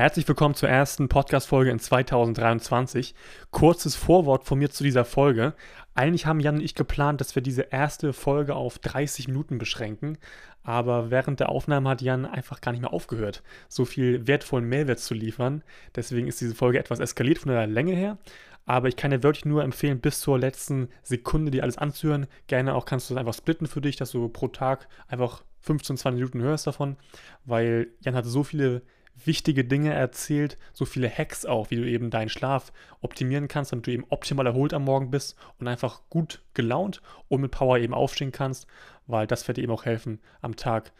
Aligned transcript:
Herzlich 0.00 0.26
willkommen 0.26 0.54
zur 0.54 0.70
ersten 0.70 1.10
Podcast-Folge 1.10 1.70
in 1.70 1.78
2023. 1.78 3.14
Kurzes 3.50 3.96
Vorwort 3.96 4.44
von 4.44 4.58
mir 4.58 4.70
zu 4.70 4.82
dieser 4.82 5.04
Folge. 5.04 5.52
Eigentlich 5.94 6.24
haben 6.24 6.40
Jan 6.40 6.54
und 6.54 6.62
ich 6.62 6.74
geplant, 6.74 7.20
dass 7.20 7.34
wir 7.34 7.42
diese 7.42 7.66
erste 7.70 8.14
Folge 8.14 8.54
auf 8.54 8.78
30 8.78 9.28
Minuten 9.28 9.58
beschränken, 9.58 10.16
aber 10.62 11.10
während 11.10 11.38
der 11.38 11.50
Aufnahme 11.50 11.90
hat 11.90 12.00
Jan 12.00 12.24
einfach 12.24 12.62
gar 12.62 12.72
nicht 12.72 12.80
mehr 12.80 12.94
aufgehört, 12.94 13.42
so 13.68 13.84
viel 13.84 14.26
wertvollen 14.26 14.66
Mehrwert 14.66 15.00
zu 15.00 15.12
liefern. 15.12 15.62
Deswegen 15.94 16.28
ist 16.28 16.40
diese 16.40 16.54
Folge 16.54 16.78
etwas 16.78 16.98
eskaliert 16.98 17.36
von 17.36 17.52
der 17.52 17.66
Länge 17.66 17.92
her. 17.92 18.16
Aber 18.64 18.88
ich 18.88 18.96
kann 18.96 19.10
dir 19.10 19.22
wirklich 19.22 19.44
nur 19.44 19.62
empfehlen, 19.62 20.00
bis 20.00 20.20
zur 20.20 20.38
letzten 20.38 20.88
Sekunde 21.02 21.50
dir 21.50 21.62
alles 21.62 21.76
anzuhören. 21.76 22.26
Gerne 22.46 22.74
auch 22.74 22.86
kannst 22.86 23.10
du 23.10 23.14
das 23.14 23.20
einfach 23.20 23.34
splitten 23.34 23.66
für 23.66 23.82
dich, 23.82 23.96
dass 23.96 24.12
du 24.12 24.30
pro 24.30 24.48
Tag 24.48 24.88
einfach 25.08 25.42
15, 25.60 25.98
20 25.98 26.18
Minuten 26.18 26.40
hörst 26.40 26.66
davon, 26.66 26.96
weil 27.44 27.88
Jan 28.00 28.14
hat 28.14 28.24
so 28.24 28.42
viele 28.44 28.80
wichtige 29.24 29.64
Dinge 29.64 29.92
erzählt, 29.92 30.56
so 30.72 30.84
viele 30.84 31.10
Hacks 31.10 31.44
auch, 31.44 31.70
wie 31.70 31.76
du 31.76 31.88
eben 31.88 32.10
deinen 32.10 32.28
Schlaf 32.28 32.72
optimieren 33.00 33.48
kannst, 33.48 33.72
damit 33.72 33.86
du 33.86 33.92
eben 33.92 34.06
optimal 34.08 34.46
erholt 34.46 34.72
am 34.72 34.84
Morgen 34.84 35.10
bist 35.10 35.36
und 35.58 35.68
einfach 35.68 36.02
gut 36.08 36.42
gelaunt 36.54 37.02
und 37.28 37.40
mit 37.40 37.50
Power 37.50 37.78
eben 37.78 37.94
aufstehen 37.94 38.32
kannst, 38.32 38.66
weil 39.06 39.26
das 39.26 39.46
wird 39.46 39.58
dir 39.58 39.62
eben 39.62 39.72
auch 39.72 39.84
helfen, 39.84 40.20
am 40.40 40.56
Tag 40.56 40.92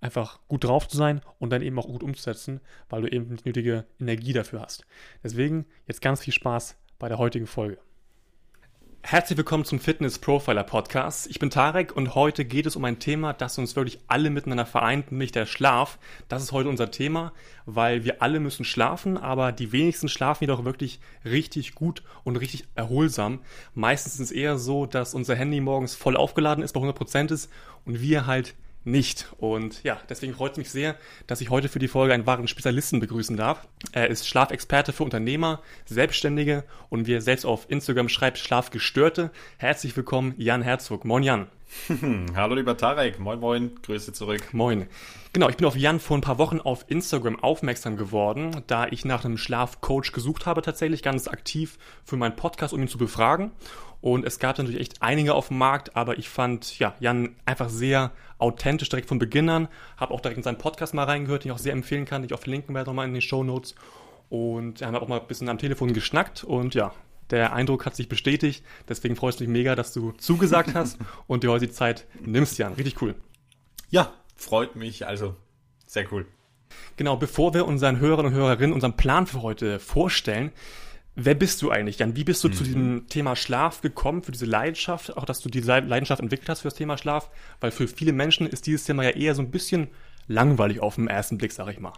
einfach 0.00 0.38
gut 0.48 0.64
drauf 0.64 0.86
zu 0.86 0.96
sein 0.96 1.22
und 1.38 1.50
dann 1.50 1.62
eben 1.62 1.78
auch 1.78 1.86
gut 1.86 2.02
umzusetzen, 2.02 2.60
weil 2.90 3.02
du 3.02 3.08
eben 3.08 3.36
die 3.36 3.48
nötige 3.48 3.86
Energie 3.98 4.34
dafür 4.34 4.60
hast. 4.60 4.84
Deswegen 5.22 5.64
jetzt 5.86 6.02
ganz 6.02 6.20
viel 6.20 6.34
Spaß 6.34 6.76
bei 6.98 7.08
der 7.08 7.18
heutigen 7.18 7.46
Folge. 7.46 7.78
Herzlich 9.06 9.36
willkommen 9.36 9.66
zum 9.66 9.80
Fitness 9.80 10.18
Profiler 10.18 10.62
Podcast. 10.62 11.26
Ich 11.26 11.38
bin 11.38 11.50
Tarek 11.50 11.94
und 11.94 12.14
heute 12.14 12.46
geht 12.46 12.64
es 12.64 12.74
um 12.74 12.86
ein 12.86 13.00
Thema, 13.00 13.34
das 13.34 13.58
uns 13.58 13.76
wirklich 13.76 13.98
alle 14.08 14.30
miteinander 14.30 14.64
vereint, 14.64 15.12
nämlich 15.12 15.30
der 15.30 15.44
Schlaf. 15.44 15.98
Das 16.28 16.42
ist 16.42 16.52
heute 16.52 16.70
unser 16.70 16.90
Thema, 16.90 17.34
weil 17.66 18.04
wir 18.04 18.22
alle 18.22 18.40
müssen 18.40 18.64
schlafen, 18.64 19.18
aber 19.18 19.52
die 19.52 19.72
wenigsten 19.72 20.08
schlafen 20.08 20.44
jedoch 20.44 20.64
wirklich 20.64 21.00
richtig 21.22 21.74
gut 21.74 22.02
und 22.24 22.36
richtig 22.36 22.64
erholsam. 22.76 23.40
Meistens 23.74 24.14
ist 24.14 24.20
es 24.20 24.32
eher 24.32 24.56
so, 24.56 24.86
dass 24.86 25.12
unser 25.12 25.34
Handy 25.34 25.60
morgens 25.60 25.94
voll 25.94 26.16
aufgeladen 26.16 26.64
ist, 26.64 26.72
bei 26.72 26.80
100% 26.80 27.30
ist 27.30 27.52
und 27.84 28.00
wir 28.00 28.24
halt 28.24 28.54
nicht. 28.84 29.32
Und 29.38 29.82
ja, 29.82 30.00
deswegen 30.08 30.34
freut 30.34 30.52
es 30.52 30.58
mich 30.58 30.70
sehr, 30.70 30.96
dass 31.26 31.40
ich 31.40 31.50
heute 31.50 31.68
für 31.68 31.78
die 31.78 31.88
Folge 31.88 32.14
einen 32.14 32.26
wahren 32.26 32.48
Spezialisten 32.48 33.00
begrüßen 33.00 33.36
darf. 33.36 33.66
Er 33.92 34.08
ist 34.08 34.28
Schlafexperte 34.28 34.92
für 34.92 35.04
Unternehmer, 35.04 35.60
Selbstständige 35.86 36.64
und 36.90 37.06
wie 37.06 37.14
er 37.14 37.22
selbst 37.22 37.44
auf 37.44 37.70
Instagram 37.70 38.08
schreibt, 38.08 38.38
Schlafgestörte. 38.38 39.30
Herzlich 39.58 39.96
willkommen, 39.96 40.34
Jan 40.36 40.62
Herzog. 40.62 41.04
Moin 41.04 41.22
Jan. 41.22 41.46
Hallo 42.36 42.54
lieber 42.54 42.76
Tarek, 42.76 43.18
moin 43.18 43.40
moin, 43.40 43.72
Grüße 43.82 44.12
zurück. 44.12 44.52
Moin. 44.52 44.86
Genau, 45.32 45.48
ich 45.48 45.56
bin 45.56 45.66
auf 45.66 45.76
Jan 45.76 45.98
vor 45.98 46.16
ein 46.16 46.20
paar 46.20 46.38
Wochen 46.38 46.60
auf 46.60 46.84
Instagram 46.86 47.42
aufmerksam 47.42 47.96
geworden, 47.96 48.62
da 48.68 48.86
ich 48.86 49.04
nach 49.04 49.24
einem 49.24 49.36
Schlafcoach 49.36 50.12
gesucht 50.12 50.46
habe, 50.46 50.62
tatsächlich 50.62 51.02
ganz 51.02 51.26
aktiv 51.26 51.78
für 52.04 52.16
meinen 52.16 52.36
Podcast, 52.36 52.72
um 52.72 52.80
ihn 52.80 52.88
zu 52.88 52.98
befragen. 52.98 53.50
Und 54.04 54.26
es 54.26 54.38
gab 54.38 54.58
natürlich 54.58 54.82
echt 54.82 55.00
einige 55.00 55.32
auf 55.32 55.48
dem 55.48 55.56
Markt, 55.56 55.96
aber 55.96 56.18
ich 56.18 56.28
fand 56.28 56.78
ja 56.78 56.94
Jan 57.00 57.36
einfach 57.46 57.70
sehr 57.70 58.10
authentisch 58.36 58.90
direkt 58.90 59.08
von 59.08 59.18
Beginn 59.18 59.48
an. 59.48 59.66
Habe 59.96 60.12
auch 60.12 60.20
direkt 60.20 60.36
in 60.36 60.42
seinen 60.42 60.58
Podcast 60.58 60.92
mal 60.92 61.04
reingehört, 61.04 61.42
den 61.42 61.48
ich 61.48 61.54
auch 61.54 61.58
sehr 61.58 61.72
empfehlen 61.72 62.04
kann, 62.04 62.20
den 62.20 62.26
ich 62.26 62.34
auch 62.34 62.42
verlinken 62.42 62.74
werde 62.74 62.90
nochmal 62.90 63.06
in 63.06 63.14
den 63.14 63.22
Show 63.22 63.42
Notes. 63.42 63.74
Und 64.28 64.80
wir 64.80 64.86
haben 64.86 64.94
auch 64.96 65.08
mal 65.08 65.20
ein 65.20 65.26
bisschen 65.26 65.48
am 65.48 65.56
Telefon 65.56 65.94
geschnackt 65.94 66.44
und 66.44 66.74
ja, 66.74 66.92
der 67.30 67.54
Eindruck 67.54 67.86
hat 67.86 67.96
sich 67.96 68.10
bestätigt. 68.10 68.62
Deswegen 68.90 69.16
freust 69.16 69.40
du 69.40 69.44
mich 69.44 69.50
mega, 69.50 69.74
dass 69.74 69.94
du 69.94 70.12
zugesagt 70.18 70.74
hast 70.74 70.98
und 71.26 71.42
dir 71.42 71.50
heute 71.50 71.68
die 71.68 71.72
Zeit 71.72 72.06
nimmst, 72.20 72.58
Jan. 72.58 72.74
Richtig 72.74 73.00
cool. 73.00 73.14
Ja, 73.88 74.12
freut 74.36 74.76
mich. 74.76 75.06
Also 75.06 75.34
sehr 75.86 76.12
cool. 76.12 76.26
Genau, 76.98 77.16
bevor 77.16 77.54
wir 77.54 77.64
unseren 77.64 78.00
Hörern 78.00 78.26
und 78.26 78.32
Hörerinnen 78.34 78.74
unseren 78.74 78.98
Plan 78.98 79.26
für 79.26 79.40
heute 79.40 79.80
vorstellen, 79.80 80.52
Wer 81.16 81.34
bist 81.34 81.62
du 81.62 81.70
eigentlich, 81.70 81.98
Jan? 81.98 82.16
Wie 82.16 82.24
bist 82.24 82.42
du 82.42 82.48
mhm. 82.48 82.52
zu 82.52 82.64
diesem 82.64 83.06
Thema 83.08 83.36
Schlaf 83.36 83.80
gekommen, 83.80 84.22
für 84.22 84.32
diese 84.32 84.46
Leidenschaft, 84.46 85.16
auch 85.16 85.24
dass 85.24 85.40
du 85.40 85.48
diese 85.48 85.78
Leidenschaft 85.78 86.20
entwickelt 86.20 86.48
hast 86.48 86.60
für 86.60 86.68
das 86.68 86.74
Thema 86.74 86.98
Schlaf? 86.98 87.30
Weil 87.60 87.70
für 87.70 87.86
viele 87.86 88.12
Menschen 88.12 88.46
ist 88.48 88.66
dieses 88.66 88.84
Thema 88.84 89.04
ja 89.04 89.10
eher 89.10 89.34
so 89.34 89.42
ein 89.42 89.50
bisschen 89.50 89.88
langweilig 90.26 90.80
auf 90.80 90.96
den 90.96 91.06
ersten 91.06 91.38
Blick, 91.38 91.52
sag 91.52 91.68
ich 91.68 91.78
mal. 91.78 91.92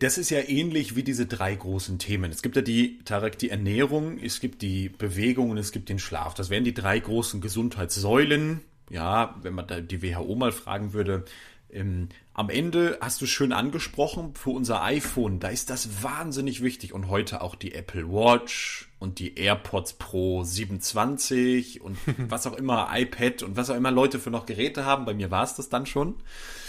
Das 0.00 0.18
ist 0.18 0.30
ja 0.30 0.40
ähnlich 0.40 0.96
wie 0.96 1.02
diese 1.02 1.26
drei 1.26 1.54
großen 1.54 1.98
Themen. 1.98 2.30
Es 2.30 2.42
gibt 2.42 2.56
ja 2.56 2.62
die, 2.62 2.98
Tarek, 3.04 3.38
die 3.38 3.50
Ernährung, 3.50 4.18
es 4.18 4.40
gibt 4.40 4.62
die 4.62 4.88
Bewegung 4.88 5.50
und 5.50 5.58
es 5.58 5.72
gibt 5.72 5.88
den 5.88 5.98
Schlaf. 5.98 6.34
Das 6.34 6.50
wären 6.50 6.64
die 6.64 6.74
drei 6.74 6.98
großen 6.98 7.40
Gesundheitssäulen. 7.40 8.60
Ja, 8.90 9.36
wenn 9.42 9.54
man 9.54 9.66
da 9.66 9.80
die 9.80 10.02
WHO 10.02 10.34
mal 10.34 10.52
fragen 10.52 10.92
würde, 10.92 11.24
ähm, 11.70 12.08
am 12.36 12.50
Ende 12.50 12.98
hast 13.00 13.22
du 13.22 13.26
schön 13.26 13.54
angesprochen, 13.54 14.34
für 14.34 14.50
unser 14.50 14.82
iPhone, 14.82 15.40
da 15.40 15.48
ist 15.48 15.70
das 15.70 16.02
wahnsinnig 16.02 16.62
wichtig. 16.62 16.92
Und 16.92 17.08
heute 17.08 17.40
auch 17.40 17.54
die 17.54 17.72
Apple 17.72 18.10
Watch 18.10 18.90
und 18.98 19.18
die 19.18 19.38
AirPods 19.38 19.94
Pro 19.94 20.42
27 20.42 21.82
und 21.82 21.98
was 22.30 22.46
auch 22.46 22.54
immer, 22.54 22.88
iPad 22.92 23.42
und 23.42 23.56
was 23.56 23.68
auch 23.70 23.76
immer 23.76 23.90
Leute 23.90 24.18
für 24.18 24.30
noch 24.30 24.46
Geräte 24.46 24.84
haben. 24.84 25.04
Bei 25.04 25.14
mir 25.14 25.30
war 25.30 25.44
es 25.44 25.54
das 25.54 25.68
dann 25.68 25.84
schon. 25.86 26.14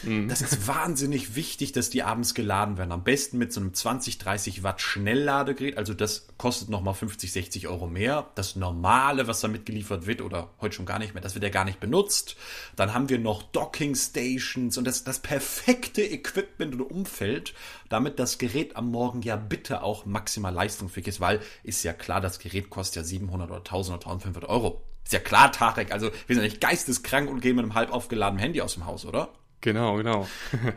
Mhm. 0.04 0.28
Das 0.28 0.42
ist 0.42 0.68
wahnsinnig 0.68 1.36
wichtig, 1.36 1.72
dass 1.72 1.90
die 1.90 2.04
abends 2.04 2.34
geladen 2.34 2.78
werden. 2.78 2.92
Am 2.92 3.04
besten 3.04 3.38
mit 3.38 3.54
so 3.54 3.62
einem 3.62 3.74
20, 3.74 4.18
30 4.18 4.64
Watt 4.64 4.82
Schnellladegerät. 4.82 5.78
Also 5.78 5.94
das 5.94 6.28
kostet 6.38 6.70
nochmal 6.70 6.94
50, 6.94 7.32
60 7.32 7.68
Euro 7.70 7.88
mehr. 7.88 8.28
Das 8.36 8.58
normale, 8.58 9.28
was 9.28 9.40
damit 9.40 9.66
geliefert 9.66 10.06
wird 10.06 10.22
oder 10.22 10.50
heute 10.59 10.76
schon 10.76 10.86
gar 10.86 11.00
nicht 11.00 11.14
mehr, 11.14 11.24
das 11.24 11.34
wird 11.34 11.44
ja 11.44 11.50
gar 11.50 11.66
nicht 11.66 11.80
benutzt. 11.80 12.36
Dann 12.76 12.94
haben 12.94 13.08
wir 13.09 13.20
noch 13.20 13.42
Docking 13.42 13.96
Stations 13.96 14.78
und 14.78 14.86
das, 14.86 15.06
das 15.06 15.20
perfekte 15.20 16.04
Equipment 16.04 16.76
und 16.76 16.82
Umfeld, 16.82 17.54
damit 17.90 18.20
das 18.20 18.38
Gerät 18.38 18.75
am 18.75 18.92
Morgen 18.92 19.22
ja 19.22 19.36
bitte 19.36 19.84
auch 19.84 20.06
maximal 20.06 20.53
leistungsfähig 20.53 21.08
ist, 21.08 21.22
weil 21.22 21.40
ist 21.64 21.84
ja 21.84 21.94
klar, 21.94 22.22
das 22.22 22.40
Gerät 22.40 22.70
kostet 22.70 22.98
ja 22.98 23.03
700 23.03 23.50
oder 23.50 23.59
1000 23.59 23.98
oder 23.98 24.12
1500 24.12 24.50
Euro. 24.50 24.84
Ist 25.03 25.14
ja 25.14 25.20
klar, 25.20 25.52
Tarek. 25.52 25.92
Also 25.92 26.08
wir 26.28 26.36
sind 26.36 26.44
ja 26.44 26.50
nicht 26.50 26.62
geisteskrank 26.62 27.30
und 27.30 27.40
gehen 27.40 27.56
mit 27.56 27.64
einem 27.64 27.76
halb 27.76 27.92
aufgeladenen 27.94 28.42
Handy 28.42 28.62
aus 28.62 28.74
dem 28.74 28.86
Haus, 28.86 29.06
oder? 29.06 29.30
Genau, 29.62 29.96
genau. 29.96 30.28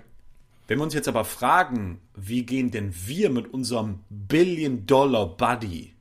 Wenn 0.68 0.78
wir 0.78 0.84
uns 0.84 0.94
jetzt 0.94 1.08
aber 1.08 1.24
fragen, 1.24 2.00
wie 2.14 2.46
gehen 2.46 2.70
denn 2.70 2.94
wir 2.94 3.30
mit 3.30 3.52
unserem 3.52 4.04
Billion 4.08 4.86
Dollar 4.86 5.36
Buddy, 5.36 5.94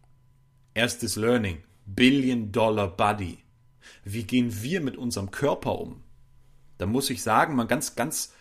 erstes 0.75 1.15
Learning, 1.15 1.63
Billion 1.87 2.51
Dollar 2.51 2.87
Buddy, 2.87 3.39
wie 4.03 4.25
gehen 4.25 4.61
wir 4.61 4.81
mit 4.81 4.95
unserem 4.95 5.31
Körper 5.31 5.79
um? 5.79 6.03
Da 6.77 6.85
muss 6.85 7.09
ich 7.09 7.23
sagen, 7.23 7.55
mal 7.55 7.65
ganz, 7.65 7.95
ganz 7.95 8.33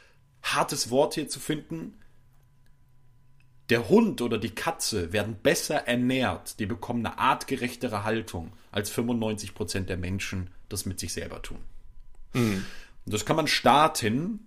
hartes 0.43 0.91
Wort 0.91 1.15
hier 1.15 1.28
zu 1.28 1.41
finden. 1.41 1.97
Der 3.71 3.89
Hund 3.89 4.23
oder 4.23 4.39
die 4.39 4.55
Katze 4.55 5.12
werden 5.12 5.37
besser 5.43 5.87
ernährt, 5.87 6.59
die 6.59 6.67
bekommen 6.67 7.05
eine 7.05 7.19
artgerechtere 7.19 8.05
Haltung, 8.05 8.53
als 8.73 8.93
95% 8.93 9.81
der 9.81 9.99
Menschen 9.99 10.51
das 10.69 10.87
mit 10.87 10.99
sich 10.99 11.12
selber 11.12 11.43
tun. 11.43 11.59
Mhm. 12.33 12.65
Und 13.05 13.15
das 13.15 13.27
kann 13.27 13.37
man 13.37 13.47
starten 13.47 14.47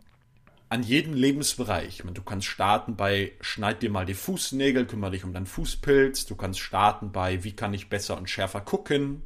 an 0.70 0.84
jedem 0.84 1.14
Lebensbereich. 1.14 2.04
Du 2.14 2.22
kannst 2.24 2.48
starten 2.48 2.96
bei 2.96 3.34
schneid 3.42 3.82
dir 3.82 3.90
mal 3.90 4.06
die 4.06 4.14
Fußnägel, 4.14 4.86
kümmere 4.86 5.12
dich 5.12 5.24
um 5.24 5.34
deinen 5.34 5.46
Fußpilz. 5.46 6.26
Du 6.26 6.36
kannst 6.36 6.60
starten 6.60 7.12
bei 7.12 7.44
wie 7.44 7.52
kann 7.52 7.74
ich 7.74 7.90
besser 7.90 8.18
und 8.18 8.30
schärfer 8.30 8.62
gucken, 8.62 9.22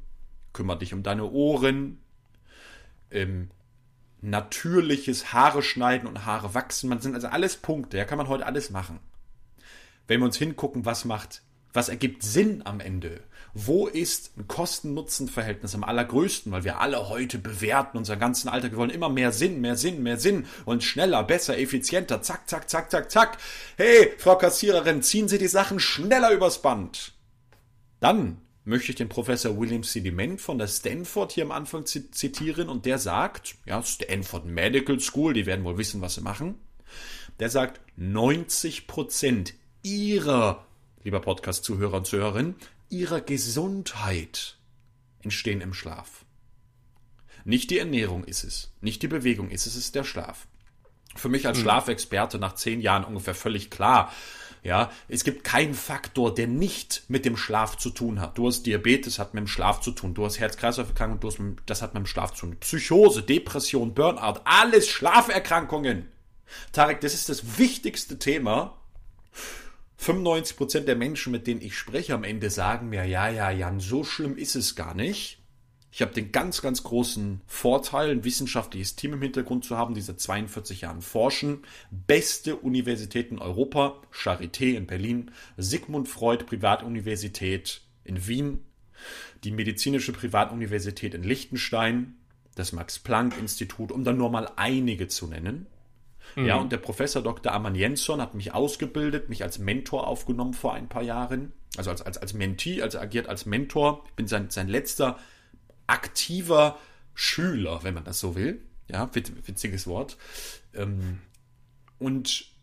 kümmere 0.54 0.80
dich 0.80 0.94
um 0.94 1.04
deine 1.04 1.30
Ohren. 1.30 2.00
Ähm, 3.12 3.52
natürliches 4.22 5.34
Haare 5.34 5.62
schneiden 5.62 6.08
und 6.08 6.26
Haare 6.26 6.54
wachsen. 6.54 6.90
Man 6.90 7.00
sind 7.00 7.14
also 7.14 7.28
alles 7.28 7.58
Punkte. 7.58 7.98
Ja, 7.98 8.06
kann 8.06 8.18
man 8.18 8.28
heute 8.28 8.46
alles 8.46 8.72
machen. 8.72 9.00
Wenn 10.08 10.20
wir 10.20 10.26
uns 10.26 10.38
hingucken, 10.38 10.86
was 10.86 11.06
macht, 11.06 11.42
was 11.74 11.90
ergibt 11.90 12.24
Sinn 12.24 12.62
am 12.66 12.80
Ende? 12.80 13.22
Wo 13.54 13.88
ist 13.88 14.38
ein 14.38 14.48
Kosten-Nutzen-Verhältnis 14.48 15.76
am 15.76 15.84
allergrößten? 15.84 16.52
Weil 16.52 16.64
wir 16.64 16.80
alle 16.80 17.10
heute 17.10 17.38
bewerten 17.38 17.98
unseren 17.98 18.20
ganzen 18.20 18.50
Alltag. 18.50 18.72
Wir 18.72 18.78
wollen 18.78 18.90
immer 18.90 19.10
mehr 19.10 19.32
Sinn, 19.32 19.62
mehr 19.62 19.76
Sinn, 19.76 20.04
mehr 20.04 20.18
Sinn 20.18 20.46
und 20.66 20.84
schneller, 20.84 21.24
besser, 21.24 21.58
effizienter. 21.58 22.22
Zack, 22.22 22.50
zack, 22.50 22.70
zack, 22.70 22.92
zack, 22.92 23.12
zack. 23.12 23.38
Hey, 23.78 24.14
Frau 24.18 24.38
Kassiererin, 24.38 25.02
ziehen 25.02 25.28
Sie 25.28 25.38
die 25.38 25.48
Sachen 25.48 25.80
schneller 25.80 26.32
übers 26.32 26.62
Band. 26.62 27.14
Dann 28.00 28.42
möchte 28.66 28.92
ich 28.92 28.96
den 28.96 29.10
Professor 29.10 29.58
William 29.60 29.84
Sediment 29.84 30.42
von 30.42 30.58
der 30.58 30.68
Stanford 30.68 31.32
hier 31.32 31.44
am 31.44 31.52
Anfang 31.52 31.86
zitieren 31.86 32.70
und 32.70 32.86
der 32.86 33.00
sagt, 33.00 33.56
ja, 33.66 33.82
Stanford 33.84 34.46
Medical 34.46 35.00
School, 35.00 35.34
die 35.34 35.46
werden 35.46 35.66
wohl 35.66 35.78
wissen, 35.78 36.02
was 36.02 36.16
sie 36.16 36.22
machen. 36.22 36.56
Der 37.40 37.50
sagt, 37.50 37.82
90 37.98 38.88
Prozent 38.88 39.54
ihrer, 39.86 40.66
lieber 41.04 41.20
Podcast-Zuhörer 41.20 41.98
und 41.98 42.08
Zuhörerin, 42.08 42.56
ihrer 42.90 43.22
Gesundheit 43.22 44.58
entstehen 45.22 45.62
im 45.62 45.76
Schlaf. 45.76 46.26
Nicht 47.44 47.70
die 47.70 47.78
Ernährung 47.78 48.24
ist 48.24 48.44
es, 48.44 48.72
nicht 48.82 49.04
die 49.04 49.08
Bewegung 49.08 49.52
ist 49.52 49.68
es, 49.68 49.76
es 49.76 49.86
ist 49.86 49.96
der 49.96 50.04
Schlaf. 50.04 50.48
Für 51.16 51.30
mich 51.30 51.46
als 51.46 51.60
hm. 51.60 51.66
Schlafexperte 51.66 52.40
nach 52.40 52.56
zehn 52.56 52.82
Jahren 52.82 53.06
ungefähr 53.06 53.36
völlig 53.36 53.70
klar. 53.70 54.12
Ja, 54.64 54.92
es 55.08 55.24
gibt 55.24 55.44
keinen 55.44 55.76
Faktor, 55.76 56.34
der 56.34 56.48
nicht 56.48 57.04
mit 57.08 57.24
dem 57.24 57.38
Schlaf 57.38 57.78
zu 57.78 57.92
tun 57.92 58.20
hat. 58.20 58.40
Du 58.40 58.48
hast 58.48 58.66
Diabetes, 58.66 59.20
hat 59.20 59.36
mit 59.36 59.42
dem 59.42 59.48
Schlaf 59.48 59.82
zu 59.82 59.92
tun. 59.92 60.16
Du 60.16 60.26
hast 60.26 60.40
Herz-Kreislauf-Erkrankung, 60.40 61.58
das 61.68 61.84
hat 61.84 61.94
mit 61.94 62.02
dem 62.02 62.08
Schlaf 62.08 62.34
zu 62.34 62.48
tun. 62.48 62.58
Psychose, 62.60 63.22
Depression, 63.22 63.94
Burnout, 63.94 64.42
alles 64.46 64.90
Schlaferkrankungen. 64.90 66.10
Tarek, 66.72 67.02
das 67.02 67.14
ist 67.14 67.30
das 67.30 67.60
wichtigste 67.60 68.18
Thema 68.18 68.76
95% 70.00 70.82
der 70.82 70.96
Menschen, 70.96 71.32
mit 71.32 71.48
denen 71.48 71.62
ich 71.62 71.78
spreche, 71.78 72.14
am 72.14 72.24
Ende 72.24 72.50
sagen 72.50 72.90
mir, 72.90 73.06
ja, 73.06 73.30
ja, 73.30 73.50
Jan, 73.52 73.80
so 73.80 74.04
schlimm 74.04 74.38
ist 74.38 74.56
es 74.56 74.76
gar 74.76 74.94
nicht. 74.94 75.40
Ich 75.92 76.02
habe 76.02 76.14
den 76.14 76.34
ganz, 76.34 76.62
ganz 76.62 76.84
großen 76.84 77.40
Vorteil, 77.48 78.10
ein 78.10 78.26
wissenschaftliches 78.26 78.98
Team 78.98 79.14
im 79.14 79.22
Hintergrund 79.22 79.64
zu 79.64 79.78
haben, 79.78 79.94
die 79.94 80.02
seit 80.02 80.20
42 80.20 80.82
Jahren 80.82 81.02
forschen. 81.02 81.64
Beste 81.90 82.58
Universität 82.58 83.32
in 83.32 83.40
Europa, 83.40 84.02
Charité 84.14 84.76
in 84.76 84.88
Berlin, 84.88 85.32
Sigmund 85.56 86.10
Freud 86.10 86.44
Privatuniversität 86.44 87.82
in 88.04 88.28
Wien, 88.28 88.66
die 89.46 89.52
medizinische 89.52 90.12
Privatuniversität 90.12 91.14
in 91.14 91.24
Liechtenstein, 91.24 92.18
das 92.56 92.74
Max-Planck-Institut, 92.74 93.94
um 93.94 94.04
dann 94.04 94.18
nur 94.18 94.30
mal 94.30 94.52
einige 94.58 95.08
zu 95.08 95.28
nennen. 95.28 95.68
Mhm. 96.36 96.46
Ja, 96.46 96.56
und 96.58 96.72
der 96.72 96.78
Professor 96.78 97.22
Dr. 97.22 97.52
Amann 97.54 97.76
Jensson 97.76 98.22
hat 98.22 98.34
mich 98.34 98.54
ausgebildet, 98.54 99.30
mich 99.30 99.44
als 99.44 99.60
Mentor 99.60 100.08
aufgenommen 100.08 100.54
vor 100.54 100.74
ein 100.74 100.90
paar 100.90 101.04
Jahren. 101.04 101.54
Also 101.78 101.92
als, 101.92 102.02
als, 102.02 102.18
als 102.18 102.34
Mentee, 102.34 102.82
also 102.82 103.00
agiert 103.00 103.28
als 103.28 103.46
Mentor. 103.46 104.04
Ich 104.08 104.14
bin 104.14 104.28
sein, 104.28 104.50
sein 104.50 104.68
letzter 104.68 105.18
aktiver 105.88 106.78
Schüler, 107.14 107.84
wenn 107.84 107.94
man 107.94 108.04
das 108.04 108.20
so 108.20 108.36
will. 108.36 108.62
Ja, 108.90 109.10
witziges 109.14 109.88
Wort. 109.88 110.18
Ähm, 110.74 111.20
und 111.98 112.56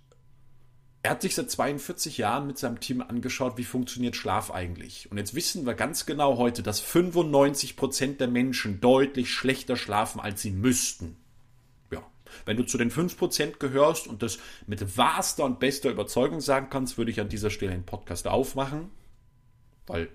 er 1.02 1.12
hat 1.12 1.22
sich 1.22 1.34
seit 1.34 1.50
42 1.50 2.18
Jahren 2.18 2.46
mit 2.46 2.58
seinem 2.58 2.78
Team 2.78 3.02
angeschaut, 3.02 3.58
wie 3.58 3.64
funktioniert 3.64 4.14
Schlaf 4.14 4.52
eigentlich. 4.52 5.10
Und 5.10 5.18
jetzt 5.18 5.34
wissen 5.34 5.66
wir 5.66 5.74
ganz 5.74 6.06
genau 6.06 6.38
heute, 6.38 6.62
dass 6.62 6.78
95 6.78 7.76
Prozent 7.76 8.20
der 8.20 8.28
Menschen 8.28 8.80
deutlich 8.80 9.32
schlechter 9.32 9.76
schlafen, 9.76 10.20
als 10.20 10.42
sie 10.42 10.52
müssten. 10.52 11.16
Wenn 12.44 12.56
du 12.56 12.64
zu 12.64 12.78
den 12.78 12.90
5% 12.90 13.58
gehörst 13.58 14.06
und 14.06 14.22
das 14.22 14.38
mit 14.66 14.96
wahrster 14.96 15.44
und 15.44 15.60
bester 15.60 15.90
Überzeugung 15.90 16.40
sagen 16.40 16.68
kannst, 16.70 16.98
würde 16.98 17.10
ich 17.10 17.20
an 17.20 17.28
dieser 17.28 17.50
Stelle 17.50 17.72
den 17.72 17.86
Podcast 17.86 18.26
aufmachen. 18.26 18.90
Weil 19.86 20.08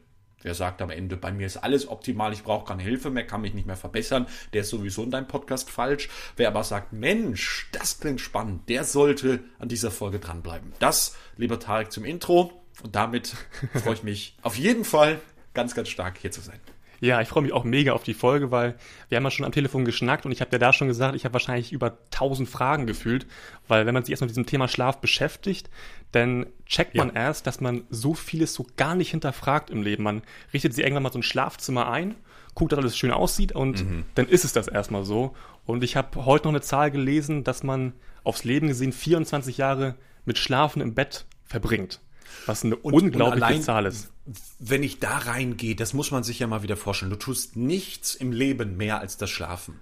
Wer 0.43 0.53
sagt 0.53 0.81
am 0.81 0.91
Ende, 0.91 1.17
bei 1.17 1.31
mir 1.31 1.47
ist 1.47 1.57
alles 1.57 1.87
optimal, 1.87 2.31
ich 2.31 2.43
brauche 2.43 2.65
keine 2.65 2.83
Hilfe 2.83 3.09
mehr, 3.09 3.25
kann 3.25 3.41
mich 3.41 3.55
nicht 3.55 3.65
mehr 3.65 3.75
verbessern, 3.75 4.27
der 4.53 4.61
ist 4.61 4.69
sowieso 4.69 5.03
in 5.03 5.09
deinem 5.09 5.27
Podcast 5.27 5.69
falsch. 5.69 6.09
Wer 6.35 6.49
aber 6.49 6.63
sagt, 6.63 6.93
Mensch, 6.93 7.67
das 7.71 7.99
klingt 7.99 8.21
spannend, 8.21 8.69
der 8.69 8.83
sollte 8.83 9.43
an 9.57 9.67
dieser 9.67 9.89
Folge 9.89 10.19
dranbleiben. 10.19 10.73
Das, 10.79 11.17
lieber 11.37 11.59
Tarek, 11.59 11.91
zum 11.91 12.05
Intro. 12.05 12.53
Und 12.83 12.95
damit 12.95 13.35
freue 13.73 13.95
ich 13.95 14.03
mich 14.03 14.37
auf 14.43 14.55
jeden 14.55 14.85
Fall 14.85 15.19
ganz, 15.55 15.73
ganz 15.73 15.89
stark 15.89 16.19
hier 16.19 16.31
zu 16.31 16.41
sein. 16.41 16.59
Ja, 16.99 17.21
ich 17.21 17.27
freue 17.27 17.43
mich 17.43 17.53
auch 17.53 17.63
mega 17.63 17.93
auf 17.93 18.03
die 18.03 18.13
Folge, 18.13 18.51
weil 18.51 18.75
wir 19.09 19.17
haben 19.17 19.23
ja 19.23 19.31
schon 19.31 19.45
am 19.45 19.51
Telefon 19.51 19.85
geschnackt 19.85 20.25
und 20.25 20.31
ich 20.31 20.41
habe 20.41 20.51
dir 20.51 20.59
da 20.59 20.73
schon 20.73 20.87
gesagt, 20.87 21.15
ich 21.15 21.25
habe 21.25 21.33
wahrscheinlich 21.33 21.71
über 21.71 21.97
tausend 22.09 22.49
Fragen 22.49 22.87
gefühlt, 22.87 23.27
weil 23.67 23.85
wenn 23.85 23.93
man 23.93 24.03
sich 24.03 24.11
erst 24.11 24.21
mit 24.21 24.29
diesem 24.29 24.45
Thema 24.45 24.67
Schlaf 24.67 24.99
beschäftigt, 24.99 25.69
dann 26.11 26.47
checkt 26.65 26.95
man 26.95 27.09
ja. 27.09 27.15
erst, 27.15 27.45
dass 27.45 27.61
man 27.61 27.83
so 27.89 28.13
vieles 28.13 28.53
so 28.53 28.65
gar 28.77 28.95
nicht 28.95 29.11
hinterfragt 29.11 29.69
im 29.69 29.83
Leben. 29.83 30.03
Man 30.03 30.23
richtet 30.53 30.73
sich 30.73 30.83
irgendwann 30.83 31.03
mal 31.03 31.11
so 31.11 31.19
ein 31.19 31.23
Schlafzimmer 31.23 31.89
ein, 31.91 32.15
guckt, 32.55 32.71
dass 32.71 32.79
alles 32.79 32.97
schön 32.97 33.11
aussieht 33.11 33.51
und 33.51 33.85
mhm. 33.85 34.05
dann 34.15 34.27
ist 34.27 34.45
es 34.45 34.53
das 34.53 34.67
erstmal 34.67 35.03
so. 35.03 35.35
Und 35.65 35.83
ich 35.83 35.95
habe 35.95 36.25
heute 36.25 36.45
noch 36.45 36.53
eine 36.53 36.61
Zahl 36.61 36.89
gelesen, 36.91 37.43
dass 37.43 37.61
man 37.61 37.93
aufs 38.23 38.43
Leben 38.43 38.67
gesehen 38.67 38.91
24 38.91 39.57
Jahre 39.57 39.95
mit 40.25 40.37
Schlafen 40.37 40.81
im 40.81 40.95
Bett 40.95 41.25
verbringt. 41.45 42.01
Was 42.45 42.63
eine 42.63 42.75
und, 42.75 42.93
unglaubliche 42.93 43.37
und 43.37 43.43
allein, 43.43 43.61
Zahl 43.61 43.85
ist. 43.85 44.11
Wenn 44.59 44.83
ich 44.83 44.99
da 44.99 45.17
reingehe, 45.17 45.75
das 45.75 45.93
muss 45.93 46.11
man 46.11 46.23
sich 46.23 46.39
ja 46.39 46.47
mal 46.47 46.63
wieder 46.63 46.77
vorstellen. 46.77 47.11
Du 47.11 47.17
tust 47.17 47.55
nichts 47.55 48.15
im 48.15 48.31
Leben 48.31 48.77
mehr 48.77 48.99
als 48.99 49.17
das 49.17 49.29
Schlafen. 49.29 49.79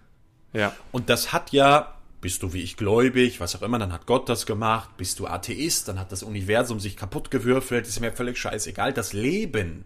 Ja. 0.54 0.76
Und 0.92 1.10
das 1.10 1.34
hat 1.34 1.52
ja, 1.52 1.98
bist 2.22 2.44
du 2.44 2.54
wie 2.54 2.62
ich 2.62 2.78
gläubig, 2.78 3.40
was 3.40 3.56
auch 3.56 3.62
immer, 3.62 3.80
dann 3.80 3.92
hat 3.92 4.06
Gott 4.06 4.30
das 4.30 4.46
gemacht. 4.46 4.98
Bist 4.98 5.20
du 5.20 5.28
Atheist, 5.28 5.88
dann 5.88 6.00
hat 6.00 6.12
das 6.12 6.24
Universum 6.24 6.80
sich 6.80 6.96
kaputt 6.96 7.32
gewürfelt, 7.32 7.88
ist 7.88 8.00
mir 8.00 8.14
völlig 8.14 8.38
scheißegal. 8.38 8.94
Das 8.94 9.14
Leben, 9.14 9.86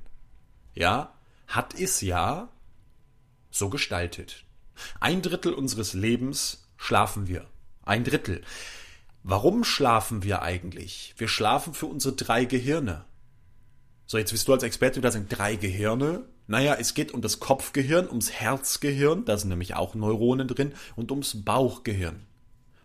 ja, 0.73 1.13
hat 1.47 1.73
es 1.73 2.01
ja 2.01 2.49
so 3.51 3.69
gestaltet. 3.69 4.45
Ein 4.99 5.21
Drittel 5.21 5.53
unseres 5.53 5.93
Lebens 5.93 6.67
schlafen 6.77 7.27
wir. 7.27 7.47
Ein 7.83 8.03
Drittel. 8.03 8.43
Warum 9.23 9.63
schlafen 9.63 10.23
wir 10.23 10.41
eigentlich? 10.41 11.13
Wir 11.17 11.27
schlafen 11.27 11.73
für 11.73 11.87
unsere 11.87 12.15
drei 12.15 12.45
Gehirne. 12.45 13.05
So, 14.11 14.17
jetzt 14.17 14.31
bist 14.31 14.47
du 14.47 14.53
als 14.53 14.63
Experte 14.63 14.97
wieder 14.97 15.11
sagen, 15.11 15.27
drei 15.29 15.55
Gehirne. 15.55 16.23
Naja, 16.47 16.75
es 16.79 16.95
geht 16.95 17.11
um 17.11 17.21
das 17.21 17.39
Kopfgehirn, 17.39 18.07
ums 18.07 18.31
Herzgehirn, 18.31 19.23
da 19.23 19.37
sind 19.37 19.49
nämlich 19.49 19.75
auch 19.75 19.93
Neuronen 19.93 20.47
drin, 20.47 20.73
und 20.95 21.11
ums 21.11 21.45
Bauchgehirn. 21.45 22.25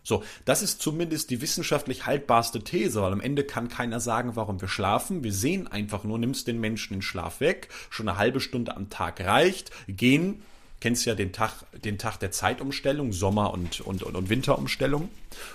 So, 0.02 0.22
das 0.44 0.60
ist 0.60 0.82
zumindest 0.82 1.30
die 1.30 1.40
wissenschaftlich 1.40 2.04
haltbarste 2.04 2.62
These, 2.62 3.00
weil 3.00 3.14
am 3.14 3.22
Ende 3.22 3.42
kann 3.44 3.70
keiner 3.70 4.00
sagen, 4.00 4.36
warum 4.36 4.60
wir 4.60 4.68
schlafen. 4.68 5.24
Wir 5.24 5.32
sehen 5.32 5.66
einfach 5.66 6.04
nur, 6.04 6.18
nimmst 6.18 6.46
den 6.46 6.60
Menschen 6.60 6.92
den 6.92 7.00
Schlaf 7.00 7.40
weg, 7.40 7.70
schon 7.88 8.06
eine 8.06 8.18
halbe 8.18 8.40
Stunde 8.40 8.76
am 8.76 8.90
Tag 8.90 9.18
reicht, 9.20 9.70
gehen 9.88 10.42
kennst 10.80 11.06
ja 11.06 11.14
den 11.14 11.32
Tag, 11.32 11.64
den 11.72 11.96
Tag 11.96 12.18
der 12.18 12.32
Zeitumstellung, 12.32 13.14
Sommer- 13.14 13.54
und, 13.54 13.80
und, 13.80 14.02
und, 14.02 14.14
und 14.14 14.28
Winterumstellung. 14.28 15.08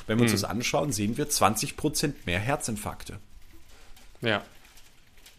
Wenn 0.07 0.17
wir 0.17 0.23
uns 0.23 0.31
mhm. 0.31 0.37
das 0.37 0.43
anschauen, 0.45 0.91
sehen 0.91 1.17
wir 1.17 1.29
20 1.29 1.77
Prozent 1.77 2.25
mehr 2.25 2.39
Herzinfarkte. 2.39 3.19
Ja. 4.21 4.41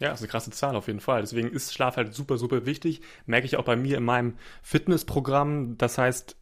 Ja, 0.01 0.11
ist 0.11 0.21
eine 0.21 0.29
krasse 0.29 0.49
Zahl 0.49 0.75
auf 0.75 0.87
jeden 0.87 0.99
Fall. 0.99 1.21
Deswegen 1.21 1.51
ist 1.51 1.75
Schlaf 1.75 1.95
halt 1.95 2.15
super, 2.15 2.39
super 2.39 2.65
wichtig. 2.65 3.01
Merke 3.27 3.45
ich 3.45 3.55
auch 3.57 3.65
bei 3.65 3.75
mir 3.75 3.97
in 3.97 4.03
meinem 4.03 4.33
Fitnessprogramm. 4.63 5.77
Das 5.77 5.99
heißt, 5.99 6.35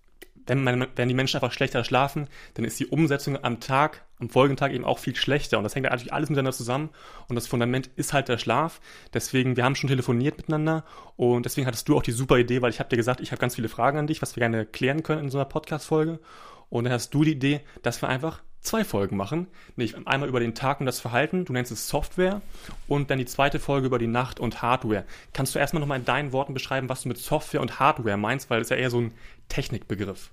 wenn, 0.47 0.63
man, 0.63 0.87
wenn 0.95 1.09
die 1.09 1.13
Menschen 1.13 1.35
einfach 1.35 1.51
schlechter 1.51 1.83
schlafen, 1.83 2.29
dann 2.53 2.63
ist 2.63 2.79
die 2.79 2.85
Umsetzung 2.85 3.43
am 3.43 3.59
Tag, 3.59 4.05
am 4.17 4.29
folgenden 4.29 4.55
Tag 4.55 4.71
eben 4.71 4.85
auch 4.85 4.97
viel 4.97 5.13
schlechter. 5.13 5.57
Und 5.57 5.65
das 5.65 5.75
hängt 5.75 5.83
natürlich 5.83 6.13
alles 6.13 6.29
miteinander 6.29 6.53
zusammen. 6.53 6.89
Und 7.27 7.35
das 7.35 7.47
Fundament 7.47 7.89
ist 7.97 8.13
halt 8.13 8.29
der 8.29 8.37
Schlaf. 8.37 8.79
Deswegen, 9.13 9.57
wir 9.57 9.65
haben 9.65 9.75
schon 9.75 9.89
telefoniert 9.89 10.37
miteinander. 10.37 10.85
Und 11.17 11.45
deswegen 11.45 11.67
hattest 11.67 11.89
du 11.89 11.97
auch 11.97 12.03
die 12.03 12.13
super 12.13 12.37
Idee, 12.37 12.61
weil 12.61 12.69
ich 12.69 12.79
habe 12.79 12.87
dir 12.87 12.95
gesagt, 12.95 13.19
ich 13.19 13.31
habe 13.31 13.41
ganz 13.41 13.55
viele 13.55 13.67
Fragen 13.67 13.99
an 13.99 14.07
dich, 14.07 14.21
was 14.21 14.37
wir 14.37 14.41
gerne 14.41 14.65
klären 14.65 15.03
können 15.03 15.25
in 15.25 15.29
so 15.29 15.37
einer 15.37 15.43
Podcast-Folge. 15.43 16.21
Und 16.69 16.85
dann 16.85 16.93
hast 16.93 17.13
du 17.13 17.25
die 17.25 17.33
Idee, 17.33 17.59
dass 17.81 18.01
wir 18.01 18.07
einfach 18.07 18.41
zwei 18.61 18.83
Folgen 18.83 19.15
machen. 19.17 19.47
Nicht 19.75 19.95
einmal 20.07 20.29
über 20.29 20.39
den 20.39 20.55
Tag 20.55 20.79
und 20.79 20.85
das 20.85 20.99
Verhalten, 20.99 21.45
du 21.45 21.53
nennst 21.53 21.71
es 21.71 21.87
Software 21.87 22.41
und 22.87 23.09
dann 23.09 23.17
die 23.17 23.25
zweite 23.25 23.59
Folge 23.59 23.87
über 23.87 23.99
die 23.99 24.07
Nacht 24.07 24.39
und 24.39 24.61
Hardware. 24.61 25.05
Kannst 25.33 25.55
du 25.55 25.59
erstmal 25.59 25.79
nochmal 25.79 25.99
in 25.99 26.05
deinen 26.05 26.31
Worten 26.31 26.53
beschreiben, 26.53 26.89
was 26.89 27.03
du 27.03 27.09
mit 27.09 27.17
Software 27.17 27.61
und 27.61 27.79
Hardware 27.79 28.17
meinst, 28.17 28.49
weil 28.49 28.61
es 28.61 28.69
ja 28.69 28.75
eher 28.75 28.89
so 28.89 29.01
ein 29.01 29.13
Technikbegriff. 29.47 30.31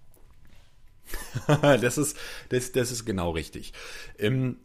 das, 1.46 1.99
ist, 1.99 2.19
das, 2.49 2.73
das 2.73 2.90
ist 2.90 3.05
genau 3.05 3.31
richtig. 3.31 3.73
Ähm, 4.19 4.56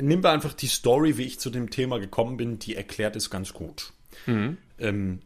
nimm 0.00 0.22
wir 0.22 0.30
einfach 0.30 0.52
die 0.52 0.66
Story, 0.66 1.16
wie 1.16 1.24
ich 1.24 1.40
zu 1.40 1.50
dem 1.50 1.70
Thema 1.70 1.98
gekommen 1.98 2.36
bin, 2.36 2.58
die 2.58 2.76
erklärt 2.76 3.16
es 3.16 3.30
ganz 3.30 3.52
gut. 3.52 3.92
Mhm. 4.26 4.58
Ähm, 4.78 5.20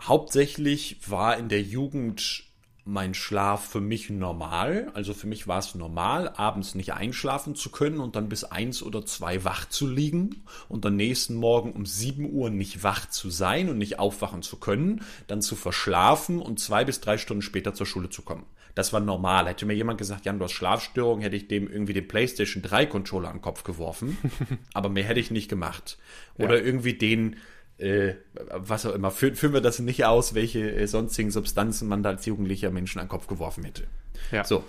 hauptsächlich 0.00 0.98
war 1.08 1.36
in 1.36 1.48
der 1.48 1.62
Jugend 1.62 2.49
mein 2.90 3.14
Schlaf 3.14 3.68
für 3.68 3.80
mich 3.80 4.10
normal. 4.10 4.90
Also 4.94 5.14
für 5.14 5.26
mich 5.26 5.46
war 5.46 5.58
es 5.58 5.74
normal, 5.74 6.32
abends 6.36 6.74
nicht 6.74 6.92
einschlafen 6.92 7.54
zu 7.54 7.70
können 7.70 8.00
und 8.00 8.16
dann 8.16 8.28
bis 8.28 8.44
eins 8.44 8.82
oder 8.82 9.06
zwei 9.06 9.44
wach 9.44 9.68
zu 9.68 9.86
liegen 9.86 10.42
und 10.68 10.84
am 10.84 10.96
nächsten 10.96 11.34
Morgen 11.34 11.72
um 11.72 11.86
sieben 11.86 12.30
Uhr 12.30 12.50
nicht 12.50 12.82
wach 12.82 13.08
zu 13.08 13.30
sein 13.30 13.68
und 13.68 13.78
nicht 13.78 13.98
aufwachen 13.98 14.42
zu 14.42 14.58
können, 14.58 15.02
dann 15.28 15.40
zu 15.40 15.56
verschlafen 15.56 16.40
und 16.40 16.58
zwei 16.58 16.84
bis 16.84 17.00
drei 17.00 17.16
Stunden 17.16 17.42
später 17.42 17.74
zur 17.74 17.86
Schule 17.86 18.10
zu 18.10 18.22
kommen. 18.22 18.44
Das 18.74 18.92
war 18.92 19.00
normal. 19.00 19.48
Hätte 19.48 19.66
mir 19.66 19.74
jemand 19.74 19.98
gesagt, 19.98 20.24
Jan, 20.24 20.38
du 20.38 20.44
hast 20.44 20.52
Schlafstörungen, 20.52 21.22
hätte 21.22 21.36
ich 21.36 21.48
dem 21.48 21.68
irgendwie 21.68 21.92
den 21.92 22.06
PlayStation 22.06 22.62
3 22.62 22.86
Controller 22.86 23.28
an 23.28 23.36
den 23.36 23.42
Kopf 23.42 23.64
geworfen. 23.64 24.16
Aber 24.74 24.88
mehr 24.88 25.04
hätte 25.04 25.20
ich 25.20 25.30
nicht 25.30 25.48
gemacht. 25.48 25.98
Oder 26.38 26.58
ja. 26.58 26.64
irgendwie 26.64 26.94
den, 26.94 27.36
äh, 27.80 28.16
was 28.34 28.86
auch 28.86 28.94
immer, 28.94 29.10
Fü 29.10 29.34
führen 29.34 29.54
wir 29.54 29.60
das 29.60 29.78
nicht 29.78 30.04
aus, 30.04 30.34
welche 30.34 30.70
äh, 30.70 30.86
sonstigen 30.86 31.30
Substanzen 31.30 31.88
man 31.88 32.02
da 32.02 32.10
als 32.10 32.26
jugendlicher 32.26 32.70
Menschen 32.70 32.98
an 32.98 33.06
den 33.06 33.10
Kopf 33.10 33.26
geworfen 33.26 33.64
hätte. 33.64 33.84
Ja. 34.30 34.44
So. 34.44 34.64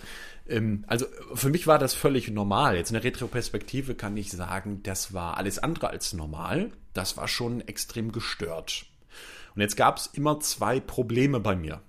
Ähm, 0.47 0.85
also 0.87 1.05
für 1.33 1.49
mich 1.49 1.67
war 1.67 1.77
das 1.77 1.93
völlig 1.93 2.29
normal. 2.31 2.75
Jetzt 2.77 2.89
in 2.89 2.95
der 2.95 3.03
Retroperspektive 3.03 3.95
kann 3.95 4.15
ich 4.17 4.31
sagen, 4.31 4.81
das 4.83 5.13
war 5.13 5.37
alles 5.37 5.59
andere 5.59 5.89
als 5.89 6.13
normal. 6.13 6.71
Das 6.93 7.17
war 7.17 7.27
schon 7.27 7.61
extrem 7.61 8.11
gestört. 8.11 8.85
Und 9.55 9.61
jetzt 9.61 9.75
gab 9.75 9.97
es 9.97 10.07
immer 10.07 10.39
zwei 10.39 10.79
Probleme 10.79 11.39
bei 11.39 11.55
mir. 11.55 11.81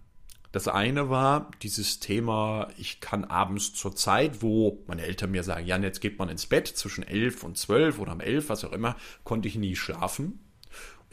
Das 0.50 0.68
eine 0.68 1.08
war 1.08 1.50
dieses 1.62 1.98
Thema, 1.98 2.68
ich 2.76 3.00
kann 3.00 3.24
abends 3.24 3.72
zur 3.72 3.96
Zeit, 3.96 4.42
wo 4.42 4.82
meine 4.86 5.02
Eltern 5.02 5.30
mir 5.30 5.44
sagen, 5.44 5.66
Jan, 5.66 5.82
jetzt 5.82 6.00
geht 6.00 6.18
man 6.18 6.28
ins 6.28 6.46
Bett 6.46 6.66
zwischen 6.66 7.02
elf 7.02 7.42
und 7.42 7.56
zwölf 7.56 7.98
oder 7.98 8.12
um 8.12 8.20
elf, 8.20 8.50
was 8.50 8.64
auch 8.64 8.72
immer, 8.72 8.96
konnte 9.24 9.48
ich 9.48 9.56
nie 9.56 9.76
schlafen. 9.76 10.40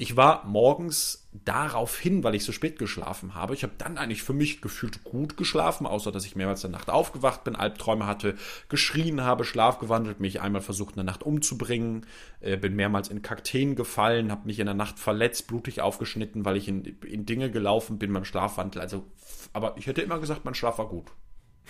Ich 0.01 0.15
war 0.15 0.45
morgens 0.45 1.27
darauf 1.33 1.99
hin, 1.99 2.23
weil 2.23 2.33
ich 2.33 2.45
so 2.45 2.53
spät 2.53 2.79
geschlafen 2.79 3.35
habe. 3.35 3.53
Ich 3.53 3.63
habe 3.63 3.73
dann 3.77 3.97
eigentlich 3.97 4.23
für 4.23 4.31
mich 4.31 4.61
gefühlt 4.61 5.03
gut 5.03 5.35
geschlafen, 5.35 5.85
außer 5.85 6.13
dass 6.13 6.25
ich 6.25 6.37
mehrmals 6.37 6.63
in 6.63 6.71
der 6.71 6.79
Nacht 6.79 6.89
aufgewacht 6.89 7.43
bin, 7.43 7.57
Albträume 7.57 8.07
hatte, 8.07 8.37
geschrien 8.69 9.25
habe, 9.25 9.43
schlafgewandelt, 9.43 10.21
mich 10.21 10.39
einmal 10.39 10.61
versucht 10.61 10.91
in 10.91 10.99
der 10.99 11.03
Nacht 11.03 11.23
umzubringen, 11.23 12.05
äh, 12.39 12.55
bin 12.55 12.77
mehrmals 12.77 13.09
in 13.09 13.21
Kakteen 13.21 13.75
gefallen, 13.75 14.31
habe 14.31 14.47
mich 14.47 14.59
in 14.59 14.67
der 14.67 14.73
Nacht 14.73 14.99
verletzt, 14.99 15.47
blutig 15.47 15.81
aufgeschnitten, 15.81 16.45
weil 16.45 16.55
ich 16.55 16.69
in, 16.69 16.85
in 16.85 17.25
Dinge 17.25 17.51
gelaufen 17.51 17.99
bin 17.99 18.13
beim 18.13 18.23
Schlafwandel. 18.23 18.81
Also, 18.81 19.05
aber 19.51 19.75
ich 19.77 19.87
hätte 19.87 20.01
immer 20.01 20.19
gesagt, 20.19 20.45
mein 20.45 20.55
Schlaf 20.55 20.77
war 20.77 20.87
gut. 20.87 21.07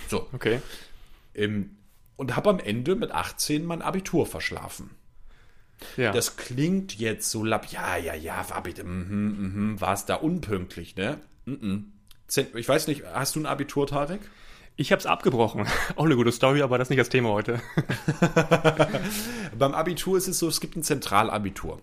So. 0.07 0.27
Okay. 0.33 0.61
Ähm, 1.33 1.77
und 2.15 2.35
habe 2.35 2.51
am 2.51 2.59
Ende 2.59 2.95
mit 2.95 3.09
18 3.09 3.65
mein 3.65 3.81
Abitur 3.81 4.27
verschlafen. 4.27 4.91
Ja. 5.97 6.11
Das 6.11 6.37
klingt 6.37 6.97
jetzt 6.97 7.29
so 7.29 7.43
lapp. 7.43 7.71
Ja, 7.71 7.97
ja, 7.97 8.13
ja, 8.13 8.49
war 8.49 8.63
bitte, 8.63 8.83
mhm, 8.83 9.71
mhm, 9.71 9.81
war 9.81 9.93
es 9.93 10.05
da 10.05 10.15
unpünktlich, 10.15 10.95
ne? 10.95 11.19
Mhm. 11.45 11.93
Ich 12.55 12.69
weiß 12.69 12.87
nicht, 12.87 13.03
hast 13.05 13.35
du 13.35 13.39
ein 13.39 13.45
Abitur, 13.45 13.87
Tarek? 13.87 14.21
Ich 14.75 14.91
habe 14.91 14.99
es 14.99 15.05
abgebrochen. 15.05 15.65
Auch 15.95 16.05
eine 16.05 16.15
gute 16.15 16.31
Story, 16.31 16.61
aber 16.61 16.77
das 16.77 16.85
ist 16.85 16.89
nicht 16.91 16.99
das 16.99 17.09
Thema 17.09 17.29
heute. 17.29 17.59
Beim 19.57 19.73
Abitur 19.73 20.17
ist 20.17 20.27
es 20.27 20.39
so, 20.39 20.47
es 20.47 20.61
gibt 20.61 20.75
ein 20.75 20.83
Zentralabitur. 20.83 21.81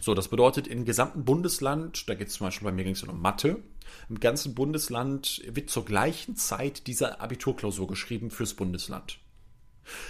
So, 0.00 0.14
das 0.14 0.28
bedeutet, 0.28 0.66
im 0.66 0.86
gesamten 0.86 1.24
Bundesland, 1.24 2.08
da 2.08 2.14
geht 2.14 2.28
es 2.28 2.34
zum 2.34 2.46
Beispiel 2.46 2.64
bei 2.64 2.72
mir 2.72 2.84
ging 2.84 2.94
es 2.94 3.02
um 3.02 3.20
Mathe, 3.20 3.58
im 4.08 4.20
ganzen 4.20 4.54
Bundesland 4.54 5.42
wird 5.46 5.68
zur 5.68 5.84
gleichen 5.84 6.36
Zeit 6.36 6.86
diese 6.86 7.20
Abiturklausur 7.20 7.86
geschrieben 7.88 8.30
fürs 8.30 8.54
Bundesland. 8.54 9.18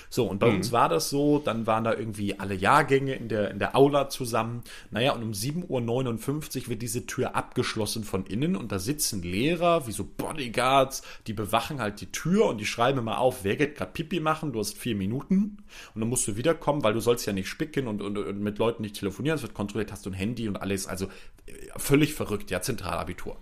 So, 0.09 0.27
und 0.27 0.39
bei 0.39 0.49
mhm. 0.49 0.57
uns 0.57 0.73
war 0.73 0.89
das 0.89 1.11
so, 1.11 1.39
dann 1.39 1.67
waren 1.67 1.85
da 1.85 1.95
irgendwie 1.95 2.39
alle 2.39 2.55
Jahrgänge 2.55 3.15
in 3.15 3.29
der, 3.29 3.51
in 3.51 3.59
der 3.59 3.77
Aula 3.77 4.09
zusammen. 4.09 4.63
Naja, 4.91 5.13
und 5.13 5.23
um 5.23 5.33
7.59 5.33 6.63
Uhr 6.63 6.69
wird 6.69 6.83
diese 6.83 7.07
Tür 7.07 7.37
abgeschlossen 7.37 8.05
von 8.05 8.27
innen 8.27 8.57
und 8.57 8.73
da 8.73 8.79
sitzen 8.79 9.23
Lehrer, 9.23 9.87
wie 9.87 9.93
so 9.93 10.05
Bodyguards, 10.05 11.03
die 11.27 11.33
bewachen 11.33 11.81
halt 11.81 12.01
die 12.01 12.13
Tür 12.13 12.47
und 12.47 12.59
die 12.59 12.67
schreiben 12.67 12.99
immer 12.99 13.19
auf, 13.19 13.45
wer 13.45 13.57
geht 13.57 13.77
gerade 13.77 13.93
Pipi 13.93 14.21
machen, 14.21 14.53
du 14.53 14.59
hast 14.59 14.77
vier 14.77 14.97
Minuten 14.97 15.59
und 15.95 16.01
dann 16.01 16.09
musst 16.09 16.27
du 16.27 16.37
wiederkommen, 16.37 16.83
weil 16.83 16.95
du 16.95 17.01
sollst 17.01 17.27
ja 17.27 17.33
nicht 17.33 17.49
spicken 17.49 17.87
und, 17.87 18.03
und, 18.03 18.19
und 18.19 18.41
mit 18.41 18.59
Leuten 18.59 18.83
nicht 18.83 18.99
telefonieren, 18.99 19.37
es 19.37 19.43
wird 19.43 19.55
kontrolliert, 19.55 19.93
hast 19.93 20.07
du 20.07 20.11
ein 20.11 20.15
Handy 20.15 20.49
und 20.49 20.57
alles, 20.57 20.87
also 20.87 21.07
äh, 21.47 21.53
völlig 21.77 22.15
verrückt, 22.15 22.51
ja, 22.51 22.61
Zentralabitur. 22.61 23.37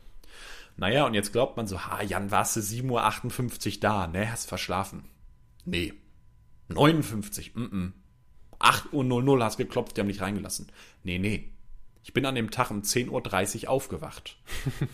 Naja, 0.77 1.07
und 1.07 1.15
jetzt 1.15 1.33
glaubt 1.33 1.57
man 1.57 1.67
so, 1.67 1.81
ha, 1.81 2.03
Jan, 2.03 2.31
warst 2.31 2.55
du 2.55 2.61
7.58 2.61 3.75
Uhr 3.75 3.81
da, 3.81 4.07
ne, 4.07 4.31
hast 4.31 4.49
verschlafen. 4.49 5.03
Nee, 5.65 5.93
59, 6.69 7.55
mm, 7.55 7.63
-mm. 7.63 7.93
8 8.59 8.93
Uhr 8.93 9.05
00 9.05 9.43
hast 9.43 9.57
geklopft, 9.57 9.97
die 9.97 10.01
haben 10.01 10.09
dich 10.09 10.21
reingelassen. 10.21 10.69
Nee, 11.05 11.19
nee. 11.19 11.49
Ich 12.03 12.13
bin 12.13 12.25
an 12.27 12.35
dem 12.35 12.51
Tag 12.51 12.71
um 12.71 12.83
10.30 12.83 13.65
Uhr 13.65 13.71
aufgewacht. 13.71 14.37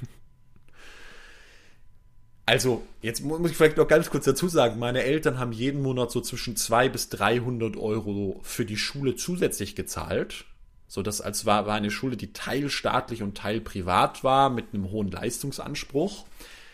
also, 2.47 2.83
jetzt 3.03 3.23
muss 3.23 3.51
ich 3.51 3.57
vielleicht 3.57 3.77
noch 3.77 3.89
ganz 3.89 4.11
kurz 4.11 4.25
dazu 4.25 4.49
sagen, 4.49 4.79
meine 4.79 5.03
Eltern 5.03 5.39
haben 5.39 5.53
jeden 5.53 5.81
Monat 5.81 6.11
so 6.11 6.21
zwischen 6.21 6.57
200 6.57 6.93
bis 6.93 7.09
300 7.11 7.77
Euro 7.77 8.41
für 8.43 8.65
die 8.65 8.77
Schule 8.77 9.17
zusätzlich 9.17 9.77
gezahlt. 9.77 10.45
So 10.87 11.03
dass 11.03 11.21
als 11.21 11.47
war, 11.47 11.67
war 11.67 11.75
eine 11.75 11.91
Schule, 11.91 12.17
die 12.17 12.33
teilstaatlich 12.33 13.23
und 13.23 13.37
teilprivat 13.37 14.23
war, 14.23 14.51
mit 14.51 14.67
einem 14.73 14.91
hohen 14.91 15.11
Leistungsanspruch. 15.11 16.25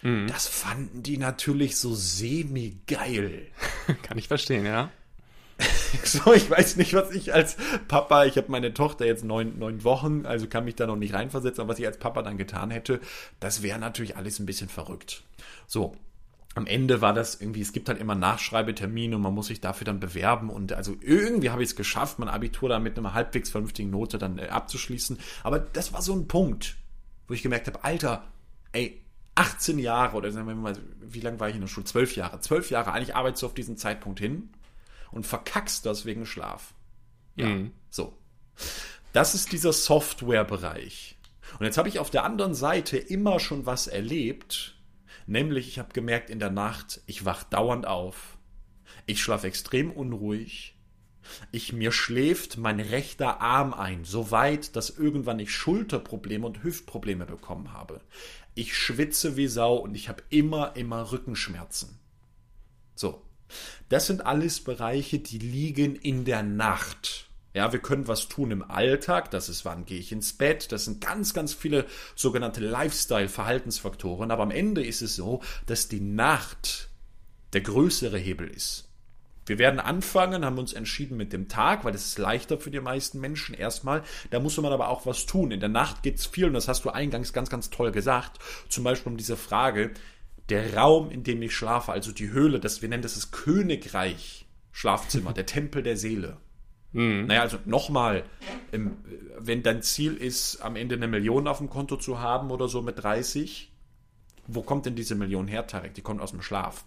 Mhm. 0.03 0.27
Das 0.29 0.47
fanden 0.47 1.03
die 1.03 1.19
natürlich 1.19 1.77
so 1.77 1.95
semi-geil. 1.95 3.47
Kann 4.03 4.19
ich 4.19 4.29
verstehen, 4.29 4.65
ja. 4.65 4.91
so, 6.05 6.33
ich 6.33 6.51
weiß 6.51 6.77
nicht, 6.77 6.95
was 6.95 7.11
ich 7.11 7.35
als 7.35 7.57
Papa, 7.89 8.25
ich 8.25 8.37
habe 8.37 8.51
meine 8.51 8.73
Tochter 8.73 9.05
jetzt 9.05 9.25
neun, 9.25 9.59
neun 9.59 9.85
Wochen, 9.85 10.25
also 10.25 10.47
kann 10.47 10.65
mich 10.65 10.77
da 10.77 10.87
noch 10.87 10.97
nicht 10.97 11.13
reinversetzen, 11.13 11.61
aber 11.61 11.73
was 11.73 11.79
ich 11.79 11.87
als 11.87 11.99
Papa 11.99 12.23
dann 12.23 12.39
getan 12.39 12.71
hätte, 12.71 13.01
das 13.41 13.63
wäre 13.63 13.79
natürlich 13.79 14.17
alles 14.17 14.39
ein 14.39 14.47
bisschen 14.47 14.69
verrückt. 14.69 15.23
So, 15.67 15.97
am 16.55 16.67
Ende 16.67 17.01
war 17.01 17.13
das 17.13 17.41
irgendwie, 17.41 17.61
es 17.61 17.73
gibt 17.73 17.89
halt 17.89 18.01
immer 18.01 18.15
Nachschreibetermine 18.15 19.17
und 19.17 19.23
man 19.23 19.35
muss 19.35 19.47
sich 19.47 19.61
dafür 19.61 19.85
dann 19.85 20.01
bewerben 20.01 20.51
und 20.51 20.73
also 20.73 20.97
irgendwie 21.01 21.51
habe 21.51 21.63
ich 21.63 21.71
es 21.71 21.77
geschafft, 21.77 22.19
mein 22.19 22.29
Abitur 22.29 22.69
da 22.69 22.79
mit 22.79 22.99
einer 22.99 23.15
halbwegs 23.15 23.51
vernünftigen 23.51 23.91
Note 23.91 24.19
dann 24.19 24.39
äh, 24.39 24.49
abzuschließen. 24.49 25.19
Aber 25.43 25.61
das 25.61 25.93
war 25.93 26.03
so 26.03 26.15
ein 26.15 26.27
Punkt, 26.27 26.77
wo 27.29 27.35
ich 27.35 27.43
gemerkt 27.43 27.69
habe, 27.69 27.85
Alter, 27.85 28.25
ey, 28.73 29.01
18 29.41 29.79
Jahre 29.79 30.19
oder 30.19 30.31
sagen 30.31 30.49
wir 30.49 30.55
mal, 30.55 30.77
wie 31.01 31.21
lange 31.21 31.41
war 31.41 31.49
ich 31.49 31.55
in 31.55 31.63
der 31.63 31.69
Schule? 31.69 31.87
12 31.87 32.17
Jahre. 32.17 32.41
12 32.41 32.71
Jahre, 32.71 32.93
eigentlich 32.93 33.17
arbeitest 33.17 33.43
du 33.43 33.47
auf 33.47 33.55
diesen 33.55 33.79
Zeitpunkt 33.79 34.21
hin 34.21 34.51
und 35.13 35.27
verkackst 35.27 35.87
das 35.87 36.05
wegen 36.05 36.27
Schlaf. 36.27 36.75
Ja, 37.37 37.47
mhm. 37.47 37.73
so. 37.89 38.13
Das 39.15 39.35
ist 39.35 39.53
dieser 39.53 39.73
Softwarebereich. 39.73 41.17
Und 41.59 41.65
jetzt 41.65 41.79
habe 41.79 41.89
ich 41.89 41.99
auf 41.99 42.11
der 42.11 42.25
anderen 42.25 42.55
Seite 42.55 42.99
immer 42.99 43.41
schon 43.41 43.65
was 43.65 43.87
erlebt, 43.87 44.77
nämlich 45.27 45.69
ich 45.69 45.79
habe 45.79 45.95
gemerkt 45.95 46.29
in 46.29 46.39
der 46.39 46.51
Nacht, 46.51 47.01
ich 47.07 47.25
wach 47.25 47.43
dauernd 47.43 47.87
auf. 47.87 48.37
Ich 49.07 49.23
schlafe 49.23 49.47
extrem 49.47 49.91
unruhig. 49.91 50.77
Ich 51.51 51.73
mir 51.73 51.93
schläft 51.93 52.59
mein 52.59 52.79
rechter 52.79 53.41
Arm 53.41 53.73
ein, 53.73 54.05
so 54.05 54.31
weit, 54.31 54.77
dass 54.77 54.91
irgendwann 54.91 55.39
ich 55.39 55.51
Schulterprobleme 55.55 56.47
und 56.47 56.63
Hüftprobleme 56.63 57.25
bekommen 57.25 57.73
habe 57.73 58.01
ich 58.55 58.77
schwitze 58.77 59.37
wie 59.37 59.47
Sau 59.47 59.77
und 59.77 59.95
ich 59.95 60.09
habe 60.09 60.23
immer, 60.31 60.77
immer 60.77 61.13
Rückenschmerzen. 61.13 61.99
So. 62.95 63.23
Das 63.89 64.07
sind 64.07 64.25
alles 64.25 64.63
Bereiche, 64.63 65.19
die 65.19 65.39
liegen 65.39 65.97
in 65.97 66.25
der 66.25 66.43
Nacht. 66.43 67.31
Ja, 67.53 67.73
wir 67.73 67.81
können 67.81 68.07
was 68.07 68.29
tun 68.29 68.53
im 68.53 68.63
Alltag, 68.63 69.33
das 69.33 69.49
ist, 69.49 69.65
wann 69.65 69.85
gehe 69.85 69.99
ich 69.99 70.13
ins 70.13 70.35
Bett, 70.35 70.71
das 70.71 70.85
sind 70.85 71.01
ganz, 71.01 71.35
ganz 71.35 71.53
viele 71.53 71.87
sogenannte 72.15 72.61
Lifestyle-Verhaltensfaktoren, 72.61 74.31
aber 74.31 74.45
am 74.45 74.53
Ende 74.53 74.85
ist 74.85 75.03
es 75.03 75.17
so, 75.17 75.43
dass 75.67 75.89
die 75.89 76.01
Nacht 76.01 76.91
der 77.53 77.63
größere 77.63 78.19
Hebel 78.19 78.47
ist. 78.47 78.90
Wir 79.51 79.59
werden 79.59 79.81
anfangen, 79.81 80.45
haben 80.45 80.59
uns 80.59 80.73
entschieden 80.73 81.17
mit 81.17 81.33
dem 81.33 81.49
Tag, 81.49 81.85
weil 81.85 81.91
das 81.91 82.07
ist 82.07 82.19
leichter 82.19 82.57
für 82.57 82.71
die 82.71 82.79
meisten 82.79 83.19
Menschen 83.19 83.53
erstmal. 83.53 84.05
Da 84.31 84.39
muss 84.39 84.57
man 84.59 84.73
aber 84.73 84.89
auch 84.89 85.07
was 85.07 85.27
tun. 85.27 85.51
In 85.51 85.59
der 85.59 85.69
Nacht 85.69 86.05
geht 86.05 86.19
es 86.19 86.27
viel 86.27 86.45
und 86.45 86.53
das 86.53 86.69
hast 86.69 86.85
du 86.85 86.91
eingangs 86.91 87.33
ganz, 87.33 87.51
ganz 87.51 87.69
toll 87.69 87.91
gesagt. 87.91 88.39
Zum 88.69 88.85
Beispiel 88.85 89.11
um 89.11 89.17
diese 89.17 89.37
Frage, 89.37 89.91
der 90.51 90.77
Raum, 90.77 91.11
in 91.11 91.25
dem 91.25 91.43
ich 91.43 91.53
schlafe, 91.53 91.91
also 91.91 92.13
die 92.13 92.31
Höhle, 92.31 92.61
das, 92.61 92.81
wir 92.81 92.89
nennen 92.89 93.03
das 93.03 93.15
das 93.15 93.33
Königreich 93.33 94.47
Schlafzimmer, 94.71 95.33
der 95.35 95.47
Tempel 95.47 95.83
der 95.83 95.97
Seele. 95.97 96.37
Mhm. 96.93 97.27
Naja, 97.27 97.41
also 97.41 97.59
nochmal, 97.65 98.23
wenn 98.71 99.65
dein 99.65 99.83
Ziel 99.83 100.15
ist, 100.15 100.61
am 100.61 100.77
Ende 100.77 100.95
eine 100.95 101.09
Million 101.09 101.49
auf 101.49 101.59
dem 101.59 101.71
Konto 101.71 101.97
zu 101.97 102.21
haben 102.21 102.53
oder 102.53 102.69
so 102.69 102.83
mit 102.83 103.03
30, 103.03 103.73
wo 104.47 104.63
kommt 104.63 104.87
denn 104.87 104.95
diese 104.95 105.17
Million 105.17 105.49
her, 105.49 105.67
Tarek? 105.67 105.95
Die 105.95 106.03
kommt 106.03 106.21
aus 106.21 106.31
dem 106.31 106.41
Schlaf. 106.41 106.85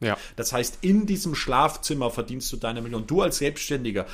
Ja. 0.00 0.16
Das 0.36 0.52
heißt, 0.52 0.78
in 0.80 1.06
diesem 1.06 1.34
Schlafzimmer 1.34 2.10
verdienst 2.10 2.50
du 2.52 2.56
deine 2.56 2.80
Million. 2.80 3.06
Du 3.06 3.22
als 3.22 3.38
Selbstständiger, 3.38 4.06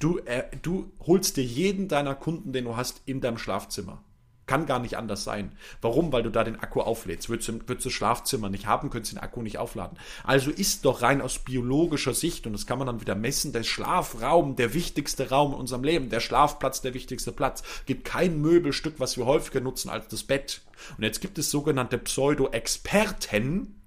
du, 0.00 0.18
äh, 0.18 0.44
du 0.62 0.90
holst 1.06 1.36
dir 1.36 1.44
jeden 1.44 1.88
deiner 1.88 2.14
Kunden, 2.14 2.52
den 2.52 2.64
du 2.64 2.76
hast, 2.76 3.02
in 3.06 3.20
deinem 3.20 3.38
Schlafzimmer. 3.38 4.02
Kann 4.46 4.66
gar 4.66 4.80
nicht 4.80 4.98
anders 4.98 5.22
sein. 5.22 5.52
Warum? 5.80 6.12
Weil 6.12 6.24
du 6.24 6.30
da 6.30 6.42
den 6.42 6.58
Akku 6.58 6.80
auflädst. 6.80 7.28
Würdest 7.28 7.48
du, 7.48 7.60
würdest 7.68 7.86
du 7.86 7.90
Schlafzimmer 7.90 8.50
nicht 8.50 8.66
haben, 8.66 8.90
könntest 8.90 9.12
du 9.12 9.16
den 9.16 9.22
Akku 9.22 9.40
nicht 9.40 9.58
aufladen. 9.58 9.96
Also 10.24 10.50
ist 10.50 10.84
doch 10.84 11.00
rein 11.00 11.20
aus 11.22 11.38
biologischer 11.38 12.12
Sicht, 12.12 12.44
und 12.46 12.52
das 12.52 12.66
kann 12.66 12.78
man 12.78 12.88
dann 12.88 13.00
wieder 13.00 13.14
messen, 13.14 13.52
der 13.52 13.62
Schlafraum 13.62 14.56
der 14.56 14.74
wichtigste 14.74 15.30
Raum 15.30 15.52
in 15.52 15.60
unserem 15.60 15.84
Leben, 15.84 16.10
der 16.10 16.20
Schlafplatz 16.20 16.80
der 16.80 16.92
wichtigste 16.92 17.30
Platz. 17.30 17.62
Gibt 17.86 18.04
kein 18.04 18.40
Möbelstück, 18.40 18.96
was 18.98 19.16
wir 19.16 19.26
häufiger 19.26 19.60
nutzen 19.60 19.88
als 19.90 20.08
das 20.08 20.24
Bett. 20.24 20.62
Und 20.98 21.04
jetzt 21.04 21.20
gibt 21.20 21.38
es 21.38 21.48
sogenannte 21.50 21.96
Pseudo-Experten, 21.98 23.81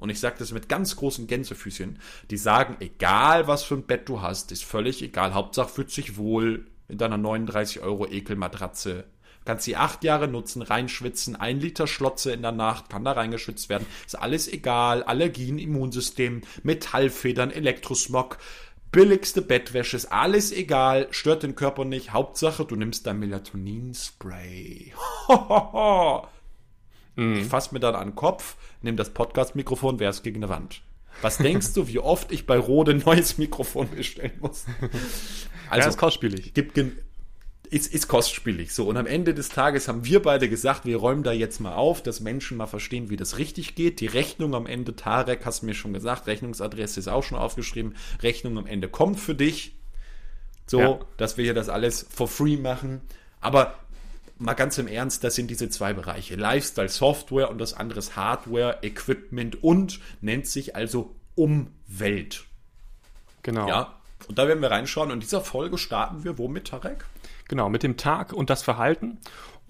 und 0.00 0.10
ich 0.10 0.18
sage 0.18 0.36
das 0.38 0.52
mit 0.52 0.68
ganz 0.68 0.96
großen 0.96 1.26
Gänsefüßchen, 1.26 1.98
die 2.30 2.36
sagen, 2.36 2.76
egal 2.80 3.46
was 3.46 3.62
für 3.62 3.74
ein 3.74 3.86
Bett 3.86 4.08
du 4.08 4.22
hast, 4.22 4.50
ist 4.50 4.64
völlig 4.64 5.02
egal, 5.02 5.34
Hauptsache 5.34 5.68
fühlt 5.68 5.90
sich 5.90 6.16
wohl 6.16 6.66
in 6.88 6.98
deiner 6.98 7.18
39 7.18 7.80
Euro 7.82 8.06
Ekelmatratze. 8.06 9.04
Kannst 9.44 9.64
sie 9.64 9.76
acht 9.76 10.04
Jahre 10.04 10.28
nutzen, 10.28 10.62
reinschwitzen, 10.62 11.36
ein 11.36 11.60
Liter 11.60 11.86
Schlotze 11.86 12.32
in 12.32 12.42
der 12.42 12.52
Nacht, 12.52 12.90
kann 12.90 13.04
da 13.04 13.12
reingeschwitzt 13.12 13.68
werden, 13.68 13.86
ist 14.06 14.18
alles 14.18 14.48
egal, 14.48 15.02
Allergien, 15.02 15.58
Immunsystem, 15.58 16.42
Metallfedern, 16.62 17.50
Elektrosmog, 17.50 18.38
billigste 18.92 19.42
Bettwäsche, 19.42 19.96
ist 19.96 20.12
alles 20.12 20.52
egal, 20.52 21.08
stört 21.10 21.42
den 21.42 21.54
Körper 21.54 21.84
nicht, 21.84 22.12
Hauptsache 22.12 22.64
du 22.64 22.76
nimmst 22.76 23.06
dein 23.06 23.18
Melatonin-Spray. 23.18 24.92
Mhm. 27.16 27.36
Ich 27.36 27.46
fasse 27.46 27.74
mir 27.74 27.80
dann 27.80 27.94
an 27.94 28.10
den 28.10 28.14
Kopf, 28.14 28.56
nehme 28.82 28.96
das 28.96 29.10
Podcast-Mikrofon, 29.10 29.98
wäre 29.98 30.10
es 30.10 30.22
gegen 30.22 30.36
eine 30.36 30.48
Wand. 30.48 30.82
Was 31.22 31.38
denkst 31.38 31.74
du, 31.74 31.88
wie 31.88 31.98
oft 31.98 32.32
ich 32.32 32.46
bei 32.46 32.56
Rode 32.56 32.92
ein 32.92 33.02
neues 33.04 33.38
Mikrofon 33.38 33.88
bestellen 33.90 34.32
muss? 34.40 34.66
Also, 35.72 35.84
ja, 35.84 35.90
ist 35.90 35.98
kostspielig. 35.98 36.52
Gibt, 36.52 36.76
ist, 37.70 37.94
ist 37.94 38.08
kostspielig. 38.08 38.74
So, 38.74 38.88
und 38.88 38.96
am 38.96 39.06
Ende 39.06 39.32
des 39.32 39.48
Tages 39.50 39.86
haben 39.86 40.04
wir 40.04 40.20
beide 40.20 40.48
gesagt, 40.48 40.84
wir 40.84 40.96
räumen 40.96 41.22
da 41.22 41.30
jetzt 41.30 41.60
mal 41.60 41.74
auf, 41.74 42.02
dass 42.02 42.18
Menschen 42.18 42.56
mal 42.56 42.66
verstehen, 42.66 43.08
wie 43.08 43.16
das 43.16 43.38
richtig 43.38 43.76
geht. 43.76 44.00
Die 44.00 44.08
Rechnung 44.08 44.56
am 44.56 44.66
Ende, 44.66 44.96
Tarek, 44.96 45.46
hast 45.46 45.62
du 45.62 45.66
mir 45.66 45.74
schon 45.74 45.92
gesagt, 45.92 46.26
Rechnungsadresse 46.26 46.98
ist 46.98 47.06
auch 47.06 47.22
schon 47.22 47.38
aufgeschrieben. 47.38 47.94
Rechnung 48.20 48.58
am 48.58 48.66
Ende 48.66 48.88
kommt 48.88 49.20
für 49.20 49.36
dich. 49.36 49.76
So, 50.66 50.80
ja. 50.80 50.98
dass 51.16 51.36
wir 51.36 51.44
hier 51.44 51.54
das 51.54 51.68
alles 51.68 52.04
for 52.10 52.26
free 52.26 52.56
machen. 52.56 53.00
Aber 53.40 53.78
mal 54.40 54.54
ganz 54.54 54.78
im 54.78 54.88
Ernst, 54.88 55.22
das 55.22 55.34
sind 55.34 55.50
diese 55.50 55.68
zwei 55.68 55.92
Bereiche. 55.92 56.34
Lifestyle 56.34 56.88
Software 56.88 57.50
und 57.50 57.58
das 57.58 57.74
andere 57.74 57.98
ist 57.98 58.16
Hardware, 58.16 58.78
Equipment 58.82 59.62
und 59.62 60.00
nennt 60.20 60.46
sich 60.46 60.74
also 60.74 61.14
Umwelt. 61.34 62.44
Genau. 63.42 63.68
Ja, 63.68 64.00
und 64.28 64.38
da 64.38 64.48
werden 64.48 64.60
wir 64.60 64.70
reinschauen. 64.70 65.08
Und 65.08 65.14
in 65.14 65.20
dieser 65.20 65.40
Folge 65.40 65.78
starten 65.78 66.24
wir 66.24 66.38
womit, 66.38 66.68
Tarek? 66.68 67.04
Genau, 67.48 67.68
mit 67.68 67.82
dem 67.82 67.96
Tag 67.96 68.32
und 68.32 68.50
das 68.50 68.62
Verhalten. 68.62 69.18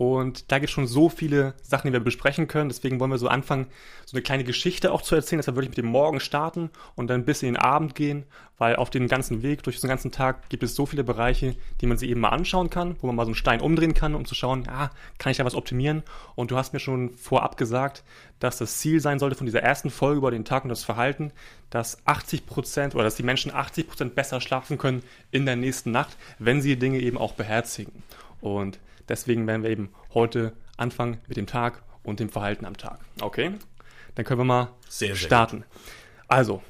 Und 0.00 0.50
da 0.50 0.58
gibt 0.58 0.70
es 0.70 0.74
schon 0.74 0.86
so 0.86 1.10
viele 1.10 1.52
Sachen, 1.60 1.88
die 1.88 1.92
wir 1.92 2.00
besprechen 2.00 2.48
können. 2.48 2.70
Deswegen 2.70 2.98
wollen 2.98 3.10
wir 3.10 3.18
so 3.18 3.28
anfangen, 3.28 3.66
so 4.06 4.16
eine 4.16 4.22
kleine 4.22 4.44
Geschichte 4.44 4.92
auch 4.92 5.02
zu 5.02 5.14
erzählen, 5.14 5.40
dass 5.40 5.46
wir 5.46 5.56
wirklich 5.56 5.68
mit 5.68 5.76
dem 5.76 5.88
Morgen 5.88 6.20
starten 6.20 6.70
und 6.96 7.08
dann 7.08 7.26
bis 7.26 7.42
in 7.42 7.48
den 7.48 7.58
Abend 7.58 7.94
gehen, 7.94 8.24
weil 8.56 8.76
auf 8.76 8.88
dem 8.88 9.08
ganzen 9.08 9.42
Weg, 9.42 9.62
durch 9.62 9.78
den 9.78 9.88
ganzen 9.88 10.10
Tag, 10.10 10.48
gibt 10.48 10.62
es 10.62 10.74
so 10.74 10.86
viele 10.86 11.04
Bereiche, 11.04 11.54
die 11.82 11.86
man 11.86 11.98
sich 11.98 12.08
eben 12.08 12.22
mal 12.22 12.30
anschauen 12.30 12.70
kann, 12.70 12.96
wo 13.02 13.08
man 13.08 13.16
mal 13.16 13.24
so 13.26 13.28
einen 13.28 13.34
Stein 13.34 13.60
umdrehen 13.60 13.92
kann, 13.92 14.14
um 14.14 14.24
zu 14.24 14.34
schauen, 14.34 14.66
ah, 14.68 14.88
kann 15.18 15.32
ich 15.32 15.36
da 15.36 15.44
was 15.44 15.54
optimieren? 15.54 16.02
Und 16.34 16.50
du 16.50 16.56
hast 16.56 16.72
mir 16.72 16.80
schon 16.80 17.10
vorab 17.10 17.58
gesagt, 17.58 18.02
dass 18.38 18.56
das 18.56 18.78
Ziel 18.78 19.00
sein 19.00 19.18
sollte 19.18 19.36
von 19.36 19.44
dieser 19.44 19.62
ersten 19.62 19.90
Folge 19.90 20.16
über 20.16 20.30
den 20.30 20.46
Tag 20.46 20.62
und 20.64 20.70
das 20.70 20.82
Verhalten, 20.82 21.30
dass 21.68 21.98
80 22.06 22.46
Prozent 22.46 22.94
oder 22.94 23.04
dass 23.04 23.16
die 23.16 23.22
Menschen 23.22 23.52
80 23.52 23.86
Prozent 23.86 24.14
besser 24.14 24.40
schlafen 24.40 24.78
können 24.78 25.02
in 25.30 25.44
der 25.44 25.56
nächsten 25.56 25.90
Nacht, 25.90 26.16
wenn 26.38 26.62
sie 26.62 26.76
Dinge 26.76 27.00
eben 27.00 27.18
auch 27.18 27.34
beherzigen. 27.34 28.02
Und 28.40 28.78
Deswegen 29.10 29.46
werden 29.48 29.64
wir 29.64 29.70
eben 29.70 29.90
heute 30.14 30.52
anfangen 30.76 31.18
mit 31.26 31.36
dem 31.36 31.46
Tag 31.46 31.82
und 32.04 32.20
dem 32.20 32.30
Verhalten 32.30 32.64
am 32.64 32.76
Tag. 32.76 33.00
Okay? 33.20 33.52
Dann 34.14 34.24
können 34.24 34.40
wir 34.40 34.44
mal 34.44 34.68
sehr, 34.88 35.08
sehr 35.08 35.16
starten. 35.16 35.58
Gut. 35.58 35.66
Also, 36.28 36.62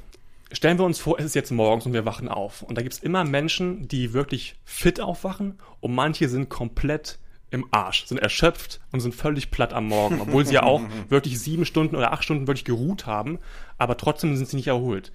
stellen 0.51 0.79
wir 0.79 0.87
uns 0.87 0.99
vor, 0.99 1.19
es 1.19 1.27
ist 1.27 1.35
jetzt 1.35 1.51
morgens 1.51 1.85
und 1.85 1.93
wir 1.93 2.07
wachen 2.07 2.29
auf. 2.29 2.63
Und 2.63 2.79
da 2.79 2.83
gibt 2.83 2.95
es 2.95 2.99
immer 3.01 3.25
Menschen, 3.25 3.89
die 3.89 4.15
wirklich 4.15 4.57
fit 4.65 5.01
aufwachen 5.01 5.59
und 5.81 5.95
manche 5.95 6.31
sind 6.31 6.49
komplett 6.49 7.19
im 7.51 7.67
Arsch, 7.73 8.07
sind 8.07 8.19
erschöpft 8.19 8.81
und 8.91 9.01
sind 9.01 9.15
völlig 9.15 9.51
platt 9.51 9.75
am 9.75 9.87
Morgen, 9.87 10.19
obwohl 10.23 10.47
sie 10.47 10.55
ja 10.55 10.63
auch 10.63 10.81
wirklich 11.11 11.39
sieben 11.39 11.67
Stunden 11.67 11.95
oder 11.95 12.13
acht 12.13 12.25
Stunden 12.25 12.47
wirklich 12.47 12.65
geruht 12.65 13.05
haben, 13.05 13.39
aber 13.77 13.99
trotzdem 13.99 14.35
sind 14.37 14.49
sie 14.49 14.57
nicht 14.57 14.69
erholt. 14.69 15.13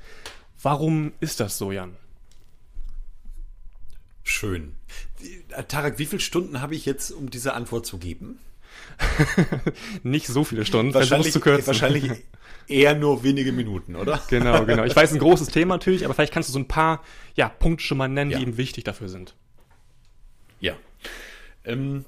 Warum 0.61 1.13
ist 1.21 1.39
das 1.39 1.57
so, 1.57 1.71
Jan? 1.71 1.95
Schön. 4.25 4.73
Tarek, 5.67 5.99
wie 5.99 6.05
viele 6.07 6.19
Stunden 6.19 6.59
habe 6.59 6.75
ich 6.75 6.85
jetzt, 6.85 7.11
um 7.11 7.29
diese 7.29 7.53
Antwort 7.53 7.85
zu 7.85 7.99
geben? 7.99 8.39
Nicht 10.03 10.27
so 10.27 10.43
viele 10.43 10.65
Stunden, 10.65 10.93
wahrscheinlich, 10.95 11.31
zu 11.31 11.39
kürzen. 11.39 11.67
wahrscheinlich 11.67 12.11
eher 12.67 12.95
nur 12.95 13.23
wenige 13.23 13.51
Minuten, 13.51 13.95
oder? 13.95 14.19
Genau, 14.29 14.65
genau. 14.65 14.83
Ich 14.83 14.95
weiß, 14.95 15.13
ein 15.13 15.19
großes 15.19 15.49
Thema 15.49 15.75
natürlich, 15.75 16.05
aber 16.05 16.15
vielleicht 16.15 16.33
kannst 16.33 16.49
du 16.49 16.53
so 16.53 16.59
ein 16.59 16.67
paar 16.67 17.03
ja, 17.35 17.47
Punkte 17.47 17.85
schon 17.85 17.99
mal 17.99 18.07
nennen, 18.07 18.31
ja. 18.31 18.37
die 18.39 18.43
eben 18.43 18.57
wichtig 18.57 18.83
dafür 18.83 19.09
sind. 19.09 19.35
Ja. 20.59 20.73
Ähm, 21.63 22.03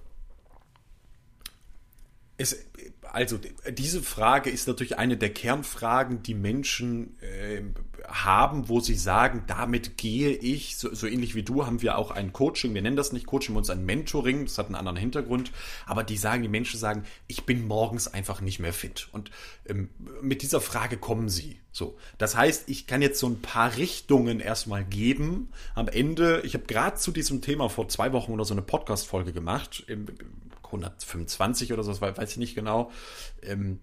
es, 2.38 2.66
also 3.12 3.40
diese 3.70 4.02
Frage 4.02 4.50
ist 4.50 4.68
natürlich 4.68 4.98
eine 4.98 5.18
der 5.18 5.34
Kernfragen, 5.34 6.24
die 6.24 6.34
Menschen 6.34 7.18
äh, 7.22 7.62
haben, 8.08 8.70
wo 8.70 8.80
sie 8.80 8.96
sagen, 8.96 9.44
damit 9.48 9.98
gehe 9.98 10.32
ich, 10.32 10.78
so, 10.78 10.94
so, 10.94 11.08
ähnlich 11.08 11.36
wie 11.36 11.44
du, 11.44 11.66
haben 11.66 11.82
wir 11.82 11.98
auch 11.98 12.12
ein 12.12 12.34
Coaching, 12.34 12.74
wir 12.74 12.82
nennen 12.82 12.96
das 12.96 13.12
nicht 13.12 13.26
Coaching, 13.26 13.56
wir 13.56 13.60
uns 13.60 13.70
ein 13.70 13.86
Mentoring, 13.86 14.46
das 14.46 14.58
hat 14.58 14.68
einen 14.68 14.76
anderen 14.76 14.98
Hintergrund, 14.98 15.52
aber 15.86 16.04
die 16.04 16.18
sagen, 16.18 16.42
die 16.42 16.48
Menschen 16.48 16.80
sagen, 16.80 17.04
ich 17.28 17.46
bin 17.46 17.68
morgens 17.68 18.08
einfach 18.08 18.42
nicht 18.42 18.60
mehr 18.60 18.74
fit. 18.74 19.10
Und 19.12 19.32
ähm, 19.68 19.90
mit 20.22 20.42
dieser 20.42 20.62
Frage 20.62 20.98
kommen 20.98 21.30
sie. 21.30 21.60
So, 21.72 21.98
das 22.18 22.36
heißt, 22.36 22.70
ich 22.70 22.88
kann 22.88 23.02
jetzt 23.02 23.20
so 23.20 23.28
ein 23.28 23.42
paar 23.42 23.78
Richtungen 23.78 24.40
erstmal 24.40 24.84
geben. 24.84 25.50
Am 25.76 25.88
Ende, 25.88 26.42
ich 26.44 26.54
habe 26.54 26.66
gerade 26.66 26.98
zu 26.98 27.12
diesem 27.12 27.42
Thema 27.42 27.70
vor 27.70 27.88
zwei 27.90 28.14
Wochen 28.14 28.32
oder 28.32 28.46
so 28.46 28.54
eine 28.54 28.64
Podcast-Folge 28.64 29.34
gemacht, 29.34 29.86
125 30.68 31.74
oder 31.74 31.84
so, 31.84 31.92
das 31.92 32.02
weiß 32.02 32.32
ich 32.32 32.38
nicht 32.38 32.56
genau. 32.56 32.92
Ähm, 33.42 33.80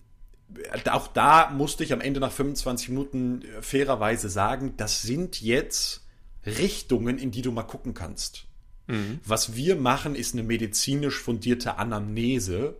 auch 0.90 1.08
da 1.08 1.50
musste 1.50 1.84
ich 1.84 1.92
am 1.92 2.00
Ende 2.00 2.20
nach 2.20 2.32
25 2.32 2.90
Minuten 2.90 3.42
äh, 3.42 3.62
fairerweise 3.62 4.28
sagen, 4.28 4.74
das 4.76 5.02
sind 5.02 5.40
jetzt 5.40 6.06
Richtungen, 6.46 7.18
in 7.18 7.30
die 7.30 7.42
du 7.42 7.52
mal 7.52 7.62
gucken 7.62 7.94
kannst. 7.94 8.46
Mhm. 8.86 9.20
Was 9.24 9.56
wir 9.56 9.76
machen, 9.76 10.14
ist 10.14 10.34
eine 10.34 10.42
medizinisch 10.42 11.18
fundierte 11.18 11.78
Anamnese, 11.78 12.76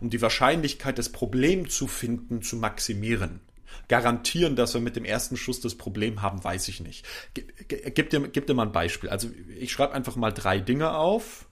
um 0.00 0.10
die 0.10 0.22
Wahrscheinlichkeit, 0.22 0.98
das 0.98 1.10
Problem 1.10 1.68
zu 1.68 1.86
finden, 1.86 2.42
zu 2.42 2.56
maximieren. 2.56 3.40
Garantieren, 3.88 4.56
dass 4.56 4.74
wir 4.74 4.80
mit 4.80 4.96
dem 4.96 5.04
ersten 5.04 5.36
Schuss 5.36 5.60
das 5.60 5.74
Problem 5.74 6.22
haben, 6.22 6.42
weiß 6.42 6.68
ich 6.68 6.80
nicht. 6.80 7.06
Gib 7.34 8.10
dir, 8.10 8.28
gib 8.28 8.46
dir 8.46 8.54
mal 8.54 8.66
ein 8.66 8.72
Beispiel. 8.72 9.10
Also 9.10 9.28
ich 9.58 9.72
schreibe 9.72 9.94
einfach 9.94 10.16
mal 10.16 10.32
drei 10.32 10.60
Dinge 10.60 10.96
auf. 10.96 11.47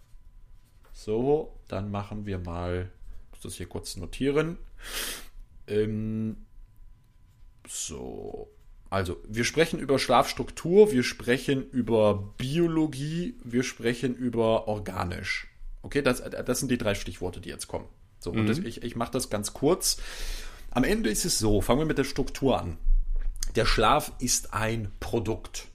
So, 0.96 1.52
dann 1.68 1.90
machen 1.90 2.24
wir 2.24 2.38
mal, 2.38 2.90
ich 3.26 3.30
muss 3.32 3.42
das 3.42 3.54
hier 3.56 3.68
kurz 3.68 3.96
notieren. 3.96 4.56
Ähm, 5.66 6.38
so. 7.68 8.50
Also, 8.88 9.18
wir 9.28 9.44
sprechen 9.44 9.78
über 9.78 9.98
Schlafstruktur, 9.98 10.92
wir 10.92 11.02
sprechen 11.02 11.68
über 11.68 12.32
Biologie, 12.38 13.36
wir 13.44 13.62
sprechen 13.62 14.14
über 14.14 14.68
organisch. 14.68 15.48
Okay, 15.82 16.00
das, 16.00 16.22
das 16.22 16.60
sind 16.60 16.70
die 16.70 16.78
drei 16.78 16.94
Stichworte, 16.94 17.42
die 17.42 17.50
jetzt 17.50 17.68
kommen. 17.68 17.86
So, 18.18 18.32
mhm. 18.32 18.40
und 18.40 18.46
das, 18.46 18.58
ich, 18.58 18.82
ich 18.82 18.96
mache 18.96 19.12
das 19.12 19.28
ganz 19.28 19.52
kurz. 19.52 19.98
Am 20.70 20.82
Ende 20.82 21.10
ist 21.10 21.26
es 21.26 21.38
so, 21.38 21.60
fangen 21.60 21.80
wir 21.80 21.86
mit 21.86 21.98
der 21.98 22.04
Struktur 22.04 22.58
an. 22.58 22.78
Der 23.54 23.66
Schlaf 23.66 24.12
ist 24.18 24.54
ein 24.54 24.90
Produkt. 24.98 25.68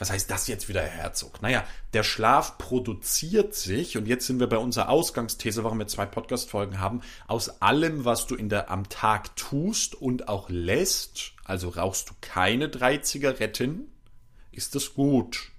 Was 0.00 0.10
heißt 0.10 0.30
das 0.30 0.48
jetzt 0.48 0.70
wieder, 0.70 0.80
Herr 0.80 1.02
Herzog? 1.02 1.42
Naja, 1.42 1.62
der 1.92 2.04
Schlaf 2.04 2.56
produziert 2.56 3.54
sich, 3.54 3.98
und 3.98 4.08
jetzt 4.08 4.26
sind 4.26 4.40
wir 4.40 4.46
bei 4.46 4.56
unserer 4.56 4.88
Ausgangsthese, 4.88 5.62
warum 5.62 5.78
wir 5.78 5.88
zwei 5.88 6.06
Podcast-Folgen 6.06 6.80
haben, 6.80 7.02
aus 7.28 7.60
allem, 7.60 8.06
was 8.06 8.26
du 8.26 8.34
in 8.34 8.48
der, 8.48 8.70
am 8.70 8.88
Tag 8.88 9.36
tust 9.36 9.94
und 9.94 10.26
auch 10.26 10.48
lässt, 10.48 11.32
also 11.44 11.68
rauchst 11.68 12.08
du 12.08 12.14
keine 12.22 12.70
drei 12.70 12.96
Zigaretten, 12.96 13.92
ist 14.50 14.74
das 14.74 14.94
gut. 14.94 15.52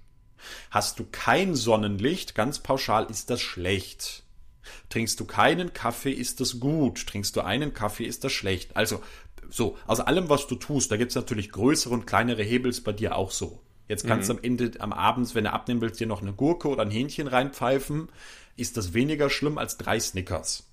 Hast 0.72 0.98
du 0.98 1.06
kein 1.12 1.54
Sonnenlicht, 1.54 2.34
ganz 2.34 2.58
pauschal 2.58 3.08
ist 3.10 3.30
das 3.30 3.40
schlecht. 3.40 4.24
Trinkst 4.88 5.20
du 5.20 5.24
keinen 5.24 5.72
Kaffee, 5.72 6.10
ist 6.10 6.40
das 6.40 6.58
gut. 6.58 7.06
Trinkst 7.06 7.36
du 7.36 7.42
einen 7.42 7.74
Kaffee, 7.74 8.06
ist 8.06 8.24
das 8.24 8.32
schlecht. 8.32 8.76
Also, 8.76 9.00
so, 9.50 9.78
aus 9.86 10.00
allem, 10.00 10.28
was 10.28 10.48
du 10.48 10.56
tust, 10.56 10.90
da 10.90 10.96
gibt's 10.96 11.14
natürlich 11.14 11.52
größere 11.52 11.94
und 11.94 12.08
kleinere 12.08 12.42
Hebels 12.42 12.80
bei 12.80 12.92
dir 12.92 13.14
auch 13.14 13.30
so. 13.30 13.60
Jetzt 13.92 14.06
kannst 14.06 14.30
mhm. 14.30 14.32
du 14.32 14.38
am 14.38 14.44
Ende, 14.44 14.80
am 14.80 14.92
Abend, 14.94 15.34
wenn 15.34 15.44
du 15.44 15.52
abnehmen 15.52 15.82
willst, 15.82 16.00
dir 16.00 16.06
noch 16.06 16.22
eine 16.22 16.32
Gurke 16.32 16.68
oder 16.68 16.80
ein 16.80 16.90
Hähnchen 16.90 17.26
reinpfeifen. 17.26 18.08
Ist 18.56 18.78
das 18.78 18.94
weniger 18.94 19.28
schlimm 19.28 19.58
als 19.58 19.76
drei 19.76 20.00
Snickers? 20.00 20.66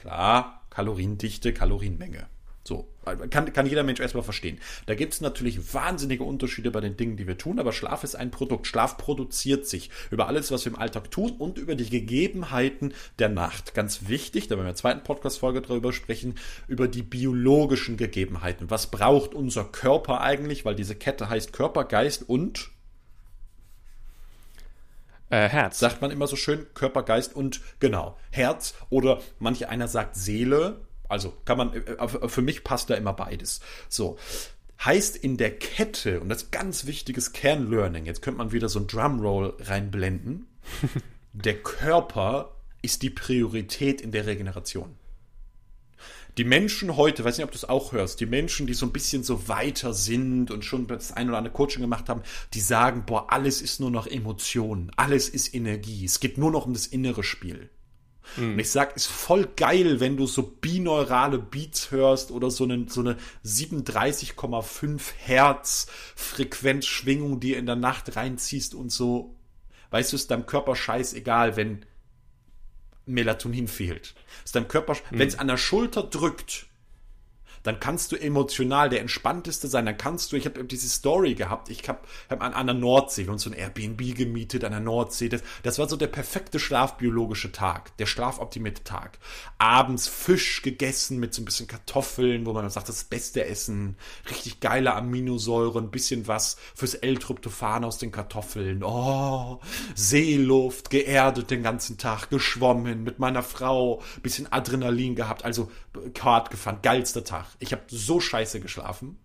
Klar, 0.00 0.62
Kaloriendichte, 0.70 1.54
Kalorienmenge. 1.54 2.26
Kann, 3.30 3.52
kann 3.52 3.66
jeder 3.66 3.84
Mensch 3.84 4.00
erstmal 4.00 4.24
verstehen. 4.24 4.58
Da 4.86 4.96
gibt 4.96 5.14
es 5.14 5.20
natürlich 5.20 5.72
wahnsinnige 5.72 6.24
Unterschiede 6.24 6.72
bei 6.72 6.80
den 6.80 6.96
Dingen, 6.96 7.16
die 7.16 7.28
wir 7.28 7.38
tun, 7.38 7.60
aber 7.60 7.72
Schlaf 7.72 8.02
ist 8.02 8.16
ein 8.16 8.32
Produkt. 8.32 8.66
Schlaf 8.66 8.98
produziert 8.98 9.66
sich 9.66 9.90
über 10.10 10.26
alles, 10.26 10.50
was 10.50 10.64
wir 10.64 10.72
im 10.72 10.78
Alltag 10.78 11.10
tun 11.12 11.30
und 11.38 11.56
über 11.56 11.76
die 11.76 11.88
Gegebenheiten 11.88 12.92
der 13.20 13.28
Nacht. 13.28 13.74
Ganz 13.74 14.08
wichtig, 14.08 14.48
da 14.48 14.56
werden 14.56 14.60
wir 14.60 14.70
in 14.70 14.74
der 14.74 14.74
zweiten 14.74 15.04
Podcast-Folge 15.04 15.62
darüber 15.62 15.92
sprechen, 15.92 16.34
über 16.66 16.88
die 16.88 17.02
biologischen 17.02 17.96
Gegebenheiten. 17.96 18.70
Was 18.70 18.90
braucht 18.90 19.34
unser 19.34 19.64
Körper 19.64 20.20
eigentlich? 20.20 20.64
Weil 20.64 20.74
diese 20.74 20.96
Kette 20.96 21.28
heißt 21.28 21.52
Körper, 21.52 21.84
Geist 21.84 22.28
und 22.28 22.70
äh, 25.30 25.48
Herz. 25.48 25.78
Sagt 25.78 26.02
man 26.02 26.10
immer 26.10 26.26
so 26.26 26.36
schön, 26.36 26.66
Körper, 26.74 27.02
Geist 27.02 27.34
und 27.34 27.60
genau, 27.80 28.16
Herz. 28.30 28.74
Oder 28.90 29.20
manche 29.38 29.68
einer 29.68 29.88
sagt 29.88 30.16
Seele 30.16 30.80
also 31.08 31.34
kann 31.44 31.58
man, 31.58 31.72
äh, 31.72 32.28
für 32.28 32.42
mich 32.42 32.64
passt 32.64 32.90
da 32.90 32.94
immer 32.94 33.12
beides. 33.12 33.60
So. 33.88 34.18
Heißt 34.84 35.16
in 35.16 35.38
der 35.38 35.56
Kette, 35.56 36.20
und 36.20 36.28
das 36.28 36.44
ist 36.44 36.52
ganz 36.52 36.84
wichtiges 36.86 37.32
Kernlearning, 37.32 38.04
jetzt 38.04 38.20
könnte 38.20 38.38
man 38.38 38.52
wieder 38.52 38.68
so 38.68 38.78
ein 38.78 38.86
Drumroll 38.86 39.56
reinblenden, 39.60 40.46
der 41.32 41.54
Körper 41.62 42.56
ist 42.82 43.02
die 43.02 43.10
Priorität 43.10 44.00
in 44.00 44.12
der 44.12 44.26
Regeneration. 44.26 44.96
Die 46.36 46.44
Menschen 46.44 46.98
heute, 46.98 47.24
weiß 47.24 47.38
nicht, 47.38 47.46
ob 47.46 47.50
du 47.50 47.56
es 47.56 47.64
auch 47.64 47.92
hörst, 47.92 48.20
die 48.20 48.26
Menschen, 48.26 48.66
die 48.66 48.74
so 48.74 48.84
ein 48.84 48.92
bisschen 48.92 49.24
so 49.24 49.48
weiter 49.48 49.94
sind 49.94 50.50
und 50.50 50.66
schon 50.66 50.86
das 50.86 51.12
ein 51.12 51.28
oder 51.28 51.38
andere 51.38 51.54
Coaching 51.54 51.80
gemacht 51.80 52.10
haben, 52.10 52.22
die 52.52 52.60
sagen, 52.60 53.04
boah, 53.06 53.32
alles 53.32 53.62
ist 53.62 53.80
nur 53.80 53.90
noch 53.90 54.06
Emotionen, 54.06 54.90
alles 54.96 55.30
ist 55.30 55.54
Energie, 55.54 56.04
es 56.04 56.20
geht 56.20 56.36
nur 56.36 56.50
noch 56.50 56.66
um 56.66 56.74
das 56.74 56.86
innere 56.86 57.24
Spiel. 57.24 57.70
Mhm. 58.36 58.52
Und 58.52 58.58
ich 58.58 58.70
sag, 58.70 58.96
ist 58.96 59.06
voll 59.06 59.48
geil, 59.56 60.00
wenn 60.00 60.16
du 60.16 60.26
so 60.26 60.42
bineurale 60.42 61.38
Beats 61.38 61.90
hörst 61.90 62.30
oder 62.30 62.50
so 62.50 62.64
eine, 62.64 62.86
so 62.88 63.00
eine 63.00 63.16
37,5 63.44 65.00
Hertz 65.18 65.86
Frequenzschwingung, 66.14 67.40
die 67.40 67.54
in 67.54 67.66
der 67.66 67.76
Nacht 67.76 68.16
reinziehst 68.16 68.74
und 68.74 68.90
so. 68.90 69.36
Weißt 69.90 70.12
du, 70.12 70.16
ist 70.16 70.30
deinem 70.30 70.46
Körper 70.46 70.76
scheißegal, 70.76 71.56
wenn 71.56 71.84
Melatonin 73.06 73.68
fehlt. 73.68 74.14
Ist 74.44 74.56
deinem 74.56 74.68
Körper, 74.68 74.94
mhm. 74.94 75.18
wenn 75.18 75.28
es 75.28 75.38
an 75.38 75.46
der 75.46 75.56
Schulter 75.56 76.02
drückt, 76.02 76.66
dann 77.66 77.80
kannst 77.80 78.12
du 78.12 78.16
emotional 78.16 78.88
der 78.88 79.00
entspannteste 79.00 79.68
sein. 79.68 79.86
Dann 79.86 79.98
kannst 79.98 80.30
du, 80.30 80.36
ich 80.36 80.46
habe 80.46 80.64
diese 80.64 80.88
Story 80.88 81.34
gehabt, 81.34 81.68
ich 81.68 81.88
habe 81.88 82.00
hab 82.30 82.42
an, 82.42 82.66
der 82.66 82.74
Nordsee 82.74 83.28
und 83.28 83.38
so 83.38 83.50
ein 83.50 83.54
Airbnb 83.54 84.14
gemietet 84.14 84.64
an 84.64 84.72
der 84.72 84.80
Nordsee. 84.80 85.28
Das, 85.28 85.42
das 85.62 85.78
war 85.78 85.88
so 85.88 85.96
der 85.96 86.06
perfekte 86.06 86.60
schlafbiologische 86.60 87.50
Tag, 87.50 87.96
der 87.96 88.06
schlafoptimierte 88.06 88.84
Tag. 88.84 89.18
Abends 89.58 90.06
Fisch 90.06 90.62
gegessen 90.62 91.18
mit 91.18 91.34
so 91.34 91.42
ein 91.42 91.44
bisschen 91.44 91.66
Kartoffeln, 91.66 92.46
wo 92.46 92.52
man 92.52 92.70
sagt, 92.70 92.88
das 92.88 93.04
beste 93.04 93.44
Essen, 93.44 93.96
richtig 94.30 94.60
geile 94.60 94.94
Aminosäuren, 94.94 95.86
ein 95.86 95.90
bisschen 95.90 96.28
was 96.28 96.56
fürs 96.74 96.94
L-Tryptophan 96.94 97.84
aus 97.84 97.98
den 97.98 98.12
Kartoffeln. 98.12 98.84
Oh, 98.84 99.60
Seeluft, 99.94 100.90
geerdet 100.90 101.50
den 101.50 101.62
ganzen 101.62 101.98
Tag, 101.98 102.30
geschwommen 102.30 103.02
mit 103.02 103.18
meiner 103.18 103.42
Frau, 103.42 104.02
bisschen 104.22 104.50
Adrenalin 104.52 105.14
gehabt, 105.14 105.44
also 105.44 105.70
Kart 106.14 106.50
gefahren, 106.50 106.78
geilster 106.82 107.24
Tag. 107.24 107.46
Ich 107.58 107.72
habe 107.72 107.82
so 107.88 108.20
scheiße 108.20 108.60
geschlafen. 108.60 109.18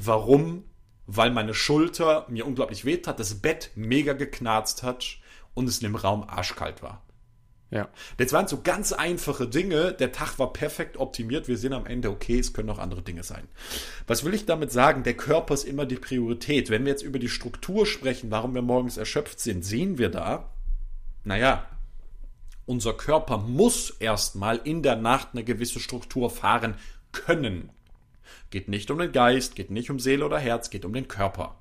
Warum? 0.00 0.64
Weil 1.06 1.30
meine 1.30 1.54
Schulter 1.54 2.26
mir 2.28 2.46
unglaublich 2.46 2.84
weht 2.84 3.06
hat, 3.06 3.18
das 3.18 3.36
Bett 3.36 3.70
mega 3.74 4.12
geknarzt 4.12 4.82
hat 4.82 5.18
und 5.54 5.68
es 5.68 5.78
in 5.78 5.84
dem 5.84 5.96
Raum 5.96 6.24
arschkalt 6.24 6.82
war. 6.82 7.02
Ja. 7.70 7.88
Das 8.16 8.32
waren 8.32 8.48
so 8.48 8.62
ganz 8.62 8.92
einfache 8.92 9.46
Dinge. 9.46 9.92
Der 9.92 10.12
Tag 10.12 10.38
war 10.38 10.52
perfekt 10.52 10.96
optimiert. 10.96 11.48
Wir 11.48 11.58
sehen 11.58 11.74
am 11.74 11.86
Ende, 11.86 12.10
okay, 12.10 12.38
es 12.38 12.52
können 12.52 12.70
auch 12.70 12.78
andere 12.78 13.02
Dinge 13.02 13.22
sein. 13.22 13.46
Was 14.06 14.24
will 14.24 14.32
ich 14.32 14.46
damit 14.46 14.72
sagen? 14.72 15.02
Der 15.02 15.16
Körper 15.16 15.54
ist 15.54 15.64
immer 15.64 15.84
die 15.84 15.96
Priorität. 15.96 16.70
Wenn 16.70 16.84
wir 16.84 16.92
jetzt 16.92 17.02
über 17.02 17.18
die 17.18 17.28
Struktur 17.28 17.84
sprechen, 17.84 18.30
warum 18.30 18.54
wir 18.54 18.62
morgens 18.62 18.96
erschöpft 18.96 19.40
sind, 19.40 19.64
sehen 19.64 19.98
wir 19.98 20.08
da, 20.08 20.50
naja, 21.24 21.66
unser 22.64 22.94
Körper 22.94 23.38
muss 23.38 23.90
erstmal 23.90 24.58
in 24.58 24.82
der 24.82 24.96
Nacht 24.96 25.28
eine 25.32 25.44
gewisse 25.44 25.80
Struktur 25.80 26.30
fahren 26.30 26.76
können. 27.12 27.70
Geht 28.50 28.68
nicht 28.68 28.90
um 28.90 28.98
den 28.98 29.12
Geist, 29.12 29.56
geht 29.56 29.70
nicht 29.70 29.90
um 29.90 29.98
Seele 29.98 30.24
oder 30.24 30.38
Herz, 30.38 30.70
geht 30.70 30.84
um 30.84 30.92
den 30.92 31.08
Körper. 31.08 31.56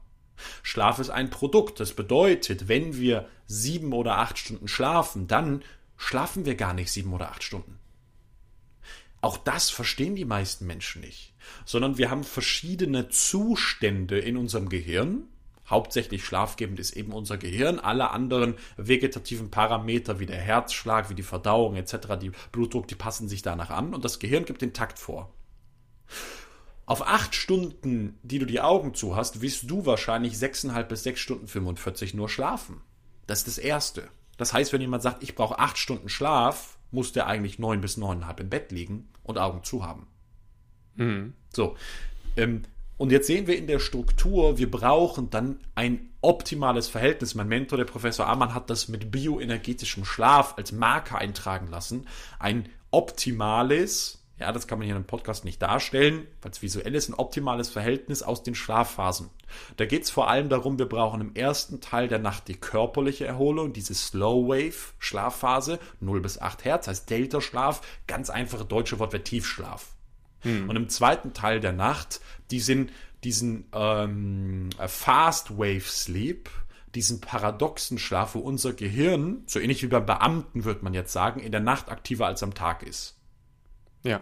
Schlaf 0.63 0.99
ist 0.99 1.09
ein 1.09 1.29
Produkt. 1.29 1.79
Das 1.79 1.93
bedeutet, 1.93 2.67
wenn 2.67 2.97
wir 2.97 3.27
sieben 3.45 3.93
oder 3.93 4.17
acht 4.17 4.37
Stunden 4.37 4.67
schlafen, 4.67 5.27
dann 5.27 5.63
schlafen 5.97 6.45
wir 6.45 6.55
gar 6.55 6.73
nicht 6.73 6.91
sieben 6.91 7.13
oder 7.13 7.31
acht 7.31 7.43
Stunden. 7.43 7.79
Auch 9.19 9.37
das 9.37 9.69
verstehen 9.69 10.15
die 10.15 10.25
meisten 10.25 10.67
Menschen 10.67 11.01
nicht, 11.01 11.33
sondern 11.65 11.97
wir 11.97 12.11
haben 12.11 12.23
verschiedene 12.23 13.09
Zustände 13.09 14.19
in 14.19 14.37
unserem 14.37 14.69
Gehirn. 14.69 15.23
Hauptsächlich 15.67 16.23
schlafgebend 16.23 16.79
ist 16.79 16.95
eben 16.95 17.11
unser 17.11 17.37
Gehirn. 17.37 17.79
Alle 17.79 18.11
anderen 18.11 18.55
vegetativen 18.77 19.51
Parameter 19.51 20.19
wie 20.19 20.27
der 20.27 20.39
Herzschlag, 20.39 21.09
wie 21.09 21.15
die 21.15 21.23
Verdauung 21.23 21.75
etc., 21.75 21.97
die 22.21 22.31
Blutdruck, 22.51 22.87
die 22.87 22.95
passen 22.95 23.27
sich 23.27 23.41
danach 23.41 23.71
an 23.71 23.93
und 23.93 24.05
das 24.05 24.19
Gehirn 24.19 24.45
gibt 24.45 24.61
den 24.61 24.73
Takt 24.73 24.99
vor. 24.99 25.33
Auf 26.85 27.05
acht 27.05 27.35
Stunden, 27.35 28.17
die 28.23 28.39
du 28.39 28.45
die 28.45 28.61
Augen 28.61 28.93
zu 28.93 29.15
hast, 29.15 29.41
wirst 29.41 29.69
du 29.69 29.85
wahrscheinlich 29.85 30.37
sechseinhalb 30.37 30.87
bis 30.87 31.03
sechs 31.03 31.19
Stunden 31.19 31.47
45 31.47 32.13
nur 32.13 32.29
schlafen. 32.29 32.81
Das 33.25 33.39
ist 33.39 33.47
das 33.47 33.57
Erste. 33.57 34.07
Das 34.37 34.53
heißt, 34.53 34.71
wenn 34.71 34.81
jemand 34.81 35.03
sagt, 35.03 35.21
ich 35.23 35.35
brauche 35.35 35.59
acht 35.59 35.77
Stunden 35.77 36.07
Schlaf, 36.07 36.77
muss 36.91 37.11
der 37.11 37.27
eigentlich 37.27 37.59
neun 37.59 37.81
bis 37.81 37.97
neuneinhalb 37.97 38.39
im 38.39 38.49
Bett 38.49 38.71
liegen 38.71 39.09
und 39.23 39.37
Augen 39.37 39.63
zu 39.63 39.85
haben. 39.85 40.07
Mhm. 40.95 41.33
So. 41.53 41.75
Ähm, 42.37 42.63
und 42.97 43.11
jetzt 43.11 43.27
sehen 43.27 43.45
wir 43.45 43.57
in 43.57 43.67
der 43.67 43.79
Struktur, 43.79 44.57
wir 44.57 44.71
brauchen 44.71 45.29
dann 45.29 45.59
ein 45.75 46.09
optimales 46.21 46.87
Verhältnis. 46.87 47.35
Mein 47.35 47.47
Mentor, 47.47 47.77
der 47.77 47.85
Professor 47.85 48.27
Amann, 48.27 48.55
hat 48.55 48.69
das 48.69 48.87
mit 48.87 49.11
bioenergetischem 49.11 50.03
Schlaf 50.03 50.55
als 50.57 50.71
Marker 50.71 51.19
eintragen 51.19 51.67
lassen. 51.67 52.07
Ein 52.39 52.69
optimales, 52.89 54.23
ja, 54.39 54.51
das 54.51 54.67
kann 54.67 54.77
man 54.77 54.85
hier 54.85 54.93
in 54.93 54.97
einem 54.97 55.07
Podcast 55.07 55.45
nicht 55.45 55.61
darstellen, 55.61 56.27
weil 56.41 56.51
es 56.51 56.61
visuell 56.61 56.93
ist, 56.93 57.09
ein 57.09 57.15
optimales 57.15 57.69
Verhältnis 57.69 58.21
aus 58.21 58.43
den 58.43 58.53
Schlafphasen. 58.53 59.29
Da 59.77 59.85
geht 59.85 60.03
es 60.03 60.11
vor 60.11 60.29
allem 60.29 60.49
darum, 60.49 60.77
wir 60.77 60.87
brauchen 60.87 61.21
im 61.21 61.35
ersten 61.35 61.81
Teil 61.81 62.07
der 62.07 62.19
Nacht 62.19 62.47
die 62.47 62.55
körperliche 62.55 63.25
Erholung, 63.25 63.73
diese 63.73 63.95
Slow 63.95 64.47
Wave 64.47 64.93
Schlafphase, 64.99 65.79
0 66.01 66.21
bis 66.21 66.39
8 66.39 66.65
Hertz, 66.65 66.87
heißt 66.87 67.09
Delta 67.09 67.41
Schlaf, 67.41 67.81
ganz 68.05 68.29
einfache 68.29 68.65
deutsche 68.65 68.99
Wort 68.99 69.13
wäre 69.13 69.23
Tiefschlaf. 69.23 69.87
Hm. 70.41 70.69
Und 70.69 70.75
im 70.75 70.89
zweiten 70.89 71.33
Teil 71.33 71.59
der 71.59 71.73
Nacht, 71.73 72.21
die 72.51 72.59
sind 72.59 72.91
diesen 73.23 73.65
ähm, 73.73 74.69
Fast 74.85 75.57
Wave 75.57 75.81
Sleep, 75.81 76.49
diesen 76.93 77.21
paradoxen 77.21 77.97
Schlaf, 77.97 78.35
wo 78.35 78.39
unser 78.39 78.73
Gehirn, 78.73 79.43
so 79.47 79.59
ähnlich 79.59 79.81
wie 79.81 79.87
beim 79.87 80.05
Beamten, 80.05 80.63
würde 80.63 80.83
man 80.83 80.93
jetzt 80.93 81.11
sagen, 81.11 81.39
in 81.39 81.51
der 81.51 81.61
Nacht 81.61 81.89
aktiver 81.89 82.27
als 82.27 82.43
am 82.43 82.53
Tag 82.53 82.83
ist. 82.83 83.16
Ja. 84.03 84.21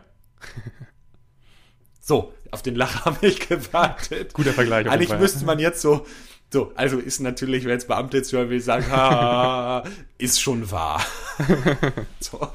so, 1.99 2.33
auf 2.51 2.61
den 2.61 2.75
Lacher 2.75 3.05
habe 3.05 3.27
ich 3.27 3.47
gewartet. 3.47 4.33
Guter 4.33 4.53
Vergleich. 4.53 4.89
Eigentlich 4.89 5.17
müsste 5.17 5.45
man 5.45 5.59
jetzt 5.59 5.81
so, 5.81 6.05
so, 6.53 6.71
also 6.75 6.99
ist 6.99 7.19
natürlich, 7.19 7.65
wenn 7.65 7.71
jetzt 7.71 7.87
Beamte 7.87 8.17
jetzt 8.17 8.31
hören 8.31 8.49
will, 8.49 8.61
sagen, 8.61 8.89
ha, 8.89 9.83
ist 10.17 10.41
schon 10.41 10.71
wahr. 10.71 11.05
so. 12.21 12.47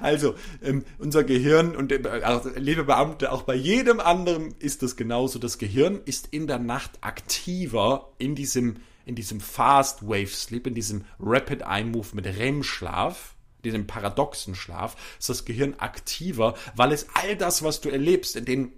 also, 0.00 0.34
ähm, 0.62 0.84
unser 0.98 1.24
Gehirn 1.24 1.76
und 1.76 2.06
also, 2.06 2.50
liebe 2.56 2.84
Beamte, 2.84 3.32
auch 3.32 3.42
bei 3.42 3.54
jedem 3.54 4.00
anderen 4.00 4.54
ist 4.60 4.82
das 4.82 4.96
genauso. 4.96 5.38
Das 5.38 5.58
Gehirn 5.58 6.00
ist 6.06 6.28
in 6.30 6.46
der 6.46 6.58
Nacht 6.58 6.92
aktiver 7.02 8.12
in 8.16 8.34
diesem, 8.34 8.76
in 9.04 9.14
diesem 9.14 9.40
Fast 9.40 10.06
Wave 10.06 10.28
Sleep, 10.28 10.66
in 10.68 10.74
diesem 10.74 11.04
Rapid 11.20 11.62
Eye 11.68 11.84
Movement 11.84 12.26
REM-Schlaf 12.26 13.35
diesem 13.66 13.86
paradoxen 13.86 14.54
Schlaf, 14.54 14.96
ist 15.18 15.28
das 15.28 15.44
Gehirn 15.44 15.74
aktiver, 15.78 16.54
weil 16.74 16.92
es 16.92 17.08
all 17.14 17.36
das, 17.36 17.62
was 17.62 17.80
du 17.80 17.90
erlebst, 17.90 18.36
in 18.36 18.44
den 18.44 18.72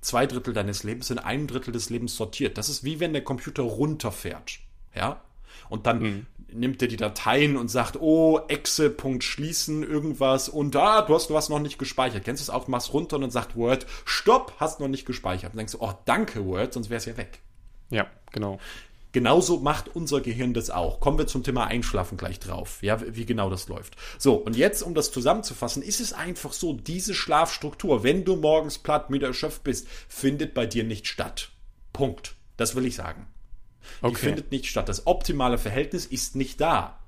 zwei 0.00 0.26
Drittel 0.26 0.54
deines 0.54 0.84
Lebens, 0.84 1.10
in 1.10 1.18
einem 1.18 1.46
Drittel 1.46 1.72
des 1.72 1.90
Lebens 1.90 2.16
sortiert. 2.16 2.58
Das 2.58 2.68
ist 2.68 2.84
wie 2.84 3.00
wenn 3.00 3.12
der 3.12 3.24
Computer 3.24 3.62
runterfährt. 3.62 4.60
Ja? 4.94 5.20
Und 5.68 5.86
dann 5.86 6.00
mhm. 6.00 6.26
nimmt 6.52 6.80
er 6.82 6.88
die 6.88 6.96
Dateien 6.96 7.56
und 7.56 7.68
sagt, 7.68 8.00
oh, 8.00 8.40
Exe, 8.48 8.90
Punkt 8.90 9.24
schließen, 9.24 9.82
irgendwas 9.82 10.48
und 10.48 10.74
ah, 10.76 11.02
du 11.02 11.14
hast 11.14 11.30
was 11.30 11.48
noch 11.48 11.58
nicht 11.58 11.78
gespeichert. 11.78 12.24
Kennst 12.24 12.40
du 12.40 12.44
es 12.44 12.50
auch? 12.50 12.68
Machst 12.68 12.92
runter 12.92 13.16
und 13.16 13.22
dann 13.22 13.30
sagt 13.30 13.56
Word, 13.56 13.86
stopp, 14.04 14.54
hast 14.58 14.80
noch 14.80 14.88
nicht 14.88 15.06
gespeichert. 15.06 15.52
Und 15.52 15.58
denkst 15.58 15.72
du, 15.72 15.78
oh, 15.80 15.92
danke 16.04 16.44
Word, 16.46 16.72
sonst 16.72 16.90
wäre 16.90 16.98
es 16.98 17.04
ja 17.04 17.16
weg. 17.16 17.40
Ja, 17.90 18.06
genau. 18.32 18.58
Genauso 19.12 19.58
macht 19.60 19.94
unser 19.94 20.20
Gehirn 20.20 20.52
das 20.52 20.68
auch. 20.68 21.00
Kommen 21.00 21.16
wir 21.16 21.26
zum 21.26 21.42
Thema 21.42 21.66
Einschlafen 21.66 22.18
gleich 22.18 22.40
drauf, 22.40 22.82
ja, 22.82 23.00
wie 23.16 23.24
genau 23.24 23.48
das 23.48 23.68
läuft. 23.68 23.96
So, 24.18 24.34
und 24.34 24.54
jetzt, 24.54 24.82
um 24.82 24.94
das 24.94 25.10
zusammenzufassen, 25.10 25.82
ist 25.82 26.00
es 26.00 26.12
einfach 26.12 26.52
so, 26.52 26.74
diese 26.74 27.14
Schlafstruktur, 27.14 28.02
wenn 28.02 28.24
du 28.24 28.36
morgens 28.36 28.78
platt, 28.78 29.08
müde, 29.08 29.26
erschöpft 29.26 29.64
bist, 29.64 29.88
findet 30.08 30.52
bei 30.52 30.66
dir 30.66 30.84
nicht 30.84 31.06
statt. 31.06 31.50
Punkt. 31.94 32.34
Das 32.58 32.74
will 32.74 32.84
ich 32.84 32.96
sagen. 32.96 33.26
Okay. 34.02 34.14
Die 34.14 34.20
findet 34.20 34.50
nicht 34.52 34.66
statt. 34.66 34.90
Das 34.90 35.06
optimale 35.06 35.56
Verhältnis 35.56 36.04
ist 36.04 36.36
nicht 36.36 36.60
da. 36.60 36.98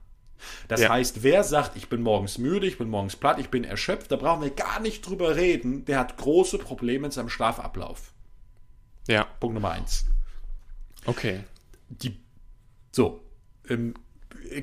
Das 0.68 0.80
ja. 0.80 0.88
heißt, 0.88 1.22
wer 1.22 1.44
sagt, 1.44 1.76
ich 1.76 1.90
bin 1.90 2.00
morgens 2.00 2.38
müde, 2.38 2.66
ich 2.66 2.78
bin 2.78 2.88
morgens 2.88 3.16
platt, 3.16 3.38
ich 3.38 3.50
bin 3.50 3.62
erschöpft, 3.62 4.10
da 4.10 4.16
brauchen 4.16 4.40
wir 4.40 4.50
gar 4.50 4.80
nicht 4.80 5.06
drüber 5.06 5.36
reden, 5.36 5.84
der 5.84 5.98
hat 5.98 6.16
große 6.16 6.56
Probleme 6.56 7.08
in 7.08 7.12
seinem 7.12 7.28
Schlafablauf. 7.28 8.14
Ja. 9.06 9.24
Punkt 9.38 9.52
Nummer 9.52 9.72
eins. 9.72 10.06
Okay 11.04 11.40
die, 11.90 12.18
so, 12.92 13.22
ähm, 13.68 13.94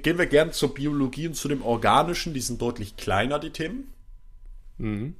gehen 0.01 0.17
wir 0.17 0.25
gern 0.25 0.51
zur 0.51 0.73
Biologie 0.73 1.27
und 1.27 1.35
zu 1.35 1.47
dem 1.47 1.61
Organischen, 1.61 2.33
die 2.33 2.41
sind 2.41 2.61
deutlich 2.61 2.97
kleiner, 2.97 3.39
die 3.39 3.51
Themen. 3.51 3.93
Mhm. 4.77 5.15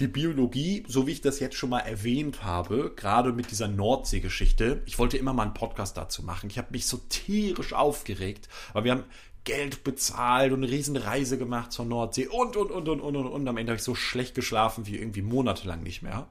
Die 0.00 0.08
Biologie, 0.08 0.84
so 0.88 1.06
wie 1.06 1.12
ich 1.12 1.22
das 1.22 1.40
jetzt 1.40 1.56
schon 1.56 1.70
mal 1.70 1.80
erwähnt 1.80 2.44
habe, 2.44 2.92
gerade 2.94 3.32
mit 3.32 3.50
dieser 3.50 3.68
Nordsee-Geschichte, 3.68 4.82
ich 4.84 4.98
wollte 4.98 5.16
immer 5.16 5.32
mal 5.32 5.44
einen 5.44 5.54
Podcast 5.54 5.96
dazu 5.96 6.22
machen. 6.22 6.50
Ich 6.50 6.58
habe 6.58 6.68
mich 6.72 6.86
so 6.86 6.98
tierisch 7.08 7.72
aufgeregt, 7.72 8.48
weil 8.74 8.84
wir 8.84 8.92
haben 8.92 9.04
Geld 9.44 9.84
bezahlt 9.84 10.52
und 10.52 10.64
eine 10.64 10.72
riesen 10.72 10.96
Reise 10.96 11.38
gemacht 11.38 11.72
zur 11.72 11.86
Nordsee 11.86 12.26
und, 12.26 12.56
und, 12.56 12.70
und, 12.70 12.88
und, 12.88 13.00
und, 13.00 13.16
und, 13.16 13.26
und. 13.26 13.48
Am 13.48 13.56
Ende 13.56 13.70
habe 13.70 13.78
ich 13.78 13.84
so 13.84 13.94
schlecht 13.94 14.34
geschlafen 14.34 14.86
wie 14.86 14.96
irgendwie 14.96 15.22
monatelang 15.22 15.82
nicht 15.82 16.02
mehr. 16.02 16.28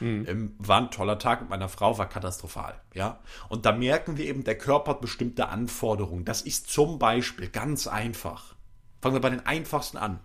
Mhm. 0.00 0.26
Ähm, 0.28 0.54
war 0.58 0.80
ein 0.80 0.90
toller 0.90 1.18
Tag 1.18 1.40
mit 1.40 1.50
meiner 1.50 1.68
Frau, 1.68 1.98
war 1.98 2.08
katastrophal. 2.08 2.80
Ja? 2.94 3.20
Und 3.48 3.66
da 3.66 3.72
merken 3.72 4.16
wir 4.16 4.26
eben, 4.26 4.44
der 4.44 4.58
Körper 4.58 4.92
hat 4.92 5.00
bestimmte 5.00 5.48
Anforderungen. 5.48 6.24
Das 6.24 6.42
ist 6.42 6.70
zum 6.70 6.98
Beispiel 6.98 7.48
ganz 7.48 7.86
einfach. 7.86 8.54
Fangen 9.00 9.16
wir 9.16 9.20
bei 9.20 9.30
den 9.30 9.46
einfachsten 9.46 9.96
an. 9.96 10.20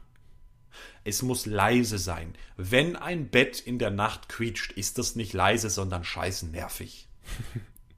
Es 1.04 1.22
muss 1.22 1.46
leise 1.46 1.98
sein. 1.98 2.36
Wenn 2.56 2.96
ein 2.96 3.30
Bett 3.30 3.60
in 3.60 3.80
der 3.80 3.92
Nacht 3.92 4.30
quietscht, 4.30 4.72
ist 4.74 4.98
das 4.98 5.16
nicht 5.16 5.34
leise, 5.34 5.70
sondern 5.70 6.04
scheißen 6.04 6.52
nervig. 6.52 7.08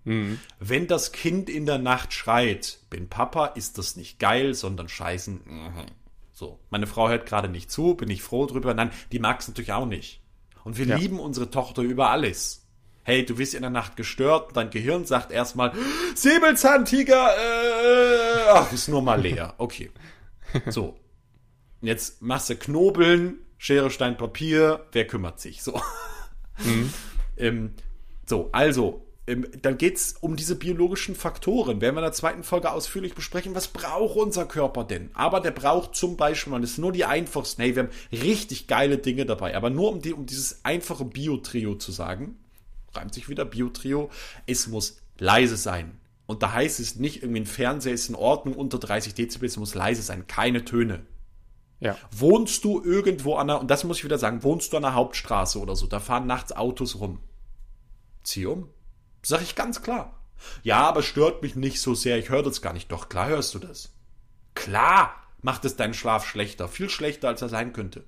Mhm. 0.03 0.39
Wenn 0.59 0.87
das 0.87 1.11
Kind 1.11 1.47
in 1.47 1.67
der 1.67 1.77
Nacht 1.77 2.11
schreit, 2.11 2.79
bin 2.89 3.07
Papa, 3.07 3.45
ist 3.45 3.77
das 3.77 3.95
nicht 3.95 4.17
geil, 4.17 4.55
sondern 4.55 4.89
scheißen. 4.89 5.41
Mhm. 5.45 5.85
So, 6.33 6.59
meine 6.71 6.87
Frau 6.87 7.09
hört 7.09 7.27
gerade 7.27 7.49
nicht 7.49 7.69
zu, 7.69 7.93
bin 7.93 8.09
ich 8.09 8.23
froh 8.23 8.47
drüber. 8.47 8.73
Nein, 8.73 8.91
die 9.11 9.19
mag 9.19 9.39
es 9.39 9.47
natürlich 9.47 9.73
auch 9.73 9.85
nicht. 9.85 10.20
Und 10.63 10.77
wir 10.77 10.85
ja. 10.85 10.95
lieben 10.95 11.19
unsere 11.19 11.49
Tochter 11.49 11.81
über 11.81 12.09
alles. 12.09 12.67
Hey, 13.03 13.25
du 13.25 13.37
wirst 13.37 13.55
in 13.55 13.61
der 13.61 13.71
Nacht 13.71 13.95
gestört, 13.95 14.55
dein 14.55 14.69
Gehirn 14.69 15.05
sagt 15.05 15.31
erstmal, 15.31 15.73
Säbelzahntiger, 16.13 17.29
äh, 17.35 18.49
ach, 18.51 18.71
ist 18.71 18.87
nur 18.87 19.01
mal 19.01 19.19
leer. 19.19 19.55
Okay. 19.57 19.91
So. 20.67 20.97
Jetzt 21.81 22.21
machst 22.21 22.49
du 22.49 22.55
Knobeln, 22.55 23.39
Schere, 23.57 23.89
Stein, 23.89 24.17
Papier, 24.17 24.85
wer 24.91 25.07
kümmert 25.07 25.39
sich? 25.39 25.63
So. 25.63 25.81
Mhm. 26.59 26.93
ähm, 27.37 27.73
so, 28.27 28.49
also, 28.51 29.05
dann 29.35 29.77
geht 29.77 29.97
es 29.97 30.15
um 30.19 30.35
diese 30.35 30.55
biologischen 30.55 31.15
Faktoren. 31.15 31.81
Werden 31.81 31.95
wir 31.95 32.01
in 32.01 32.05
der 32.05 32.13
zweiten 32.13 32.43
Folge 32.43 32.71
ausführlich 32.71 33.13
besprechen, 33.13 33.55
was 33.55 33.67
braucht 33.67 34.15
unser 34.15 34.45
Körper 34.45 34.83
denn? 34.83 35.11
Aber 35.13 35.39
der 35.39 35.51
braucht 35.51 35.95
zum 35.95 36.17
Beispiel, 36.17 36.51
man 36.51 36.63
ist 36.63 36.77
nur 36.77 36.91
die 36.91 37.05
einfachsten, 37.05 37.61
hey, 37.61 37.75
wir 37.75 37.83
haben 37.83 37.91
richtig 38.11 38.67
geile 38.67 38.97
Dinge 38.97 39.25
dabei, 39.25 39.55
aber 39.55 39.69
nur 39.69 39.91
um, 39.91 40.01
die, 40.01 40.13
um 40.13 40.25
dieses 40.25 40.65
einfache 40.65 41.05
Biotrio 41.05 41.75
zu 41.75 41.91
sagen, 41.91 42.39
reimt 42.93 43.13
sich 43.13 43.29
wieder 43.29 43.45
Biotrio, 43.45 44.09
es 44.47 44.67
muss 44.67 45.01
leise 45.17 45.57
sein. 45.57 45.99
Und 46.25 46.43
da 46.43 46.53
heißt 46.53 46.79
es 46.79 46.95
nicht, 46.95 47.23
irgendwie 47.23 47.41
ein 47.41 47.45
Fernseher 47.45 47.93
ist 47.93 48.09
in 48.09 48.15
Ordnung, 48.15 48.55
unter 48.55 48.79
30 48.79 49.13
Dezibel, 49.13 49.47
es 49.47 49.57
muss 49.57 49.75
leise 49.75 50.01
sein, 50.01 50.27
keine 50.27 50.65
Töne. 50.65 51.05
Ja. 51.79 51.97
Wohnst 52.11 52.63
du 52.63 52.81
irgendwo 52.81 53.35
an 53.35 53.47
der, 53.47 53.59
und 53.59 53.69
das 53.69 53.83
muss 53.83 53.97
ich 53.97 54.05
wieder 54.05 54.17
sagen, 54.17 54.43
wohnst 54.43 54.71
du 54.71 54.77
an 54.77 54.83
der 54.83 54.93
Hauptstraße 54.93 55.59
oder 55.59 55.75
so, 55.75 55.87
da 55.87 55.99
fahren 55.99 56.27
nachts 56.27 56.51
Autos 56.51 56.99
rum. 56.99 57.19
Zieh 58.23 58.45
um. 58.45 58.69
Sag 59.21 59.41
ich 59.41 59.55
ganz 59.55 59.81
klar. 59.81 60.21
Ja, 60.63 60.81
aber 60.81 61.03
stört 61.03 61.41
mich 61.43 61.55
nicht 61.55 61.79
so 61.81 61.93
sehr, 61.93 62.17
ich 62.17 62.29
höre 62.29 62.43
das 62.43 62.61
gar 62.61 62.73
nicht. 62.73 62.91
Doch, 62.91 63.09
klar 63.09 63.29
hörst 63.29 63.53
du 63.53 63.59
das. 63.59 63.93
Klar 64.55 65.15
macht 65.41 65.65
es 65.65 65.75
deinen 65.75 65.93
Schlaf 65.93 66.25
schlechter, 66.25 66.67
viel 66.67 66.89
schlechter, 66.89 67.27
als 67.27 67.41
er 67.41 67.49
sein 67.49 67.73
könnte. 67.73 68.03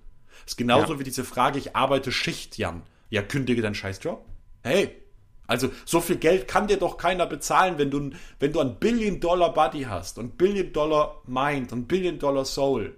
ist 0.45 0.57
genauso 0.57 0.93
ja. 0.93 0.99
wie 0.99 1.03
diese 1.03 1.23
Frage, 1.23 1.59
ich 1.59 1.75
arbeite 1.75 2.11
Schicht, 2.11 2.57
Jan. 2.57 2.83
Ja, 3.09 3.21
kündige 3.21 3.61
deinen 3.61 3.75
Scheißjob. 3.75 4.25
Hey, 4.63 5.03
also 5.45 5.69
so 5.85 6.01
viel 6.01 6.17
Geld 6.17 6.47
kann 6.47 6.67
dir 6.67 6.77
doch 6.77 6.97
keiner 6.97 7.25
bezahlen, 7.25 7.77
wenn 7.77 7.91
du, 7.91 8.11
wenn 8.39 8.53
du 8.53 8.59
ein 8.59 8.79
Billion 8.79 9.19
Dollar 9.19 9.53
Body 9.53 9.83
hast 9.83 10.17
und 10.17 10.37
Billion 10.37 10.73
Dollar 10.73 11.21
Mind 11.27 11.71
und 11.71 11.87
Billion 11.87 12.17
Dollar 12.17 12.45
Soul. 12.45 12.95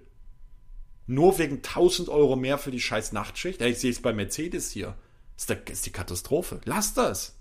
Nur 1.08 1.38
wegen 1.38 1.58
1000 1.58 2.10
Euro 2.10 2.36
mehr 2.36 2.58
für 2.58 2.71
die 2.71 2.80
scheiß 2.80 3.12
Nachtschicht. 3.12 3.62
Ja, 3.62 3.67
ich 3.67 3.80
sehe 3.80 3.91
es 3.91 4.01
bei 4.01 4.13
Mercedes 4.13 4.71
hier. 4.71 4.95
Das 5.36 5.58
ist 5.69 5.86
die 5.86 5.91
Katastrophe. 5.91 6.62
Lass 6.65 6.93
das. 6.93 7.35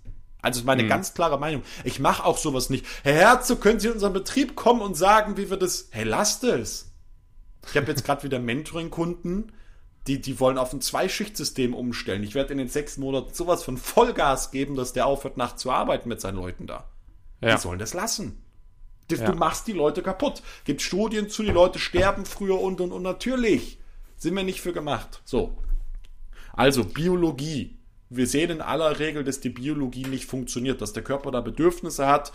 Also 0.45 0.59
ist 0.59 0.65
meine 0.67 0.83
hm. 0.83 0.89
ganz 0.89 1.15
klare 1.15 1.39
Meinung. 1.39 1.63
Ich 1.83 1.99
mache 1.99 2.23
auch 2.23 2.37
sowas 2.37 2.69
nicht. 2.69 2.85
Herr 3.01 3.13
Herzog, 3.13 3.61
können 3.61 3.79
Sie 3.79 3.87
in 3.87 3.93
unseren 3.93 4.13
Betrieb 4.13 4.55
kommen 4.55 4.81
und 4.81 4.93
sagen, 4.93 5.37
wie 5.37 5.49
wir 5.49 5.57
das. 5.57 5.87
Hey, 5.89 6.03
lasst 6.03 6.43
es. 6.43 6.91
Ich 7.67 7.75
habe 7.75 7.87
jetzt 7.87 8.05
gerade 8.05 8.21
wieder 8.21 8.37
Mentoring-Kunden, 8.37 9.51
die, 10.05 10.21
die 10.21 10.39
wollen 10.39 10.59
auf 10.59 10.71
ein 10.71 10.81
Zweischichtsystem 10.81 11.73
umstellen. 11.73 12.21
Ich 12.21 12.35
werde 12.35 12.51
in 12.51 12.59
den 12.59 12.67
sechs 12.67 12.97
Monaten 12.97 13.33
sowas 13.33 13.63
von 13.63 13.77
Vollgas 13.77 14.51
geben, 14.51 14.75
dass 14.75 14.93
der 14.93 15.07
aufhört, 15.07 15.35
nachts 15.35 15.63
zu 15.63 15.71
arbeiten 15.71 16.09
mit 16.09 16.21
seinen 16.21 16.35
Leuten 16.35 16.67
da. 16.67 16.83
Ja. 17.41 17.55
Die 17.55 17.61
sollen 17.61 17.79
das 17.79 17.95
lassen. 17.95 18.39
Du, 19.07 19.15
ja. 19.15 19.33
machst 19.33 19.65
die 19.65 19.73
Leute 19.73 20.03
kaputt. 20.03 20.43
Gibt 20.63 20.83
Studien 20.83 21.27
zu, 21.27 21.41
die 21.41 21.49
Leute 21.49 21.79
sterben 21.79 22.23
früher 22.27 22.61
und 22.61 22.81
und 22.81 22.91
und 22.91 23.01
natürlich. 23.01 23.79
Sind 24.15 24.35
wir 24.35 24.43
nicht 24.43 24.61
für 24.61 24.73
gemacht. 24.73 25.23
So. 25.25 25.57
Also 26.53 26.83
Biologie 26.83 27.79
wir 28.09 28.27
sehen 28.27 28.51
in 28.51 28.61
aller 28.61 28.99
Regel, 28.99 29.23
dass 29.23 29.39
die 29.39 29.49
Biologie 29.49 30.05
nicht 30.05 30.25
funktioniert, 30.25 30.81
dass 30.81 30.93
der 30.93 31.03
Körper 31.03 31.31
da 31.31 31.41
Bedürfnisse 31.41 32.07
hat. 32.07 32.31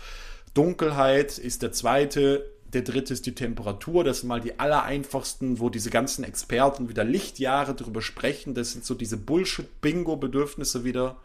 Dunkelheit 0.53 1.37
ist 1.37 1.61
der 1.61 1.71
zweite. 1.71 2.49
Der 2.65 2.81
dritte 2.81 3.13
ist 3.13 3.25
die 3.25 3.35
Temperatur. 3.35 4.03
Das 4.03 4.19
sind 4.19 4.29
mal 4.29 4.41
die 4.41 4.59
allereinfachsten, 4.59 5.59
wo 5.59 5.69
diese 5.69 5.89
ganzen 5.89 6.23
Experten 6.23 6.89
wieder 6.89 7.03
Lichtjahre 7.03 7.73
drüber 7.73 8.01
sprechen. 8.01 8.53
Das 8.53 8.71
sind 8.71 8.85
so 8.85 8.95
diese 8.95 9.17
Bullshit-Bingo-Bedürfnisse 9.17 10.83
wieder. 10.83 11.17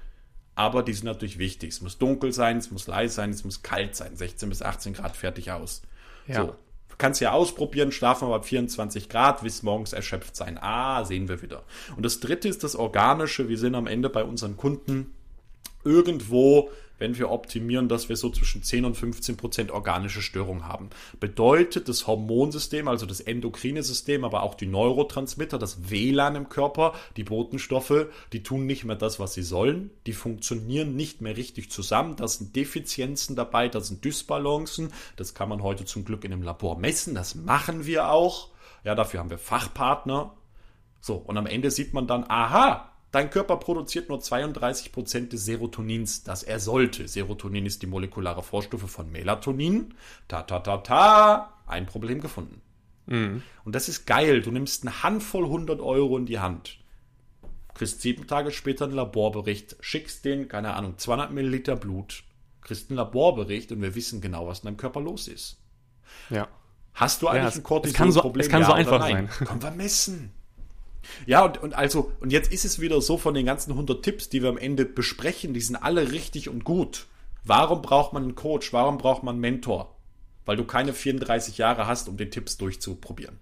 Aber 0.55 0.83
die 0.83 0.93
sind 0.93 1.05
natürlich 1.05 1.39
wichtig. 1.39 1.71
Es 1.71 1.83
muss 1.83 1.99
dunkel 1.99 2.33
sein, 2.33 2.57
es 2.57 2.71
muss 2.71 2.87
leise 2.87 3.15
sein, 3.15 3.31
es 3.31 3.45
muss 3.45 3.63
kalt 3.63 3.95
sein. 3.95 4.17
16 4.17 4.49
bis 4.49 4.63
18 4.63 4.95
Grad 4.95 5.17
fertig 5.17 5.53
aus. 5.53 5.83
Ja. 6.27 6.47
So 6.47 6.57
kannst 6.99 7.21
ja 7.21 7.33
ausprobieren, 7.33 7.93
schlafen 7.93 8.29
wir 8.29 8.39
bei 8.39 8.45
24 8.45 9.09
Grad, 9.09 9.43
bis 9.43 9.63
morgens 9.63 9.93
erschöpft 9.93 10.37
sein. 10.37 10.59
Ah, 10.61 11.05
sehen 11.05 11.29
wir 11.29 11.43
wieder. 11.43 11.63
Und 11.97 12.05
das 12.05 12.21
dritte 12.21 12.49
ist 12.49 12.65
das 12.65 12.77
Organische. 12.77 13.49
Wir 13.49 13.59
sind 13.59 13.75
am 13.75 13.87
Ende 13.87 14.09
bei 14.09 14.25
unseren 14.25 14.57
Kunden 14.57 15.13
irgendwo 15.85 16.71
wenn 16.99 17.19
wir 17.19 17.31
optimieren, 17.31 17.89
dass 17.89 18.09
wir 18.09 18.17
so 18.17 18.31
zwischen 18.31 18.63
10 18.63 18.85
und 18.85 18.97
15 18.97 19.37
Prozent 19.37 19.71
organische 19.71 20.23
Störung 20.23 20.67
haben. 20.67 20.91
Bedeutet, 21.21 21.89
das 21.89 22.07
Hormonsystem, 22.07 22.89
also 22.89 23.07
das 23.07 23.21
endokrine 23.21 23.83
System, 23.83 24.25
aber 24.25 24.43
auch 24.43 24.55
die 24.55 24.67
Neurotransmitter, 24.67 25.59
das 25.59 25.91
WLAN 25.91 26.37
im 26.37 26.49
Körper, 26.49 26.95
die 27.17 27.25
Botenstoffe, 27.25 28.07
die 28.33 28.43
tun 28.43 28.67
nicht 28.67 28.85
mehr 28.85 28.97
das, 28.97 29.21
was 29.21 29.35
sie 29.35 29.43
sollen. 29.43 29.91
Die 30.07 30.13
funktionieren 30.13 30.97
nicht 30.97 31.21
mehr 31.21 31.37
richtig 31.37 31.71
zusammen. 31.71 32.17
Da 32.17 32.29
sind 32.29 32.57
Defizienzen 32.57 33.37
dabei, 33.37 33.69
da 33.69 33.81
sind 33.81 34.05
Dysbalancen. 34.05 34.93
Das 35.17 35.35
kann 35.35 35.49
man 35.49 35.63
heute 35.63 35.85
zum 35.85 36.05
Glück 36.05 36.25
in 36.25 36.33
einem 36.33 36.43
Labor 36.43 36.79
messen. 36.79 37.15
Das 37.15 37.35
machen 37.35 37.87
wir 37.87 38.11
auch. 38.11 38.51
Ja, 38.85 38.95
dafür 38.95 39.21
haben 39.21 39.31
wir 39.31 39.39
Fachpartner. 39.39 40.35
So, 41.01 41.15
und 41.15 41.37
am 41.37 41.47
Ende 41.47 41.71
sieht 41.71 41.93
man 41.93 42.07
dann, 42.07 42.25
aha, 42.29 42.96
Dein 43.17 43.31
Körper 43.31 43.57
produziert 43.57 44.11
nur 44.11 44.19
32% 44.19 45.31
des 45.31 45.47
Serotonins, 45.47 46.23
das 46.23 46.43
er 46.43 46.61
sollte. 46.61 47.09
Serotonin 47.09 47.65
ist 47.65 47.81
die 47.81 47.87
molekulare 47.87 48.43
Vorstufe 48.43 48.89
von 48.89 49.11
Melatonin. 49.11 49.95
Ta 50.29 50.43
ta 50.43 50.61
ta 50.61 50.77
ta, 50.77 51.55
ein 51.67 51.87
Problem 51.87 52.21
gefunden. 52.21 52.61
Mhm. 53.07 53.43
Und 53.65 53.75
das 53.75 53.89
ist 53.89 54.05
geil. 54.05 54.43
Du 54.43 54.51
nimmst 54.51 54.83
eine 54.83 55.03
Handvoll 55.03 55.45
100 55.45 55.81
Euro 55.81 56.19
in 56.19 56.27
die 56.27 56.41
Hand, 56.41 56.79
kriegst 57.73 58.03
sieben 58.03 58.27
Tage 58.27 58.51
später 58.51 58.85
einen 58.85 58.93
Laborbericht, 58.93 59.79
schickst 59.81 60.27
den, 60.27 60.49
keine 60.49 60.75
Ahnung, 60.75 60.99
200 60.99 61.33
Milliliter 61.33 61.75
Blut, 61.75 62.23
kriegst 62.61 62.91
einen 62.91 62.99
Laborbericht 62.99 63.73
und 63.73 63.81
wir 63.81 63.95
wissen 63.95 64.21
genau, 64.21 64.47
was 64.47 64.59
in 64.59 64.67
deinem 64.67 64.77
Körper 64.77 65.01
los 65.01 65.27
ist. 65.27 65.57
Ja. 66.29 66.49
Hast 66.93 67.23
du 67.23 67.29
eigentlich 67.29 67.55
ja, 67.55 67.61
ein 67.61 67.63
Cortisol-Problem? 67.63 68.41
Es 68.43 68.51
kann 68.51 68.63
so, 68.63 68.75
es 68.75 68.77
kann 68.77 68.89
ja, 68.91 68.91
so 68.91 68.93
einfach 68.93 69.01
sein. 69.01 69.31
Können 69.31 69.63
wir 69.63 69.71
messen. 69.71 70.33
Ja, 71.27 71.45
und, 71.45 71.63
und 71.63 71.75
also, 71.75 72.13
und 72.21 72.33
jetzt 72.33 72.53
ist 72.53 72.65
es 72.65 72.81
wieder 72.81 73.01
so 73.01 73.19
von 73.19 73.35
den 73.35 73.47
ganzen 73.47 73.73
100 73.73 74.03
Tipps, 74.03 74.29
die 74.29 74.43
wir 74.43 74.49
am 74.49 74.59
Ende 74.59 74.85
besprechen, 74.85 75.55
die 75.55 75.61
sind 75.61 75.77
alle 75.77 76.13
richtig 76.13 76.49
und 76.49 76.65
gut. 76.65 77.07
Warum 77.45 77.83
braucht 77.83 78.13
man 78.13 78.25
einen 78.25 78.35
Coach? 78.35 78.73
Warum 78.73 78.99
braucht 78.99 79.23
man 79.23 79.35
einen 79.35 79.41
Mentor? 79.41 79.97
Weil 80.45 80.57
du 80.57 80.65
keine 80.65 80.93
34 80.93 81.59
Jahre 81.59 81.87
hast, 81.87 82.09
um 82.09 82.17
den 82.17 82.31
Tipps 82.31 82.57
durchzuprobieren. 82.57 83.39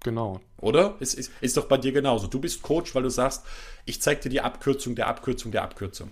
Genau. 0.00 0.40
Oder? 0.60 0.96
Ist, 1.00 1.14
ist, 1.14 1.32
ist 1.40 1.56
doch 1.56 1.66
bei 1.66 1.76
dir 1.76 1.92
genauso. 1.92 2.28
Du 2.28 2.40
bist 2.40 2.62
Coach, 2.62 2.94
weil 2.94 3.02
du 3.02 3.10
sagst, 3.10 3.44
ich 3.84 4.00
zeig 4.00 4.20
dir 4.20 4.28
die 4.28 4.40
Abkürzung 4.40 4.94
der 4.94 5.08
Abkürzung 5.08 5.50
der 5.50 5.62
Abkürzung. 5.62 6.10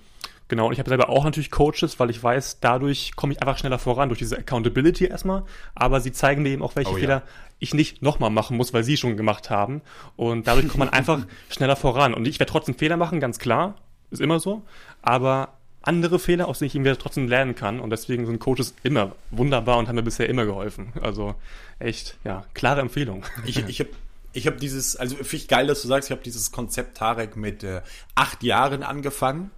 Genau, 0.48 0.66
und 0.66 0.72
ich 0.72 0.78
habe 0.78 0.88
selber 0.88 1.08
auch 1.08 1.24
natürlich 1.24 1.50
Coaches, 1.50 1.98
weil 1.98 2.08
ich 2.10 2.22
weiß, 2.22 2.60
dadurch 2.60 3.16
komme 3.16 3.32
ich 3.32 3.42
einfach 3.42 3.58
schneller 3.58 3.80
voran, 3.80 4.08
durch 4.08 4.20
diese 4.20 4.38
Accountability 4.38 5.06
erstmal. 5.06 5.44
Aber 5.74 6.00
sie 6.00 6.12
zeigen 6.12 6.42
mir 6.42 6.50
eben 6.50 6.62
auch, 6.62 6.76
welche 6.76 6.92
oh, 6.92 6.96
Fehler 6.96 7.16
ja. 7.16 7.22
Ich 7.58 7.74
nicht 7.74 8.02
nochmal 8.02 8.30
machen 8.30 8.56
muss, 8.56 8.72
weil 8.72 8.84
sie 8.84 8.96
schon 8.96 9.16
gemacht 9.16 9.50
haben. 9.50 9.82
Und 10.16 10.46
dadurch 10.46 10.68
kommt 10.68 10.78
man 10.78 10.88
einfach 10.92 11.26
schneller 11.48 11.76
voran. 11.76 12.14
Und 12.14 12.26
ich 12.26 12.38
werde 12.38 12.52
trotzdem 12.52 12.76
Fehler 12.76 12.96
machen, 12.96 13.20
ganz 13.20 13.38
klar. 13.38 13.76
Ist 14.10 14.20
immer 14.20 14.40
so. 14.40 14.62
Aber 15.02 15.54
andere 15.82 16.18
Fehler, 16.18 16.48
aus 16.48 16.58
denen 16.58 16.66
ich 16.66 16.74
irgendwie 16.74 16.94
trotzdem 16.94 17.28
lernen 17.28 17.54
kann. 17.54 17.80
Und 17.80 17.90
deswegen 17.90 18.26
sind 18.26 18.38
Coaches 18.38 18.74
immer 18.82 19.14
wunderbar 19.30 19.78
und 19.78 19.88
haben 19.88 19.96
mir 19.96 20.02
bisher 20.02 20.28
immer 20.28 20.44
geholfen. 20.44 20.92
Also 21.00 21.34
echt, 21.78 22.18
ja, 22.24 22.44
klare 22.54 22.80
Empfehlung. 22.80 23.24
Ich, 23.46 23.56
ich 23.66 23.80
habe 23.80 23.90
ich 24.32 24.46
hab 24.46 24.58
dieses, 24.58 24.96
also 24.96 25.16
finde 25.16 25.36
ich 25.36 25.48
geil, 25.48 25.66
dass 25.66 25.80
du 25.80 25.88
sagst, 25.88 26.10
ich 26.10 26.12
habe 26.12 26.22
dieses 26.22 26.52
Konzept 26.52 26.98
Tarek 26.98 27.36
mit 27.36 27.64
äh, 27.64 27.80
acht 28.14 28.42
Jahren 28.42 28.82
angefangen 28.82 29.50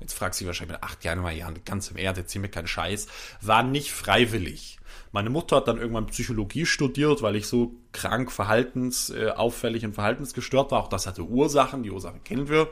jetzt 0.00 0.14
fragst 0.14 0.40
du 0.40 0.44
dich 0.44 0.46
wahrscheinlich 0.48 0.76
mit 0.76 0.82
acht 0.82 1.04
Jahren 1.04 1.20
mal, 1.20 1.34
ja, 1.34 1.50
ganz 1.64 1.90
im 1.90 1.96
Ernst, 1.96 2.20
erzähl 2.20 2.40
mir 2.40 2.48
keinen 2.48 2.66
Scheiß, 2.66 3.06
war 3.40 3.62
nicht 3.62 3.92
freiwillig. 3.92 4.77
Meine 5.18 5.30
Mutter 5.30 5.56
hat 5.56 5.66
dann 5.66 5.78
irgendwann 5.78 6.06
Psychologie 6.06 6.64
studiert, 6.64 7.22
weil 7.22 7.34
ich 7.34 7.48
so 7.48 7.72
krank, 7.90 8.30
verhaltensauffällig 8.30 9.82
äh, 9.82 9.86
und 9.86 9.94
verhaltensgestört 9.94 10.70
war. 10.70 10.80
Auch 10.80 10.86
das 10.86 11.08
hatte 11.08 11.24
Ursachen, 11.24 11.82
die 11.82 11.90
Ursachen 11.90 12.22
kennen 12.22 12.48
wir. 12.48 12.68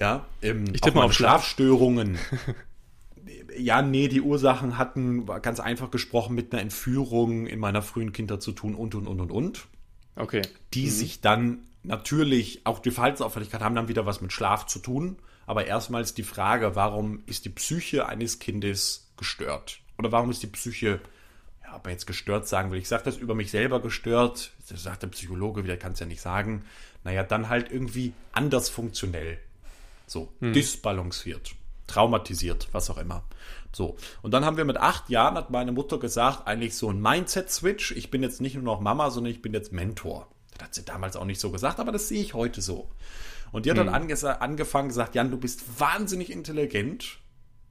Ja, 0.00 0.24
ähm, 0.40 0.64
ich 0.72 0.80
tippe 0.80 0.96
mal 0.96 1.04
auf 1.04 1.12
Schlafstörungen. 1.12 2.16
ja, 3.58 3.82
nee, 3.82 4.08
die 4.08 4.22
Ursachen 4.22 4.78
hatten 4.78 5.26
ganz 5.42 5.60
einfach 5.60 5.90
gesprochen 5.90 6.34
mit 6.34 6.50
einer 6.54 6.62
Entführung 6.62 7.46
in 7.46 7.58
meiner 7.58 7.82
frühen 7.82 8.14
Kindheit 8.14 8.40
zu 8.40 8.52
tun 8.52 8.74
und 8.74 8.94
und 8.94 9.06
und 9.06 9.20
und 9.20 9.30
und. 9.30 9.66
Okay. 10.16 10.40
Die 10.72 10.86
mhm. 10.86 10.90
sich 10.90 11.20
dann 11.20 11.58
natürlich, 11.82 12.62
auch 12.64 12.78
die 12.78 12.90
Verhaltensauffälligkeit 12.90 13.60
haben 13.60 13.74
dann 13.74 13.88
wieder 13.88 14.06
was 14.06 14.22
mit 14.22 14.32
Schlaf 14.32 14.64
zu 14.64 14.78
tun. 14.78 15.18
Aber 15.44 15.66
erstmals 15.66 16.14
die 16.14 16.22
Frage, 16.22 16.74
warum 16.74 17.22
ist 17.26 17.44
die 17.44 17.50
Psyche 17.50 18.08
eines 18.08 18.38
Kindes 18.38 19.12
gestört? 19.18 19.80
Oder 19.98 20.10
warum 20.10 20.30
ist 20.30 20.42
die 20.42 20.46
Psyche, 20.46 21.00
ob 21.76 21.86
er 21.86 21.92
jetzt 21.92 22.06
gestört 22.06 22.48
sagen 22.48 22.70
will, 22.70 22.78
ich 22.78 22.88
sage 22.88 23.04
das 23.04 23.16
über 23.16 23.34
mich 23.34 23.50
selber 23.50 23.80
gestört, 23.80 24.52
das 24.68 24.82
sagt 24.82 25.02
der 25.02 25.08
Psychologe 25.08 25.64
wieder, 25.64 25.76
kann 25.76 25.92
es 25.92 26.00
ja 26.00 26.06
nicht 26.06 26.20
sagen, 26.20 26.64
naja, 27.04 27.22
dann 27.22 27.48
halt 27.48 27.70
irgendwie 27.70 28.12
anders 28.32 28.68
funktionell. 28.68 29.38
So, 30.06 30.32
hm. 30.40 30.52
disbalanciert, 30.52 31.54
traumatisiert, 31.86 32.68
was 32.72 32.90
auch 32.90 32.98
immer. 32.98 33.24
So, 33.72 33.96
und 34.22 34.32
dann 34.32 34.44
haben 34.44 34.56
wir 34.56 34.64
mit 34.64 34.76
acht 34.76 35.08
Jahren, 35.10 35.36
hat 35.36 35.50
meine 35.50 35.72
Mutter 35.72 35.98
gesagt, 35.98 36.46
eigentlich 36.46 36.76
so 36.76 36.90
ein 36.90 37.00
Mindset-Switch. 37.00 37.92
Ich 37.92 38.10
bin 38.10 38.22
jetzt 38.22 38.40
nicht 38.40 38.54
nur 38.54 38.64
noch 38.64 38.80
Mama, 38.80 39.10
sondern 39.10 39.32
ich 39.32 39.42
bin 39.42 39.52
jetzt 39.52 39.72
Mentor. 39.72 40.28
Das 40.52 40.68
hat 40.68 40.74
sie 40.74 40.84
damals 40.84 41.16
auch 41.16 41.24
nicht 41.24 41.40
so 41.40 41.50
gesagt, 41.50 41.80
aber 41.80 41.90
das 41.90 42.08
sehe 42.08 42.20
ich 42.20 42.34
heute 42.34 42.62
so. 42.62 42.90
Und 43.52 43.66
die 43.66 43.70
hat 43.70 43.78
hm. 43.78 43.86
dann 43.86 43.94
ange 43.94 44.40
angefangen 44.40 44.88
gesagt, 44.88 45.14
Jan, 45.14 45.30
du 45.30 45.38
bist 45.38 45.80
wahnsinnig 45.80 46.30
intelligent. 46.30 47.18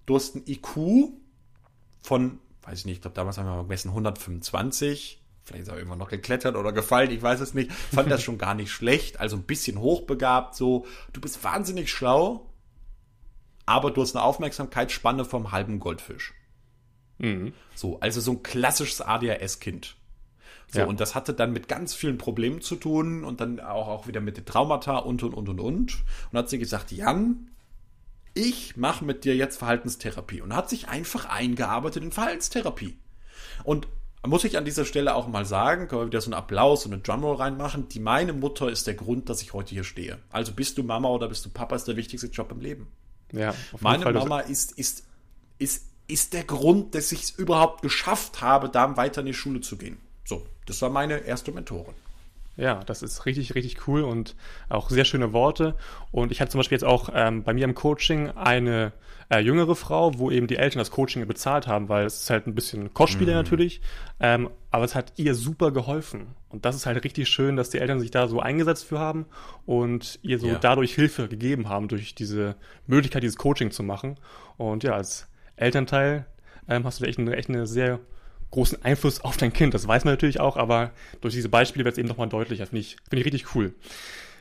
Du 0.05 0.15
hast 0.15 0.35
ein 0.35 0.43
IQ 0.45 1.13
von, 2.01 2.39
weiß 2.63 2.79
ich 2.79 2.85
nicht, 2.85 2.95
ich 2.95 3.01
glaube 3.01 3.15
damals 3.15 3.37
haben 3.37 3.45
wir 3.45 3.55
mal 3.55 3.63
gemessen 3.63 3.89
125. 3.89 5.21
vielleicht 5.43 5.63
ist 5.63 5.69
er 5.69 5.77
irgendwann 5.77 5.99
noch 5.99 6.09
geklettert 6.09 6.55
oder 6.55 6.71
gefallen, 6.71 7.11
ich 7.11 7.21
weiß 7.21 7.39
es 7.41 7.53
nicht, 7.53 7.71
fand 7.71 8.09
das 8.09 8.23
schon 8.23 8.37
gar 8.37 8.55
nicht 8.55 8.71
schlecht, 8.71 9.19
also 9.19 9.35
ein 9.35 9.43
bisschen 9.43 9.79
hochbegabt, 9.79 10.55
so, 10.55 10.85
du 11.11 11.21
bist 11.21 11.43
wahnsinnig 11.43 11.91
schlau, 11.91 12.49
aber 13.65 13.91
du 13.91 14.01
hast 14.01 14.15
eine 14.15 14.23
Aufmerksamkeitsspanne 14.23 15.25
vom 15.25 15.51
halben 15.51 15.79
Goldfisch. 15.79 16.33
Mhm. 17.19 17.53
So, 17.75 17.99
also 17.99 18.21
so 18.21 18.31
ein 18.31 18.43
klassisches 18.43 19.01
ADHS-Kind. 19.01 19.95
So, 20.67 20.79
ja. 20.79 20.85
und 20.85 20.99
das 20.99 21.13
hatte 21.13 21.33
dann 21.33 21.53
mit 21.53 21.67
ganz 21.67 21.93
vielen 21.93 22.17
Problemen 22.17 22.61
zu 22.61 22.75
tun 22.75 23.23
und 23.23 23.41
dann 23.41 23.59
auch, 23.59 23.87
auch 23.87 24.07
wieder 24.07 24.21
mit 24.21 24.37
den 24.37 24.45
Traumata 24.45 24.97
und 24.97 25.21
und 25.21 25.33
und 25.33 25.47
und 25.49 25.59
und. 25.59 26.03
Und 26.31 26.37
hat 26.37 26.49
sie 26.49 26.57
gesagt, 26.57 26.91
Jan, 26.91 27.51
ich 28.33 28.77
mache 28.77 29.05
mit 29.05 29.23
dir 29.25 29.35
jetzt 29.35 29.57
Verhaltenstherapie. 29.57 30.41
Und 30.41 30.55
hat 30.55 30.69
sich 30.69 30.87
einfach 30.87 31.25
eingearbeitet 31.25 32.03
in 32.03 32.11
Verhaltenstherapie. 32.11 32.97
Und 33.63 33.87
muss 34.25 34.43
ich 34.43 34.57
an 34.57 34.65
dieser 34.65 34.85
Stelle 34.85 35.15
auch 35.15 35.27
mal 35.27 35.45
sagen, 35.45 35.87
können 35.87 36.01
wir 36.01 36.07
wieder 36.07 36.21
so 36.21 36.27
einen 36.27 36.35
Applaus 36.35 36.85
und 36.85 36.93
eine 36.93 37.01
Drumroll 37.01 37.35
reinmachen. 37.35 37.89
Die 37.89 37.99
meine 37.99 38.33
Mutter 38.33 38.69
ist 38.69 38.87
der 38.87 38.93
Grund, 38.93 39.29
dass 39.29 39.41
ich 39.41 39.53
heute 39.53 39.71
hier 39.71 39.83
stehe. 39.83 40.19
Also 40.31 40.53
bist 40.53 40.77
du 40.77 40.83
Mama 40.83 41.09
oder 41.09 41.27
bist 41.27 41.45
du 41.45 41.49
Papa, 41.49 41.75
ist 41.75 41.87
der 41.87 41.97
wichtigste 41.97 42.27
Job 42.27 42.51
im 42.51 42.61
Leben. 42.61 42.87
Ja, 43.31 43.53
meine 43.79 44.03
Fall 44.03 44.13
Mama 44.13 44.39
ist, 44.39 44.73
ist, 44.73 45.05
ist, 45.57 45.87
ist 46.07 46.33
der 46.33 46.43
Grund, 46.43 46.95
dass 46.95 47.11
ich 47.11 47.23
es 47.23 47.29
überhaupt 47.31 47.81
geschafft 47.81 48.41
habe, 48.41 48.69
da 48.69 48.95
weiter 48.95 49.21
in 49.21 49.27
die 49.27 49.33
Schule 49.33 49.61
zu 49.61 49.77
gehen. 49.77 49.97
So, 50.23 50.45
das 50.67 50.81
war 50.81 50.89
meine 50.89 51.19
erste 51.19 51.51
Mentorin. 51.51 51.95
Ja, 52.55 52.81
das 52.85 53.01
ist 53.01 53.25
richtig, 53.25 53.55
richtig 53.55 53.87
cool 53.87 54.03
und 54.03 54.35
auch 54.69 54.89
sehr 54.89 55.05
schöne 55.05 55.33
Worte. 55.33 55.75
Und 56.11 56.31
ich 56.31 56.39
hatte 56.39 56.51
zum 56.51 56.59
Beispiel 56.59 56.75
jetzt 56.75 56.85
auch 56.85 57.09
ähm, 57.13 57.43
bei 57.43 57.53
mir 57.53 57.65
im 57.65 57.73
Coaching 57.73 58.29
eine 58.29 58.93
äh, 59.29 59.39
jüngere 59.39 59.75
Frau, 59.75 60.19
wo 60.19 60.29
eben 60.29 60.45
die 60.45 60.57
Eltern 60.57 60.79
das 60.79 60.91
Coaching 60.91 61.25
bezahlt 61.25 61.67
haben, 61.67 61.89
weil 61.89 62.05
es 62.05 62.21
ist 62.21 62.29
halt 62.29 62.45
ein 62.45 62.53
bisschen 62.53 62.93
kostspieliger 62.93 63.37
mhm. 63.37 63.43
natürlich, 63.43 63.81
ähm, 64.19 64.49
aber 64.69 64.85
es 64.85 64.93
hat 64.93 65.13
ihr 65.15 65.33
super 65.33 65.71
geholfen. 65.71 66.35
Und 66.49 66.65
das 66.65 66.75
ist 66.75 66.85
halt 66.85 67.03
richtig 67.03 67.27
schön, 67.27 67.55
dass 67.55 67.71
die 67.71 67.79
Eltern 67.79 67.99
sich 67.99 68.11
da 68.11 68.27
so 68.27 68.39
eingesetzt 68.39 68.85
für 68.85 68.99
haben 68.99 69.25
und 69.65 70.19
ihr 70.21 70.37
so 70.37 70.47
ja. 70.47 70.59
dadurch 70.59 70.93
Hilfe 70.93 71.27
gegeben 71.27 71.69
haben, 71.69 71.87
durch 71.87 72.13
diese 72.13 72.55
Möglichkeit, 72.85 73.23
dieses 73.23 73.37
Coaching 73.37 73.71
zu 73.71 73.81
machen. 73.81 74.19
Und 74.57 74.83
ja, 74.83 74.93
als 74.93 75.27
Elternteil 75.55 76.27
ähm, 76.67 76.83
hast 76.83 76.99
du 76.99 77.03
da 77.03 77.09
echt 77.09 77.17
eine, 77.17 77.35
echt 77.35 77.49
eine 77.49 77.65
sehr 77.65 77.99
großen 78.53 78.85
Einfluss 78.85 79.21
auf 79.21 79.35
dein 79.35 79.51
Kind. 79.51 79.73
Das 79.73 79.87
weiß 79.87 80.05
man 80.05 80.13
natürlich 80.13 80.39
auch, 80.39 80.57
aber 80.57 80.91
durch 81.21 81.33
diese 81.33 81.49
Beispiele 81.49 81.85
wird 81.85 81.93
es 81.93 81.97
eben 81.97 82.07
nochmal 82.07 82.29
deutlicher. 82.29 82.67
Finde 82.67 82.81
ich, 82.81 82.97
finde 83.09 83.21
ich 83.21 83.25
richtig 83.25 83.55
cool. 83.55 83.73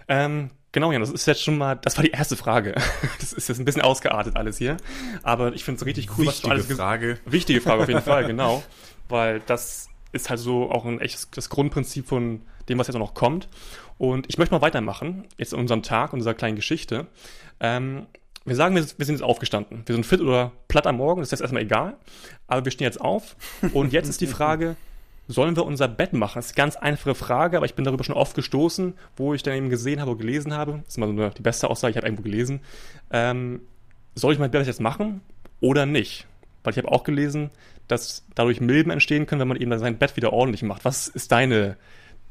Ähm, 0.06 0.50
genau, 0.70 0.92
ja, 0.92 0.98
das 0.98 1.10
ist 1.10 1.26
jetzt 1.26 1.42
schon 1.42 1.56
mal, 1.56 1.76
das 1.76 1.96
war 1.96 2.04
die 2.04 2.10
erste 2.10 2.36
Frage. 2.36 2.74
Das 3.20 3.32
ist 3.32 3.48
jetzt 3.48 3.58
ein 3.58 3.64
bisschen 3.64 3.82
ausgeartet 3.82 4.36
alles 4.36 4.58
hier. 4.58 4.76
Aber 5.22 5.54
ich 5.54 5.64
finde 5.64 5.80
es 5.80 5.86
richtig 5.86 6.10
cool, 6.10 6.26
Wichtige 6.26 6.28
was 6.28 6.40
du 6.42 6.48
alles 6.50 6.78
Frage. 6.78 7.18
Wichtige 7.24 7.60
Frage 7.62 7.82
auf 7.82 7.88
jeden 7.88 8.02
Fall, 8.02 8.26
genau. 8.26 8.62
Weil 9.08 9.40
das 9.40 9.88
ist 10.12 10.28
halt 10.28 10.40
so 10.40 10.70
auch 10.70 10.84
ein 10.84 11.00
echtes 11.00 11.30
das 11.30 11.48
Grundprinzip 11.48 12.06
von 12.06 12.42
dem, 12.68 12.78
was 12.78 12.88
jetzt 12.88 12.96
auch 12.96 13.00
noch 13.00 13.14
kommt. 13.14 13.48
Und 13.96 14.26
ich 14.28 14.36
möchte 14.36 14.54
mal 14.54 14.60
weitermachen, 14.60 15.26
jetzt 15.38 15.54
in 15.54 15.58
unserem 15.58 15.82
Tag, 15.82 16.12
unserer 16.12 16.34
kleinen 16.34 16.56
Geschichte. 16.56 17.06
Ähm, 17.60 18.06
wir 18.44 18.56
sagen, 18.56 18.74
wir, 18.74 18.82
sind 18.82 18.98
jetzt 18.98 19.22
aufgestanden. 19.22 19.82
Wir 19.86 19.94
sind 19.94 20.04
fit 20.04 20.20
oder 20.20 20.52
platt 20.68 20.86
am 20.86 20.96
Morgen, 20.96 21.20
das 21.20 21.28
ist 21.28 21.32
jetzt 21.32 21.40
erstmal 21.42 21.62
egal. 21.62 21.96
Aber 22.46 22.64
wir 22.64 22.72
stehen 22.72 22.86
jetzt 22.86 23.00
auf. 23.00 23.36
Und 23.72 23.92
jetzt 23.92 24.08
ist 24.08 24.20
die 24.20 24.26
Frage, 24.26 24.76
sollen 25.28 25.56
wir 25.56 25.64
unser 25.64 25.88
Bett 25.88 26.12
machen? 26.12 26.36
Das 26.36 26.46
ist 26.46 26.52
eine 26.52 26.64
ganz 26.64 26.76
einfache 26.76 27.14
Frage, 27.14 27.56
aber 27.56 27.66
ich 27.66 27.74
bin 27.74 27.84
darüber 27.84 28.04
schon 28.04 28.16
oft 28.16 28.34
gestoßen, 28.34 28.94
wo 29.16 29.34
ich 29.34 29.42
dann 29.42 29.54
eben 29.54 29.70
gesehen 29.70 30.00
habe 30.00 30.10
oder 30.10 30.20
gelesen 30.20 30.54
habe. 30.54 30.80
Das 30.84 30.94
ist 30.94 30.98
mal 30.98 31.06
so 31.06 31.12
eine, 31.12 31.30
die 31.30 31.42
beste 31.42 31.70
Aussage, 31.70 31.92
ich 31.92 31.96
habe 31.96 32.06
irgendwo 32.06 32.22
gelesen. 32.22 32.60
Ähm, 33.10 33.60
soll 34.14 34.32
ich 34.32 34.38
mein 34.38 34.50
Bett 34.50 34.66
jetzt 34.66 34.80
machen 34.80 35.20
oder 35.60 35.86
nicht? 35.86 36.26
Weil 36.64 36.72
ich 36.72 36.78
habe 36.78 36.90
auch 36.90 37.04
gelesen, 37.04 37.50
dass 37.88 38.24
dadurch 38.34 38.60
Milben 38.60 38.90
entstehen 38.90 39.26
können, 39.26 39.40
wenn 39.40 39.48
man 39.48 39.56
eben 39.56 39.76
sein 39.78 39.98
Bett 39.98 40.16
wieder 40.16 40.32
ordentlich 40.32 40.62
macht. 40.62 40.84
Was 40.84 41.08
ist 41.08 41.32
deine, 41.32 41.76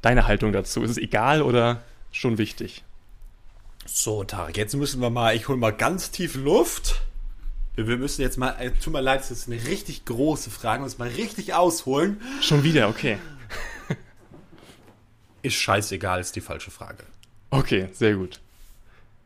deine 0.02 0.28
Haltung 0.28 0.52
dazu? 0.52 0.84
Ist 0.84 0.92
es 0.92 0.98
egal 0.98 1.42
oder 1.42 1.82
schon 2.12 2.38
wichtig? 2.38 2.84
So, 3.86 4.24
Tarek, 4.24 4.58
jetzt 4.58 4.76
müssen 4.76 5.02
wir 5.02 5.10
mal, 5.10 5.36
ich 5.36 5.48
hole 5.48 5.58
mal 5.58 5.72
ganz 5.72 6.12
tief 6.12 6.36
Luft. 6.36 7.02
Wir 7.76 7.98
müssen 7.98 8.22
jetzt 8.22 8.38
mal, 8.38 8.56
äh, 8.60 8.72
tut 8.72 8.94
mir 8.94 9.02
leid, 9.02 9.22
das 9.22 9.32
ist 9.32 9.48
eine 9.48 9.64
richtig 9.66 10.06
große 10.06 10.52
Frage, 10.52 10.84
muss 10.84 10.98
mal 10.98 11.08
richtig 11.08 11.54
ausholen. 11.54 12.22
Schon 12.42 12.64
wieder, 12.64 12.90
okay. 12.90 13.18
ist 15.42 15.56
scheißegal, 15.56 16.20
ist 16.20 16.36
die 16.36 16.42
falsche 16.42 16.70
Frage. 16.70 17.04
Okay, 17.50 17.90
sehr 17.94 18.16
gut. 18.16 18.40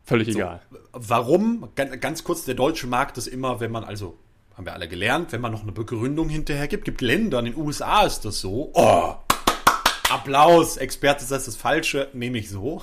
Völlig 0.04 0.32
so, 0.32 0.38
egal. 0.38 0.62
Warum? 0.92 1.68
Ganz, 1.74 2.00
ganz 2.00 2.24
kurz, 2.24 2.44
der 2.44 2.54
deutsche 2.54 2.86
Markt 2.86 3.18
ist 3.18 3.26
immer, 3.26 3.60
wenn 3.60 3.72
man, 3.72 3.84
also, 3.84 4.16
haben 4.56 4.64
wir 4.64 4.72
alle 4.72 4.88
gelernt, 4.88 5.32
wenn 5.32 5.40
man 5.40 5.52
noch 5.52 5.62
eine 5.62 5.72
Begründung 5.72 6.28
hinterher 6.28 6.68
gibt, 6.68 6.84
gibt 6.84 7.00
Länder, 7.02 7.40
in 7.40 7.46
den 7.46 7.56
USA 7.56 8.06
ist 8.06 8.24
das 8.24 8.40
so. 8.40 8.70
Oh, 8.72 9.16
Applaus, 10.08 10.76
Experte, 10.76 11.26
das 11.28 11.40
ist 11.40 11.48
das 11.48 11.56
Falsche, 11.56 12.08
nehme 12.14 12.38
ich 12.38 12.48
so. 12.48 12.82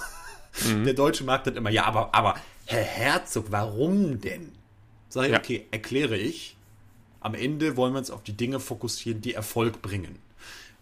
Mhm. 0.68 0.86
Der 0.86 0.94
deutsche 0.94 1.24
Markt 1.24 1.48
hat 1.48 1.56
immer, 1.56 1.70
ja, 1.70 1.86
aber, 1.86 2.14
aber, 2.14 2.36
Herr 2.66 2.84
Herzog, 2.84 3.48
warum 3.50 4.22
denn? 4.22 4.52
Sag 5.10 5.26
ich, 5.26 5.32
ja. 5.32 5.40
okay, 5.40 5.66
erkläre 5.72 6.18
ich. 6.18 6.56
Am 7.20 7.36
Ende 7.36 7.78
wollen 7.78 7.94
wir 7.94 8.00
uns 8.00 8.12
auf 8.12 8.24
die 8.24 8.36
Dinge 8.36 8.60
fokussieren, 8.60 9.22
die 9.22 9.34
Erfolg 9.34 9.82
bringen. 9.82 10.20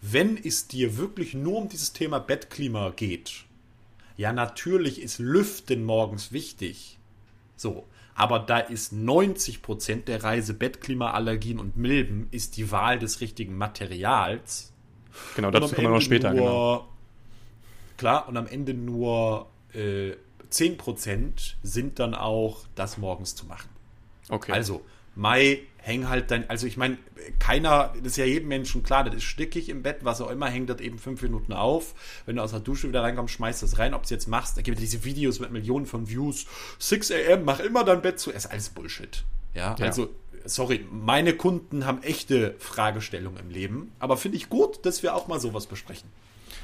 Wenn 0.02 0.38
es 0.38 0.68
dir 0.68 0.98
wirklich 0.98 1.34
nur 1.34 1.58
um 1.58 1.70
dieses 1.70 1.94
Thema 1.94 2.20
Bettklima 2.20 2.92
geht, 2.96 3.46
ja, 4.18 4.34
natürlich 4.34 5.02
ist 5.02 5.20
Lüften 5.20 5.84
morgens 5.84 6.32
wichtig. 6.32 6.98
So. 7.56 7.86
Aber 8.14 8.40
da 8.40 8.60
ist 8.60 8.94
90% 8.94 10.04
der 10.06 10.24
Reise 10.24 10.54
Bettklimaallergien 10.54 11.60
und 11.60 11.78
Milben 11.78 12.28
ist 12.32 12.58
die 12.58 12.72
Wahl 12.72 13.00
des 13.00 13.22
richtigen 13.22 13.58
Materials. 13.58 14.74
Genau, 15.36 15.50
dazu 15.50 15.74
kommen 15.74 15.88
wir 15.88 15.94
noch 15.94 16.02
später. 16.02 16.34
Nur, 16.34 16.40
genau. 16.40 16.88
Klar, 17.98 18.28
und 18.28 18.38
am 18.38 18.48
Ende 18.48 18.74
nur 18.74 19.48
äh, 19.74 20.16
10% 20.52 21.56
sind 21.64 22.00
dann 22.00 22.14
auch, 22.14 22.66
das 22.76 22.98
morgens 22.98 23.36
zu 23.36 23.46
machen. 23.46 23.70
Okay. 24.30 24.52
Also, 24.52 24.82
Mai, 25.16 25.64
häng 25.78 26.08
halt 26.08 26.32
dein, 26.32 26.50
also 26.50 26.68
ich 26.68 26.78
meine, 26.78 26.98
keiner, 27.40 27.94
das 27.98 28.14
ist 28.14 28.18
ja 28.18 28.26
jedem 28.26 28.48
Menschen 28.48 28.84
klar, 28.84 29.04
das 29.04 29.16
ist 29.16 29.24
stickig 29.24 29.68
im 29.68 29.84
Bett, 29.84 30.00
was 30.04 30.22
auch 30.22 30.30
immer, 30.30 30.48
hängt 30.48 30.70
das 30.70 30.80
eben 30.80 31.00
fünf 31.00 31.22
Minuten 31.22 31.54
auf. 31.54 31.96
Wenn 32.26 32.38
du 32.38 32.44
aus 32.44 32.52
der 32.52 32.60
Dusche 32.60 32.88
wieder 32.88 33.02
reinkommst, 33.02 33.34
schmeißt 33.34 33.64
das 33.64 33.80
rein, 33.80 33.94
ob 33.94 34.02
du 34.02 34.06
es 34.06 34.10
jetzt 34.12 34.28
machst, 34.28 34.58
da 34.58 34.62
gibt 34.62 34.78
es 34.78 34.82
diese 34.82 35.04
Videos 35.04 35.40
mit 35.40 35.52
Millionen 35.52 35.86
von 35.86 36.08
Views, 36.10 36.46
6 36.80 37.12
am, 37.32 37.46
mach 37.46 37.60
immer 37.60 37.84
dein 37.84 38.02
Bett 38.02 38.20
zu, 38.20 38.32
ist 38.32 38.46
alles 38.46 38.70
Bullshit. 38.70 39.24
Ja, 39.54 39.76
ja. 39.78 39.86
also, 39.86 40.10
sorry, 40.46 40.86
meine 40.92 41.34
Kunden 41.34 41.86
haben 41.86 42.04
echte 42.04 42.56
Fragestellungen 42.60 43.40
im 43.40 43.50
Leben, 43.50 43.92
aber 44.00 44.18
finde 44.18 44.38
ich 44.38 44.50
gut, 44.50 44.86
dass 44.86 45.04
wir 45.04 45.16
auch 45.16 45.28
mal 45.28 45.40
sowas 45.40 45.66
besprechen. 45.66 46.10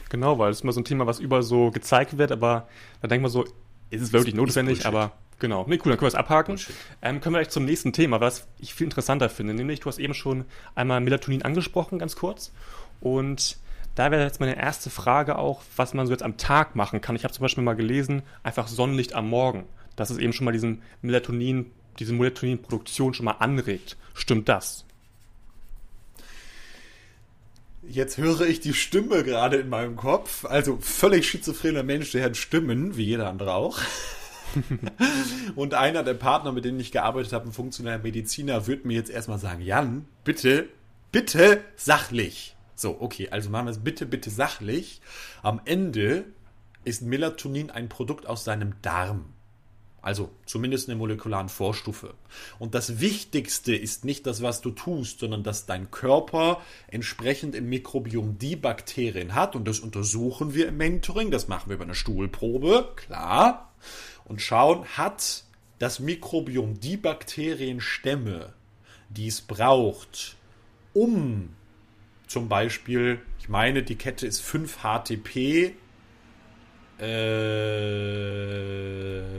Genau, 0.10 0.40
weil 0.40 0.52
es 0.52 0.58
ist 0.58 0.64
immer 0.64 0.74
so 0.74 0.80
ein 0.80 0.86
Thema, 0.86 1.08
was 1.08 1.20
überall 1.20 1.44
so 1.44 1.72
gezeigt 1.72 2.18
wird, 2.18 2.32
aber 2.32 2.68
da 3.02 3.08
denkt 3.08 3.24
man 3.24 3.32
so, 3.32 3.46
ist 3.90 4.02
es 4.02 4.14
wirklich 4.14 4.36
notwendig, 4.36 4.86
aber 4.86 5.12
genau. 5.40 5.66
Nee, 5.68 5.76
cool, 5.76 5.92
dann 5.92 5.98
können 5.98 6.02
wir 6.02 6.08
es 6.08 6.16
abhaken. 6.16 6.60
Ähm, 7.02 7.22
können 7.22 7.36
wir 7.36 7.40
gleich 7.40 7.50
zum 7.50 7.66
nächsten 7.66 7.94
Thema, 7.94 8.20
was 8.22 8.48
ich 8.60 8.74
viel 8.74 8.86
interessanter 8.86 9.30
finde, 9.30 9.54
nämlich 9.54 9.80
du 9.82 9.88
hast 9.88 10.00
eben 10.00 10.14
schon 10.14 10.46
einmal 10.76 11.02
Melatonin 11.02 11.42
angesprochen, 11.42 12.00
ganz 12.00 12.16
kurz. 12.16 12.52
Und 13.02 13.58
da 13.96 14.12
wäre 14.12 14.24
jetzt 14.24 14.40
meine 14.40 14.58
erste 14.58 14.90
Frage 14.90 15.38
auch, 15.38 15.62
was 15.76 15.94
man 15.94 16.06
so 16.06 16.14
jetzt 16.14 16.24
am 16.24 16.38
Tag 16.38 16.76
machen 16.76 17.02
kann. 17.02 17.16
Ich 17.16 17.24
habe 17.24 17.34
zum 17.34 17.42
Beispiel 17.42 17.64
mal 17.64 17.76
gelesen, 17.76 18.24
einfach 18.44 18.68
Sonnenlicht 18.68 19.14
am 19.14 19.30
Morgen, 19.30 19.66
dass 19.96 20.10
es 20.10 20.18
eben 20.18 20.34
schon 20.34 20.46
mal 20.46 20.52
diesen 20.52 20.84
Melatonin, 21.02 21.72
diese 21.98 22.14
Melatoninproduktion 22.14 23.14
schon 23.14 23.26
mal 23.26 23.38
anregt. 23.40 23.98
Stimmt 24.14 24.50
das? 24.50 24.86
Jetzt 27.90 28.18
höre 28.18 28.42
ich 28.42 28.60
die 28.60 28.74
Stimme 28.74 29.24
gerade 29.24 29.58
in 29.58 29.70
meinem 29.70 29.96
Kopf. 29.96 30.44
Also 30.44 30.78
völlig 30.82 31.28
schizophrener 31.30 31.84
Mensch, 31.84 32.12
der 32.12 32.26
hat 32.26 32.36
Stimmen, 32.36 32.98
wie 32.98 33.06
jeder 33.06 33.30
andere 33.30 33.54
auch. 33.54 33.80
und 35.56 35.74
einer 35.74 36.04
der 36.04 36.14
Partner, 36.14 36.52
mit 36.52 36.66
denen 36.66 36.80
ich 36.82 36.92
gearbeitet 36.92 37.32
habe, 37.32 37.48
ein 37.48 37.54
funktioneller 37.54 38.00
Mediziner, 38.00 38.68
wird 38.68 38.84
mir 38.84 38.96
jetzt 38.96 39.10
erstmal 39.10 39.40
sagen, 39.40 39.62
Jan, 39.62 40.06
bitte, 40.26 40.68
bitte 41.14 41.64
sachlich. 41.78 42.56
So, 42.76 42.98
okay, 43.00 43.30
also 43.32 43.50
machen 43.50 43.68
wir 43.68 43.72
es 43.72 43.84
bitte, 43.84 44.06
bitte 44.06 44.30
sachlich. 44.30 45.02
Am 45.42 45.62
Ende 45.64 46.26
ist 46.84 47.02
Melatonin 47.02 47.72
ein 47.72 47.88
Produkt 47.88 48.28
aus 48.28 48.44
seinem 48.44 48.74
Darm. 48.82 49.34
Also 50.02 50.30
zumindest 50.46 50.88
eine 50.88 50.98
molekularen 50.98 51.50
Vorstufe. 51.50 52.14
Und 52.60 52.76
das 52.76 53.00
Wichtigste 53.00 53.76
ist 53.76 54.06
nicht 54.06 54.26
das, 54.26 54.42
was 54.42 54.62
du 54.62 54.72
tust, 54.72 55.20
sondern 55.20 55.44
dass 55.44 55.66
dein 55.66 55.92
Körper 55.92 56.62
entsprechend 56.88 57.56
im 57.56 57.68
Mikrobiom 57.70 58.38
die 58.38 58.56
Bakterien 58.56 59.36
hat. 59.36 59.56
Und 59.56 59.68
das 59.68 59.80
untersuchen 59.80 60.54
wir 60.54 60.68
im 60.70 60.78
Mentoring. 60.78 61.32
Das 61.32 61.48
machen 61.48 61.70
wir 61.70 61.76
über 61.76 61.84
eine 61.84 61.96
Stuhlprobe, 61.96 62.94
klar. 62.96 63.74
Und 64.26 64.42
schauen, 64.42 64.86
hat 64.86 65.44
das 65.80 66.00
Mikrobiom 66.00 66.80
die 66.80 66.98
Bakterienstämme, 66.98 68.54
die 69.10 69.28
es 69.28 69.42
braucht, 69.42 70.36
um 70.94 71.50
zum 72.28 72.50
Beispiel, 72.50 73.20
ich 73.40 73.50
meine, 73.50 73.84
die 73.84 73.96
Kette 73.96 74.28
ist 74.28 74.42
5 74.42 74.80
HTP 74.80 75.74
äh, 77.00 78.88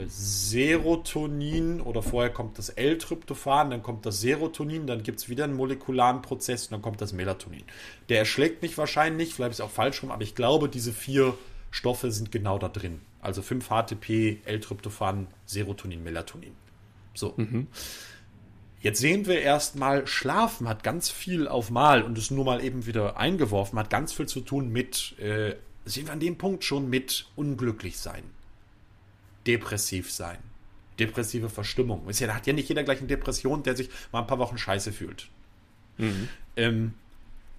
Serotonin 0.07 1.81
oder 1.81 2.01
vorher 2.01 2.31
kommt 2.31 2.57
das 2.57 2.69
L-Tryptophan, 2.69 3.69
dann 3.69 3.83
kommt 3.83 4.05
das 4.05 4.21
Serotonin, 4.21 4.87
dann 4.87 5.03
gibt 5.03 5.19
es 5.19 5.29
wieder 5.29 5.43
einen 5.43 5.55
molekularen 5.55 6.21
Prozess 6.21 6.65
und 6.67 6.71
dann 6.71 6.81
kommt 6.81 7.01
das 7.01 7.13
Melatonin. 7.13 7.63
Der 8.07 8.19
erschlägt 8.19 8.61
mich 8.61 8.77
wahrscheinlich, 8.77 9.33
vielleicht 9.33 9.51
ist 9.51 9.59
es 9.59 9.65
auch 9.65 9.71
falsch 9.71 10.01
rum, 10.03 10.11
aber 10.11 10.23
ich 10.23 10.35
glaube, 10.35 10.69
diese 10.69 10.93
vier 10.93 11.35
Stoffe 11.71 12.11
sind 12.11 12.31
genau 12.31 12.57
da 12.57 12.69
drin. 12.69 13.01
Also 13.21 13.41
5-HTP, 13.41 14.39
L-Tryptophan, 14.45 15.27
Serotonin, 15.45 16.03
Melatonin. 16.03 16.53
So. 17.13 17.33
Mhm. 17.35 17.67
Jetzt 18.81 19.01
sehen 19.01 19.25
wir 19.27 19.41
erstmal, 19.41 20.07
Schlafen 20.07 20.69
hat 20.69 20.83
ganz 20.83 21.09
viel 21.09 21.49
auf 21.49 21.69
Mal 21.69 22.01
und 22.01 22.17
ist 22.17 22.31
nur 22.31 22.45
mal 22.45 22.63
eben 22.63 22.85
wieder 22.85 23.17
eingeworfen, 23.17 23.77
hat 23.77 23.89
ganz 23.89 24.13
viel 24.13 24.25
zu 24.25 24.39
tun 24.39 24.69
mit 24.69 25.19
äh, 25.19 25.55
sind 25.89 26.07
wir 26.07 26.13
an 26.13 26.19
dem 26.19 26.37
Punkt 26.37 26.63
schon 26.63 26.89
mit 26.89 27.27
unglücklich 27.35 27.97
sein, 27.97 28.23
depressiv 29.47 30.11
sein, 30.11 30.37
depressive 30.99 31.49
Verstimmung. 31.49 32.07
Ist 32.09 32.19
ja, 32.19 32.33
hat 32.33 32.47
ja 32.47 32.53
nicht 32.53 32.69
jeder 32.69 32.83
gleich 32.83 32.99
eine 32.99 33.07
Depression, 33.07 33.63
der 33.63 33.75
sich 33.75 33.89
mal 34.11 34.21
ein 34.21 34.27
paar 34.27 34.39
Wochen 34.39 34.57
scheiße 34.57 34.91
fühlt. 34.91 35.29
Mhm. 35.97 36.29
Ähm, 36.55 36.93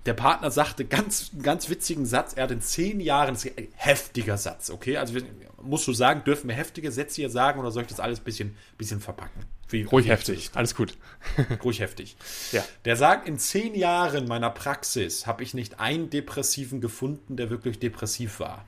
der 0.06 0.14
Partner 0.14 0.50
sagte 0.50 0.84
ganz, 0.86 1.30
ganz 1.42 1.68
witzigen 1.68 2.06
Satz, 2.06 2.32
er 2.32 2.44
hat 2.44 2.50
in 2.50 2.62
zehn 2.62 3.00
Jahren, 3.00 3.36
heftiger 3.74 4.38
Satz, 4.38 4.70
okay? 4.70 4.96
Also 4.96 5.14
musst 5.62 5.86
du 5.86 5.92
sagen, 5.92 6.24
dürfen 6.24 6.48
wir 6.48 6.54
heftige 6.54 6.90
Sätze 6.92 7.16
hier 7.16 7.30
sagen 7.30 7.60
oder 7.60 7.70
soll 7.70 7.82
ich 7.82 7.88
das 7.88 8.00
alles 8.00 8.20
ein 8.20 8.24
bisschen, 8.24 8.56
bisschen 8.78 9.00
verpacken? 9.00 9.44
Wie, 9.68 9.82
Ruhig 9.82 10.08
heftig, 10.08 10.50
alles 10.54 10.74
gut. 10.74 10.96
Ruhig 11.64 11.80
heftig. 11.80 12.16
Ja. 12.52 12.64
Der 12.84 12.96
sagt, 12.96 13.28
in 13.28 13.38
zehn 13.38 13.74
Jahren 13.74 14.26
meiner 14.26 14.50
Praxis 14.50 15.26
habe 15.26 15.42
ich 15.42 15.54
nicht 15.54 15.80
einen 15.80 16.10
Depressiven 16.10 16.80
gefunden, 16.80 17.36
der 17.36 17.50
wirklich 17.50 17.78
depressiv 17.78 18.40
war. 18.40 18.64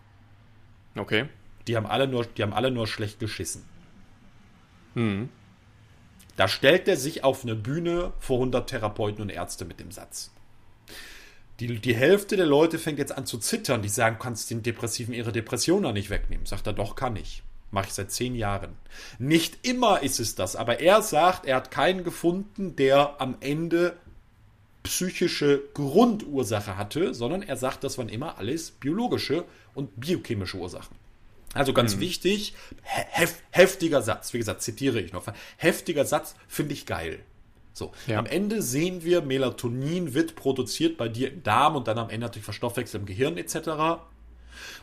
Okay. 0.97 1.27
Die 1.67 1.77
haben 1.77 1.87
alle 1.87 2.07
nur, 2.07 2.25
die 2.25 2.43
haben 2.43 2.53
alle 2.53 2.71
nur 2.71 2.87
schlecht 2.87 3.19
geschissen. 3.19 3.65
Mhm. 4.95 5.29
Da 6.37 6.49
stellt 6.49 6.89
er 6.89 6.97
sich 6.97 7.25
auf 7.25 7.43
eine 7.43 7.55
Bühne 7.55 8.13
vor 8.19 8.39
100 8.39 8.69
Therapeuten 8.69 9.23
und 9.23 9.31
Ärzte 9.31 9.65
mit 9.65 9.81
dem 9.81 9.91
Satz. 9.91 10.31
Die, 11.63 11.79
die 11.79 11.95
Hälfte 11.95 12.37
der 12.37 12.47
Leute 12.47 12.77
fängt 12.77 12.99
jetzt 12.99 13.17
an 13.17 13.25
zu 13.25 13.39
zittern. 13.39 13.83
Die 13.83 13.89
sagen, 13.89 14.17
kannst 14.19 14.51
den 14.51 14.65
Depressiven 14.65 15.15
ihre 15.15 15.31
Depression 15.31 15.85
da 15.85 15.93
nicht 15.93 16.11
wegnehmen. 16.11 16.45
Sagt 16.45 16.67
er, 16.67 16.73
doch, 16.73 16.97
kann 16.97 17.15
ich. 17.15 17.45
Mache 17.71 17.87
ich 17.87 17.95
seit 17.95 18.11
zehn 18.11 18.35
Jahren. 18.35 18.77
Nicht 19.21 19.65
immer 19.65 20.03
ist 20.03 20.19
es 20.19 20.35
das, 20.35 20.57
aber 20.57 20.81
er 20.81 21.03
sagt, 21.03 21.47
er 21.47 21.55
hat 21.55 21.71
keinen 21.71 22.03
gefunden, 22.03 22.75
der 22.75 23.21
am 23.21 23.37
Ende 23.39 23.97
psychische 24.83 25.63
Grundursache 25.73 26.77
hatte, 26.77 27.15
sondern 27.15 27.43
er 27.43 27.57
sagt, 27.57 27.85
das 27.85 27.97
waren 27.97 28.09
immer 28.09 28.39
alles 28.39 28.73
biologische 28.73 29.45
und 29.75 30.01
biochemische 30.01 30.57
Ursachen. 30.57 30.97
Also 31.55 31.73
ganz 31.73 31.95
mhm. 31.95 32.01
wichtig, 32.01 32.55
hef 32.83 33.41
heftiger 33.51 34.03
Satz, 34.03 34.33
wie 34.33 34.39
gesagt, 34.39 34.63
zitiere 34.63 35.01
ich 35.01 35.13
noch. 35.13 35.27
Heftiger 35.59 36.05
Satz 36.07 36.35
finde 36.49 36.73
ich 36.73 36.87
geil. 36.87 37.21
So, 37.75 37.93
ja. 38.07 38.19
am 38.19 38.27
Ende 38.27 38.63
sehen 38.63 39.03
wir, 39.03 39.23
Melatonin 39.23 40.15
wird 40.15 40.35
produziert 40.35 40.97
bei 40.97 41.09
dir 41.09 41.33
im 41.33 41.43
Darm 41.43 41.77
und 41.77 41.89
dann 41.89 41.99
am 41.99 42.11
Ende 42.11 42.27
natürlich 42.27 42.45
verstoffwechselt 42.45 43.03
im 43.03 43.07
Gehirn 43.07 43.37
etc. 43.39 44.03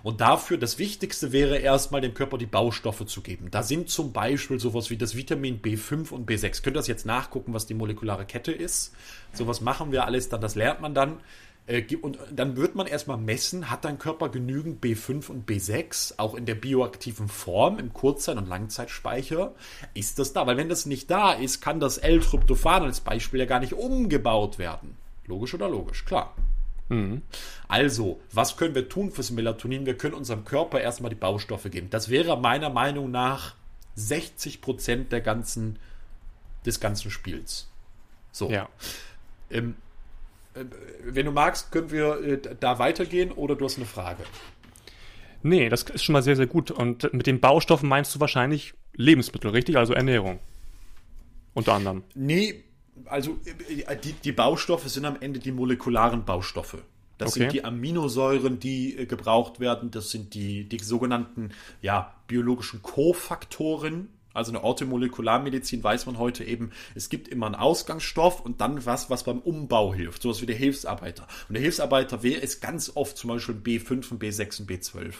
Und 0.03 0.21
dafür, 0.21 0.57
das 0.57 0.79
Wichtigste 0.79 1.31
wäre 1.31 1.57
erstmal 1.57 2.01
dem 2.01 2.13
Körper 2.13 2.37
die 2.37 2.45
Baustoffe 2.45 3.05
zu 3.05 3.21
geben. 3.21 3.51
Da 3.51 3.63
sind 3.63 3.89
zum 3.89 4.13
Beispiel 4.13 4.59
sowas 4.59 4.89
wie 4.89 4.97
das 4.97 5.15
Vitamin 5.15 5.61
B5 5.61 6.11
und 6.11 6.29
B6. 6.29 6.63
Könnt 6.63 6.75
ihr 6.75 6.79
das 6.79 6.87
jetzt 6.87 7.05
nachgucken, 7.05 7.53
was 7.53 7.65
die 7.65 7.73
molekulare 7.73 8.25
Kette 8.25 8.51
ist? 8.51 8.93
Sowas 9.33 9.61
machen 9.61 9.91
wir 9.91 10.05
alles 10.05 10.29
dann, 10.29 10.41
das 10.41 10.55
lernt 10.55 10.81
man 10.81 10.93
dann. 10.93 11.19
Äh, 11.69 11.95
und 12.01 12.17
dann 12.31 12.57
wird 12.57 12.75
man 12.75 12.87
erstmal 12.87 13.17
messen, 13.17 13.69
hat 13.69 13.85
dein 13.85 13.99
Körper 13.99 14.29
genügend 14.29 14.83
B5 14.83 15.29
und 15.29 15.47
B6, 15.47 16.15
auch 16.17 16.33
in 16.33 16.45
der 16.45 16.55
bioaktiven 16.55 17.27
Form, 17.27 17.77
im 17.77 17.93
Kurzzeit- 17.93 18.37
und 18.37 18.49
Langzeitspeicher? 18.49 19.53
Ist 19.93 20.17
das 20.17 20.33
da? 20.33 20.47
Weil 20.47 20.57
wenn 20.57 20.69
das 20.69 20.87
nicht 20.87 21.11
da 21.11 21.31
ist, 21.31 21.61
kann 21.61 21.79
das 21.79 21.99
L-Tryptophan 21.99 22.83
als 22.83 23.01
Beispiel 23.01 23.39
ja 23.39 23.45
gar 23.45 23.59
nicht 23.59 23.73
umgebaut 23.73 24.57
werden. 24.57 24.97
Logisch 25.27 25.53
oder 25.53 25.69
logisch? 25.69 26.05
Klar. 26.05 26.33
Mhm. 26.89 27.21
Also, 27.67 28.19
was 28.33 28.57
können 28.57 28.73
wir 28.73 28.89
tun 28.89 29.11
fürs 29.11 29.29
Melatonin? 29.29 29.85
Wir 29.85 29.95
können 29.95 30.15
unserem 30.15 30.45
Körper 30.45 30.81
erstmal 30.81 31.09
die 31.09 31.15
Baustoffe 31.15 31.69
geben. 31.69 31.91
Das 31.91 32.09
wäre 32.09 32.35
meiner 32.35 32.71
Meinung 32.71 33.11
nach 33.11 33.53
60 33.93 34.61
Prozent 34.61 35.11
der 35.11 35.21
ganzen, 35.21 35.77
des 36.65 36.79
ganzen 36.79 37.11
Spiels. 37.11 37.69
So. 38.31 38.49
Ja. 38.49 38.69
Ähm, 39.51 39.75
äh, 39.75 39.88
wenn 41.03 41.25
du 41.25 41.31
magst, 41.31 41.71
können 41.71 41.91
wir 41.91 42.21
äh, 42.21 42.55
da 42.59 42.79
weitergehen 42.79 43.31
oder 43.31 43.55
du 43.55 43.65
hast 43.65 43.77
eine 43.77 43.85
Frage. 43.85 44.23
Nee, 45.41 45.69
das 45.69 45.83
ist 45.83 46.03
schon 46.03 46.13
mal 46.13 46.23
sehr, 46.23 46.35
sehr 46.35 46.47
gut. 46.47 46.71
Und 46.71 47.13
mit 47.13 47.27
den 47.27 47.39
Baustoffen 47.39 47.87
meinst 47.87 48.13
du 48.13 48.19
wahrscheinlich 48.19 48.73
Lebensmittel, 48.93 49.51
richtig? 49.51 49.77
Also 49.77 49.93
Ernährung. 49.93 50.39
Unter 51.53 51.73
anderem. 51.73 52.03
Nee, 52.13 52.63
also 53.05 53.39
äh, 53.45 53.95
die, 53.95 54.13
die 54.13 54.31
Baustoffe 54.31 54.87
sind 54.89 55.05
am 55.05 55.17
Ende 55.19 55.39
die 55.39 55.51
molekularen 55.51 56.25
Baustoffe. 56.25 56.77
Das 57.17 57.31
okay. 57.31 57.39
sind 57.39 57.53
die 57.53 57.65
Aminosäuren, 57.65 58.59
die 58.59 58.97
äh, 58.97 59.05
gebraucht 59.05 59.59
werden. 59.59 59.91
Das 59.91 60.09
sind 60.09 60.33
die, 60.33 60.67
die 60.67 60.79
sogenannten 60.79 61.51
ja, 61.81 62.15
biologischen 62.27 62.81
Kofaktoren. 62.81 64.09
Also 64.39 64.51
in 64.51 64.55
der 64.55 64.63
Orthomolekularmedizin 64.63 65.83
weiß 65.83 66.05
man 66.05 66.17
heute 66.17 66.45
eben, 66.45 66.71
es 66.95 67.09
gibt 67.09 67.27
immer 67.27 67.45
einen 67.45 67.55
Ausgangsstoff 67.55 68.39
und 68.39 68.61
dann 68.61 68.85
was, 68.85 69.09
was 69.09 69.23
beim 69.23 69.39
Umbau 69.39 69.93
hilft. 69.93 70.21
Sowas 70.21 70.41
wie 70.41 70.45
der 70.45 70.55
Hilfsarbeiter. 70.55 71.27
Und 71.49 71.55
der 71.55 71.61
Hilfsarbeiter 71.61 72.23
wäre 72.23 72.41
es 72.41 72.61
ganz 72.61 72.93
oft 72.95 73.17
zum 73.17 73.29
Beispiel 73.29 73.55
B5, 73.55 74.17
B6 74.17 74.61
und 74.61 74.71
B12. 74.71 75.13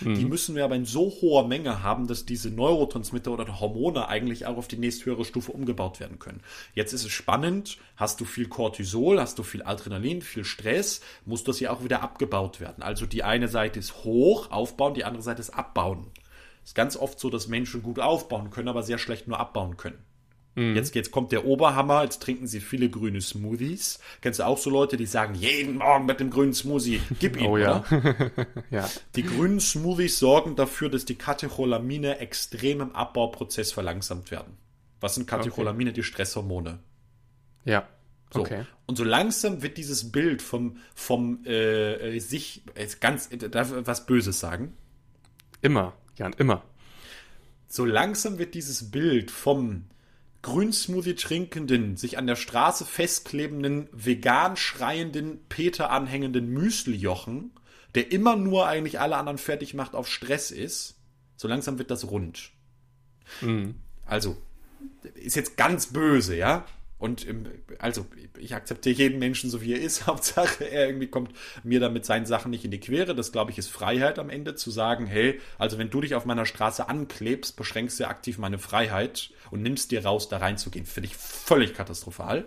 Mhm. 0.00 0.14
Die 0.14 0.24
müssen 0.24 0.54
wir 0.54 0.64
aber 0.64 0.76
in 0.76 0.84
so 0.84 1.10
hoher 1.20 1.46
Menge 1.46 1.82
haben, 1.82 2.06
dass 2.06 2.26
diese 2.26 2.50
Neurotransmitter 2.50 3.30
oder 3.30 3.60
Hormone 3.60 4.08
eigentlich 4.08 4.46
auch 4.46 4.56
auf 4.56 4.68
die 4.68 4.76
nächsthöhere 4.76 5.24
Stufe 5.24 5.52
umgebaut 5.52 6.00
werden 6.00 6.18
können. 6.18 6.42
Jetzt 6.74 6.92
ist 6.92 7.04
es 7.04 7.12
spannend, 7.12 7.78
hast 7.96 8.20
du 8.20 8.24
viel 8.24 8.48
Cortisol, 8.48 9.20
hast 9.20 9.38
du 9.38 9.42
viel 9.42 9.62
Adrenalin, 9.62 10.22
viel 10.22 10.44
Stress, 10.44 11.00
muss 11.24 11.44
das 11.44 11.60
ja 11.60 11.70
auch 11.70 11.84
wieder 11.84 12.02
abgebaut 12.02 12.60
werden. 12.60 12.82
Also 12.82 13.06
die 13.06 13.24
eine 13.24 13.48
Seite 13.48 13.78
ist 13.78 14.04
hoch, 14.04 14.50
aufbauen, 14.50 14.94
die 14.94 15.04
andere 15.04 15.22
Seite 15.22 15.40
ist 15.40 15.50
abbauen. 15.50 16.10
Es 16.64 16.70
ist 16.70 16.74
ganz 16.74 16.96
oft 16.96 17.20
so, 17.20 17.30
dass 17.30 17.46
Menschen 17.46 17.82
gut 17.82 18.00
aufbauen 18.00 18.50
können, 18.50 18.68
aber 18.68 18.82
sehr 18.82 18.98
schlecht 18.98 19.28
nur 19.28 19.38
abbauen 19.38 19.76
können. 19.76 19.98
Mhm. 20.54 20.76
Jetzt, 20.76 20.94
jetzt 20.94 21.10
kommt 21.10 21.32
der 21.32 21.44
Oberhammer, 21.44 22.02
jetzt 22.04 22.22
trinken 22.22 22.46
sie 22.46 22.60
viele 22.60 22.88
grüne 22.88 23.20
Smoothies. 23.20 23.98
Kennst 24.20 24.38
du 24.38 24.46
auch 24.46 24.56
so 24.56 24.70
Leute, 24.70 24.96
die 24.96 25.06
sagen, 25.06 25.34
jeden 25.34 25.76
Morgen 25.76 26.06
mit 26.06 26.20
dem 26.20 26.30
grünen 26.30 26.54
Smoothie, 26.54 27.00
gib 27.18 27.36
ihn, 27.36 27.46
oh, 27.46 27.58
ja. 27.58 27.84
ja. 28.70 28.88
Die 29.16 29.24
grünen 29.24 29.60
Smoothies 29.60 30.18
sorgen 30.18 30.56
dafür, 30.56 30.88
dass 30.88 31.04
die 31.04 31.16
Katecholamine 31.16 32.18
extrem 32.18 32.80
im 32.80 32.92
Abbauprozess 32.92 33.72
verlangsamt 33.72 34.30
werden. 34.30 34.56
Was 35.00 35.16
sind 35.16 35.26
Katecholamine? 35.26 35.90
Okay. 35.90 36.00
Die 36.00 36.04
Stresshormone. 36.04 36.78
Ja. 37.64 37.88
So. 38.32 38.40
Okay. 38.40 38.64
Und 38.86 38.96
so 38.96 39.04
langsam 39.04 39.62
wird 39.62 39.76
dieses 39.76 40.12
Bild 40.12 40.40
vom, 40.40 40.78
vom 40.94 41.44
äh, 41.44 42.18
sich, 42.20 42.62
ganz, 43.00 43.28
darf 43.28 43.72
was 43.76 44.06
Böses 44.06 44.40
sagen? 44.40 44.76
Immer, 45.60 45.94
Jan, 46.16 46.32
immer. 46.34 46.62
So 47.68 47.84
langsam 47.84 48.38
wird 48.38 48.54
dieses 48.54 48.90
Bild 48.90 49.30
vom 49.30 49.86
Grünsmoothie 50.42 51.14
trinkenden, 51.14 51.96
sich 51.96 52.18
an 52.18 52.26
der 52.26 52.36
Straße 52.36 52.84
festklebenden, 52.84 53.88
vegan 53.92 54.56
schreienden, 54.56 55.40
Peter 55.48 55.90
anhängenden 55.90 56.48
Müsli-Jochen, 56.48 57.52
der 57.94 58.12
immer 58.12 58.36
nur 58.36 58.66
eigentlich 58.66 59.00
alle 59.00 59.16
anderen 59.16 59.38
fertig 59.38 59.74
macht, 59.74 59.94
auf 59.94 60.06
Stress 60.06 60.50
ist, 60.50 60.96
so 61.36 61.48
langsam 61.48 61.78
wird 61.78 61.90
das 61.90 62.10
rund. 62.10 62.50
Mhm. 63.40 63.76
Also, 64.04 64.36
ist 65.14 65.36
jetzt 65.36 65.56
ganz 65.56 65.86
böse, 65.86 66.36
ja? 66.36 66.66
Und 67.04 67.26
also, 67.80 68.06
ich 68.38 68.54
akzeptiere 68.54 68.96
jeden 68.96 69.18
Menschen 69.18 69.50
so, 69.50 69.60
wie 69.60 69.74
er 69.74 69.80
ist. 69.82 70.06
Hauptsache, 70.06 70.64
er 70.64 70.86
irgendwie 70.86 71.08
kommt 71.08 71.32
mir 71.62 71.78
da 71.78 71.90
mit 71.90 72.06
seinen 72.06 72.24
Sachen 72.24 72.50
nicht 72.50 72.64
in 72.64 72.70
die 72.70 72.80
Quere. 72.80 73.14
Das, 73.14 73.30
glaube 73.30 73.50
ich, 73.50 73.58
ist 73.58 73.68
Freiheit 73.68 74.18
am 74.18 74.30
Ende, 74.30 74.54
zu 74.54 74.70
sagen, 74.70 75.04
hey, 75.04 75.38
also 75.58 75.76
wenn 75.76 75.90
du 75.90 76.00
dich 76.00 76.14
auf 76.14 76.24
meiner 76.24 76.46
Straße 76.46 76.88
anklebst, 76.88 77.56
beschränkst 77.56 78.00
du 78.00 78.08
aktiv 78.08 78.38
meine 78.38 78.56
Freiheit 78.56 79.32
und 79.50 79.60
nimmst 79.60 79.90
dir 79.90 80.02
raus, 80.02 80.30
da 80.30 80.38
reinzugehen. 80.38 80.86
Finde 80.86 81.10
ich 81.10 81.16
völlig 81.16 81.74
katastrophal. 81.74 82.46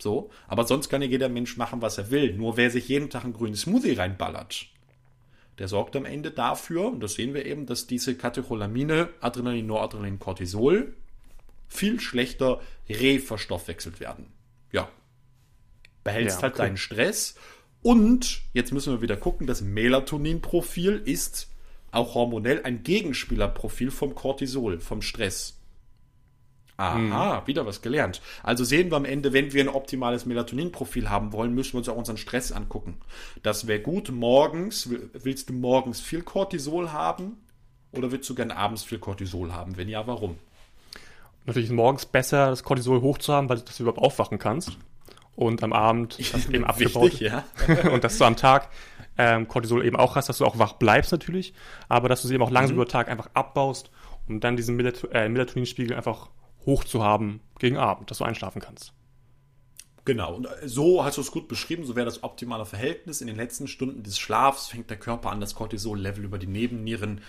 So. 0.00 0.30
Aber 0.48 0.66
sonst 0.66 0.88
kann 0.88 1.02
ja 1.02 1.06
jeder 1.06 1.28
Mensch 1.28 1.56
machen, 1.56 1.80
was 1.80 1.96
er 1.96 2.10
will. 2.10 2.34
Nur 2.34 2.56
wer 2.56 2.72
sich 2.72 2.88
jeden 2.88 3.08
Tag 3.08 3.22
einen 3.22 3.34
grünen 3.34 3.54
Smoothie 3.54 3.92
reinballert, 3.92 4.66
der 5.60 5.68
sorgt 5.68 5.94
am 5.94 6.06
Ende 6.06 6.32
dafür, 6.32 6.86
und 6.86 6.98
das 6.98 7.14
sehen 7.14 7.34
wir 7.34 7.46
eben, 7.46 7.66
dass 7.66 7.86
diese 7.86 8.16
Katecholamine, 8.16 9.10
Adrenalin, 9.20 9.68
Noradrenalin, 9.68 10.18
Cortisol, 10.18 10.92
viel 11.72 12.00
schlechter 12.00 12.60
reverstoffwechselt 12.88 14.00
werden. 14.00 14.26
Ja. 14.72 14.88
Behältst 16.04 16.38
ja, 16.38 16.42
halt 16.42 16.54
okay. 16.54 16.62
deinen 16.62 16.76
Stress. 16.76 17.36
Und 17.82 18.42
jetzt 18.52 18.72
müssen 18.72 18.92
wir 18.92 19.02
wieder 19.02 19.16
gucken, 19.16 19.46
das 19.46 19.60
Melatonin-Profil 19.60 21.02
ist 21.04 21.48
auch 21.90 22.14
hormonell 22.14 22.62
ein 22.62 22.82
Gegenspielerprofil 22.82 23.90
vom 23.90 24.14
Cortisol, 24.14 24.80
vom 24.80 25.02
Stress. 25.02 25.58
Aha, 26.78 27.40
hm. 27.40 27.46
wieder 27.46 27.66
was 27.66 27.82
gelernt. 27.82 28.22
Also 28.42 28.64
sehen 28.64 28.90
wir 28.90 28.96
am 28.96 29.04
Ende, 29.04 29.32
wenn 29.32 29.52
wir 29.52 29.62
ein 29.62 29.68
optimales 29.68 30.26
Melatonin-Profil 30.26 31.10
haben 31.10 31.32
wollen, 31.32 31.54
müssen 31.54 31.74
wir 31.74 31.78
uns 31.78 31.88
auch 31.88 31.96
unseren 31.96 32.16
Stress 32.16 32.50
angucken. 32.50 32.98
Das 33.42 33.66
wäre 33.66 33.80
gut. 33.80 34.10
Morgens, 34.10 34.88
willst 35.12 35.50
du 35.50 35.52
morgens 35.52 36.00
viel 36.00 36.22
Cortisol 36.22 36.92
haben? 36.92 37.36
Oder 37.92 38.10
willst 38.10 38.28
du 38.30 38.34
gerne 38.34 38.56
abends 38.56 38.84
viel 38.84 38.98
Cortisol 38.98 39.52
haben? 39.52 39.76
Wenn 39.76 39.88
ja, 39.88 40.06
warum? 40.06 40.38
Natürlich 41.46 41.70
ist 41.70 41.74
morgens 41.74 42.06
besser, 42.06 42.50
das 42.50 42.62
Cortisol 42.62 43.00
hoch 43.00 43.18
zu 43.18 43.32
haben, 43.32 43.48
weil 43.48 43.58
du 43.58 43.64
das 43.64 43.80
überhaupt 43.80 43.98
aufwachen 43.98 44.38
kannst. 44.38 44.78
Und 45.34 45.62
am 45.62 45.72
Abend 45.72 46.18
das 46.32 46.48
eben 46.48 46.64
abgebaut. 46.66 47.12
Wichtig, 47.12 47.32
ja. 47.32 47.44
und 47.92 48.04
dass 48.04 48.18
du 48.18 48.24
am 48.24 48.36
Tag 48.36 48.68
ähm, 49.18 49.48
Cortisol 49.48 49.84
eben 49.84 49.96
auch 49.96 50.16
hast, 50.16 50.28
dass 50.28 50.38
du 50.38 50.44
auch 50.44 50.58
wach 50.58 50.74
bleibst 50.74 51.12
natürlich, 51.12 51.54
aber 51.88 52.08
dass 52.08 52.22
du 52.22 52.28
sie 52.28 52.34
eben 52.34 52.42
auch 52.42 52.50
langsam 52.50 52.76
mhm. 52.76 52.82
über 52.82 52.90
Tag 52.90 53.08
einfach 53.08 53.30
abbaust, 53.34 53.90
um 54.28 54.40
dann 54.40 54.56
diesen 54.56 54.76
Melat 54.76 55.06
äh, 55.12 55.28
Melatoninspiegel 55.28 55.96
einfach 55.96 56.30
hoch 56.64 56.84
zu 56.84 57.02
haben 57.02 57.40
gegen 57.58 57.76
Abend, 57.76 58.10
dass 58.10 58.18
du 58.18 58.24
einschlafen 58.24 58.60
kannst. 58.60 58.92
Genau, 60.04 60.34
und 60.34 60.46
äh, 60.46 60.68
so 60.68 61.04
hast 61.04 61.16
du 61.16 61.20
es 61.20 61.30
gut 61.30 61.48
beschrieben, 61.48 61.84
so 61.84 61.94
wäre 61.94 62.06
das 62.06 62.22
optimale 62.22 62.66
Verhältnis. 62.66 63.20
In 63.20 63.26
den 63.26 63.36
letzten 63.36 63.68
Stunden 63.68 64.02
des 64.02 64.18
Schlafs 64.18 64.68
fängt 64.68 64.90
der 64.90 64.98
Körper 64.98 65.30
an, 65.30 65.40
das 65.40 65.54
Cortisol-Level 65.54 66.24
über 66.24 66.38
die 66.38 66.46
Nebennieren, 66.46 67.20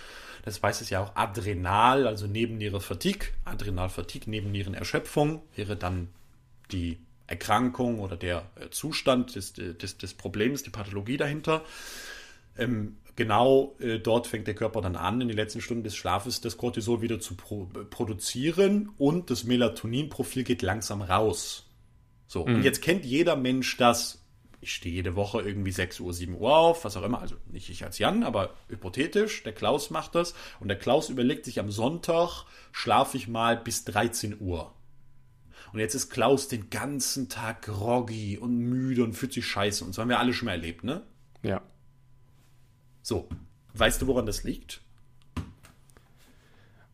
das 0.44 0.62
weiß 0.62 0.82
es 0.82 0.90
ja 0.90 1.02
auch 1.02 1.16
Adrenal, 1.16 2.06
also 2.06 2.26
Nebenniere-Fatigue, 2.26 3.28
Adrenal-Fatigue, 3.46 4.28
Nebennieren-Erschöpfung, 4.30 5.40
wäre 5.56 5.74
dann 5.74 6.08
die 6.70 6.98
Erkrankung 7.26 8.00
oder 8.00 8.18
der 8.18 8.50
äh, 8.56 8.68
Zustand 8.68 9.36
des, 9.36 9.54
des, 9.54 9.96
des 9.96 10.14
Problems, 10.14 10.62
die 10.62 10.68
Pathologie 10.68 11.16
dahinter. 11.16 11.64
Ähm, 12.58 12.98
genau 13.16 13.74
äh, 13.80 13.98
dort 13.98 14.26
fängt 14.26 14.46
der 14.46 14.54
Körper 14.54 14.82
dann 14.82 14.96
an, 14.96 15.22
in 15.22 15.28
den 15.28 15.36
letzten 15.36 15.62
Stunden 15.62 15.82
des 15.82 15.96
Schlafes 15.96 16.42
das 16.42 16.58
Cortisol 16.58 17.00
wieder 17.00 17.20
zu 17.20 17.36
pro 17.36 17.70
produzieren 17.88 18.90
und 18.98 19.30
das 19.30 19.44
Melatoninprofil 19.44 20.44
geht 20.44 20.60
langsam 20.60 21.00
raus. 21.00 21.70
So, 22.26 22.44
mhm. 22.44 22.56
und 22.56 22.62
jetzt 22.64 22.82
kennt 22.82 23.06
jeder 23.06 23.36
Mensch 23.36 23.78
das. 23.78 24.20
Ich 24.64 24.72
stehe 24.72 24.94
jede 24.94 25.14
Woche 25.14 25.42
irgendwie 25.42 25.72
6 25.72 26.00
Uhr, 26.00 26.14
7 26.14 26.38
Uhr 26.38 26.56
auf, 26.56 26.86
was 26.86 26.96
auch 26.96 27.02
immer. 27.02 27.20
Also 27.20 27.36
nicht 27.50 27.68
ich 27.68 27.84
als 27.84 27.98
Jan, 27.98 28.22
aber 28.22 28.54
hypothetisch. 28.68 29.42
Der 29.42 29.52
Klaus 29.52 29.90
macht 29.90 30.14
das. 30.14 30.32
Und 30.58 30.68
der 30.68 30.78
Klaus 30.78 31.10
überlegt 31.10 31.44
sich 31.44 31.60
am 31.60 31.70
Sonntag, 31.70 32.46
schlafe 32.72 33.18
ich 33.18 33.28
mal 33.28 33.58
bis 33.58 33.84
13 33.84 34.40
Uhr. 34.40 34.72
Und 35.74 35.80
jetzt 35.80 35.94
ist 35.94 36.08
Klaus 36.08 36.48
den 36.48 36.70
ganzen 36.70 37.28
Tag 37.28 37.60
groggy 37.60 38.38
und 38.38 38.56
müde 38.56 39.04
und 39.04 39.12
fühlt 39.12 39.34
sich 39.34 39.46
scheiße. 39.46 39.84
Und 39.84 39.92
so 39.92 40.00
haben 40.00 40.08
wir 40.08 40.18
alle 40.18 40.32
schon 40.32 40.46
mal 40.46 40.52
erlebt, 40.52 40.82
ne? 40.82 41.02
Ja. 41.42 41.60
So, 43.02 43.28
weißt 43.74 44.00
du, 44.00 44.06
woran 44.06 44.24
das 44.24 44.44
liegt? 44.44 44.80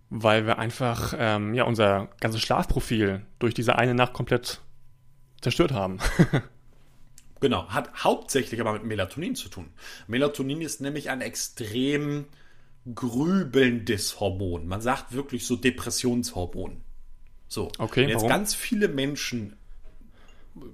Weil 0.08 0.44
wir 0.44 0.58
einfach 0.58 1.14
ähm, 1.16 1.54
ja, 1.54 1.62
unser 1.62 2.08
ganzes 2.18 2.40
Schlafprofil 2.40 3.24
durch 3.38 3.54
diese 3.54 3.76
eine 3.76 3.94
Nacht 3.94 4.12
komplett 4.12 4.60
zerstört 5.40 5.70
haben. 5.70 6.00
genau, 7.40 7.68
hat 7.68 8.04
hauptsächlich 8.04 8.60
aber 8.60 8.74
mit 8.74 8.84
Melatonin 8.84 9.34
zu 9.34 9.48
tun. 9.48 9.70
Melatonin 10.06 10.60
ist 10.62 10.80
nämlich 10.80 11.10
ein 11.10 11.20
extrem 11.20 12.26
grübelndes 12.94 14.20
Hormon. 14.20 14.66
Man 14.66 14.80
sagt 14.80 15.12
wirklich 15.12 15.46
so 15.46 15.56
Depressionshormon. 15.56 16.80
So, 17.48 17.70
okay, 17.78 18.06
jetzt 18.06 18.16
warum? 18.16 18.28
ganz 18.28 18.54
viele 18.54 18.88
Menschen 18.88 19.56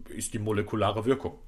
ist 0.09 0.35
die 0.35 0.39
molekulare 0.39 1.05
Wirkung. 1.05 1.39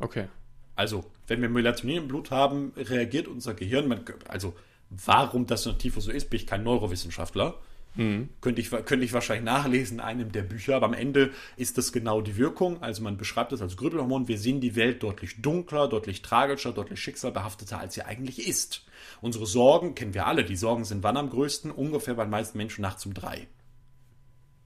Okay. 0.00 0.28
Also, 0.74 1.04
wenn 1.26 1.40
wir 1.42 1.48
Melatonin 1.48 1.98
im 1.98 2.08
Blut 2.08 2.30
haben, 2.30 2.72
reagiert 2.76 3.28
unser 3.28 3.54
Gehirn. 3.54 3.88
Man, 3.88 4.04
also, 4.28 4.54
warum 4.90 5.46
das 5.46 5.68
Tiefer 5.78 6.00
so 6.00 6.10
ist, 6.10 6.30
bin 6.30 6.40
ich 6.40 6.46
kein 6.46 6.62
Neurowissenschaftler. 6.62 7.58
Mhm. 7.96 8.28
Könnte, 8.40 8.60
ich, 8.60 8.70
könnte 8.70 9.04
ich 9.04 9.12
wahrscheinlich 9.12 9.44
nachlesen 9.44 9.98
in 9.98 10.04
einem 10.04 10.32
der 10.32 10.42
Bücher, 10.42 10.76
aber 10.76 10.86
am 10.86 10.92
Ende 10.94 11.32
ist 11.56 11.78
das 11.78 11.92
genau 11.92 12.20
die 12.20 12.36
Wirkung. 12.36 12.82
Also 12.82 13.02
man 13.02 13.16
beschreibt 13.16 13.52
das 13.52 13.62
als 13.62 13.76
Grübelhormon. 13.76 14.28
Wir 14.28 14.38
sehen 14.38 14.60
die 14.60 14.76
Welt 14.76 15.02
deutlich 15.02 15.40
dunkler, 15.42 15.88
deutlich 15.88 16.22
tragischer, 16.22 16.72
deutlich 16.72 17.00
schicksalbehafteter, 17.00 17.78
als 17.78 17.94
sie 17.94 18.02
eigentlich 18.02 18.46
ist. 18.46 18.84
Unsere 19.20 19.46
Sorgen 19.46 19.94
kennen 19.94 20.14
wir 20.14 20.26
alle. 20.26 20.44
Die 20.44 20.56
Sorgen 20.56 20.84
sind 20.84 21.02
wann 21.02 21.16
am 21.16 21.30
größten? 21.30 21.70
Ungefähr 21.70 22.14
bei 22.14 22.24
den 22.24 22.30
meisten 22.30 22.58
Menschen 22.58 22.82
nachts 22.82 23.06
um 23.06 23.14
drei. 23.14 23.48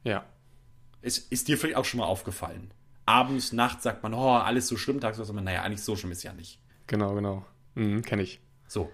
Ja. 0.05 0.25
Ist, 1.03 1.33
ist 1.33 1.49
dir 1.49 1.57
vielleicht 1.57 1.77
auch 1.77 1.85
schon 1.85 2.01
mal 2.01 2.07
aufgefallen? 2.07 2.73
abends, 3.11 3.53
nachts 3.53 3.83
sagt 3.83 4.03
man, 4.03 4.15
oh, 4.15 4.31
alles 4.31 4.69
so 4.69 4.77
schlimm, 4.77 5.01
tagsüber 5.01 5.25
sagt 5.25 5.35
man, 5.35 5.45
naja, 5.45 5.63
eigentlich 5.63 5.83
so 5.83 5.97
schlimm 5.97 6.13
ist 6.13 6.23
ja 6.23 6.33
nicht. 6.33 6.61
Genau, 6.87 7.15
genau. 7.15 7.45
Mhm, 7.75 8.03
Kenne 8.03 8.23
ich. 8.23 8.41
So. 8.67 8.91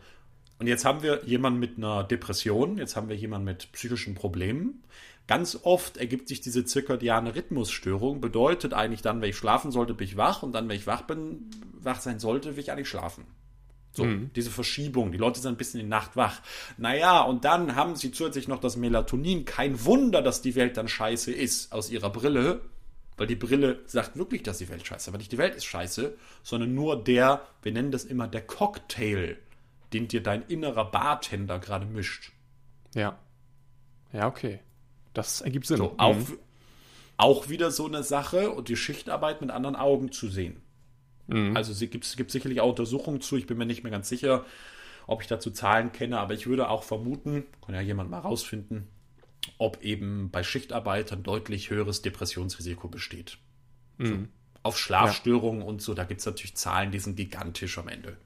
Und 0.59 0.67
jetzt 0.67 0.85
haben 0.85 1.03
wir 1.03 1.25
jemanden 1.25 1.59
mit 1.61 1.77
einer 1.77 2.05
Depression, 2.05 2.79
jetzt 2.79 2.97
haben 2.97 3.09
wir 3.09 3.17
jemanden 3.17 3.45
mit 3.45 3.73
psychischen 3.73 4.15
Problemen. 4.15 4.83
Ganz 5.27 5.59
oft 5.63 5.97
ergibt 5.97 6.29
sich 6.29 6.41
diese 6.41 6.65
zirkadiane 6.65 7.35
Rhythmusstörung, 7.35 8.21
bedeutet 8.21 8.73
eigentlich 8.73 9.03
dann, 9.03 9.21
wenn 9.21 9.31
ich 9.31 9.37
schlafen 9.37 9.73
sollte, 9.73 9.93
bin 9.93 10.07
ich 10.07 10.17
wach 10.17 10.43
und 10.43 10.53
dann, 10.53 10.69
wenn 10.69 10.77
ich 10.77 10.87
wach 10.87 11.03
bin, 11.03 11.51
wach 11.73 12.01
sein 12.01 12.21
sollte, 12.21 12.57
will 12.57 12.63
ich 12.63 12.71
eigentlich 12.71 12.89
schlafen. 12.89 13.25
So, 13.93 14.05
mhm. 14.05 14.31
diese 14.37 14.51
Verschiebung. 14.51 15.11
Die 15.11 15.19
Leute 15.19 15.41
sind 15.41 15.55
ein 15.55 15.57
bisschen 15.57 15.81
in 15.81 15.91
der 15.91 15.99
Nacht 15.99 16.17
wach. 16.17 16.43
Naja, 16.77 17.23
und 17.23 17.45
dann 17.45 17.75
haben 17.75 17.97
sie 17.97 18.13
zusätzlich 18.13 18.47
noch 18.47 18.61
das 18.61 18.77
Melatonin. 18.77 19.47
Kein 19.47 19.85
Wunder, 19.85 20.23
dass 20.23 20.43
die 20.43 20.55
Welt 20.55 20.77
dann 20.77 20.87
scheiße 20.87 21.33
ist 21.33 21.73
aus 21.73 21.91
ihrer 21.91 22.11
Brille. 22.11 22.61
Weil 23.17 23.27
die 23.27 23.37
Brille 23.37 23.81
sagt 23.87 24.19
wirklich, 24.19 24.43
dass 24.43 24.59
die 24.59 24.69
Welt 24.69 24.87
scheiße 24.87 25.05
ist. 25.05 25.09
Aber 25.09 25.17
nicht 25.17 25.33
die 25.33 25.39
Welt 25.39 25.55
ist 25.55 25.65
scheiße, 25.65 26.15
sondern 26.43 26.75
nur 26.75 27.03
der, 27.03 27.41
wir 27.63 27.73
nennen 27.73 27.91
das 27.91 28.05
immer 28.05 28.29
der 28.29 28.43
Cocktail, 28.43 29.39
den 29.93 30.09
dir 30.09 30.23
dein 30.23 30.43
innerer 30.43 30.91
Bartender 30.91 31.59
gerade 31.59 31.87
mischt. 31.87 32.33
Ja. 32.95 33.19
Ja, 34.13 34.29
okay. 34.29 34.61
Das 35.13 35.41
ergibt 35.41 35.67
Sinn. 35.67 35.79
So, 35.79 35.95
auch, 35.99 36.17
mhm. 36.17 36.39
auch 37.17 37.49
wieder 37.49 37.71
so 37.71 37.87
eine 37.87 38.03
Sache 38.03 38.51
und 38.51 38.69
die 38.69 38.77
Schichtarbeit 38.77 39.41
mit 39.41 39.51
anderen 39.51 39.77
Augen 39.77 40.13
zu 40.13 40.29
sehen. 40.29 40.61
Mhm. 41.27 41.57
Also 41.57 41.73
es 41.73 41.81
gibt, 41.91 42.17
gibt 42.17 42.31
sicherlich 42.31 42.61
auch 42.61 42.71
Untersuchungen 42.71 43.21
zu, 43.21 43.37
ich 43.37 43.47
bin 43.47 43.59
mir 43.59 43.67
nicht 43.67 43.83
mehr 43.83 43.93
ganz 43.93 44.09
sicher, 44.09 44.45
ob 45.07 45.23
ich 45.23 45.29
dazu 45.29 45.51
Zahlen 45.51 45.93
kenne, 45.93 46.19
aber 46.19 46.35
ich 46.35 46.47
würde 46.47 46.69
auch 46.69 46.83
vermuten, 46.83 47.45
kann 47.65 47.75
ja 47.75 47.81
jemand 47.81 48.11
mal 48.11 48.19
rausfinden, 48.19 48.89
ob 49.59 49.83
eben 49.83 50.31
bei 50.31 50.43
Schichtarbeitern 50.43 51.23
deutlich 51.23 51.71
höheres 51.71 52.03
Depressionsrisiko 52.03 52.89
besteht. 52.89 53.39
Mhm. 53.99 54.07
So, 54.07 54.19
auf 54.63 54.79
Schlafstörungen 54.79 55.61
ja. 55.61 55.67
und 55.67 55.81
so, 55.81 55.95
da 55.95 56.05
gibt 56.05 56.21
es 56.21 56.27
natürlich 56.27 56.57
Zahlen, 56.57 56.91
die 56.91 56.99
sind 56.99 57.17
gigantisch 57.17 57.79
am 57.79 57.89
Ende. 57.89 58.17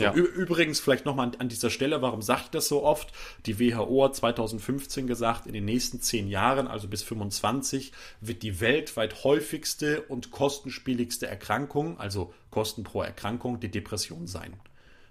Ja. 0.00 0.12
Übrigens, 0.12 0.80
vielleicht 0.80 1.04
nochmal 1.04 1.32
an, 1.38 1.48
dieser 1.48 1.70
Stelle, 1.70 2.02
warum 2.02 2.22
sage 2.22 2.42
ich 2.44 2.50
das 2.50 2.68
so 2.68 2.82
oft? 2.82 3.12
Die 3.46 3.58
WHO 3.58 4.04
hat 4.04 4.16
2015 4.16 5.06
gesagt, 5.06 5.46
in 5.46 5.52
den 5.52 5.64
nächsten 5.64 6.00
zehn 6.00 6.28
Jahren, 6.28 6.66
also 6.68 6.88
bis 6.88 7.02
25, 7.02 7.92
wird 8.20 8.42
die 8.42 8.60
weltweit 8.60 9.24
häufigste 9.24 10.02
und 10.02 10.30
kostenspieligste 10.30 11.26
Erkrankung, 11.26 11.98
also 11.98 12.32
Kosten 12.50 12.82
pro 12.82 13.02
Erkrankung, 13.02 13.60
die 13.60 13.70
Depression 13.70 14.26
sein. 14.26 14.54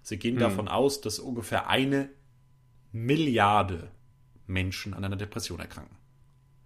Sie 0.02 0.18
gehen 0.18 0.36
mhm. 0.36 0.40
davon 0.40 0.68
aus, 0.68 1.02
dass 1.02 1.20
ungefähr 1.20 1.70
eine 1.70 2.10
Milliarde 2.92 3.92
Menschen 4.48 4.94
an 4.94 5.04
einer 5.04 5.18
Depression 5.18 5.60
erkranken. 5.60 5.96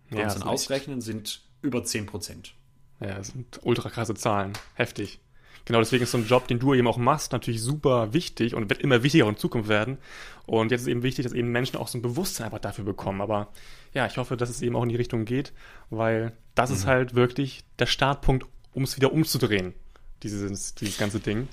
Wenn 0.09 0.19
ja, 0.19 0.41
ausrechnen, 0.45 1.01
sind 1.01 1.41
über 1.61 1.84
10 1.84 2.05
Prozent. 2.05 2.53
Ja, 2.99 3.15
das 3.15 3.30
sind 3.30 3.59
ultra 3.63 3.89
krasse 3.89 4.13
Zahlen. 4.13 4.53
Heftig. 4.76 5.19
Genau, 5.66 5.80
deswegen 5.80 6.03
ist 6.03 6.12
so 6.12 6.18
ein 6.18 6.26
Job, 6.26 6.47
den 6.47 6.59
du 6.59 6.74
eben 6.74 6.88
auch 6.88 6.97
machst, 6.97 7.32
natürlich 7.32 7.62
super 7.62 8.14
wichtig 8.14 8.55
und 8.55 8.70
wird 8.70 8.82
immer 8.82 9.03
wichtiger 9.03 9.28
in 9.28 9.38
Zukunft 9.38 9.70
werden. 9.70 9.97
Und 10.45 10.72
jetzt 10.72 10.82
ist 10.82 10.88
eben 10.88 11.03
wichtig, 11.03 11.24
dass 11.24 11.34
eben 11.34 11.51
Menschen 11.51 11.78
auch 11.78 11.88
so 11.88 11.97
ein 11.97 12.01
Bewusstsein 12.01 12.45
einfach 12.45 12.59
dafür 12.59 12.84
bekommen. 12.84 13.22
Aber 13.22 13.49
ja, 13.93 14.05
ich 14.05 14.18
hoffe, 14.18 14.38
dass 14.38 14.49
es 14.49 14.62
eben 14.62 14.76
auch 14.76 14.84
in 14.84 14.89
die 14.89 14.95
Richtung 14.95 15.26
geht, 15.26 15.53
weil 15.89 16.34
das 16.55 16.70
mhm. 16.70 16.76
ist 16.76 16.86
halt 16.88 17.16
wirklich 17.16 17.64
der 17.80 17.86
Startpunkt, 17.86 18.47
um 18.74 18.84
es 18.84 18.95
wieder 18.95 19.14
umzudrehen, 19.14 19.74
dieses, 20.24 20.76
dieses 20.76 20.97
ganze 20.97 21.20
Ding. 21.20 21.47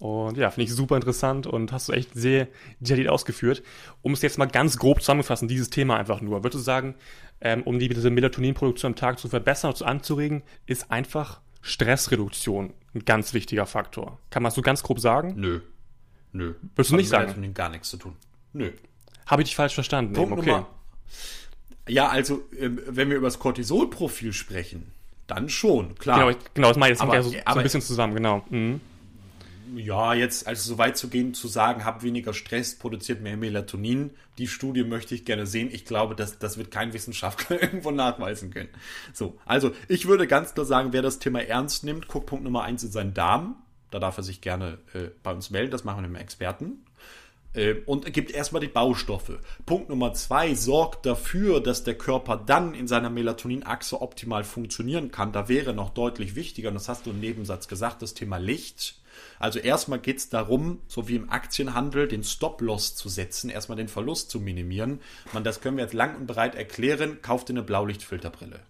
Und 0.00 0.36
ja, 0.36 0.50
finde 0.50 0.64
ich 0.64 0.74
super 0.74 0.96
interessant 0.96 1.46
und 1.46 1.70
hast 1.70 1.88
du 1.88 1.92
echt 1.92 2.12
sehr 2.12 2.48
detailliert 2.80 3.08
ausgeführt. 3.08 3.62
Um 4.02 4.14
es 4.14 4.22
jetzt 4.22 4.36
mal 4.36 4.46
ganz 4.46 4.76
grob 4.76 5.00
zusammenzufassen, 5.00 5.46
dieses 5.46 5.70
Thema 5.70 5.96
einfach 5.96 6.20
nur. 6.20 6.42
Würdest 6.42 6.54
du 6.60 6.64
sagen, 6.64 6.96
ähm, 7.40 7.62
um 7.62 7.78
die 7.78 7.88
diese 7.88 8.10
Melatoninproduktion 8.10 8.92
am 8.92 8.96
Tag 8.96 9.20
zu 9.20 9.28
verbessern 9.28 9.70
und 9.70 9.76
zu 9.76 9.84
anzuregen, 9.84 10.42
ist 10.66 10.90
einfach 10.90 11.40
Stressreduktion 11.62 12.74
ein 12.94 13.04
ganz 13.04 13.32
wichtiger 13.32 13.66
Faktor. 13.66 14.18
Kann 14.30 14.42
man 14.42 14.52
so 14.52 14.60
ganz 14.60 14.82
grob 14.82 15.00
sagen? 15.00 15.34
Nö. 15.36 15.60
Nö. 16.32 16.54
Würdest 16.74 16.90
du 16.92 16.96
nicht 16.96 17.08
sagen? 17.08 17.24
Melatonin 17.24 17.54
gar 17.54 17.68
nichts 17.70 17.88
zu 17.88 17.96
tun. 17.96 18.16
Nö. 18.52 18.72
Habe 19.26 19.42
ich 19.42 19.48
dich 19.48 19.56
falsch 19.56 19.74
verstanden? 19.74 20.12
Punkt 20.12 20.32
okay. 20.38 20.50
Nummer, 20.50 20.66
ja, 21.88 22.08
also, 22.08 22.42
ähm, 22.58 22.80
wenn 22.86 23.08
wir 23.08 23.16
über 23.16 23.26
das 23.26 23.38
Cortisolprofil 23.38 24.32
sprechen, 24.32 24.92
dann 25.26 25.48
schon, 25.48 25.94
klar. 25.96 26.18
Genau, 26.18 26.38
genau 26.54 26.68
das 26.68 26.76
meine 26.76 26.92
ich. 26.92 26.98
Das 26.98 27.06
hängt 27.06 27.14
ja 27.14 27.22
so, 27.22 27.30
so 27.30 27.58
ein 27.58 27.62
bisschen 27.62 27.82
zusammen, 27.82 28.14
genau. 28.14 28.44
Mhm 28.50 28.80
ja, 29.76 30.14
jetzt 30.14 30.46
also 30.46 30.74
so 30.74 30.78
weit 30.78 30.96
zu 30.96 31.08
gehen, 31.08 31.34
zu 31.34 31.48
sagen, 31.48 31.84
hab 31.84 32.02
weniger 32.02 32.34
Stress, 32.34 32.74
produziert 32.74 33.20
mehr 33.20 33.36
Melatonin. 33.36 34.10
Die 34.38 34.46
Studie 34.46 34.84
möchte 34.84 35.14
ich 35.14 35.24
gerne 35.24 35.46
sehen. 35.46 35.68
Ich 35.72 35.84
glaube, 35.84 36.14
das, 36.14 36.38
das 36.38 36.58
wird 36.58 36.70
kein 36.70 36.92
Wissenschaftler 36.92 37.62
irgendwo 37.62 37.90
nachweisen 37.90 38.50
können. 38.50 38.70
So, 39.12 39.38
also 39.44 39.72
ich 39.88 40.06
würde 40.06 40.26
ganz 40.26 40.54
klar 40.54 40.66
sagen, 40.66 40.92
wer 40.92 41.02
das 41.02 41.18
Thema 41.18 41.42
ernst 41.42 41.84
nimmt, 41.84 42.08
guckt 42.08 42.26
Punkt 42.26 42.44
Nummer 42.44 42.62
eins 42.62 42.82
in 42.82 42.90
seinen 42.90 43.14
Darm. 43.14 43.56
Da 43.90 43.98
darf 43.98 44.16
er 44.16 44.22
sich 44.22 44.40
gerne 44.40 44.78
äh, 44.94 45.08
bei 45.22 45.32
uns 45.32 45.50
melden. 45.50 45.70
Das 45.70 45.84
machen 45.84 46.02
wir 46.02 46.08
mit 46.08 46.18
dem 46.18 46.22
Experten 46.22 46.84
äh, 47.54 47.74
und 47.86 48.12
gibt 48.12 48.30
erstmal 48.30 48.60
die 48.60 48.68
Baustoffe. 48.68 49.38
Punkt 49.66 49.88
Nummer 49.88 50.14
zwei 50.14 50.54
sorgt 50.54 51.06
dafür, 51.06 51.60
dass 51.60 51.84
der 51.84 51.94
Körper 51.94 52.36
dann 52.36 52.74
in 52.74 52.88
seiner 52.88 53.10
Melatoninachse 53.10 54.00
optimal 54.00 54.44
funktionieren 54.44 55.10
kann. 55.10 55.32
Da 55.32 55.48
wäre 55.48 55.74
noch 55.74 55.90
deutlich 55.90 56.34
wichtiger, 56.34 56.68
und 56.68 56.74
das 56.74 56.88
hast 56.88 57.06
du 57.06 57.10
im 57.10 57.20
Nebensatz 57.20 57.68
gesagt, 57.68 58.02
das 58.02 58.14
Thema 58.14 58.38
Licht. 58.38 59.01
Also 59.42 59.58
erstmal 59.58 59.98
geht 59.98 60.18
es 60.18 60.28
darum, 60.28 60.78
so 60.86 61.08
wie 61.08 61.16
im 61.16 61.28
Aktienhandel, 61.28 62.06
den 62.06 62.22
Stop-Loss 62.22 62.94
zu 62.94 63.08
setzen, 63.08 63.50
erstmal 63.50 63.74
den 63.74 63.88
Verlust 63.88 64.30
zu 64.30 64.38
minimieren. 64.38 65.00
Man, 65.32 65.42
das 65.42 65.60
können 65.60 65.76
wir 65.76 65.82
jetzt 65.82 65.94
lang 65.94 66.14
und 66.14 66.28
breit 66.28 66.54
erklären. 66.54 67.20
Kauft 67.22 67.48
dir 67.48 67.54
eine 67.54 67.64
Blaulichtfilterbrille. 67.64 68.60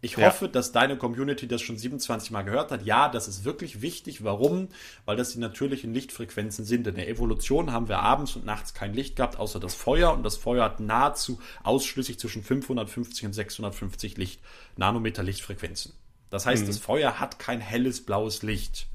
Ich 0.00 0.16
Ja. 0.16 0.26
hoffe, 0.26 0.48
dass 0.48 0.72
deine 0.72 0.98
Community 0.98 1.46
das 1.46 1.62
schon 1.62 1.78
27 1.78 2.32
Mal 2.32 2.42
gehört 2.42 2.72
hat. 2.72 2.84
Ja, 2.84 3.08
das 3.08 3.28
ist 3.28 3.44
wirklich 3.44 3.80
wichtig. 3.80 4.24
Warum? 4.24 4.70
Weil 5.04 5.16
das 5.16 5.34
die 5.34 5.38
natürlichen 5.38 5.94
Lichtfrequenzen 5.94 6.64
sind. 6.64 6.88
In 6.88 6.96
der 6.96 7.08
Evolution 7.08 7.70
haben 7.70 7.88
wir 7.88 8.00
abends 8.00 8.34
und 8.34 8.44
nachts 8.44 8.74
kein 8.74 8.94
Licht 8.94 9.14
gehabt, 9.14 9.38
außer 9.38 9.60
das 9.60 9.76
Feuer. 9.76 10.12
Und 10.14 10.24
das 10.24 10.36
Feuer 10.36 10.64
hat 10.64 10.80
nahezu 10.80 11.38
ausschließlich 11.62 12.18
zwischen 12.18 12.42
550 12.42 13.26
und 13.26 13.34
650 13.34 14.16
Licht, 14.16 14.40
Nanometer 14.76 15.22
Lichtfrequenzen. 15.22 15.92
Das 16.28 16.44
heißt, 16.44 16.66
das 16.66 16.78
Feuer 16.78 17.20
hat 17.20 17.38
kein 17.38 17.60
helles 17.60 18.04
blaues 18.04 18.42
Licht. 18.42 18.88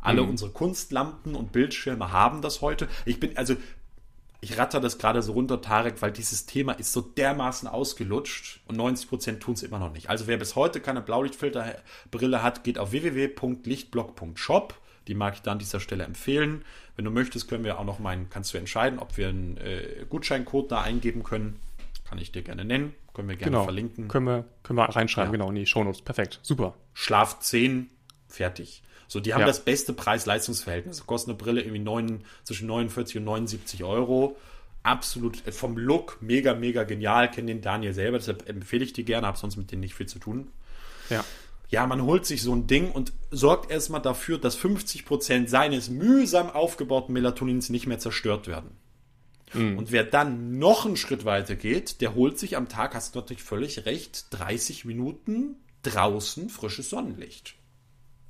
Alle 0.00 0.22
unsere 0.22 0.50
Kunstlampen 0.50 1.34
und 1.34 1.52
Bildschirme 1.52 2.12
haben 2.12 2.40
das 2.42 2.60
heute. 2.62 2.88
Ich 3.04 3.18
bin, 3.20 3.36
also, 3.36 3.56
ich 4.40 4.56
ratter 4.56 4.80
das 4.80 4.98
gerade 4.98 5.20
so 5.22 5.32
runter, 5.32 5.60
Tarek, 5.60 6.00
weil 6.00 6.12
dieses 6.12 6.46
Thema 6.46 6.72
ist 6.72 6.92
so 6.92 7.00
dermaßen 7.00 7.66
ausgelutscht 7.68 8.60
und 8.68 8.76
90% 8.78 9.40
tun 9.40 9.54
es 9.54 9.62
immer 9.64 9.80
noch 9.80 9.92
nicht. 9.92 10.08
Also 10.08 10.28
wer 10.28 10.36
bis 10.36 10.54
heute 10.54 10.80
keine 10.80 11.00
Blaulichtfilterbrille 11.00 12.42
hat, 12.42 12.62
geht 12.62 12.78
auf 12.78 12.92
www.lichtblock.shop. 12.92 14.74
Die 15.08 15.14
mag 15.14 15.34
ich 15.34 15.42
da 15.42 15.52
an 15.52 15.58
dieser 15.58 15.80
Stelle 15.80 16.04
empfehlen. 16.04 16.64
Wenn 16.96 17.04
du 17.04 17.10
möchtest, 17.10 17.48
können 17.48 17.64
wir 17.64 17.78
auch 17.78 17.84
noch 17.84 17.98
meinen, 17.98 18.28
kannst 18.30 18.52
du 18.52 18.58
entscheiden, 18.58 18.98
ob 18.98 19.16
wir 19.16 19.28
einen 19.28 19.56
äh, 19.56 20.04
Gutscheincode 20.08 20.70
da 20.70 20.82
eingeben 20.82 21.22
können. 21.22 21.58
Kann 22.08 22.18
ich 22.18 22.30
dir 22.32 22.42
gerne 22.42 22.64
nennen. 22.64 22.94
Können 23.14 23.28
wir 23.28 23.36
gerne 23.36 23.50
Genau. 23.52 23.64
verlinken. 23.64 24.08
Können 24.08 24.26
wir, 24.26 24.44
können 24.62 24.78
wir 24.78 24.84
reinschreiben, 24.84 25.32
Ja. 25.32 25.36
genau, 25.38 25.48
in 25.48 25.56
die 25.56 25.66
Shownotes. 25.66 26.02
Perfekt. 26.02 26.38
Super. 26.42 26.74
Schlaf 26.94 27.40
10, 27.40 27.88
fertig. 28.28 28.82
So, 29.08 29.20
die 29.20 29.34
haben 29.34 29.40
Ja. 29.40 29.46
das 29.46 29.64
beste 29.64 29.92
Preis-Leistungs-Verhältnis. 29.94 31.04
Kostet 31.06 31.30
eine 31.30 31.38
Brille 31.38 31.62
irgendwie 31.62 31.80
neun, 31.80 32.20
zwischen 32.44 32.66
49 32.68 33.16
und 33.16 33.24
79 33.24 33.82
Euro. 33.82 34.36
Absolut 34.82 35.46
äh, 35.46 35.52
vom 35.52 35.76
Look 35.76 36.18
mega, 36.20 36.54
mega 36.54 36.84
genial. 36.84 37.30
Kenne 37.30 37.46
den 37.48 37.62
Daniel 37.62 37.92
selber, 37.94 38.18
deshalb 38.18 38.48
empfehle 38.48 38.84
ich 38.84 38.92
die 38.92 39.04
gerne, 39.04 39.26
habe 39.26 39.38
sonst 39.38 39.56
mit 39.56 39.72
denen 39.72 39.80
nicht 39.80 39.94
viel 39.94 40.06
zu 40.06 40.18
tun. 40.18 40.48
Ja. 41.10 41.24
Ja, 41.70 41.86
man 41.86 42.02
holt 42.02 42.24
sich 42.24 42.42
so 42.42 42.54
ein 42.54 42.66
Ding 42.66 42.90
und 42.90 43.12
sorgt 43.30 43.70
erstmal 43.70 44.00
dafür, 44.00 44.38
dass 44.38 44.56
50% 44.58 45.48
seines 45.48 45.90
mühsam 45.90 46.48
aufgebauten 46.48 47.12
Melatonins 47.12 47.68
nicht 47.68 47.86
mehr 47.86 47.98
zerstört 47.98 48.46
werden. 48.46 48.70
Und 49.54 49.92
wer 49.92 50.04
dann 50.04 50.58
noch 50.58 50.84
einen 50.84 50.98
Schritt 50.98 51.24
weiter 51.24 51.56
geht, 51.56 52.02
der 52.02 52.14
holt 52.14 52.38
sich 52.38 52.56
am 52.58 52.68
Tag, 52.68 52.94
hast 52.94 53.14
du 53.14 53.20
natürlich 53.20 53.42
völlig 53.42 53.86
recht, 53.86 54.26
30 54.30 54.84
Minuten 54.84 55.56
draußen 55.82 56.50
frisches 56.50 56.90
Sonnenlicht. 56.90 57.54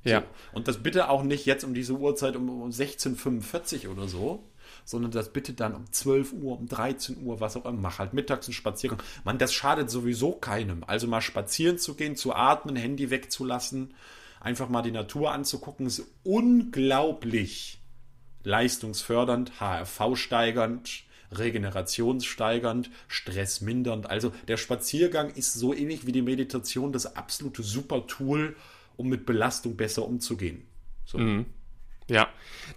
Ja. 0.03 0.23
Und 0.53 0.67
das 0.67 0.81
bitte 0.81 1.09
auch 1.09 1.23
nicht 1.23 1.45
jetzt 1.45 1.63
um 1.63 1.73
diese 1.73 1.93
Uhrzeit 1.93 2.35
um, 2.35 2.49
um 2.49 2.69
16.45 2.69 3.89
oder 3.89 4.07
so, 4.07 4.43
sondern 4.85 5.11
das 5.11 5.33
bitte 5.33 5.53
dann 5.53 5.75
um 5.75 5.91
12 5.91 6.33
Uhr, 6.33 6.57
um 6.57 6.67
13 6.67 7.23
Uhr, 7.23 7.39
was 7.39 7.57
auch 7.57 7.65
immer. 7.65 7.79
Mach 7.79 7.99
halt 7.99 8.13
mittags 8.13 8.47
einen 8.47 8.53
Spaziergang. 8.53 9.01
Man, 9.23 9.37
das 9.37 9.53
schadet 9.53 9.89
sowieso 9.89 10.31
keinem. 10.31 10.83
Also 10.85 11.07
mal 11.07 11.21
spazieren 11.21 11.77
zu 11.77 11.95
gehen, 11.95 12.15
zu 12.15 12.33
atmen, 12.33 12.75
Handy 12.75 13.09
wegzulassen, 13.09 13.93
einfach 14.39 14.69
mal 14.69 14.81
die 14.81 14.91
Natur 14.91 15.31
anzugucken, 15.31 15.85
ist 15.85 16.03
unglaublich 16.23 17.79
leistungsfördernd, 18.43 19.59
HRV 19.59 20.15
steigernd, 20.15 21.03
regenerationssteigernd, 21.31 22.89
stressmindernd. 23.07 24.09
Also 24.09 24.31
der 24.47 24.57
Spaziergang 24.57 25.29
ist 25.29 25.53
so 25.53 25.73
ähnlich 25.73 26.05
wie 26.05 26.11
die 26.11 26.21
Meditation 26.21 26.91
das 26.91 27.15
absolute 27.15 27.63
super 27.63 28.07
Tool, 28.07 28.55
um 28.99 29.07
mit 29.09 29.25
Belastung 29.25 29.75
besser 29.77 30.05
umzugehen. 30.05 30.63
So. 31.05 31.19
Ja. 32.07 32.27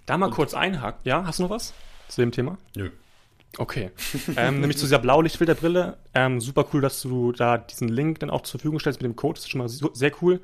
Da 0.07 0.17
mal 0.17 0.31
kurz 0.31 0.55
einhaken. 0.55 1.01
Ja, 1.05 1.25
hast 1.27 1.39
du 1.39 1.43
noch 1.45 1.51
was 1.51 1.75
zu 2.09 2.21
dem 2.21 2.33
Thema? 2.33 2.57
Nö. 2.77 2.91
Okay. 3.59 3.91
ähm, 4.37 4.61
nämlich 4.61 4.79
zu 4.79 4.87
dieser 4.87 4.99
Blaulichtfilterbrille. 5.01 5.99
Ähm, 6.15 6.41
super 6.41 6.67
cool, 6.73 6.81
dass 6.81 7.03
du 7.03 7.33
da 7.33 7.59
diesen 7.59 7.89
Link 7.89 8.21
dann 8.21 8.31
auch 8.31 8.43
zur 8.43 8.59
Verfügung 8.61 8.81
stellst 8.81 9.03
mit 9.03 9.11
dem 9.11 9.17
Code. 9.17 9.35
Das 9.35 9.45
ist 9.45 9.51
schon 9.51 9.59
mal 9.59 9.69
so- 9.69 9.93
sehr 9.93 10.13
cool. 10.23 10.41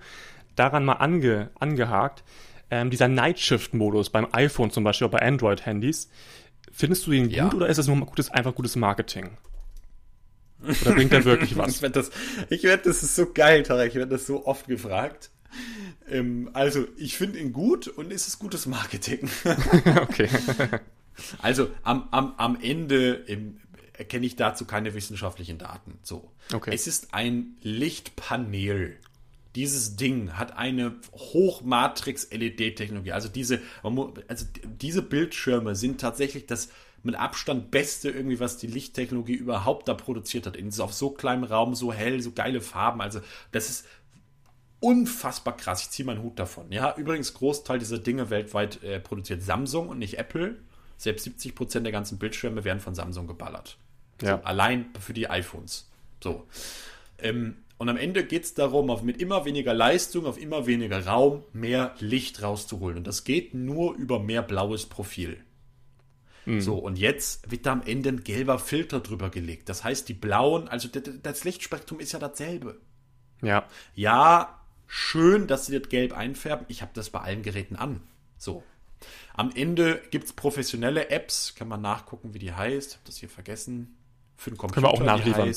Daran 0.56 0.84
mal 0.84 0.94
ange, 0.94 1.50
angehakt. 1.58 2.24
Ähm, 2.70 2.90
dieser 2.90 3.08
Nightshift-Modus 3.08 4.10
beim 4.10 4.26
iPhone 4.32 4.70
zum 4.70 4.84
Beispiel, 4.84 5.06
oder 5.06 5.18
bei 5.18 5.26
Android-Handys. 5.26 6.10
Findest 6.70 7.06
du 7.06 7.12
ihn 7.12 7.30
Ja. 7.30 7.44
gut 7.44 7.54
oder 7.54 7.68
ist 7.68 7.78
das 7.78 7.86
nur 7.86 7.96
gutes, 8.04 8.30
einfach 8.30 8.54
gutes 8.54 8.76
Marketing? 8.76 9.30
Oder 10.82 10.92
bringt 10.94 11.12
der 11.12 11.24
wirklich 11.24 11.56
was? 11.56 11.76
Ich 11.76 11.82
werde 11.82 11.94
das, 11.94 12.10
ich 12.50 12.62
werd, 12.64 12.84
das 12.84 13.02
ist 13.02 13.14
so 13.16 13.32
geil, 13.32 13.62
Tarek, 13.62 13.90
ich 13.90 13.94
werde 13.94 14.10
das 14.10 14.26
so 14.26 14.44
oft 14.44 14.66
gefragt. 14.66 15.30
Ähm, 16.10 16.48
also, 16.54 16.86
ich 16.96 17.18
finde 17.18 17.38
ihn 17.38 17.52
gut 17.52 17.86
und 17.86 18.10
es 18.10 18.28
ist 18.28 18.38
gutes 18.38 18.64
Marketing. 18.64 19.28
okay. 20.00 20.30
Also, 21.42 21.68
am, 21.82 22.08
am, 22.12 22.34
am 22.36 22.58
Ende 22.62 23.24
ähm, 23.26 23.58
erkenne 23.92 24.24
ich 24.24 24.36
dazu 24.36 24.64
keine 24.64 24.94
wissenschaftlichen 24.94 25.58
Daten. 25.58 25.98
So. 26.02 26.30
Okay. 26.52 26.70
Es 26.72 26.86
ist 26.86 27.12
ein 27.12 27.56
Lichtpanel. 27.62 28.96
Dieses 29.56 29.96
Ding 29.96 30.34
hat 30.34 30.56
eine 30.56 30.94
Hochmatrix-LED-Technologie. 31.12 33.12
Also 33.12 33.28
diese, 33.28 33.60
also 34.28 34.46
diese 34.64 35.02
Bildschirme 35.02 35.74
sind 35.74 36.00
tatsächlich 36.00 36.46
das 36.46 36.68
mit 37.02 37.16
Abstand 37.16 37.70
beste 37.70 38.10
irgendwie, 38.10 38.40
was 38.40 38.58
die 38.58 38.66
Lichttechnologie 38.66 39.34
überhaupt 39.34 39.88
da 39.88 39.94
produziert 39.94 40.46
hat. 40.46 40.56
In, 40.56 40.68
auf 40.80 40.92
so 40.92 41.10
kleinem 41.10 41.44
Raum, 41.44 41.74
so 41.74 41.92
hell, 41.92 42.20
so 42.20 42.32
geile 42.32 42.60
Farben. 42.60 43.00
Also 43.00 43.20
das 43.52 43.68
ist 43.68 43.86
unfassbar 44.80 45.56
krass. 45.56 45.82
Ich 45.82 45.90
ziehe 45.90 46.06
meinen 46.06 46.22
Hut 46.22 46.38
davon. 46.38 46.70
Ja, 46.70 46.94
übrigens, 46.96 47.34
Großteil 47.34 47.78
dieser 47.78 47.98
Dinge 47.98 48.30
weltweit 48.30 48.82
äh, 48.82 49.00
produziert 49.00 49.42
Samsung 49.42 49.88
und 49.88 49.98
nicht 49.98 50.18
Apple. 50.18 50.56
Selbst 50.96 51.24
70 51.24 51.54
Prozent 51.54 51.86
der 51.86 51.92
ganzen 51.92 52.18
Bildschirme 52.18 52.64
werden 52.64 52.80
von 52.80 52.94
Samsung 52.94 53.26
geballert. 53.26 53.76
Ja. 54.22 54.38
So, 54.38 54.44
allein 54.44 54.86
für 55.00 55.12
die 55.12 55.28
iPhones. 55.28 55.88
So. 56.22 56.46
Ähm, 57.18 57.58
und 57.78 57.88
am 57.88 57.96
Ende 57.96 58.24
geht 58.24 58.44
es 58.44 58.54
darum, 58.54 58.90
auf 58.90 59.02
mit 59.02 59.20
immer 59.20 59.44
weniger 59.44 59.72
Leistung, 59.72 60.26
auf 60.26 60.40
immer 60.40 60.66
weniger 60.66 61.06
Raum, 61.06 61.44
mehr 61.52 61.94
Licht 62.00 62.42
rauszuholen. 62.42 62.98
Und 62.98 63.06
das 63.06 63.22
geht 63.22 63.54
nur 63.54 63.94
über 63.94 64.18
mehr 64.18 64.42
blaues 64.42 64.86
Profil. 64.86 65.38
So, 66.60 66.78
und 66.78 66.98
jetzt 66.98 67.50
wird 67.50 67.66
da 67.66 67.72
am 67.72 67.82
Ende 67.82 68.08
ein 68.08 68.24
gelber 68.24 68.58
Filter 68.58 69.00
drüber 69.00 69.28
gelegt. 69.28 69.68
Das 69.68 69.84
heißt, 69.84 70.08
die 70.08 70.14
blauen, 70.14 70.66
also 70.66 70.88
das 70.88 71.44
Lichtspektrum 71.44 72.00
ist 72.00 72.12
ja 72.12 72.18
dasselbe. 72.18 72.80
Ja. 73.42 73.66
Ja, 73.94 74.57
schön, 74.88 75.46
dass 75.46 75.66
sie 75.66 75.78
das 75.78 75.88
gelb 75.88 76.16
einfärben. 76.16 76.66
Ich 76.68 76.82
habe 76.82 76.90
das 76.94 77.10
bei 77.10 77.20
allen 77.20 77.42
Geräten 77.42 77.76
an. 77.76 78.00
So. 78.36 78.64
Am 79.34 79.52
Ende 79.54 80.02
gibt 80.10 80.24
es 80.24 80.32
professionelle 80.32 81.10
Apps. 81.10 81.54
Kann 81.54 81.68
man 81.68 81.80
nachgucken, 81.80 82.34
wie 82.34 82.40
die 82.40 82.52
heißt. 82.52 82.96
Hab 82.96 83.04
das 83.04 83.18
hier 83.18 83.28
vergessen. 83.28 83.96
Für 84.36 84.50
den 84.50 84.56
Computer. 84.56 84.82
wir 84.82 84.90
auch 84.90 85.00
nachliefern. 85.00 85.54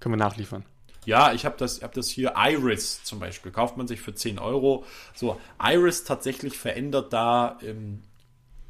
Können 0.00 0.14
wir 0.14 0.18
nachliefern. 0.18 0.64
ja, 1.06 1.32
ich 1.32 1.46
habe 1.46 1.56
das, 1.56 1.82
hab 1.82 1.92
das 1.92 2.08
hier. 2.08 2.34
Iris 2.36 3.02
zum 3.04 3.20
Beispiel. 3.20 3.52
Kauft 3.52 3.78
man 3.78 3.88
sich 3.88 4.00
für 4.00 4.14
10 4.14 4.38
Euro. 4.38 4.84
So, 5.14 5.40
Iris 5.62 6.04
tatsächlich 6.04 6.58
verändert 6.58 7.12
da 7.12 7.58
ähm, 7.62 8.02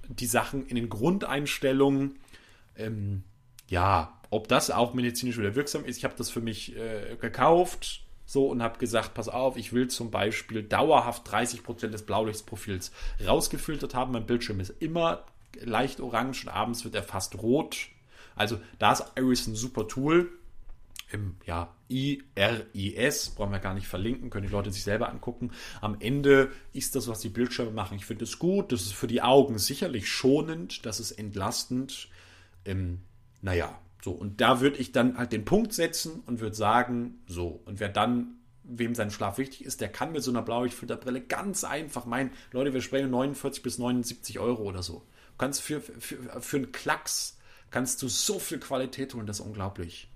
die 0.09 0.27
Sachen 0.27 0.67
in 0.67 0.77
den 0.77 0.89
Grundeinstellungen. 0.89 2.19
Ähm, 2.77 3.25
ja, 3.69 4.21
ob 4.31 4.49
das 4.49 4.71
auch 4.71 4.95
medizinisch 4.95 5.39
wieder 5.39 5.55
wirksam 5.55 5.85
ist. 5.85 5.97
Ich 5.97 6.05
habe 6.05 6.15
das 6.17 6.31
für 6.31 6.41
mich 6.41 6.77
äh, 6.77 7.17
gekauft. 7.21 8.04
So 8.27 8.47
und 8.47 8.63
habe 8.63 8.79
gesagt, 8.79 9.15
pass 9.15 9.29
auf, 9.29 9.57
ich 9.57 9.73
will 9.73 9.89
zum 9.89 10.11
Beispiel 10.11 10.63
dauerhaft 10.63 11.29
30% 11.29 11.89
des 11.89 12.07
Blaulichtsprofils 12.07 12.93
rausgefiltert 13.27 13.95
haben. 13.95 14.13
Mein 14.13 14.27
Bildschirm 14.27 14.61
ist 14.61 14.71
immer 14.81 15.25
leicht 15.61 16.01
orange 16.01 16.45
und 16.45 16.53
abends 16.53 16.85
wird 16.85 16.95
er 16.95 17.03
fast 17.03 17.37
rot. 17.37 17.89
Also 18.35 18.59
da 18.79 18.93
ist 18.93 19.05
Iris 19.17 19.47
ein 19.47 19.55
super 19.55 19.87
Tool 19.87 20.31
im 21.15 21.37
ja, 21.47 21.73
IRIS, 21.89 23.31
brauchen 23.31 23.53
wir 23.53 23.61
gar 23.61 23.75
nicht 23.75 23.87
verlinken, 23.87 24.31
können 24.31 24.47
die 24.47 24.53
Leute 24.53 24.73
sich 24.73 24.83
selber 24.83 25.09
angucken. 25.09 25.53
Am 25.81 25.97
Ende 26.01 26.51
ist 26.73 26.97
das, 26.97 27.09
was 27.09 27.21
die 27.21 27.29
Bildschirme 27.29 27.71
machen. 27.71 27.97
Ich 27.97 28.05
finde 28.05 28.25
es 28.25 28.39
gut, 28.39 28.73
das 28.73 28.83
ist 28.83 28.95
für 28.95 29.07
die 29.07 29.23
Augen 29.23 29.59
sicherlich 29.59 30.09
schonend, 30.09 30.85
das 30.85 30.99
ist 31.01 31.13
entlastend. 31.13 32.09
Ähm, 32.65 33.03
naja, 33.43 33.79
so, 34.05 34.13
und 34.13 34.43
da 34.43 34.61
würde 34.61 34.77
ich 34.77 34.93
dann 34.93 35.17
halt 35.17 35.33
den 35.33 35.47
Punkt 35.47 35.73
setzen 35.73 36.23
und 36.27 36.41
würde 36.41 36.55
sagen, 36.55 37.23
so, 37.27 37.63
und 37.65 37.81
wer 37.81 37.89
dann, 37.89 38.35
wem 38.63 38.95
sein 38.95 39.11
Schlaf 39.11 39.39
wichtig 39.39 39.65
ist, 39.65 39.81
der 39.81 39.89
kann 39.89 40.13
mit 40.13 40.23
so 40.23 40.31
einer 40.31 40.43
Blaulichtfilterbrille 40.43 41.23
ganz 41.23 41.65
einfach 41.65 42.05
meinen, 42.05 42.31
Leute, 42.53 42.75
wir 42.75 42.83
sprechen 42.83 43.09
49 43.09 43.63
bis 43.63 43.79
79 43.79 44.39
Euro 44.41 44.63
oder 44.65 44.83
so. 44.83 44.99
Du 44.99 45.39
kannst 45.39 45.63
für, 45.63 45.81
für, 45.81 46.19
für 46.43 46.57
einen 46.59 46.71
Klacks, 46.71 47.39
kannst 47.71 48.03
du 48.03 48.09
so 48.09 48.39
viel 48.39 48.59
Qualität 48.59 49.15
holen, 49.15 49.27
das 49.27 49.41
ist 49.41 49.47
unglaublich. 49.47 50.11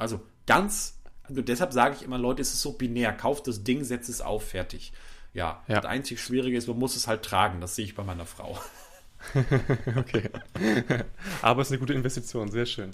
Also 0.00 0.20
ganz, 0.46 0.98
also 1.22 1.42
deshalb 1.42 1.72
sage 1.72 1.94
ich 1.94 2.02
immer, 2.02 2.18
Leute, 2.18 2.42
es 2.42 2.52
ist 2.54 2.60
so 2.62 2.72
binär. 2.72 3.12
Kauft 3.12 3.46
das 3.46 3.62
Ding, 3.62 3.84
setzt 3.84 4.08
es 4.08 4.20
auf, 4.20 4.48
fertig. 4.48 4.92
Ja, 5.32 5.62
Ja. 5.68 5.76
das 5.76 5.84
einzig 5.84 6.20
Schwierige 6.20 6.56
ist, 6.58 6.66
man 6.66 6.78
muss 6.78 6.96
es 6.96 7.06
halt 7.06 7.22
tragen. 7.22 7.60
Das 7.60 7.76
sehe 7.76 7.84
ich 7.84 7.94
bei 7.94 8.02
meiner 8.02 8.26
Frau. 8.26 8.58
Okay. 9.96 10.30
Aber 11.42 11.62
es 11.62 11.68
ist 11.68 11.72
eine 11.72 11.80
gute 11.80 11.94
Investition, 11.94 12.50
sehr 12.50 12.66
schön. 12.66 12.92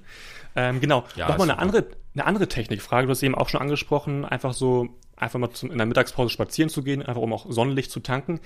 Ähm, 0.56 0.80
genau. 0.80 1.04
Ja, 1.16 1.28
Nochmal 1.28 1.50
eine 1.50 1.58
andere, 1.58 1.86
eine 2.14 2.24
andere 2.24 2.48
Technikfrage. 2.48 3.06
Du 3.06 3.10
hast 3.10 3.22
eben 3.22 3.34
auch 3.34 3.48
schon 3.48 3.60
angesprochen, 3.60 4.24
einfach 4.24 4.52
so 4.52 4.96
einfach 5.22 5.38
mal 5.38 5.50
zum, 5.50 5.70
in 5.70 5.78
der 5.78 5.86
Mittagspause 5.86 6.30
spazieren 6.30 6.68
zu 6.68 6.82
gehen, 6.82 7.02
einfach 7.02 7.22
um 7.22 7.32
auch 7.32 7.46
Sonnenlicht 7.48 7.90
zu 7.90 8.00
tanken. 8.00 8.40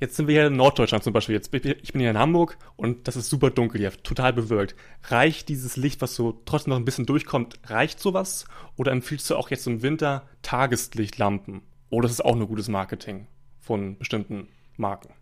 Jetzt 0.00 0.16
sind 0.16 0.26
wir 0.26 0.34
hier 0.34 0.46
in 0.48 0.56
Norddeutschland 0.56 1.04
zum 1.04 1.12
Beispiel. 1.12 1.34
Jetzt, 1.34 1.54
ich 1.54 1.92
bin 1.92 2.00
hier 2.00 2.10
in 2.10 2.18
Hamburg 2.18 2.58
und 2.76 3.08
das 3.08 3.16
ist 3.16 3.30
super 3.30 3.50
dunkel 3.50 3.80
hier, 3.80 3.92
total 4.02 4.32
bewölkt. 4.32 4.74
Reicht 5.04 5.48
dieses 5.48 5.76
Licht, 5.76 6.02
was 6.02 6.14
so 6.14 6.42
trotzdem 6.44 6.70
noch 6.70 6.78
ein 6.78 6.84
bisschen 6.84 7.06
durchkommt, 7.06 7.60
reicht 7.66 8.00
sowas? 8.00 8.46
Oder 8.76 8.92
empfiehlst 8.92 9.30
du 9.30 9.36
auch 9.36 9.50
jetzt 9.50 9.66
im 9.66 9.82
Winter 9.82 10.28
Tageslichtlampen? 10.42 11.62
Oder 11.90 12.06
ist 12.06 12.12
es 12.12 12.20
auch 12.20 12.36
nur 12.36 12.48
gutes 12.48 12.68
Marketing 12.68 13.26
von 13.60 13.96
bestimmten 13.96 14.48
Marken? 14.76 15.14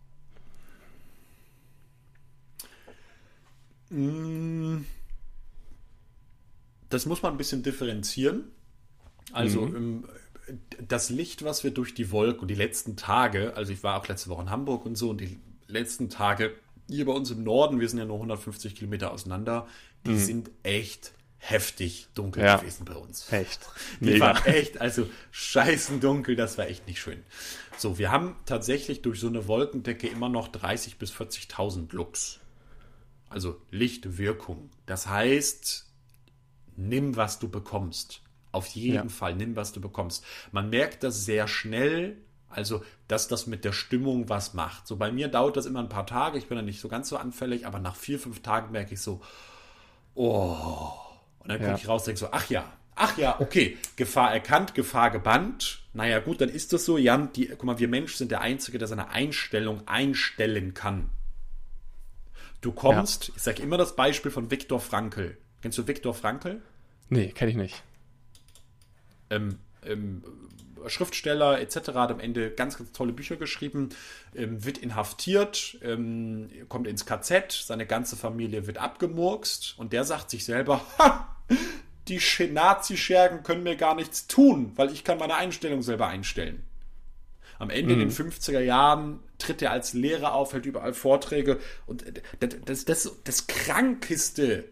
Das 6.88 7.06
muss 7.06 7.22
man 7.22 7.32
ein 7.32 7.38
bisschen 7.38 7.62
differenzieren. 7.62 8.44
Also 9.32 9.62
mhm. 9.62 10.04
das 10.86 11.10
Licht, 11.10 11.44
was 11.44 11.64
wir 11.64 11.70
durch 11.70 11.94
die 11.94 12.10
Wolken 12.10 12.48
die 12.48 12.54
letzten 12.54 12.96
Tage, 12.96 13.56
also 13.56 13.72
ich 13.72 13.82
war 13.82 14.00
auch 14.00 14.08
letzte 14.08 14.30
Woche 14.30 14.42
in 14.42 14.50
Hamburg 14.50 14.86
und 14.86 14.96
so, 14.96 15.10
und 15.10 15.20
die 15.20 15.38
letzten 15.66 16.10
Tage 16.10 16.54
hier 16.88 17.06
bei 17.06 17.12
uns 17.12 17.30
im 17.30 17.42
Norden, 17.42 17.80
wir 17.80 17.88
sind 17.88 17.98
ja 17.98 18.04
nur 18.04 18.16
150 18.16 18.74
Kilometer 18.74 19.12
auseinander, 19.12 19.66
die 20.06 20.12
mhm. 20.12 20.18
sind 20.18 20.50
echt 20.62 21.12
heftig 21.38 22.08
dunkel 22.14 22.42
ja. 22.42 22.56
gewesen 22.56 22.84
bei 22.84 22.94
uns. 22.94 23.30
Echt. 23.30 23.60
Die 24.00 24.12
Mega. 24.12 24.26
waren 24.26 24.44
echt, 24.46 24.80
also 24.80 25.06
scheißen 25.30 26.00
dunkel, 26.00 26.36
das 26.36 26.56
war 26.56 26.68
echt 26.68 26.86
nicht 26.86 27.00
schön. 27.00 27.22
So, 27.76 27.98
wir 27.98 28.10
haben 28.10 28.36
tatsächlich 28.46 29.02
durch 29.02 29.20
so 29.20 29.26
eine 29.26 29.46
Wolkendecke 29.46 30.06
immer 30.08 30.28
noch 30.28 30.48
30.000 30.48 30.98
bis 30.98 31.12
40.000 31.12 31.94
Lux. 31.94 32.40
Also 33.34 33.60
Lichtwirkung. 33.72 34.70
Das 34.86 35.08
heißt, 35.08 35.86
nimm, 36.76 37.16
was 37.16 37.40
du 37.40 37.48
bekommst. 37.48 38.22
Auf 38.52 38.68
jeden 38.68 38.94
ja. 38.94 39.08
Fall, 39.08 39.34
nimm, 39.34 39.56
was 39.56 39.72
du 39.72 39.80
bekommst. 39.80 40.24
Man 40.52 40.70
merkt 40.70 41.02
das 41.02 41.24
sehr 41.24 41.48
schnell, 41.48 42.16
also, 42.48 42.84
dass 43.08 43.26
das 43.26 43.48
mit 43.48 43.64
der 43.64 43.72
Stimmung 43.72 44.28
was 44.28 44.54
macht. 44.54 44.86
So, 44.86 44.94
bei 44.94 45.10
mir 45.10 45.26
dauert 45.26 45.56
das 45.56 45.66
immer 45.66 45.80
ein 45.80 45.88
paar 45.88 46.06
Tage. 46.06 46.38
Ich 46.38 46.46
bin 46.46 46.56
da 46.56 46.62
nicht 46.62 46.80
so 46.80 46.86
ganz 46.86 47.08
so 47.08 47.16
anfällig, 47.16 47.66
aber 47.66 47.80
nach 47.80 47.96
vier, 47.96 48.20
fünf 48.20 48.40
Tagen 48.40 48.70
merke 48.70 48.94
ich 48.94 49.00
so, 49.00 49.20
oh. 50.14 50.92
Und 51.40 51.48
dann 51.48 51.60
ja. 51.60 51.70
gucke 51.70 51.80
ich 51.80 51.88
raus 51.88 52.02
und 52.02 52.06
denke 52.06 52.20
so, 52.20 52.28
ach 52.30 52.48
ja, 52.50 52.72
ach 52.94 53.18
ja, 53.18 53.40
okay, 53.40 53.76
Gefahr 53.96 54.32
erkannt, 54.32 54.76
Gefahr 54.76 55.10
gebannt. 55.10 55.82
Naja, 55.92 56.20
gut, 56.20 56.40
dann 56.40 56.50
ist 56.50 56.72
das 56.72 56.84
so. 56.84 56.98
Jan, 56.98 57.32
die, 57.32 57.48
guck 57.48 57.64
mal, 57.64 57.80
wir 57.80 57.88
Menschen 57.88 58.18
sind 58.18 58.30
der 58.30 58.42
Einzige, 58.42 58.78
der 58.78 58.86
seine 58.86 59.08
Einstellung 59.08 59.88
einstellen 59.88 60.72
kann. 60.72 61.10
Du 62.64 62.72
kommst, 62.72 63.28
ja. 63.28 63.34
ich 63.36 63.42
sage 63.42 63.62
immer 63.62 63.76
das 63.76 63.94
Beispiel 63.94 64.30
von 64.30 64.50
Viktor 64.50 64.80
Frankl. 64.80 65.36
Kennst 65.60 65.76
du 65.76 65.86
Viktor 65.86 66.14
Frankl? 66.14 66.62
Nee, 67.10 67.28
kenne 67.28 67.50
ich 67.50 67.58
nicht. 67.58 67.82
Ähm, 69.28 69.58
ähm, 69.84 70.24
Schriftsteller 70.86 71.60
etc. 71.60 71.88
hat 71.94 72.10
am 72.10 72.20
Ende 72.20 72.50
ganz, 72.50 72.78
ganz 72.78 72.92
tolle 72.92 73.12
Bücher 73.12 73.36
geschrieben, 73.36 73.90
ähm, 74.34 74.64
wird 74.64 74.78
inhaftiert, 74.78 75.76
ähm, 75.82 76.48
kommt 76.70 76.86
ins 76.86 77.04
KZ, 77.04 77.52
seine 77.52 77.84
ganze 77.84 78.16
Familie 78.16 78.66
wird 78.66 78.78
abgemurkst 78.78 79.78
und 79.78 79.92
der 79.92 80.04
sagt 80.04 80.30
sich 80.30 80.46
selber, 80.46 80.80
ha, 80.98 81.36
die 82.08 82.18
Nazi-Schergen 82.50 83.42
können 83.42 83.62
mir 83.62 83.76
gar 83.76 83.94
nichts 83.94 84.26
tun, 84.26 84.72
weil 84.76 84.90
ich 84.90 85.04
kann 85.04 85.18
meine 85.18 85.34
Einstellung 85.34 85.82
selber 85.82 86.06
einstellen. 86.06 86.62
Am 87.58 87.68
Ende 87.68 87.94
mhm. 87.94 88.00
in 88.00 88.08
den 88.08 88.16
50er 88.16 88.60
Jahren 88.60 89.20
tritt 89.44 89.62
er 89.62 89.70
als 89.70 89.92
Lehrer 89.92 90.34
auf, 90.34 90.52
hält 90.52 90.66
überall 90.66 90.94
Vorträge 90.94 91.58
und 91.86 92.04
das, 92.40 92.84
das, 92.84 93.12
das, 93.24 93.46
Krankeste 93.46 94.64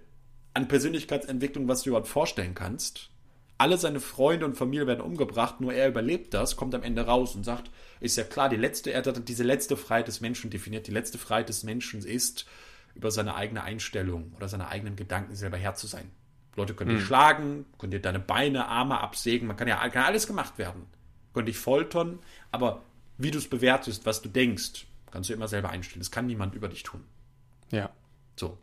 an 0.55 0.69
Persönlichkeitsentwicklung, 0.69 1.69
was 1.69 1.83
du 1.83 1.91
überhaupt 1.91 2.09
vorstellen 2.09 2.55
kannst. 2.55 3.11
Alle 3.59 3.79
seine 3.79 4.01
Freunde 4.01 4.45
und 4.45 4.57
Familie 4.57 4.87
werden 4.87 5.01
umgebracht, 5.01 5.61
nur 5.61 5.73
er 5.73 5.89
überlebt 5.89 6.35
das, 6.35 6.57
kommt 6.57 6.75
am 6.75 6.83
Ende 6.83 7.07
raus 7.07 7.37
und 7.37 7.45
sagt, 7.45 7.71
ist 8.01 8.17
ja 8.17 8.25
klar, 8.25 8.49
die 8.49 8.57
letzte, 8.57 8.93
er 8.93 9.05
hat 9.05 9.29
diese 9.29 9.45
letzte 9.45 9.77
Freiheit 9.77 10.09
des 10.09 10.21
Menschen 10.21 10.51
definiert. 10.51 10.89
Die 10.89 10.93
letzte 10.93 11.19
Freiheit 11.19 11.49
des 11.49 11.63
Menschen 11.63 12.05
ist, 12.05 12.47
über 12.95 13.11
seine 13.11 13.35
eigene 13.35 13.63
Einstellung 13.63 14.33
oder 14.37 14.49
seine 14.49 14.69
eigenen 14.69 14.97
Gedanken 14.97 15.35
selber 15.35 15.57
Herr 15.57 15.75
zu 15.75 15.87
sein. 15.87 16.11
Leute 16.57 16.75
können 16.75 16.91
hm. 16.91 16.97
dich 16.99 17.07
schlagen, 17.07 17.67
können 17.79 17.93
dir 17.93 18.01
deine 18.01 18.21
Beine, 18.21 18.69
Arme 18.69 19.01
absägen, 19.01 19.49
man 19.49 19.57
kann 19.57 19.69
ja 19.69 19.89
kann 19.89 20.05
alles 20.05 20.27
gemacht 20.27 20.59
werden. 20.59 20.87
Können 21.33 21.47
dich 21.47 21.59
foltern, 21.59 22.19
aber 22.51 22.83
wie 23.23 23.31
du 23.31 23.39
es 23.39 23.49
bewertest, 23.49 24.07
was 24.07 24.23
du 24.23 24.29
denkst, 24.29 24.87
kannst 25.11 25.31
du 25.31 25.35
immer 25.35 25.49
selber 25.49 25.71
einstellen. 25.71 26.01
Das 26.01 26.11
kann 26.11 26.27
niemand 26.27 26.55
über 26.55 26.69
dich 26.69 26.83
tun. 26.83 27.05
Ja. 27.71 27.91
So. 28.37 28.59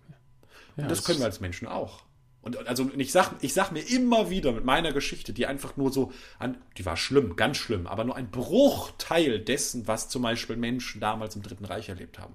Ja, 0.78 0.84
und 0.84 0.92
das, 0.92 1.00
das 1.00 1.06
können 1.06 1.20
wir 1.20 1.26
als 1.26 1.40
Menschen 1.40 1.68
auch. 1.68 2.04
Und 2.42 2.68
also 2.68 2.90
ich 2.96 3.12
sag, 3.12 3.34
ich 3.42 3.54
sag 3.54 3.72
mir 3.72 3.82
immer 3.82 4.30
wieder 4.30 4.54
mit 4.54 4.64
meiner 4.64 4.94
Geschichte, 4.94 5.34
die 5.34 5.46
einfach 5.46 5.76
nur 5.76 5.92
so 5.92 6.14
an, 6.40 6.58
die 6.78 6.86
war 6.86 6.96
schlimm, 6.96 7.36
ganz 7.36 7.58
schlimm, 7.58 7.86
aber 7.86 8.06
nur 8.06 8.16
ein 8.16 8.32
Bruchteil 8.32 9.40
dessen, 9.40 9.88
was 9.88 10.08
zum 10.08 10.22
Beispiel 10.22 10.56
Menschen 10.56 11.02
damals 11.02 11.36
im 11.36 11.42
Dritten 11.42 11.66
Reich 11.66 11.90
erlebt 11.90 12.18
haben. 12.18 12.34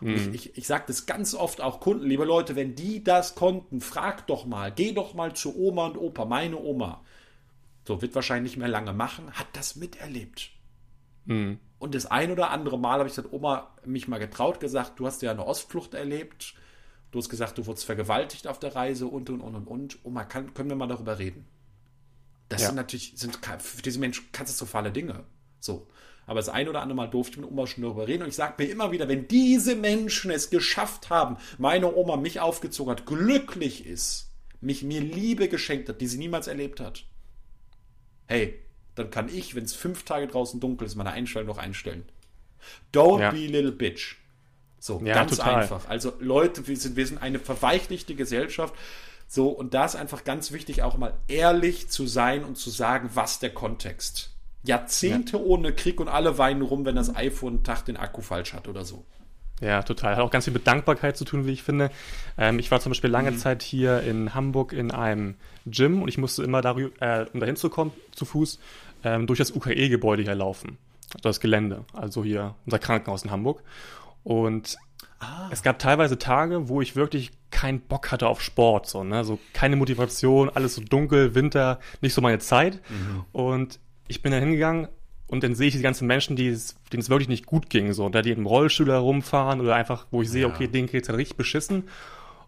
Und 0.00 0.08
mhm. 0.08 0.34
ich, 0.34 0.46
ich, 0.46 0.58
ich 0.58 0.66
sage 0.66 0.84
das 0.86 1.06
ganz 1.06 1.34
oft 1.34 1.60
auch 1.60 1.80
Kunden, 1.80 2.06
liebe 2.06 2.24
Leute, 2.24 2.54
wenn 2.54 2.76
die 2.76 3.02
das 3.02 3.34
konnten, 3.34 3.80
frag 3.80 4.26
doch 4.28 4.46
mal, 4.46 4.70
geh 4.70 4.92
doch 4.92 5.14
mal 5.14 5.34
zu 5.34 5.56
Oma 5.56 5.86
und 5.86 5.96
Opa, 5.96 6.26
meine 6.26 6.58
Oma. 6.58 7.02
So 7.86 8.00
wird 8.02 8.14
wahrscheinlich 8.14 8.52
nicht 8.52 8.58
mehr 8.58 8.68
lange 8.68 8.92
machen, 8.92 9.32
hat 9.32 9.48
das 9.54 9.74
miterlebt. 9.74 10.50
Mhm. 11.30 11.58
Und 11.78 11.94
das 11.94 12.06
ein 12.06 12.30
oder 12.30 12.50
andere 12.50 12.78
Mal 12.78 12.98
habe 12.98 13.08
ich 13.08 13.14
gesagt, 13.14 13.32
Oma, 13.32 13.74
mich 13.84 14.06
mal 14.06 14.18
getraut 14.18 14.60
gesagt, 14.60 15.00
du 15.00 15.06
hast 15.06 15.22
ja 15.22 15.30
eine 15.30 15.46
Ostflucht 15.46 15.94
erlebt 15.94 16.54
Du 17.10 17.18
hast 17.18 17.28
gesagt, 17.28 17.58
du 17.58 17.66
wurdest 17.66 17.86
vergewaltigt 17.86 18.46
auf 18.46 18.58
der 18.58 18.76
Reise 18.76 19.06
und 19.06 19.30
und 19.30 19.40
und 19.40 19.54
und 19.56 19.66
und. 19.66 20.04
Man 20.06 20.28
kann, 20.28 20.54
können 20.54 20.68
wir 20.68 20.76
mal 20.76 20.86
darüber 20.86 21.18
reden. 21.18 21.46
Das 22.48 22.62
ja. 22.62 22.68
sind 22.68 22.76
natürlich 22.76 23.12
sind 23.16 23.38
für 23.58 23.82
diese 23.82 23.98
Menschen 23.98 24.30
katastrophale 24.32 24.92
Dinge. 24.92 25.24
So. 25.58 25.88
Aber 26.26 26.38
das 26.38 26.48
ein 26.48 26.68
oder 26.68 26.82
andere 26.82 26.96
Mal 26.96 27.08
durfte 27.08 27.34
ich 27.34 27.40
mit 27.40 27.50
Oma 27.50 27.66
schon 27.66 27.82
darüber 27.82 28.06
reden. 28.06 28.22
Und 28.22 28.28
ich 28.28 28.36
sage 28.36 28.54
mir 28.58 28.70
immer 28.70 28.92
wieder, 28.92 29.08
wenn 29.08 29.26
diese 29.26 29.74
Menschen 29.74 30.30
es 30.30 30.50
geschafft 30.50 31.10
haben, 31.10 31.36
meine 31.58 31.92
Oma 31.92 32.16
mich 32.16 32.38
aufgezogen 32.38 32.92
hat, 32.92 33.06
glücklich 33.06 33.86
ist, 33.86 34.30
mich 34.60 34.84
mir 34.84 35.00
Liebe 35.00 35.48
geschenkt 35.48 35.88
hat, 35.88 36.00
die 36.00 36.06
sie 36.06 36.18
niemals 36.18 36.46
erlebt 36.46 36.78
hat. 36.78 37.04
Hey, 38.28 38.62
dann 38.94 39.10
kann 39.10 39.28
ich, 39.28 39.54
wenn 39.54 39.64
es 39.64 39.74
fünf 39.74 40.04
Tage 40.04 40.26
draußen 40.26 40.60
dunkel 40.60 40.86
ist, 40.86 40.94
meine 40.96 41.12
Einstellung 41.12 41.48
noch 41.48 41.58
einstellen. 41.58 42.04
Don't 42.92 43.20
ja. 43.20 43.30
be 43.30 43.46
little 43.46 43.72
bitch. 43.72 44.16
So, 44.78 45.00
ja, 45.04 45.14
ganz 45.14 45.36
total. 45.36 45.62
einfach. 45.62 45.88
Also 45.88 46.14
Leute, 46.20 46.66
wir 46.66 46.76
sind, 46.76 46.96
wir 46.96 47.06
sind 47.06 47.18
eine 47.18 47.38
verweichlichte 47.38 48.14
Gesellschaft. 48.14 48.74
So, 49.28 49.48
und 49.48 49.74
da 49.74 49.84
ist 49.84 49.94
einfach 49.94 50.24
ganz 50.24 50.52
wichtig, 50.52 50.82
auch 50.82 50.96
mal 50.96 51.14
ehrlich 51.28 51.88
zu 51.88 52.06
sein 52.06 52.42
und 52.44 52.56
zu 52.56 52.70
sagen, 52.70 53.10
was 53.14 53.38
der 53.38 53.50
Kontext. 53.54 54.30
Jahrzehnte 54.64 55.36
ja. 55.36 55.42
ohne 55.42 55.72
Krieg 55.72 56.00
und 56.00 56.08
alle 56.08 56.36
weinen 56.36 56.62
rum, 56.62 56.84
wenn 56.84 56.96
das 56.96 57.14
iPhone 57.14 57.54
einen 57.54 57.64
Tag 57.64 57.84
den 57.84 57.96
Akku 57.96 58.22
falsch 58.22 58.52
hat 58.52 58.68
oder 58.68 58.84
so. 58.84 59.04
Ja, 59.60 59.82
total. 59.82 60.16
Hat 60.16 60.22
auch 60.22 60.30
ganz 60.30 60.44
viel 60.44 60.54
mit 60.54 60.66
Dankbarkeit 60.66 61.16
zu 61.16 61.24
tun, 61.24 61.46
wie 61.46 61.52
ich 61.52 61.62
finde. 61.62 61.90
Ähm, 62.38 62.58
ich 62.58 62.70
war 62.70 62.80
zum 62.80 62.90
Beispiel 62.90 63.10
lange 63.10 63.30
mhm. 63.32 63.36
Zeit 63.36 63.62
hier 63.62 64.00
in 64.02 64.34
Hamburg 64.34 64.72
in 64.72 64.90
einem 64.90 65.34
Gym 65.66 66.02
und 66.02 66.08
ich 66.08 66.18
musste 66.18 66.42
immer 66.42 66.62
darüber, 66.62 66.90
äh, 67.00 67.26
um 67.32 67.40
dahin 67.40 67.56
zu 67.56 67.68
kommen, 67.68 67.92
zu 68.12 68.24
Fuß, 68.24 68.58
ähm, 69.04 69.26
durch 69.26 69.38
das 69.38 69.54
UKE-Gebäude 69.54 70.22
hier 70.22 70.34
laufen. 70.34 70.78
Das 71.22 71.40
Gelände. 71.40 71.84
Also 71.92 72.24
hier 72.24 72.54
unser 72.64 72.78
Krankenhaus 72.78 73.24
in 73.24 73.30
Hamburg. 73.30 73.62
Und 74.22 74.78
ah. 75.18 75.48
es 75.50 75.62
gab 75.62 75.78
teilweise 75.78 76.18
Tage, 76.18 76.68
wo 76.68 76.80
ich 76.80 76.96
wirklich 76.96 77.32
keinen 77.50 77.80
Bock 77.80 78.12
hatte 78.12 78.28
auf 78.28 78.40
Sport, 78.40 78.86
so, 78.86 79.02
ne? 79.04 79.24
So 79.24 79.38
keine 79.52 79.76
Motivation, 79.76 80.48
alles 80.48 80.76
so 80.76 80.82
dunkel, 80.82 81.34
Winter, 81.34 81.80
nicht 82.00 82.14
so 82.14 82.20
meine 82.20 82.38
Zeit. 82.38 82.80
Mhm. 82.88 83.24
Und 83.32 83.80
ich 84.08 84.22
bin 84.22 84.32
da 84.32 84.38
hingegangen 84.38 84.88
und 85.30 85.44
dann 85.44 85.54
sehe 85.54 85.68
ich 85.68 85.76
die 85.76 85.82
ganzen 85.82 86.08
Menschen, 86.08 86.34
die 86.34 86.48
es, 86.48 86.74
denen 86.92 87.02
es 87.02 87.08
wirklich 87.08 87.28
nicht 87.28 87.46
gut 87.46 87.70
ging, 87.70 87.92
so, 87.92 88.08
da 88.08 88.20
die 88.20 88.32
im 88.32 88.46
Rollstuhl 88.46 88.88
herumfahren 88.88 89.60
oder 89.60 89.76
einfach, 89.76 90.06
wo 90.10 90.22
ich 90.22 90.28
sehe, 90.28 90.42
ja. 90.42 90.48
okay, 90.48 90.66
denen 90.66 90.88
geht 90.88 91.04
es 91.04 91.08
halt 91.08 91.18
richtig 91.18 91.36
beschissen. 91.36 91.84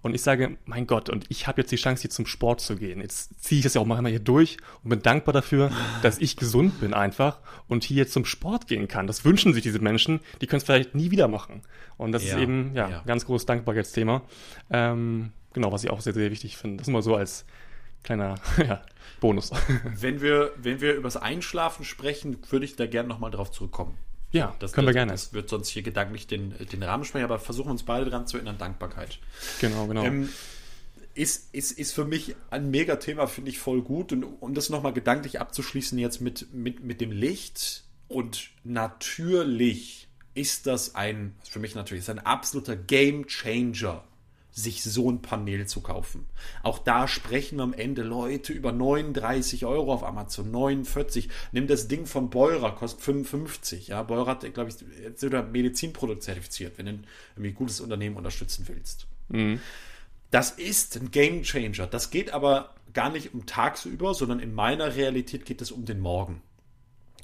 Und 0.03 0.16
ich 0.16 0.22
sage, 0.22 0.57
mein 0.64 0.89
Gott, 0.89 1.09
und 1.09 1.26
ich 1.28 1.47
habe 1.47 1.61
jetzt 1.61 1.70
die 1.70 1.76
Chance, 1.76 2.03
hier 2.03 2.11
zum 2.11 2.26
Sport 2.26 2.61
zu 2.61 2.74
gehen. 2.74 3.01
Jetzt 3.01 3.41
ziehe 3.41 3.61
ich 3.61 3.62
das 3.62 3.74
ja 3.74 3.80
auch 3.80 3.87
mal 3.87 4.05
hier 4.09 4.18
durch 4.18 4.57
und 4.83 4.91
bin 4.91 5.01
dankbar 5.01 5.33
dafür, 5.33 5.70
dass 6.03 6.18
ich 6.18 6.37
gesund 6.37 6.80
bin 6.80 6.93
einfach 6.93 7.39
und 7.68 7.85
hier 7.85 8.09
zum 8.09 8.24
Sport 8.24 8.66
gehen 8.66 8.89
kann. 8.89 9.07
Das 9.07 9.24
wünschen 9.24 9.55
sich 9.55 9.62
diese 9.62 9.78
Menschen, 9.78 10.18
die 10.41 10.49
können 10.49 10.59
es 10.59 10.64
vielleicht 10.64 10.97
nie 10.97 11.12
wieder 11.12 11.28
machen. 11.28 11.62
Und 11.99 12.11
das 12.11 12.24
ja, 12.24 12.35
ist 12.35 12.43
eben, 12.43 12.72
ja, 12.74 12.91
ja. 12.91 13.03
ganz 13.07 13.26
großes 13.26 13.47
Dankbarkeitsthema. 13.47 14.22
Ähm, 14.70 15.30
genau, 15.53 15.70
was 15.70 15.85
ich 15.85 15.91
auch 15.91 16.01
sehr, 16.01 16.14
sehr 16.14 16.33
wichtig 16.33 16.57
finde. 16.57 16.78
Das 16.78 16.89
ist 16.89 16.89
immer 16.89 17.03
so 17.03 17.14
als 17.14 17.47
kleiner 18.03 18.36
ja, 18.59 18.82
Bonus. 19.20 19.50
Wenn 19.84 20.20
wir, 20.20 20.53
wenn 20.57 20.80
wir 20.80 20.94
über 20.94 21.05
das 21.05 21.16
Einschlafen 21.16 21.84
sprechen, 21.84 22.38
würde 22.50 22.64
ich 22.64 22.76
da 22.76 22.86
gerne 22.86 23.09
nochmal 23.09 23.30
drauf 23.30 23.50
zurückkommen. 23.50 23.96
Ja, 24.32 24.55
das 24.59 24.72
können 24.72 24.86
wir 24.86 24.94
gerne. 24.94 25.12
Das 25.12 25.32
wird 25.34 25.48
sonst 25.48 25.68
hier 25.68 25.82
gedanklich 25.82 26.26
den, 26.26 26.55
den 26.72 26.82
Rahmen 26.82 27.05
sprechen, 27.05 27.24
aber 27.24 27.38
versuchen 27.38 27.70
uns 27.70 27.82
beide 27.82 28.09
daran 28.09 28.26
zu 28.26 28.38
erinnern, 28.38 28.57
Dankbarkeit. 28.59 29.18
Genau, 29.61 29.86
genau. 29.86 30.03
Ähm, 30.05 30.30
ist, 31.14 31.55
ist, 31.55 31.72
ist 31.72 31.92
für 31.92 32.07
mich 32.07 32.34
ein 32.50 32.70
Mega-Thema, 32.70 33.26
finde 33.26 33.50
ich 33.50 33.59
voll 33.59 33.82
gut. 33.82 34.12
Und 34.12 34.24
um 34.24 34.55
das 34.55 34.70
nochmal 34.70 34.94
gedanklich 34.94 35.40
abzuschließen, 35.40 35.98
jetzt 35.98 36.20
mit, 36.20 36.53
mit, 36.55 36.82
mit 36.82 37.00
dem 37.03 37.12
Licht 37.12 37.84
und 38.09 38.50
natürlich 38.64 40.09
ist 40.34 40.66
das 40.66 40.94
ein, 40.94 41.34
für 41.48 41.59
mich 41.59 41.74
natürlich, 41.74 42.03
ist 42.03 42.11
ein 42.11 42.18
absoluter 42.18 42.76
Game 42.76 43.26
Changer, 43.26 44.05
sich 44.53 44.82
so 44.82 45.11
ein 45.11 45.22
Panel 45.22 45.66
zu 45.66 45.80
kaufen. 45.80 46.26
Auch 46.62 46.78
da 46.78 47.09
sprechen 47.09 47.59
am 47.61 47.72
Ende 47.72 48.03
Leute 48.03 48.53
über 48.53 48.70
39 48.70 49.64
Euro 49.64 49.92
auf 49.94 50.05
Amazon, 50.05 50.50
49. 50.50 51.30
Nimm 51.53 51.66
das 51.66 51.88
Ding 51.88 52.05
von 52.05 52.28
Beurer, 52.28 52.74
kostet 52.74 53.03
55. 53.03 53.88
Ja, 53.88 54.03
Beurer 54.03 54.26
hat, 54.26 54.55
glaube 54.55 54.70
ich, 54.70 54.76
jetzt 55.03 55.20
sogar 55.20 55.42
Medizinprodukt 55.42 56.22
zertifiziert, 56.22 56.76
wenn 56.76 56.86
du 56.86 56.92
ein 56.92 57.07
irgendwie 57.34 57.53
gutes 57.53 57.80
Unternehmen 57.80 58.16
unterstützen 58.16 58.66
willst. 58.68 59.07
Mhm. 59.28 59.61
Das 60.30 60.50
ist 60.50 60.96
ein 60.96 61.11
Game 61.11 61.42
Changer. 61.42 61.86
Das 61.86 62.11
geht 62.11 62.32
aber 62.32 62.74
gar 62.92 63.11
nicht 63.11 63.32
um 63.32 63.46
tagsüber, 63.46 64.12
sondern 64.12 64.38
in 64.38 64.55
meiner 64.55 64.96
Realität 64.96 65.46
geht 65.46 65.62
es 65.62 65.72
um 65.72 65.86
den 65.86 66.00
Morgen. 66.00 66.42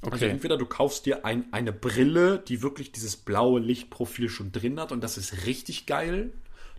Also 0.01 0.07
okay. 0.07 0.14
Also 0.14 0.26
entweder 0.26 0.57
du 0.57 0.66
kaufst 0.66 1.07
dir 1.07 1.24
ein, 1.24 1.53
eine 1.53 1.72
Brille, 1.72 2.39
die 2.39 2.62
wirklich 2.62 2.93
dieses 2.93 3.16
blaue 3.16 3.61
Lichtprofil 3.61 4.29
schon 4.29 4.53
drin 4.53 4.81
hat 4.81 4.93
und 4.93 5.03
das 5.03 5.18
ist 5.18 5.47
richtig 5.47 5.87
geil. 5.87 6.33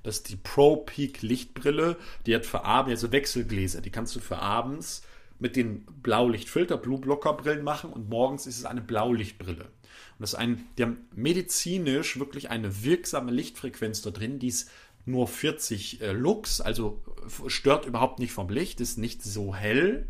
Das 0.04 0.18
ist 0.18 0.30
die 0.30 0.36
Pro 0.36 0.78
Peak 0.78 1.22
Lichtbrille. 1.22 1.98
Die 2.26 2.36
hat 2.36 2.46
für 2.46 2.66
abends, 2.66 3.04
also 3.04 3.12
Wechselgläser, 3.12 3.82
die 3.82 3.90
kannst 3.90 4.16
du 4.16 4.20
für 4.20 4.40
abends 4.40 5.04
mit 5.40 5.56
den 5.56 5.86
Blaulichtfilter, 5.86 6.78
Blue 6.78 7.00
Blocker 7.00 7.34
Brillen 7.34 7.64
machen 7.64 7.92
und 7.92 8.10
morgens 8.10 8.46
ist 8.46 8.58
es 8.58 8.66
eine 8.66 8.82
Blaulichtbrille. 8.82 9.64
Und 9.64 10.20
das 10.20 10.34
ist 10.34 10.40
ein, 10.40 10.66
die 10.78 10.84
haben 10.84 11.08
medizinisch 11.16 12.20
wirklich 12.20 12.50
eine 12.50 12.84
wirksame 12.84 13.32
Lichtfrequenz 13.32 14.02
da 14.02 14.12
drin, 14.12 14.40
die 14.40 14.50
ist 14.50 14.70
nur 15.06 15.28
40 15.28 16.02
äh, 16.02 16.12
Lux, 16.12 16.62
also 16.62 17.02
stört 17.48 17.86
überhaupt 17.86 18.20
nicht 18.20 18.34
vom 18.34 18.50
Licht, 18.50 18.82
ist 18.82 18.98
nicht 18.98 19.24
so 19.24 19.56
hell, 19.56 20.08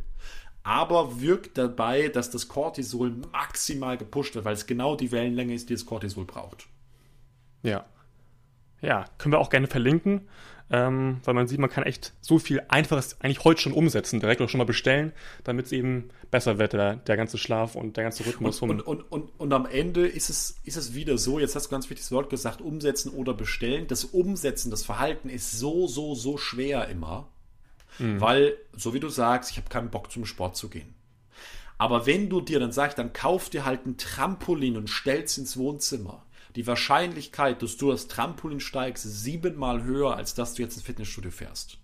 aber 0.64 1.22
wirkt 1.22 1.58
dabei, 1.58 2.10
dass 2.10 2.32
das 2.32 2.48
Cortisol 2.48 3.12
maximal 3.32 3.98
gepusht 3.98 4.36
wird, 4.36 4.46
weil 4.46 4.56
es 4.56 4.66
genau 4.66 4.96
die 4.96 5.12
Wellenlänge 5.12 5.54
ist, 5.54 5.70
die 5.70 5.74
das 5.74 5.86
Cortisol 5.86 6.26
braucht. 6.26 6.68
Ja. 7.64 7.86
Ja, 8.82 9.06
können 9.18 9.34
wir 9.34 9.40
auch 9.40 9.50
gerne 9.50 9.68
verlinken, 9.68 10.28
ähm, 10.72 11.20
weil 11.24 11.34
man 11.34 11.48
sieht, 11.48 11.60
man 11.60 11.70
kann 11.70 11.84
echt 11.84 12.14
so 12.22 12.40
viel 12.40 12.62
Einfaches 12.68 13.20
eigentlich 13.22 13.44
heute 13.44 13.62
schon 13.62 13.74
umsetzen, 13.74 14.20
direkt 14.20 14.42
auch 14.42 14.50
schon 14.50 14.60
mal 14.60 14.66
bestellen, 14.66 15.12
damit 15.44 15.66
es 15.66 15.72
eben 15.72 16.10
besser 16.30 16.60
wird, 16.60 16.74
der, 16.74 16.98
der 16.98 17.18
ganze 17.18 17.38
Schlaf 17.38 17.76
und 17.76 17.98
der 17.98 18.04
ganze 18.04 18.26
Rhythmus. 18.26 18.62
Und, 18.62 18.82
und, 18.82 19.02
und, 19.12 19.32
und, 19.40 19.54
am 19.54 19.66
Ende 19.66 20.08
ist 20.08 20.30
es, 20.30 20.58
ist 20.64 20.78
es 20.78 20.94
wieder 20.94 21.18
so, 21.18 21.40
jetzt 21.40 21.56
hast 21.56 21.68
du 21.68 21.70
ganz 21.72 21.90
wichtiges 21.90 22.12
Wort 22.12 22.30
gesagt, 22.30 22.62
umsetzen 22.62 23.12
oder 23.12 23.34
bestellen. 23.34 23.88
Das 23.88 24.06
Umsetzen, 24.06 24.70
das 24.70 24.86
Verhalten 24.86 25.30
ist 25.30 25.58
so, 25.58 25.88
so, 25.88 26.14
so 26.14 26.38
schwer 26.38 26.88
immer, 26.88 27.28
mhm. 27.98 28.22
weil, 28.22 28.58
so 28.78 28.94
wie 28.94 29.00
du 29.00 29.10
sagst, 29.10 29.52
ich 29.52 29.58
habe 29.58 29.70
keinen 29.70 29.90
Bock 29.90 30.12
zum 30.12 30.26
Sport 30.26 30.56
zu 30.56 30.70
gehen. 30.70 30.94
Aber 31.80 32.06
wenn 32.06 32.30
du 32.30 32.42
dir 32.42 32.60
dann 32.60 32.74
sagst, 32.74 33.00
dann 33.00 33.14
kauf 33.14 33.50
dir 33.50 33.66
halt 33.66 33.86
ein 33.86 33.98
Trampolin 33.98 34.78
und 34.78 34.90
stell's 34.90 35.38
ins 35.38 35.58
Wohnzimmer 35.58 36.26
die 36.56 36.68
Wahrscheinlichkeit, 36.68 37.62
dass 37.62 37.78
du 37.78 37.91
das 37.91 38.08
Trampolin 38.08 38.60
steigst, 38.60 39.06
ist 39.06 39.24
siebenmal 39.24 39.84
höher, 39.84 40.16
als 40.16 40.34
dass 40.34 40.54
du 40.54 40.64
jetzt 40.64 40.76
ins 40.76 40.86
Fitnessstudio 40.86 41.32
fährst. 41.32 41.78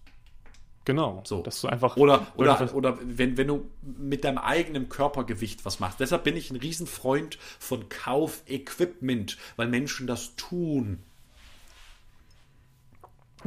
Genau. 0.86 1.24
So. 1.26 1.42
Dass 1.42 1.62
du 1.62 1.68
einfach. 1.68 1.98
Oder, 1.98 2.28
oder, 2.36 2.74
oder 2.74 2.98
wenn, 3.02 3.38
wenn 3.38 3.48
du 3.48 3.70
mit 3.82 4.24
deinem 4.24 4.38
eigenen 4.38 4.88
Körpergewicht 4.88 5.66
was 5.66 5.80
machst. 5.80 6.00
Deshalb 6.00 6.24
bin 6.24 6.38
ich 6.38 6.52
ein 6.52 6.58
Riesenfreund 6.58 7.40
von 7.60 7.90
Kaufequipment, 7.90 9.38
weil 9.56 9.68
Menschen 9.68 10.06
das 10.06 10.36
tun. 10.36 11.00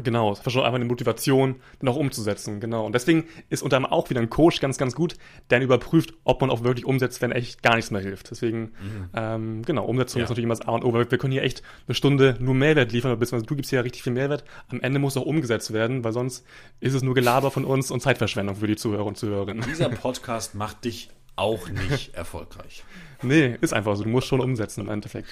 Genau, 0.03 0.33
es 0.33 0.53
schon 0.53 0.63
einfach 0.63 0.75
eine 0.75 0.85
Motivation, 0.85 1.57
den 1.81 1.89
auch 1.89 1.97
umzusetzen, 1.97 2.61
genau. 2.61 2.87
Und 2.87 2.95
deswegen 2.95 3.25
ist 3.49 3.63
unter 3.63 3.77
anderem 3.77 3.93
auch 3.93 4.11
wieder 4.11 4.21
ein 4.21 4.31
Coach 4.31 4.61
ganz, 4.61 4.79
ganz 4.79 4.95
gut, 4.95 5.17
der 5.51 5.61
überprüft, 5.61 6.15
ob 6.25 6.41
man 6.41 6.51
auch 6.51 6.63
wirklich 6.63 6.87
umsetzt, 6.87 7.21
wenn 7.21 7.33
echt 7.33 7.63
gar 7.63 7.77
nichts 7.77 7.91
mehr 7.91 8.01
hilft. 8.01 8.31
Deswegen, 8.31 8.61
mhm. 8.61 9.11
ähm, 9.15 9.63
genau, 9.63 9.85
Umsetzung 9.85 10.21
ja. 10.21 10.25
ist 10.25 10.31
natürlich 10.31 10.45
immer 10.45 10.55
das 10.55 10.67
A 10.67 10.73
und 10.73 10.85
O, 10.85 10.93
weil 10.93 11.11
wir 11.11 11.19
können 11.19 11.33
hier 11.33 11.43
echt 11.43 11.63
eine 11.87 11.95
Stunde 11.95 12.37
nur 12.39 12.55
Mehrwert 12.55 12.93
liefern, 12.93 13.19
beziehungsweise 13.19 13.47
du 13.47 13.57
gibst 13.57 13.71
hier 13.71 13.79
ja 13.79 13.83
richtig 13.83 14.03
viel 14.03 14.13
Mehrwert. 14.13 14.45
Am 14.69 14.81
Ende 14.81 14.99
muss 14.99 15.17
auch 15.17 15.27
umgesetzt 15.27 15.73
werden, 15.73 16.05
weil 16.05 16.13
sonst 16.13 16.45
ist 16.81 16.95
es 16.95 17.03
nur 17.03 17.15
Gelaber 17.15 17.51
von 17.51 17.65
uns 17.65 17.91
und 17.91 18.01
Zeitverschwendung 18.01 18.57
für 18.57 18.67
die 18.67 18.77
Zuhörer 18.77 19.07
und 19.07 19.17
Zuhörerinnen. 19.17 19.65
Dieser 19.69 19.89
Podcast 19.89 20.55
macht 20.55 20.85
dich 20.85 21.11
auch 21.37 21.69
nicht 21.69 22.15
erfolgreich. 22.15 22.85
Nee, 23.23 23.57
ist 23.61 23.73
einfach 23.73 23.97
so. 23.97 24.05
Du 24.05 24.11
musst 24.11 24.27
schon 24.27 24.41
umsetzen 24.41 24.83
im 24.83 24.89
Endeffekt. 24.89 25.29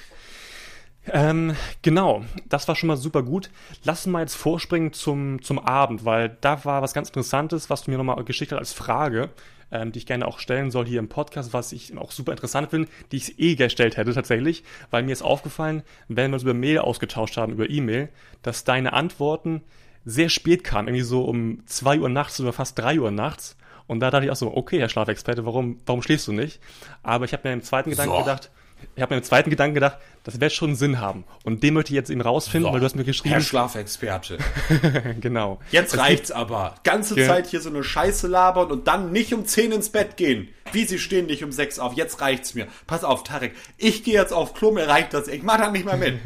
Ähm, 1.13 1.55
genau, 1.83 2.25
das 2.49 2.67
war 2.69 2.75
schon 2.75 2.89
mal 2.89 2.97
super 2.97 3.23
gut. 3.23 3.51
Lass 3.85 4.07
uns 4.07 4.13
mal 4.13 4.21
jetzt 4.21 4.35
vorspringen 4.35 4.93
zum, 4.93 5.43
zum 5.43 5.59
Abend, 5.59 6.05
weil 6.05 6.37
da 6.41 6.65
war 6.65 6.83
was 6.83 6.95
ganz 6.95 7.09
Interessantes, 7.09 7.71
was 7.71 7.85
du 7.85 7.91
mir 7.91 7.97
nochmal 7.97 8.23
geschickt 8.25 8.53
hast 8.53 8.59
als 8.59 8.73
Frage, 8.73 9.31
ähm, 9.71 9.93
die 9.93 9.99
ich 9.99 10.07
gerne 10.07 10.27
auch 10.27 10.39
stellen 10.39 10.71
soll 10.71 10.87
hier 10.87 10.99
im 10.99 11.09
Podcast, 11.09 11.53
was 11.53 11.73
ich 11.73 11.97
auch 11.97 12.11
super 12.11 12.33
interessant 12.33 12.71
finde, 12.71 12.89
die 13.13 13.17
ich 13.17 13.39
eh 13.39 13.55
gestellt 13.55 13.97
hätte 13.97 14.15
tatsächlich, 14.15 14.65
weil 14.91 15.03
mir 15.03 15.13
ist 15.13 15.23
aufgefallen, 15.23 15.83
wenn 16.09 16.31
wir 16.31 16.35
uns 16.35 16.43
über 16.43 16.55
Mail 16.55 16.79
ausgetauscht 16.79 17.37
haben, 17.37 17.53
über 17.53 17.69
E-Mail, 17.69 18.09
dass 18.43 18.65
deine 18.65 18.93
Antworten 18.93 19.63
sehr 20.05 20.29
spät 20.29 20.65
kamen, 20.65 20.89
irgendwie 20.89 21.05
so 21.05 21.25
um 21.25 21.67
zwei 21.67 21.99
Uhr 21.99 22.09
nachts 22.09 22.41
oder 22.41 22.53
fast 22.53 22.79
drei 22.79 23.01
Uhr 23.01 23.11
nachts. 23.11 23.57
Und 23.89 24.01
da 24.01 24.11
dachte 24.11 24.25
ich 24.25 24.31
auch 24.31 24.37
so, 24.37 24.57
okay, 24.57 24.81
Herr 24.81 24.89
Schlafexperte, 24.89 25.47
warum, 25.47 25.79
warum 25.87 26.03
schläfst 26.03 26.27
du 26.27 26.33
nicht? 26.33 26.61
Aber 27.03 27.25
ich 27.25 27.33
habe 27.33 27.47
mir 27.47 27.53
im 27.53 27.63
zweiten 27.63 27.91
Gedanken 27.91 28.15
so. 28.15 28.19
gedacht, 28.19 28.51
ich 28.95 29.03
habe 29.03 29.15
mir 29.15 29.19
im 29.19 29.25
zweiten 29.25 29.51
Gedanken 29.51 29.75
gedacht, 29.75 29.99
das 30.25 30.41
wird 30.41 30.53
schon 30.53 30.75
Sinn 30.75 31.01
haben. 31.01 31.25
Und 31.45 31.63
den 31.63 31.75
möchte 31.75 31.93
ich 31.93 31.97
jetzt 31.97 32.11
eben 32.11 32.21
rausfinden, 32.21 32.69
so, 32.69 32.73
weil 32.73 32.81
du 32.81 32.87
hast 32.87 32.97
mir 32.97 33.05
geschrieben. 33.05 33.35
Herr 33.35 33.41
Schlafexperte. 33.41 34.39
genau. 35.21 35.61
Jetzt 35.71 35.95
das 35.95 36.01
reicht's 36.01 36.31
aber. 36.31 36.75
Ganze 36.83 37.19
ja. 37.21 37.27
Zeit 37.27 37.47
hier 37.47 37.61
so 37.61 37.69
eine 37.69 37.85
Scheiße 37.85 38.27
labern 38.27 38.71
und 38.71 38.89
dann 38.89 39.13
nicht 39.13 39.35
um 39.35 39.45
10 39.45 39.73
ins 39.73 39.91
Bett 39.91 40.17
gehen. 40.17 40.49
Wie 40.73 40.85
sie 40.85 40.99
stehen 40.99 41.27
nicht 41.27 41.45
um 41.45 41.53
6 41.53 41.79
auf. 41.79 41.95
Jetzt 41.95 42.21
reicht's 42.21 42.55
mir. 42.55 42.67
Pass 42.87 43.05
auf, 43.05 43.23
Tarek. 43.23 43.55
Ich 43.77 44.03
gehe 44.03 44.15
jetzt 44.15 44.33
auf 44.33 44.55
Klo, 44.55 44.73
mir 44.73 44.89
reicht 44.89 45.15
das. 45.15 45.29
Ich 45.29 45.43
mach 45.43 45.59
da 45.59 45.71
nicht 45.71 45.85
mehr 45.85 45.97
mit. 45.97 46.19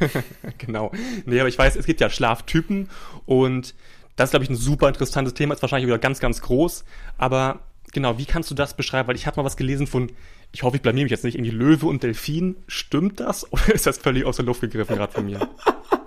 genau. 0.58 0.92
Nee, 1.24 1.40
aber 1.40 1.48
ich 1.48 1.58
weiß, 1.58 1.76
es 1.76 1.86
gibt 1.86 2.00
ja 2.00 2.10
Schlaftypen 2.10 2.90
und 3.24 3.74
das 4.16 4.28
ist, 4.28 4.30
glaube 4.32 4.44
ich, 4.44 4.50
ein 4.50 4.56
super 4.56 4.88
interessantes 4.88 5.34
Thema. 5.34 5.54
Ist 5.54 5.62
wahrscheinlich 5.62 5.86
wieder 5.86 5.98
ganz, 5.98 6.20
ganz 6.20 6.40
groß. 6.40 6.84
Aber 7.18 7.60
genau, 7.92 8.18
wie 8.18 8.24
kannst 8.24 8.50
du 8.50 8.54
das 8.54 8.74
beschreiben? 8.74 9.08
Weil 9.08 9.16
ich 9.16 9.26
habe 9.26 9.40
mal 9.40 9.44
was 9.44 9.56
gelesen 9.56 9.86
von 9.86 10.10
ich 10.52 10.62
hoffe, 10.62 10.76
ich 10.76 10.82
blamier 10.82 11.04
mich 11.04 11.10
jetzt 11.10 11.24
nicht, 11.24 11.34
irgendwie 11.34 11.54
Löwe 11.54 11.86
und 11.86 12.02
Delfin. 12.02 12.56
Stimmt 12.66 13.20
das? 13.20 13.50
Oder 13.52 13.74
ist 13.74 13.86
das 13.86 13.98
völlig 13.98 14.24
aus 14.24 14.36
der 14.36 14.44
Luft 14.44 14.60
gegriffen 14.60 14.96
gerade 14.96 15.12
von 15.12 15.26
mir? 15.26 15.48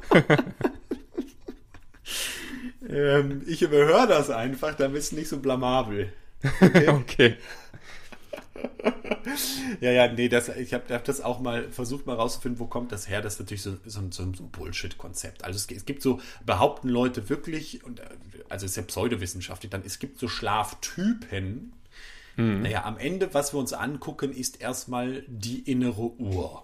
ähm, 2.90 3.44
ich 3.48 3.62
überhöre 3.62 4.08
das 4.08 4.30
einfach, 4.30 4.76
damit 4.76 5.00
es 5.00 5.12
nicht 5.12 5.28
so 5.30 5.40
blamabel. 5.40 6.12
Okay. 6.62 6.88
okay. 6.88 7.36
ja, 9.82 9.92
ja, 9.92 10.12
nee, 10.12 10.30
das, 10.30 10.50
ich 10.50 10.74
habe 10.74 10.94
hab 10.94 11.04
das 11.04 11.22
auch 11.22 11.40
mal 11.40 11.72
versucht, 11.72 12.06
mal 12.06 12.16
rauszufinden, 12.16 12.60
wo 12.60 12.66
kommt 12.66 12.92
das 12.92 13.08
her. 13.08 13.22
Das 13.22 13.34
ist 13.34 13.40
natürlich 13.40 13.62
so, 13.62 13.78
so, 13.86 14.02
so 14.10 14.24
ein 14.24 14.32
Bullshit-Konzept. 14.52 15.44
Also 15.44 15.58
es, 15.58 15.78
es, 15.78 15.86
gibt 15.86 16.02
so, 16.02 16.20
behaupten 16.46 16.90
Leute 16.90 17.30
wirklich, 17.30 17.84
und, 17.84 18.02
also 18.50 18.66
es 18.66 18.72
ist 18.72 18.78
ja 18.78 18.84
pseudowissenschaftlich, 18.84 19.70
dann 19.70 19.84
es 19.86 20.00
gibt 20.00 20.20
so 20.20 20.28
Schlaftypen, 20.28 21.74
Mhm. 22.38 22.62
Naja, 22.62 22.86
am 22.86 22.98
Ende, 22.98 23.34
was 23.34 23.54
wir 23.54 23.60
uns 23.60 23.74
angucken, 23.74 24.32
ist 24.32 24.62
erstmal 24.62 25.24
die 25.28 25.60
innere 25.60 26.12
Uhr. 26.20 26.64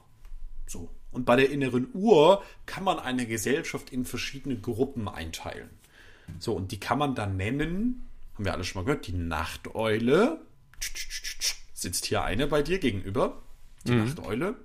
So. 0.68 0.89
Und 1.11 1.26
bei 1.26 1.38
der 1.38 1.49
inneren 1.49 1.88
Uhr 1.93 2.43
kann 2.66 2.84
man 2.84 2.99
eine 2.99 3.26
Gesellschaft 3.26 3.89
in 3.89 4.03
verschiedene 4.03 4.57
Gruppen 4.57 5.07
einteilen. 5.07 5.70
So, 6.39 6.53
und 6.53 6.72
die 6.72 6.80
kann 6.80 6.97
man 6.97 7.16
dann 7.16 7.38
nennen, 7.38 8.07
haben 8.34 8.45
wir 8.45 8.53
alle 8.53 8.63
schon 8.63 8.82
mal 8.82 8.86
gehört, 8.86 9.07
die 9.07 9.13
Nachteule. 9.13 10.41
Sitzt 11.74 12.05
hier 12.05 12.24
eine 12.24 12.47
bei 12.47 12.61
dir 12.61 12.80
gegenüber, 12.80 13.41
die 13.86 13.93
mhm. 13.93 14.05
Nachteule. 14.05 14.55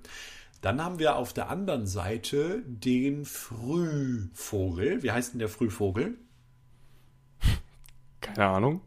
Dann 0.61 0.83
haben 0.83 0.99
wir 0.99 1.15
auf 1.15 1.33
der 1.33 1.49
anderen 1.49 1.87
Seite 1.87 2.61
den 2.65 3.25
Frühvogel. 3.25 5.01
Wie 5.03 5.11
heißt 5.11 5.33
denn 5.33 5.39
der 5.39 5.49
Frühvogel? 5.49 6.17
Keine 8.21 8.45
Ahnung. 8.45 8.81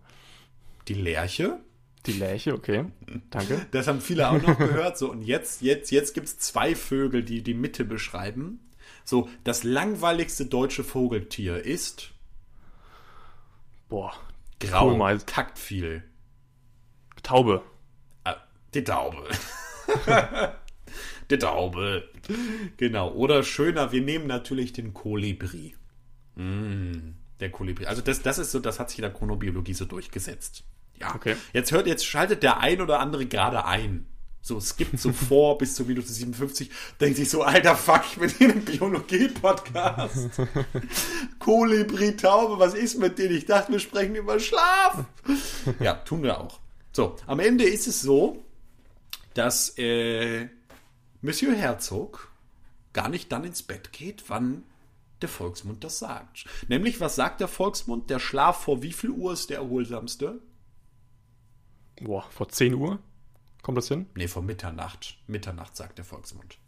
Die 0.86 0.94
Lerche. 0.94 1.58
Die 2.06 2.12
Lerche, 2.12 2.52
okay. 2.52 2.84
Danke. 3.30 3.66
Das 3.70 3.86
haben 3.86 4.00
viele 4.00 4.28
auch 4.28 4.40
noch 4.40 4.58
gehört. 4.58 4.98
So, 4.98 5.10
und 5.10 5.22
jetzt, 5.22 5.62
jetzt, 5.62 5.90
jetzt 5.90 6.12
gibt 6.12 6.26
es 6.26 6.38
zwei 6.38 6.74
Vögel, 6.74 7.22
die 7.22 7.42
die 7.42 7.54
Mitte 7.54 7.84
beschreiben. 7.84 8.60
So, 9.04 9.28
das 9.42 9.64
langweiligste 9.64 10.46
deutsche 10.46 10.84
Vogeltier 10.84 11.64
ist. 11.64 12.10
Boah. 13.88 14.12
Grau, 14.60 15.16
taktviel. 15.18 16.04
Taube. 17.22 17.62
Ah, 18.24 18.36
die 18.74 18.84
Taube. 18.84 19.28
die 21.30 21.38
Taube. 21.38 22.08
Genau. 22.76 23.12
Oder 23.12 23.42
schöner, 23.42 23.92
wir 23.92 24.02
nehmen 24.02 24.26
natürlich 24.26 24.72
den 24.72 24.94
Kolibri. 24.94 25.74
Mm, 26.36 27.14
der 27.40 27.50
Kolibri. 27.50 27.86
Also 27.86 28.02
das, 28.02 28.22
das 28.22 28.38
ist 28.38 28.52
so, 28.52 28.58
das 28.58 28.78
hat 28.78 28.90
sich 28.90 28.98
in 28.98 29.02
der 29.02 29.12
Chronobiologie 29.12 29.74
so 29.74 29.84
durchgesetzt. 29.84 30.64
Ja. 31.00 31.14
Okay. 31.14 31.36
Jetzt 31.52 31.72
hört, 31.72 31.86
jetzt 31.86 32.06
schaltet 32.06 32.42
der 32.42 32.60
ein 32.60 32.80
oder 32.80 33.00
andere 33.00 33.26
gerade 33.26 33.64
ein. 33.64 34.06
So, 34.40 34.58
es 34.58 34.76
gibt 34.76 35.00
so 35.00 35.10
vor 35.28 35.56
bis 35.56 35.74
zur 35.74 35.86
Minute 35.86 36.06
57, 36.06 36.70
denkt 37.00 37.16
sich 37.16 37.30
so, 37.30 37.42
alter 37.42 37.74
Fuck, 37.74 38.02
ich 38.12 38.18
bin 38.18 38.28
hier 38.30 38.52
im 38.52 38.64
Biologie-Podcast. 38.64 40.30
Kolibri, 41.38 42.14
Taube, 42.14 42.58
was 42.58 42.74
ist 42.74 42.98
mit 42.98 43.18
denen? 43.18 43.36
Ich 43.36 43.46
dachte, 43.46 43.72
wir 43.72 43.78
sprechen 43.78 44.14
über 44.14 44.38
Schlaf. 44.38 45.06
ja, 45.80 45.94
tun 45.94 46.22
wir 46.22 46.38
auch. 46.38 46.60
So, 46.92 47.16
am 47.26 47.40
Ende 47.40 47.64
ist 47.64 47.86
es 47.86 48.02
so, 48.02 48.44
dass 49.32 49.76
äh, 49.78 50.48
Monsieur 51.22 51.54
Herzog 51.54 52.30
gar 52.92 53.08
nicht 53.08 53.32
dann 53.32 53.44
ins 53.44 53.62
Bett 53.62 53.92
geht, 53.92 54.24
wann 54.28 54.62
der 55.22 55.30
Volksmund 55.30 55.84
das 55.84 55.98
sagt. 55.98 56.44
Nämlich, 56.68 57.00
was 57.00 57.16
sagt 57.16 57.40
der 57.40 57.48
Volksmund? 57.48 58.10
Der 58.10 58.18
Schlaf 58.18 58.64
vor 58.64 58.82
wie 58.82 58.92
viel 58.92 59.10
Uhr 59.10 59.32
ist 59.32 59.48
der 59.48 59.58
erholsamste? 59.58 60.40
Boah, 62.00 62.24
vor 62.30 62.48
10 62.48 62.74
Uhr? 62.74 62.98
Kommt 63.62 63.78
das 63.78 63.88
hin? 63.88 64.06
Nee, 64.14 64.28
vor 64.28 64.42
Mitternacht. 64.42 65.18
Mitternacht 65.26 65.76
sagt 65.76 65.98
der 65.98 66.04
Volksmund. 66.04 66.58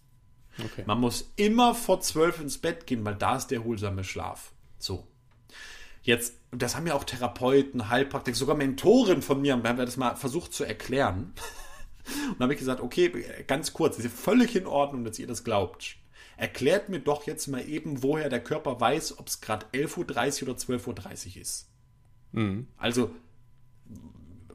Okay. 0.58 0.84
Man 0.86 1.00
muss 1.00 1.32
immer 1.36 1.74
vor 1.74 2.00
zwölf 2.00 2.40
ins 2.40 2.58
Bett 2.58 2.86
gehen, 2.86 3.04
weil 3.04 3.16
da 3.16 3.36
ist 3.36 3.48
der 3.48 3.58
erholsame 3.58 4.04
Schlaf. 4.04 4.52
So. 4.78 5.06
Jetzt, 6.02 6.34
das 6.52 6.76
haben 6.76 6.86
ja 6.86 6.94
auch 6.94 7.04
Therapeuten, 7.04 7.90
Heilpraktiker, 7.90 8.36
sogar 8.36 8.56
Mentoren 8.56 9.22
von 9.22 9.40
mir, 9.40 9.54
haben 9.54 9.64
wir 9.64 9.84
das 9.84 9.96
mal 9.96 10.14
versucht 10.14 10.52
zu 10.52 10.64
erklären. 10.64 11.34
Und 12.32 12.38
habe 12.38 12.52
ich 12.52 12.60
gesagt, 12.60 12.80
okay, 12.80 13.44
ganz 13.48 13.72
kurz, 13.72 13.98
ist 13.98 14.04
ja 14.04 14.10
völlig 14.10 14.54
in 14.54 14.66
Ordnung, 14.66 15.04
dass 15.04 15.18
ihr 15.18 15.26
das 15.26 15.42
glaubt. 15.42 15.96
Erklärt 16.36 16.88
mir 16.88 17.00
doch 17.00 17.26
jetzt 17.26 17.48
mal 17.48 17.66
eben, 17.68 18.02
woher 18.02 18.28
der 18.28 18.42
Körper 18.42 18.80
weiß, 18.80 19.18
ob 19.18 19.26
es 19.26 19.40
gerade 19.40 19.66
11.30 19.72 20.42
Uhr 20.42 20.50
oder 20.50 20.58
12.30 20.58 21.36
Uhr 21.36 21.42
ist. 21.42 21.68
Also, 22.76 23.10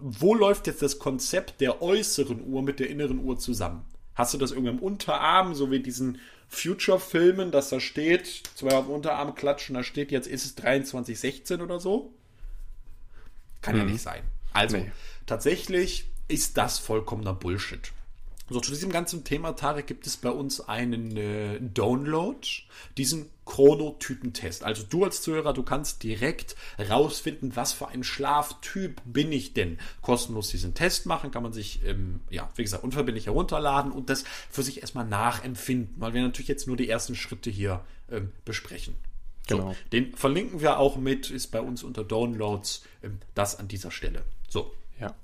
wo 0.01 0.33
läuft 0.33 0.67
jetzt 0.67 0.81
das 0.81 0.99
Konzept 0.99 1.61
der 1.61 1.81
äußeren 1.81 2.41
Uhr 2.45 2.61
mit 2.63 2.79
der 2.79 2.89
inneren 2.89 3.19
Uhr 3.19 3.37
zusammen? 3.39 3.85
Hast 4.15 4.33
du 4.33 4.37
das 4.37 4.51
irgendwie 4.51 4.71
am 4.71 4.79
Unterarm, 4.79 5.55
so 5.55 5.71
wie 5.71 5.79
diesen 5.79 6.19
Future-Filmen, 6.49 7.51
dass 7.51 7.69
da 7.69 7.79
steht, 7.79 8.43
zwei 8.55 8.75
am 8.75 8.89
Unterarm 8.89 9.35
klatschen, 9.35 9.75
da 9.75 9.83
steht, 9.83 10.11
jetzt 10.11 10.27
ist 10.27 10.45
es 10.45 10.57
23.16 10.57 11.61
oder 11.61 11.79
so? 11.79 12.13
Kann 13.61 13.77
ja 13.77 13.83
nicht 13.85 14.01
sein. 14.01 14.23
Also, 14.53 14.77
Nee. 14.77 14.91
tatsächlich 15.25 16.05
ist 16.27 16.57
das 16.57 16.79
vollkommener 16.79 17.33
Bullshit. 17.33 17.91
So, 18.51 18.59
zu 18.59 18.71
diesem 18.71 18.91
ganzen 18.91 19.23
Thema, 19.23 19.53
Tarek, 19.53 19.87
gibt 19.87 20.05
es 20.05 20.17
bei 20.17 20.29
uns 20.29 20.59
einen 20.59 21.15
äh, 21.15 21.57
Download, 21.61 22.45
diesen 22.97 23.29
Chronotypentest. 23.45 24.65
Also 24.65 24.83
du 24.83 25.05
als 25.05 25.21
Zuhörer, 25.21 25.53
du 25.53 25.63
kannst 25.63 26.03
direkt 26.03 26.57
rausfinden, 26.77 27.55
was 27.55 27.71
für 27.71 27.87
ein 27.87 28.03
Schlaftyp 28.03 29.01
bin 29.05 29.31
ich 29.31 29.53
denn. 29.53 29.79
Kostenlos 30.01 30.49
diesen 30.49 30.73
Test 30.73 31.05
machen, 31.05 31.31
kann 31.31 31.43
man 31.43 31.53
sich, 31.53 31.79
ähm, 31.85 32.19
ja, 32.29 32.49
wie 32.55 32.63
gesagt, 32.63 32.83
unverbindlich 32.83 33.27
herunterladen 33.27 33.93
und 33.93 34.09
das 34.09 34.25
für 34.49 34.63
sich 34.63 34.81
erstmal 34.81 35.05
nachempfinden, 35.05 35.95
weil 35.95 36.13
wir 36.13 36.21
natürlich 36.21 36.49
jetzt 36.49 36.67
nur 36.67 36.75
die 36.75 36.89
ersten 36.89 37.15
Schritte 37.15 37.49
hier 37.49 37.85
ähm, 38.11 38.33
besprechen. 38.43 38.95
So, 39.49 39.57
Genau. 39.57 39.75
Den 39.93 40.13
verlinken 40.13 40.59
wir 40.59 40.77
auch 40.77 40.97
mit, 40.97 41.29
ist 41.29 41.47
bei 41.47 41.61
uns 41.61 41.83
unter 41.83 42.03
Downloads, 42.03 42.83
ähm, 43.01 43.19
das 43.33 43.57
an 43.57 43.69
dieser 43.69 43.91
Stelle. 43.91 44.23
So, 44.49 44.73
Ja. 44.99 45.15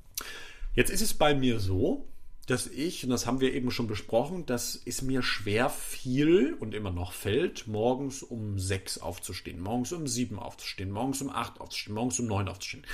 Jetzt 0.75 0.91
ist 0.91 1.01
es 1.01 1.13
bei 1.13 1.35
mir 1.35 1.59
so, 1.59 2.05
dass 2.47 2.65
ich, 2.65 3.03
und 3.03 3.09
das 3.09 3.25
haben 3.25 3.41
wir 3.41 3.53
eben 3.53 3.71
schon 3.71 3.87
besprochen, 3.87 4.45
dass 4.45 4.81
es 4.85 5.01
mir 5.01 5.21
schwer 5.21 5.69
fiel 5.69 6.55
und 6.57 6.73
immer 6.73 6.91
noch 6.91 7.11
fällt, 7.11 7.67
morgens 7.67 8.23
um 8.23 8.57
sechs 8.57 8.97
aufzustehen, 8.97 9.59
morgens 9.59 9.91
um 9.91 10.07
sieben 10.07 10.39
aufzustehen, 10.39 10.89
morgens 10.89 11.21
um 11.21 11.29
acht 11.29 11.59
aufzustehen, 11.59 11.95
morgens 11.95 12.19
um 12.21 12.27
neun 12.27 12.47
aufzustehen, 12.47 12.85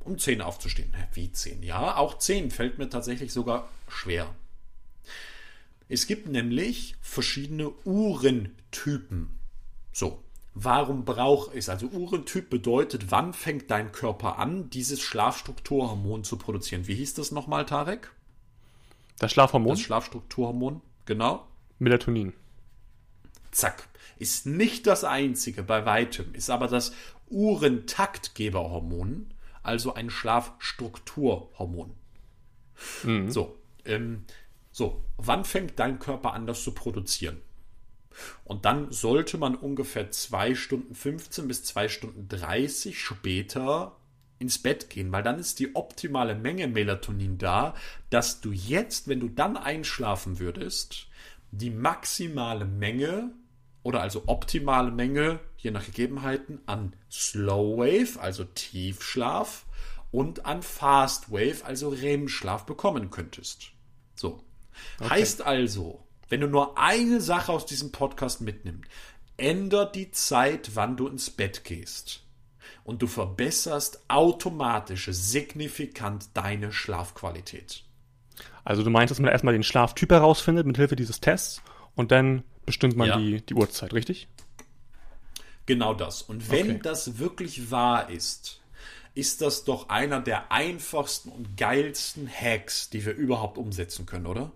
um 0.00 0.18
zehn 0.18 0.40
aufzustehen. 0.40 0.90
Wie 1.12 1.30
zehn? 1.30 1.62
Ja, 1.62 1.98
auch 1.98 2.16
zehn 2.16 2.50
fällt 2.50 2.78
mir 2.78 2.88
tatsächlich 2.88 3.30
sogar 3.30 3.68
schwer. 3.88 4.34
Es 5.86 6.06
gibt 6.06 6.26
nämlich 6.26 6.96
verschiedene 7.02 7.72
Uhrentypen. 7.84 9.38
So, 9.92 10.24
warum 10.54 11.04
brauche 11.04 11.54
ich 11.58 11.68
Also 11.68 11.88
Uhrentyp 11.88 12.48
bedeutet, 12.48 13.10
wann 13.10 13.34
fängt 13.34 13.70
dein 13.70 13.92
Körper 13.92 14.38
an, 14.38 14.70
dieses 14.70 15.02
Schlafstrukturhormon 15.02 16.24
zu 16.24 16.38
produzieren? 16.38 16.86
Wie 16.86 16.94
hieß 16.94 17.12
das 17.12 17.32
nochmal, 17.32 17.66
Tarek? 17.66 18.10
Das 19.18 19.32
Schlafhormon? 19.32 19.70
Das 19.70 19.80
Schlafstrukturhormon, 19.80 20.82
genau. 21.06 21.46
Melatonin. 21.78 22.34
Zack. 23.50 23.88
Ist 24.18 24.46
nicht 24.46 24.86
das 24.86 25.04
einzige 25.04 25.62
bei 25.62 25.86
weitem, 25.86 26.34
ist 26.34 26.50
aber 26.50 26.68
das 26.68 26.92
Uhrentaktgeberhormon, 27.30 29.32
also 29.62 29.94
ein 29.94 30.10
Schlafstrukturhormon. 30.10 31.94
So, 33.30 33.56
ähm, 33.84 34.24
so, 34.72 35.04
wann 35.16 35.44
fängt 35.44 35.78
dein 35.78 35.98
Körper 35.98 36.32
an, 36.32 36.46
das 36.46 36.62
zu 36.62 36.72
produzieren? 36.72 37.40
Und 38.44 38.64
dann 38.64 38.92
sollte 38.92 39.38
man 39.38 39.56
ungefähr 39.56 40.10
2 40.10 40.54
Stunden 40.54 40.94
15 40.94 41.48
bis 41.48 41.64
2 41.64 41.88
Stunden 41.88 42.28
30 42.28 43.00
später 43.00 43.96
ins 44.44 44.58
Bett 44.58 44.90
gehen, 44.90 45.10
weil 45.12 45.22
dann 45.22 45.38
ist 45.38 45.58
die 45.58 45.74
optimale 45.74 46.34
Menge 46.34 46.68
Melatonin 46.68 47.38
da, 47.38 47.74
dass 48.10 48.40
du 48.40 48.52
jetzt, 48.52 49.08
wenn 49.08 49.20
du 49.20 49.28
dann 49.28 49.56
einschlafen 49.56 50.38
würdest, 50.38 51.08
die 51.50 51.70
maximale 51.70 52.64
Menge 52.64 53.32
oder 53.82 54.00
also 54.00 54.24
optimale 54.26 54.90
Menge, 54.90 55.40
je 55.58 55.70
nach 55.70 55.84
Gegebenheiten, 55.84 56.60
an 56.66 56.94
Slow 57.10 57.78
Wave, 57.78 58.20
also 58.20 58.44
Tiefschlaf, 58.44 59.66
und 60.10 60.46
an 60.46 60.62
Fast 60.62 61.30
Wave, 61.30 61.64
also 61.64 61.88
REM-Schlaf 61.88 62.66
bekommen 62.66 63.10
könntest. 63.10 63.72
So. 64.14 64.44
Heißt 65.00 65.42
also, 65.42 66.06
wenn 66.28 66.40
du 66.40 66.46
nur 66.46 66.78
eine 66.78 67.20
Sache 67.20 67.52
aus 67.52 67.66
diesem 67.66 67.92
Podcast 67.92 68.40
mitnimmst, 68.40 68.88
ändert 69.36 69.94
die 69.94 70.10
Zeit, 70.10 70.70
wann 70.74 70.96
du 70.96 71.08
ins 71.08 71.30
Bett 71.30 71.64
gehst. 71.64 72.23
Und 72.84 73.02
du 73.02 73.06
verbesserst 73.06 74.04
automatisch 74.08 75.08
signifikant 75.10 76.28
deine 76.34 76.72
Schlafqualität. 76.72 77.82
Also 78.64 78.82
du 78.82 78.90
meinst, 78.90 79.10
dass 79.10 79.18
man 79.20 79.30
erstmal 79.30 79.54
den 79.54 79.62
Schlaftyp 79.62 80.10
herausfindet 80.10 80.66
mit 80.66 80.76
Hilfe 80.76 80.96
dieses 80.96 81.20
Tests 81.20 81.62
und 81.94 82.10
dann 82.12 82.44
bestimmt 82.66 82.96
man 82.96 83.06
Ja. 83.08 83.16
die, 83.18 83.44
die 83.44 83.54
Uhrzeit, 83.54 83.92
richtig? 83.92 84.28
Genau 85.66 85.94
das. 85.94 86.22
Und 86.22 86.50
wenn 86.50 86.66
Okay. 86.76 86.80
das 86.82 87.18
wirklich 87.18 87.70
wahr 87.70 88.10
ist, 88.10 88.60
ist 89.14 89.40
das 89.40 89.64
doch 89.64 89.88
einer 89.88 90.20
der 90.20 90.52
einfachsten 90.52 91.30
und 91.30 91.56
geilsten 91.56 92.28
Hacks, 92.28 92.90
die 92.90 93.04
wir 93.06 93.14
überhaupt 93.14 93.58
umsetzen 93.58 94.06
können, 94.06 94.26
oder? 94.26 94.52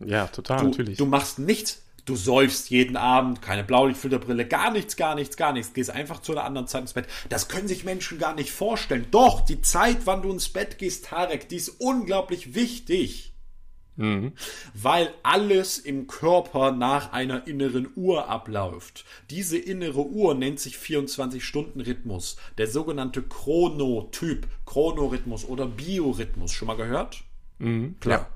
Ja, 0.00 0.28
total, 0.28 0.62
Du, 0.62 0.64
natürlich. 0.64 0.98
du 0.98 1.06
machst 1.06 1.38
nichts, 1.38 1.83
du 2.04 2.16
säufst 2.16 2.70
jeden 2.70 2.96
Abend, 2.96 3.42
keine 3.42 3.64
Blaulichtfilterbrille, 3.64 4.46
gar 4.46 4.70
nichts, 4.70 4.96
gar 4.96 5.14
nichts, 5.14 5.36
gar 5.36 5.52
nichts, 5.52 5.72
gehst 5.72 5.90
einfach 5.90 6.20
zu 6.20 6.32
einer 6.32 6.44
anderen 6.44 6.66
Zeit 6.66 6.82
ins 6.82 6.92
Bett. 6.92 7.06
Das 7.28 7.48
können 7.48 7.68
sich 7.68 7.84
Menschen 7.84 8.18
gar 8.18 8.34
nicht 8.34 8.52
vorstellen. 8.52 9.06
Doch, 9.10 9.40
die 9.40 9.62
Zeit, 9.62 9.98
wann 10.04 10.22
du 10.22 10.30
ins 10.30 10.48
Bett 10.48 10.78
gehst, 10.78 11.06
Tarek, 11.06 11.48
die 11.48 11.56
ist 11.56 11.80
unglaublich 11.80 12.54
wichtig. 12.54 13.30
Weil 13.96 15.14
alles 15.22 15.78
im 15.78 16.08
Körper 16.08 16.72
nach 16.72 17.12
einer 17.12 17.46
inneren 17.46 17.88
Uhr 17.94 18.28
abläuft. 18.28 19.04
Diese 19.30 19.56
innere 19.56 20.04
Uhr 20.04 20.34
nennt 20.34 20.58
sich 20.58 20.74
24-Stunden-Rhythmus, 20.78 22.36
der 22.58 22.66
sogenannte 22.66 23.22
Chronotyp, 23.22 24.48
Chronorhythmus 24.66 25.44
oder 25.44 25.66
Biorhythmus. 25.66 26.50
Schon 26.50 26.66
mal 26.66 26.76
gehört? 26.76 27.22
Klar. 28.00 28.28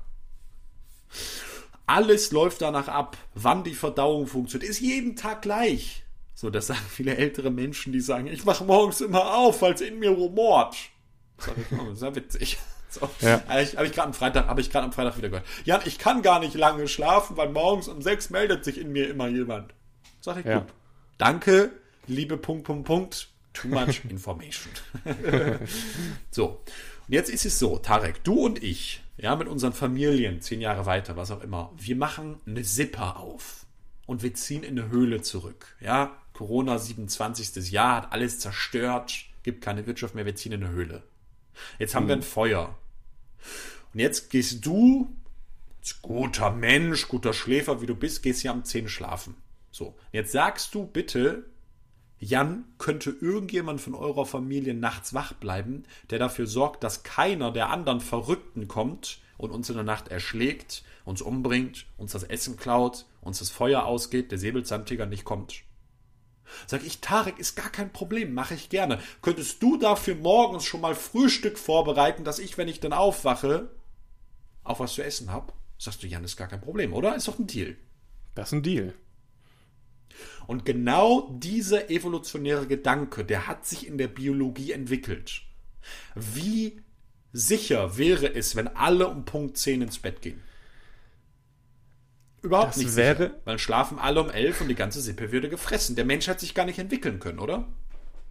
Alles 1.89 2.31
läuft 2.31 2.61
danach 2.61 2.87
ab, 2.87 3.17
wann 3.33 3.63
die 3.63 3.73
Verdauung 3.73 4.27
funktioniert. 4.27 4.69
Ist 4.69 4.79
jeden 4.79 5.15
Tag 5.15 5.41
gleich. 5.41 6.03
So, 6.35 6.51
das 6.51 6.67
sagen 6.67 6.85
viele 6.87 7.17
ältere 7.17 7.49
Menschen, 7.49 7.91
die 7.91 7.99
sagen, 7.99 8.27
ich 8.27 8.45
wache 8.45 8.63
morgens 8.63 9.01
immer 9.01 9.33
auf, 9.35 9.61
weil 9.63 9.73
es 9.73 9.81
in 9.81 9.97
mir 9.97 10.11
rumort. 10.11 10.75
Sag 11.39 11.55
ich, 11.57 11.77
oh, 11.79 11.85
das 11.85 11.95
ist 11.95 12.01
ja 12.03 12.15
witzig. 12.15 12.57
So. 12.91 13.09
Ja. 13.21 13.43
Habe 13.47 13.61
ich, 13.61 13.75
hab 13.77 13.85
ich 13.85 13.91
gerade 13.91 14.07
am 14.07 14.13
Freitag, 14.13 14.47
habe 14.47 14.61
ich 14.61 14.69
gerade 14.71 14.85
am 14.85 14.91
Freitag 14.91 15.17
wieder 15.17 15.29
gehört. 15.29 15.45
Jan, 15.63 15.81
ich 15.85 15.97
kann 15.99 16.21
gar 16.21 16.39
nicht 16.39 16.53
lange 16.55 16.87
schlafen, 16.87 17.37
weil 17.37 17.49
morgens 17.49 17.87
um 17.87 18.01
sechs 18.01 18.29
meldet 18.29 18.63
sich 18.65 18.79
in 18.79 18.91
mir 18.91 19.09
immer 19.09 19.27
jemand. 19.27 19.73
Sag 20.21 20.37
ich 20.37 20.45
Ja. 20.45 20.59
gut. 20.59 20.73
Danke, 21.17 21.71
liebe 22.07 22.37
Punkt, 22.37 22.63
Punkt, 22.65 22.85
Punkt. 22.85 23.29
Too 23.53 23.67
much 23.67 24.01
information. 24.09 24.71
so. 26.31 26.63
Und 27.07 27.13
jetzt 27.13 27.29
ist 27.29 27.45
es 27.45 27.57
so, 27.59 27.77
Tarek, 27.77 28.23
du 28.23 28.45
und 28.45 28.63
ich, 28.63 29.01
ja, 29.21 29.35
mit 29.35 29.47
unseren 29.47 29.73
Familien, 29.73 30.41
zehn 30.41 30.61
Jahre 30.61 30.85
weiter, 30.85 31.17
was 31.17 31.31
auch 31.31 31.41
immer, 31.41 31.71
wir 31.77 31.95
machen 31.95 32.37
eine 32.45 32.63
Zipper 32.63 33.17
auf. 33.17 33.65
Und 34.05 34.23
wir 34.23 34.33
ziehen 34.33 34.63
in 34.63 34.79
eine 34.79 34.89
Höhle 34.89 35.21
zurück. 35.21 35.75
Ja, 35.79 36.17
Corona 36.33 36.79
27. 36.79 37.69
Jahr 37.69 37.97
hat 37.97 38.11
alles 38.11 38.39
zerstört, 38.39 39.13
gibt 39.43 39.63
keine 39.63 39.85
Wirtschaft 39.85 40.15
mehr, 40.15 40.25
wir 40.25 40.35
ziehen 40.35 40.53
in 40.53 40.63
eine 40.63 40.73
Höhle. 40.73 41.03
Jetzt 41.77 41.93
haben 41.93 42.07
wir 42.07 42.15
ein 42.15 42.23
Feuer. 42.23 42.75
Und 43.93 43.99
jetzt 43.99 44.29
gehst 44.29 44.65
du, 44.65 45.13
als 45.79 46.01
guter 46.01 46.49
Mensch, 46.51 47.07
guter 47.07 47.33
Schläfer, 47.33 47.81
wie 47.81 47.85
du 47.85 47.95
bist, 47.95 48.23
gehst 48.23 48.41
hier 48.41 48.51
am 48.51 48.63
10 48.63 48.87
schlafen. 48.87 49.35
So. 49.69 49.95
Jetzt 50.11 50.31
sagst 50.31 50.73
du 50.73 50.87
bitte, 50.87 51.45
Jan, 52.19 52.65
könnte 52.77 53.11
irgendjemand 53.11 53.79
von 53.79 53.95
eurer 53.95 54.25
Familie 54.25 54.73
nachts 54.73 55.13
wach 55.13 55.33
bleiben, 55.33 55.83
der 56.09 56.19
dafür 56.19 56.47
sorgt, 56.47 56.83
dass 56.83 57.03
keiner 57.03 57.51
der 57.51 57.69
anderen 57.69 58.01
Verrückten 58.01 58.67
kommt 58.67 59.19
und 59.37 59.51
uns 59.51 59.69
in 59.69 59.75
der 59.75 59.85
Nacht 59.85 60.09
erschlägt, 60.09 60.83
uns 61.05 61.21
umbringt, 61.21 61.85
uns 61.97 62.11
das 62.11 62.23
Essen 62.23 62.57
klaut, 62.57 63.05
uns 63.21 63.39
das 63.39 63.49
Feuer 63.49 63.85
ausgeht, 63.85 64.31
der 64.31 64.37
Säbelzahntiger 64.37 65.05
nicht 65.05 65.23
kommt. 65.23 65.63
Sag 66.67 66.83
ich, 66.83 66.99
Tarek, 66.99 67.39
ist 67.39 67.55
gar 67.55 67.69
kein 67.69 67.93
Problem, 67.93 68.33
mache 68.33 68.55
ich 68.55 68.69
gerne. 68.69 68.99
Könntest 69.21 69.63
du 69.63 69.77
dafür 69.77 70.15
morgens 70.15 70.65
schon 70.65 70.81
mal 70.81 70.95
Frühstück 70.95 71.57
vorbereiten, 71.57 72.23
dass 72.23 72.39
ich, 72.39 72.57
wenn 72.57 72.67
ich 72.67 72.79
dann 72.79 72.91
aufwache, 72.91 73.69
auch 74.63 74.79
was 74.79 74.93
zu 74.93 75.03
essen 75.03 75.31
hab? 75.31 75.53
Sagst 75.77 76.03
du, 76.03 76.07
Jan, 76.07 76.23
ist 76.23 76.35
gar 76.35 76.47
kein 76.47 76.59
Problem, 76.59 76.93
oder? 76.93 77.15
Ist 77.15 77.27
doch 77.27 77.39
ein 77.39 77.47
Deal. 77.47 77.77
Das 78.35 78.49
ist 78.49 78.53
ein 78.53 78.63
Deal. 78.63 78.93
Und 80.49 80.65
genau 80.65 81.29
dieser 81.31 81.91
evolutionäre 81.91 82.65
Gedanke, 82.65 83.23
der 83.23 83.45
hat 83.45 83.67
sich 83.67 83.85
in 83.85 83.99
der 83.99 84.07
Biologie 84.07 84.71
entwickelt. 84.71 85.43
Wie 86.15 86.81
sicher 87.31 87.99
wäre 87.99 88.33
es, 88.33 88.55
wenn 88.55 88.67
alle 88.67 89.09
um 89.09 89.25
Punkt 89.25 89.57
10 89.57 89.83
ins 89.83 89.99
Bett 89.99 90.23
gehen? 90.23 90.41
Überhaupt 92.41 92.69
Das 92.69 92.77
nicht 92.77 92.95
wäre- 92.95 93.23
sicher, 93.27 93.39
weil 93.45 93.59
schlafen 93.59 93.99
alle 93.99 94.21
um 94.23 94.31
11 94.31 94.61
und 94.61 94.69
die 94.69 94.75
ganze 94.75 95.01
Sippe 95.01 95.31
würde 95.31 95.49
gefressen. 95.49 95.95
Der 95.95 96.05
Mensch 96.05 96.27
hat 96.27 96.39
sich 96.39 96.55
gar 96.55 96.65
nicht 96.65 96.79
entwickeln 96.79 97.19
können, 97.19 97.37
oder? 97.37 97.67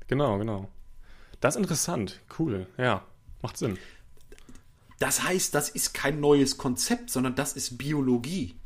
Genau, 0.09 0.39
genau. 0.39 0.69
Das 1.39 1.55
ist 1.55 1.61
interessant. 1.61 2.21
Cool. 2.37 2.67
Ja, 2.79 3.05
macht 3.43 3.59
Sinn. 3.59 3.79
Das 4.99 5.23
heißt, 5.23 5.55
das 5.55 5.69
ist 5.69 5.95
kein 5.95 6.19
neues 6.19 6.59
Konzept, 6.59 7.11
sondern 7.11 7.37
das 7.37 7.53
ist 7.53 7.79
Biologie. 7.79 8.57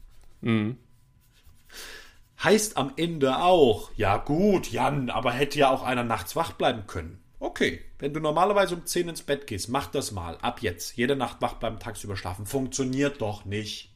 Heißt 2.42 2.76
am 2.76 2.92
Ende 2.96 3.38
auch, 3.38 3.90
ja 3.96 4.16
gut, 4.16 4.70
Jan, 4.72 5.10
aber 5.10 5.32
hätte 5.32 5.58
ja 5.58 5.70
auch 5.70 5.82
einer 5.82 6.02
nachts 6.02 6.34
wach 6.34 6.52
bleiben 6.52 6.86
können. 6.86 7.22
Okay, 7.38 7.80
wenn 7.98 8.12
du 8.12 8.20
normalerweise 8.20 8.74
um 8.74 8.86
10 8.86 9.08
ins 9.08 9.22
Bett 9.22 9.46
gehst, 9.46 9.68
mach 9.68 9.86
das 9.86 10.12
mal. 10.12 10.38
Ab 10.38 10.60
jetzt. 10.60 10.96
Jede 10.96 11.16
Nacht 11.16 11.40
wach 11.40 11.54
bleiben, 11.54 11.78
tagsüber 11.78 12.16
schlafen. 12.16 12.46
Funktioniert 12.46 13.20
doch 13.20 13.44
nicht. 13.44 13.92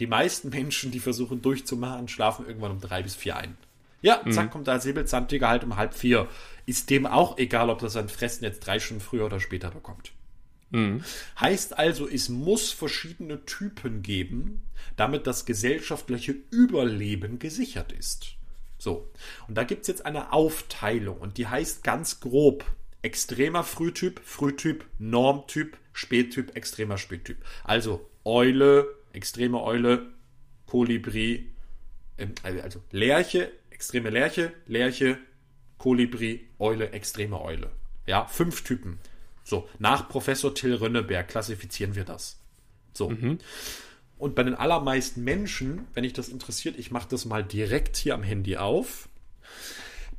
Die 0.00 0.06
meisten 0.06 0.48
Menschen, 0.50 0.90
die 0.90 1.00
versuchen 1.00 1.42
durchzumachen, 1.42 2.08
schlafen 2.08 2.46
irgendwann 2.46 2.72
um 2.72 2.80
drei 2.80 3.02
bis 3.02 3.14
vier 3.14 3.36
ein. 3.36 3.56
Ja, 4.00 4.20
zack, 4.30 4.50
kommt 4.50 4.66
der 4.66 4.80
Säbelzahntiger 4.80 5.48
halt 5.48 5.62
um 5.62 5.76
halb 5.76 5.94
vier. 5.94 6.26
Ist 6.66 6.90
dem 6.90 7.06
auch 7.06 7.38
egal, 7.38 7.70
ob 7.70 7.78
das 7.78 7.92
sein 7.92 8.08
Fressen 8.08 8.44
jetzt 8.44 8.66
drei 8.66 8.80
Stunden 8.80 9.00
früher 9.00 9.26
oder 9.26 9.38
später 9.38 9.70
bekommt. 9.70 10.12
Heißt 11.38 11.78
also, 11.78 12.08
es 12.08 12.28
muss 12.28 12.72
verschiedene 12.72 13.44
Typen 13.44 14.02
geben, 14.02 14.62
damit 14.96 15.26
das 15.26 15.44
gesellschaftliche 15.44 16.34
Überleben 16.50 17.38
gesichert 17.38 17.92
ist. 17.92 18.36
So, 18.78 19.10
und 19.46 19.56
da 19.56 19.64
gibt 19.64 19.82
es 19.82 19.88
jetzt 19.88 20.06
eine 20.06 20.32
Aufteilung 20.32 21.18
und 21.18 21.38
die 21.38 21.46
heißt 21.46 21.84
ganz 21.84 22.20
grob 22.20 22.64
extremer 23.02 23.64
Frühtyp, 23.64 24.20
Frühtyp, 24.24 24.84
Normtyp, 24.98 25.76
Spättyp, 25.92 26.56
extremer 26.56 26.98
Spättyp. 26.98 27.36
Also 27.64 28.08
Eule, 28.24 28.86
extreme 29.12 29.62
Eule, 29.62 30.06
Kolibri, 30.66 31.50
ähm, 32.18 32.34
also 32.44 32.82
Lerche, 32.90 33.52
extreme 33.70 34.10
Lerche, 34.10 34.52
Lerche, 34.66 35.18
Kolibri, 35.78 36.48
Eule, 36.58 36.90
extreme 36.90 37.40
Eule. 37.40 37.70
Ja, 38.06 38.26
fünf 38.26 38.62
Typen. 38.64 38.98
So, 39.44 39.68
nach 39.78 40.08
Professor 40.08 40.54
Till 40.54 40.74
Rönneberg 40.74 41.28
klassifizieren 41.28 41.94
wir 41.94 42.04
das. 42.04 42.38
So. 42.92 43.12
Und 44.18 44.34
bei 44.34 44.42
den 44.42 44.54
allermeisten 44.54 45.24
Menschen, 45.24 45.86
wenn 45.94 46.04
dich 46.04 46.12
das 46.12 46.28
interessiert, 46.28 46.78
ich 46.78 46.90
mache 46.90 47.08
das 47.10 47.24
mal 47.24 47.42
direkt 47.42 47.96
hier 47.96 48.14
am 48.14 48.22
Handy 48.22 48.56
auf. 48.56 49.08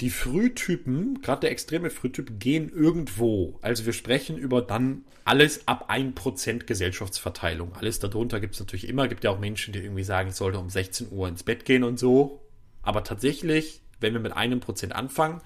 Die 0.02 0.10
Frühtypen, 0.10 1.22
gerade 1.22 1.42
der 1.42 1.52
extreme 1.52 1.90
Frühtyp, 1.90 2.40
gehen 2.40 2.70
irgendwo. 2.70 3.60
Also 3.62 3.86
wir 3.86 3.94
sprechen 3.94 4.38
über 4.38 4.62
dann 4.62 5.06
alles 5.24 5.68
ab 5.68 5.90
1% 5.90 6.66
Gesellschaftsverteilung. 6.66 7.74
Alles 7.74 8.00
darunter 8.00 8.40
gibt 8.42 8.56
es 8.56 8.60
natürlich 8.60 8.90
immer. 8.90 9.08
Gibt 9.08 9.24
ja 9.24 9.30
auch 9.30 9.40
Menschen, 9.40 9.72
die 9.72 9.80
irgendwie 9.80 10.04
sagen, 10.04 10.30
ich 10.30 10.36
sollte 10.36 10.60
um 10.60 10.70
16 10.70 11.12
Uhr 11.12 11.28
ins 11.30 11.44
Bett 11.44 11.64
gehen 11.64 11.84
und 11.84 11.98
so. 11.98 12.42
Aber 12.82 13.04
tatsächlich, 13.04 13.82
wenn 14.02 14.14
wir 14.14 14.20
mit 14.20 14.36
einem 14.36 14.60
Prozent 14.60 14.94
anfangen, 14.94 15.42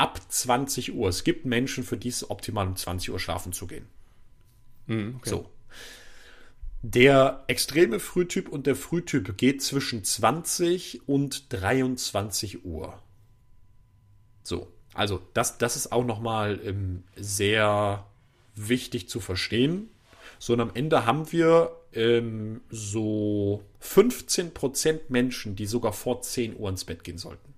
ab 0.00 0.18
20 0.30 0.94
Uhr. 0.94 1.10
Es 1.10 1.24
gibt 1.24 1.44
Menschen, 1.44 1.84
für 1.84 1.98
die 1.98 2.08
es 2.08 2.30
optimal 2.30 2.66
um 2.66 2.74
20 2.74 3.10
Uhr 3.10 3.20
schlafen 3.20 3.52
zu 3.52 3.66
gehen. 3.66 3.86
Hm, 4.86 5.16
okay. 5.18 5.28
So. 5.28 5.50
Der 6.82 7.44
extreme 7.48 8.00
Frühtyp 8.00 8.48
und 8.48 8.66
der 8.66 8.76
Frühtyp 8.76 9.36
geht 9.36 9.62
zwischen 9.62 10.02
20 10.02 11.06
und 11.06 11.52
23 11.52 12.64
Uhr. 12.64 12.98
So, 14.42 14.72
also 14.94 15.20
das, 15.34 15.58
das 15.58 15.76
ist 15.76 15.92
auch 15.92 16.06
nochmal 16.06 16.58
ähm, 16.64 17.04
sehr 17.14 18.06
wichtig 18.56 19.10
zu 19.10 19.20
verstehen. 19.20 19.90
So, 20.38 20.54
und 20.54 20.60
am 20.60 20.70
Ende 20.72 21.04
haben 21.04 21.30
wir 21.30 21.76
ähm, 21.92 22.62
so 22.70 23.62
15% 23.82 25.00
Menschen, 25.10 25.56
die 25.56 25.66
sogar 25.66 25.92
vor 25.92 26.22
10 26.22 26.56
Uhr 26.58 26.70
ins 26.70 26.86
Bett 26.86 27.04
gehen 27.04 27.18
sollten. 27.18 27.52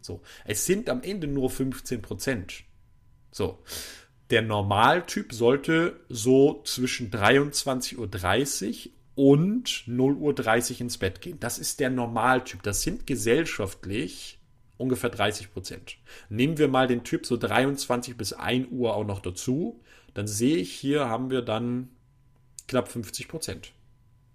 So, 0.00 0.22
es 0.44 0.66
sind 0.66 0.88
am 0.88 1.02
Ende 1.02 1.26
nur 1.26 1.50
15%. 1.50 2.62
So, 3.30 3.58
der 4.30 4.42
Normaltyp 4.42 5.32
sollte 5.32 6.00
so 6.08 6.62
zwischen 6.64 7.10
23.30 7.10 8.86
Uhr 8.86 8.92
und 9.14 9.68
0.30 9.88 10.74
Uhr 10.74 10.80
ins 10.82 10.98
Bett 10.98 11.20
gehen. 11.20 11.40
Das 11.40 11.58
ist 11.58 11.80
der 11.80 11.90
Normaltyp. 11.90 12.62
Das 12.62 12.82
sind 12.82 13.06
gesellschaftlich 13.06 14.38
ungefähr 14.76 15.10
30 15.10 15.52
Prozent. 15.52 15.96
Nehmen 16.28 16.56
wir 16.56 16.68
mal 16.68 16.86
den 16.86 17.04
Typ 17.04 17.26
so 17.26 17.36
23 17.36 18.16
bis 18.16 18.32
1 18.32 18.68
Uhr 18.70 18.94
auch 18.94 19.04
noch 19.04 19.20
dazu, 19.20 19.82
dann 20.14 20.26
sehe 20.26 20.56
ich 20.56 20.72
hier 20.72 21.08
haben 21.08 21.30
wir 21.30 21.42
dann 21.42 21.90
knapp 22.68 22.88
50 22.88 23.28
Prozent. 23.28 23.72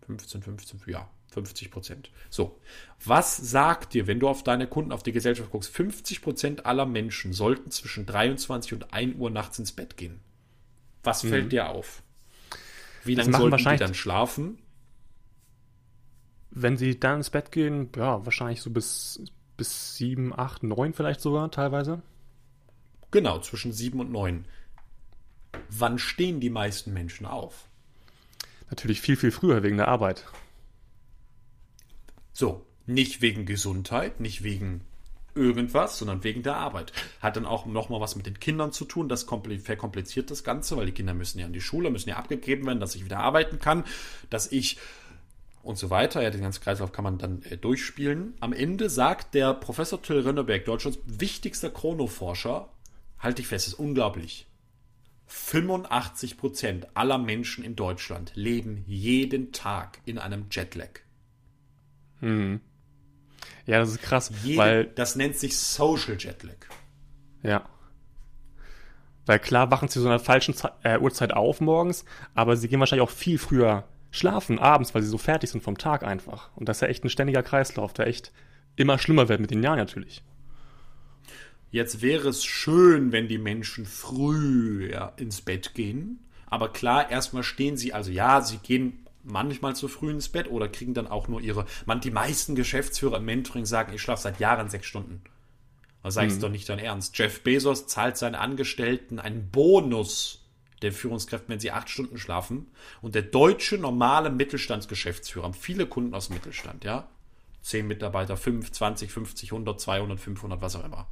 15, 0.06 0.44
15, 0.44 0.82
ja, 0.88 1.10
50 1.34 1.72
Prozent. 1.72 2.12
So, 2.30 2.60
was 3.04 3.36
sagt 3.38 3.94
dir, 3.94 4.08
wenn 4.08 4.20
du 4.20 4.30
auf 4.30 4.44
deine 4.44 4.68
Kunden, 4.68 4.92
auf 4.92 5.04
die 5.04 5.12
Gesellschaft 5.12 5.52
guckst, 5.52 5.70
50 5.72 6.22
Prozent 6.22 6.66
aller 6.66 6.86
Menschen 6.86 7.34
sollten 7.34 7.72
zwischen 7.72 8.06
23 8.06 8.74
und 8.74 8.94
1 8.94 9.16
Uhr 9.18 9.30
nachts 9.30 9.60
ins 9.60 9.72
Bett 9.72 9.98
gehen? 9.98 10.20
Was 11.04 11.22
fällt 11.22 11.52
dir 11.52 11.70
auf? 11.70 12.02
Wie 13.04 13.16
lange 13.16 13.36
sollten 13.36 13.58
die 13.58 13.78
dann 13.78 13.94
schlafen? 13.94 14.58
Wenn 16.52 16.78
sie 16.78 17.00
dann 17.00 17.18
ins 17.18 17.30
Bett 17.30 17.52
gehen, 17.52 17.90
ja, 17.96 18.26
wahrscheinlich 18.26 18.62
so 18.62 18.70
bis, 18.70 19.22
bis 19.58 19.98
7, 19.98 20.38
8, 20.38 20.64
9 20.64 20.94
vielleicht 20.94 21.20
sogar 21.20 21.52
teilweise. 21.52 22.02
Genau, 23.12 23.40
zwischen 23.40 23.74
7 23.74 24.00
und 24.00 24.12
9. 24.12 24.46
Wann 25.70 26.00
stehen 26.00 26.40
die 26.40 26.50
meisten 26.50 26.94
Menschen 26.94 27.26
auf? 27.26 27.68
Natürlich 28.70 29.02
viel, 29.02 29.18
viel 29.18 29.32
früher 29.32 29.62
wegen 29.62 29.78
der 29.78 29.88
Arbeit. 29.88 30.26
So, 32.34 32.66
nicht 32.86 33.22
wegen 33.22 33.46
Gesundheit, 33.46 34.20
nicht 34.20 34.44
wegen 34.44 34.82
irgendwas, 35.36 35.98
sondern 35.98 36.24
wegen 36.24 36.44
der 36.44 36.58
Arbeit. 36.58 36.92
Hat 37.20 37.36
dann 37.38 37.46
auch 37.46 37.66
nochmal 37.66 38.02
was 38.02 38.16
mit 38.16 38.26
den 38.26 38.40
Kindern 38.40 38.72
zu 38.72 38.86
tun. 38.86 39.10
Das 39.10 39.28
kompli- 39.28 39.60
verkompliziert 39.60 40.30
das 40.30 40.44
Ganze, 40.44 40.78
weil 40.78 40.86
die 40.86 40.92
Kinder 40.92 41.14
müssen 41.14 41.40
ja 41.40 41.46
in 41.46 41.54
die 41.54 41.62
Schule, 41.62 41.90
müssen 41.90 42.10
ja 42.10 42.18
abgegeben 42.18 42.66
werden, 42.66 42.80
dass 42.80 42.96
ich 42.96 43.06
wieder 43.06 43.20
arbeiten 43.20 43.60
kann, 43.60 43.84
dass 44.30 44.52
ich 44.52 44.78
und 45.64 45.78
so 45.78 45.90
weiter. 45.90 46.22
Ja, 46.22 46.30
den 46.30 46.42
ganzen 46.42 46.62
Kreislauf 46.62 46.92
kann 46.92 47.04
man 47.04 47.18
dann 47.18 47.42
äh, 47.44 47.58
durchspielen. 47.58 48.34
Am 48.42 48.54
Ende 48.54 48.90
sagt 48.90 49.34
der 49.34 49.54
Professor 49.54 50.02
Till 50.02 50.20
Rönneberg, 50.20 50.66
Deutschlands 50.66 51.00
wichtigster 51.06 51.70
Chronoforscher, 51.70 52.70
halte 53.18 53.42
ich 53.42 53.48
fest, 53.48 53.68
ist 53.68 53.76
unglaublich. 53.76 54.46
85 55.28 56.38
Prozent 56.38 56.88
aller 56.96 57.18
Menschen 57.18 57.64
in 57.64 57.76
Deutschland 57.76 58.34
leben 58.36 58.84
jeden 58.86 59.52
Tag 59.52 60.00
in 60.06 60.20
einem 60.20 60.46
Jetlag. 60.52 61.00
Ja, 63.66 63.80
das 63.80 63.92
ist 63.92 64.02
krass, 64.02 64.32
Jede, 64.44 64.58
weil, 64.58 64.86
das 64.86 65.16
nennt 65.16 65.38
sich 65.38 65.58
Social 65.58 66.18
Jetlag. 66.18 66.56
ja. 67.44 67.64
Weil 69.26 69.40
klar 69.40 69.72
wachen 69.72 69.88
sie 69.88 70.02
zu 70.02 70.06
einer 70.06 70.20
falschen 70.20 70.54
Ze 70.54 70.72
äh, 70.84 71.00
Uhrzeit 71.00 71.34
auf 71.34 71.62
morgens, 71.62 72.04
aber 72.34 72.58
sie 72.58 72.68
gehen 72.68 72.82
wahrscheinlich 72.82 73.08
auch 73.08 73.14
viel 73.14 73.38
früher 73.38 73.86
schlafen 74.12 74.60
abends, 74.60 74.94
weil 74.94 75.02
sie 75.02 75.08
so 75.08 75.18
fertig 75.18 75.50
sind 75.50 75.64
vom 75.64 75.78
Tag 75.78 76.04
einfach. 76.04 76.50
Und 76.56 76.68
das 76.68 76.78
ist 76.78 76.82
ja 76.82 76.88
echt 76.90 77.06
ein 77.06 77.10
ständiger 77.10 77.42
Kreislauf, 77.42 77.94
der 77.94 78.08
echt 78.08 78.34
immer 78.76 78.98
schlimmer 78.98 79.30
wird 79.30 79.40
mit 79.40 79.52
den 79.52 79.64
Jahren 79.64 79.78
natürlich. 79.78 80.24
Jetzt 81.72 82.02
wäre 82.02 82.30
es 82.30 82.44
schön, 82.44 83.12
wenn 83.12 83.28
die 83.28 83.40
Menschen 83.40 83.86
früh 83.86 84.92
ja, 84.92 85.14
ins 85.16 85.42
Bett 85.42 85.74
gehen. 85.74 86.20
Aber 86.46 86.72
klar, 86.72 87.10
erstmal 87.10 87.44
stehen 87.44 87.78
sie, 87.78 87.94
also 87.94 88.12
ja, 88.12 88.42
sie 88.42 88.58
gehen 88.58 89.03
manchmal 89.24 89.76
zu 89.76 89.88
früh 89.88 90.12
ins 90.12 90.30
Bett 90.30 90.50
oder 90.50 90.68
kriegen 90.68 90.94
dann 90.94 91.08
auch 91.08 91.28
nur 91.28 91.42
ihre. 91.42 91.66
Man, 91.86 92.02
die 92.02 92.12
meisten 92.12 92.56
Geschäftsführer 92.56 93.18
im 93.18 93.26
Mentoring 93.26 93.66
sagen, 93.66 93.94
ich 93.94 94.02
schlafe 94.02 94.24
seit 94.24 94.40
Jahren 94.40 94.70
sechs 94.70 94.86
Stunden. 94.86 95.22
Da 96.04 96.12
sag 96.12 96.28
ich's 96.28 96.40
doch 96.40 96.50
nicht 96.50 96.68
dein 96.68 96.80
Ernst. 96.80 97.18
Jeff 97.18 97.44
Bezos 97.44 97.88
zahlt 97.88 98.18
seinen 98.18 98.36
Angestellten 98.36 99.20
einen 99.20 99.50
Bonus 99.50 100.44
der 100.82 100.92
Führungskräfte, 100.92 101.48
wenn 101.48 101.62
sie 101.62 101.72
acht 101.72 101.90
Stunden 101.90 102.18
schlafen. 102.18 102.68
Und 103.02 103.16
der 103.16 103.22
deutsche 103.22 103.78
normale 103.78 104.30
Mittelstandsgeschäftsführer, 104.30 105.46
haben 105.46 105.54
viele 105.54 105.86
Kunden 105.88 106.14
aus 106.14 106.28
dem 106.28 106.36
Mittelstand, 106.36 106.84
ja. 106.84 107.08
Zehn 107.62 107.88
Mitarbeiter, 107.88 108.36
5, 108.36 108.70
20, 108.72 109.10
50, 109.10 109.54
100, 109.54 109.80
200, 109.80 110.20
500, 110.20 110.62
was 110.62 110.76
auch 110.76 110.84
immer. 110.84 111.08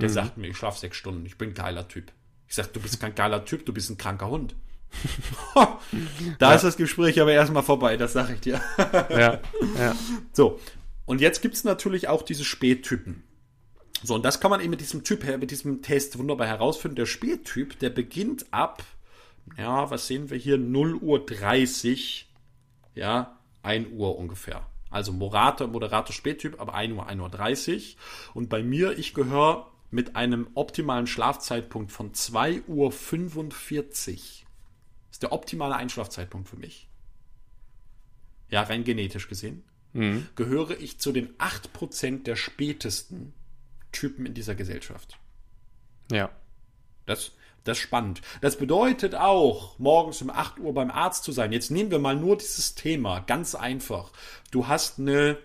Der 0.00 0.08
sagt 0.08 0.36
mir, 0.36 0.48
ich 0.48 0.56
schlafe 0.56 0.78
sechs 0.78 0.96
Stunden, 0.96 1.26
ich 1.26 1.36
bin 1.36 1.50
ein 1.50 1.54
geiler 1.54 1.86
Typ. 1.88 2.12
Ich 2.48 2.54
sag, 2.54 2.72
du 2.72 2.80
bist 2.80 3.00
kein 3.00 3.14
geiler 3.14 3.44
Typ, 3.44 3.66
du 3.66 3.72
bist 3.72 3.90
ein 3.90 3.98
kranker 3.98 4.28
Hund. 4.28 4.54
da 6.38 6.54
ist 6.54 6.62
das 6.64 6.76
Gespräch 6.76 7.20
aber 7.20 7.32
erstmal 7.32 7.62
vorbei, 7.62 7.96
das 7.96 8.12
sage 8.12 8.34
ich 8.34 8.40
dir. 8.40 8.60
Ja, 9.10 9.40
ja. 9.78 9.94
So, 10.32 10.60
und 11.06 11.20
jetzt 11.20 11.42
gibt 11.42 11.54
es 11.54 11.64
natürlich 11.64 12.08
auch 12.08 12.22
diese 12.22 12.44
Spättypen. 12.44 13.24
So, 14.02 14.14
und 14.14 14.24
das 14.24 14.40
kann 14.40 14.50
man 14.50 14.60
eben 14.60 14.70
mit 14.70 14.80
diesem 14.80 15.04
Typ, 15.04 15.24
her- 15.24 15.38
mit 15.38 15.50
diesem 15.50 15.82
Test 15.82 16.18
wunderbar 16.18 16.46
herausfinden. 16.46 16.96
Der 16.96 17.06
Spättyp, 17.06 17.78
der 17.78 17.90
beginnt 17.90 18.46
ab, 18.52 18.82
ja, 19.56 19.90
was 19.90 20.06
sehen 20.06 20.30
wir 20.30 20.38
hier, 20.38 20.58
0 20.58 20.94
Uhr 20.96 21.24
30, 21.24 22.28
ja, 22.94 23.38
1 23.62 23.88
Uhr 23.92 24.18
ungefähr. 24.18 24.66
Also 24.90 25.12
moderater, 25.12 25.68
moderater 25.68 26.12
Spättyp 26.12 26.60
ab 26.60 26.74
1 26.74 26.92
Uhr, 26.94 27.06
1 27.06 27.20
Uhr 27.20 27.28
30. 27.30 27.96
Und 28.34 28.48
bei 28.48 28.62
mir, 28.62 28.98
ich 28.98 29.14
gehöre 29.14 29.68
mit 29.90 30.16
einem 30.16 30.48
optimalen 30.54 31.06
Schlafzeitpunkt 31.06 31.92
von 31.92 32.12
2 32.12 32.62
Uhr 32.66 32.90
45. 32.92 34.41
Das 35.12 35.16
ist 35.16 35.22
der 35.22 35.32
optimale 35.32 35.76
Einschlafzeitpunkt 35.76 36.48
für 36.48 36.56
mich. 36.56 36.88
Ja, 38.48 38.62
rein 38.62 38.82
genetisch 38.82 39.28
gesehen. 39.28 39.62
Mhm. 39.92 40.26
Gehöre 40.36 40.80
ich 40.80 40.98
zu 40.98 41.12
den 41.12 41.36
8% 41.36 42.22
der 42.22 42.34
spätesten 42.34 43.34
Typen 43.92 44.24
in 44.24 44.32
dieser 44.32 44.54
Gesellschaft. 44.54 45.18
Ja. 46.10 46.30
Das, 47.04 47.32
das 47.64 47.76
ist 47.76 47.82
spannend. 47.82 48.22
Das 48.40 48.56
bedeutet 48.56 49.14
auch, 49.14 49.78
morgens 49.78 50.22
um 50.22 50.30
8 50.30 50.58
Uhr 50.58 50.72
beim 50.72 50.90
Arzt 50.90 51.24
zu 51.24 51.32
sein. 51.32 51.52
Jetzt 51.52 51.70
nehmen 51.70 51.90
wir 51.90 51.98
mal 51.98 52.16
nur 52.16 52.38
dieses 52.38 52.74
Thema, 52.74 53.20
ganz 53.20 53.54
einfach. 53.54 54.12
Du 54.50 54.66
hast 54.66 54.98
eine 54.98 55.38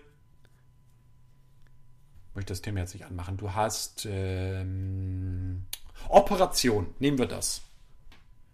möchte 2.38 2.52
das 2.52 2.62
Thema 2.62 2.78
jetzt 2.78 2.94
nicht 2.94 3.04
anmachen. 3.04 3.36
Du 3.36 3.52
hast 3.52 4.06
ähm, 4.08 5.64
Operation, 6.08 6.94
nehmen 7.00 7.18
wir 7.18 7.26
das. 7.26 7.62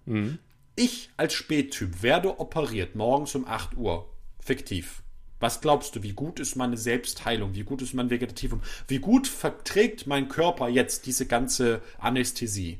Mhm. 0.06 0.38
Ich 0.76 1.10
als 1.16 1.34
Spättyp 1.34 2.02
werde 2.02 2.40
operiert 2.40 2.96
morgens 2.96 3.34
um 3.34 3.46
8 3.46 3.76
Uhr. 3.76 4.08
Fiktiv. 4.40 5.02
Was 5.40 5.60
glaubst 5.60 5.94
du, 5.94 6.02
wie 6.02 6.12
gut 6.12 6.40
ist 6.40 6.56
meine 6.56 6.76
Selbstheilung? 6.76 7.54
Wie 7.54 7.64
gut 7.64 7.82
ist 7.82 7.94
mein 7.94 8.10
Vegetativum? 8.10 8.62
Wie 8.88 8.98
gut 8.98 9.28
verträgt 9.28 10.06
mein 10.06 10.28
Körper 10.28 10.68
jetzt 10.68 11.06
diese 11.06 11.26
ganze 11.26 11.82
Anästhesie? 11.98 12.78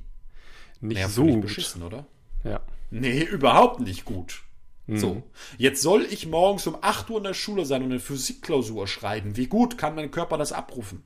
Nicht 0.81 0.97
naja, 0.97 1.09
so 1.09 1.25
gut. 1.27 1.43
beschissen, 1.43 1.83
oder? 1.83 2.07
Ja. 2.43 2.61
Nee, 2.91 3.23
überhaupt 3.23 3.81
nicht 3.81 4.05
gut. 4.05 4.43
Mhm. 4.87 4.99
So, 4.99 5.23
jetzt 5.57 5.83
soll 5.83 6.03
ich 6.03 6.27
morgens 6.27 6.67
um 6.67 6.77
8 6.81 7.11
Uhr 7.11 7.19
in 7.19 7.25
der 7.25 7.35
Schule 7.35 7.65
sein 7.65 7.83
und 7.83 7.91
eine 7.91 8.01
Physikklausur 8.01 8.87
schreiben. 8.87 9.37
Wie 9.37 9.47
gut 9.47 9.79
kann 9.79 9.95
mein 9.95 10.11
Körper 10.11 10.37
das 10.37 10.53
abrufen? 10.53 11.03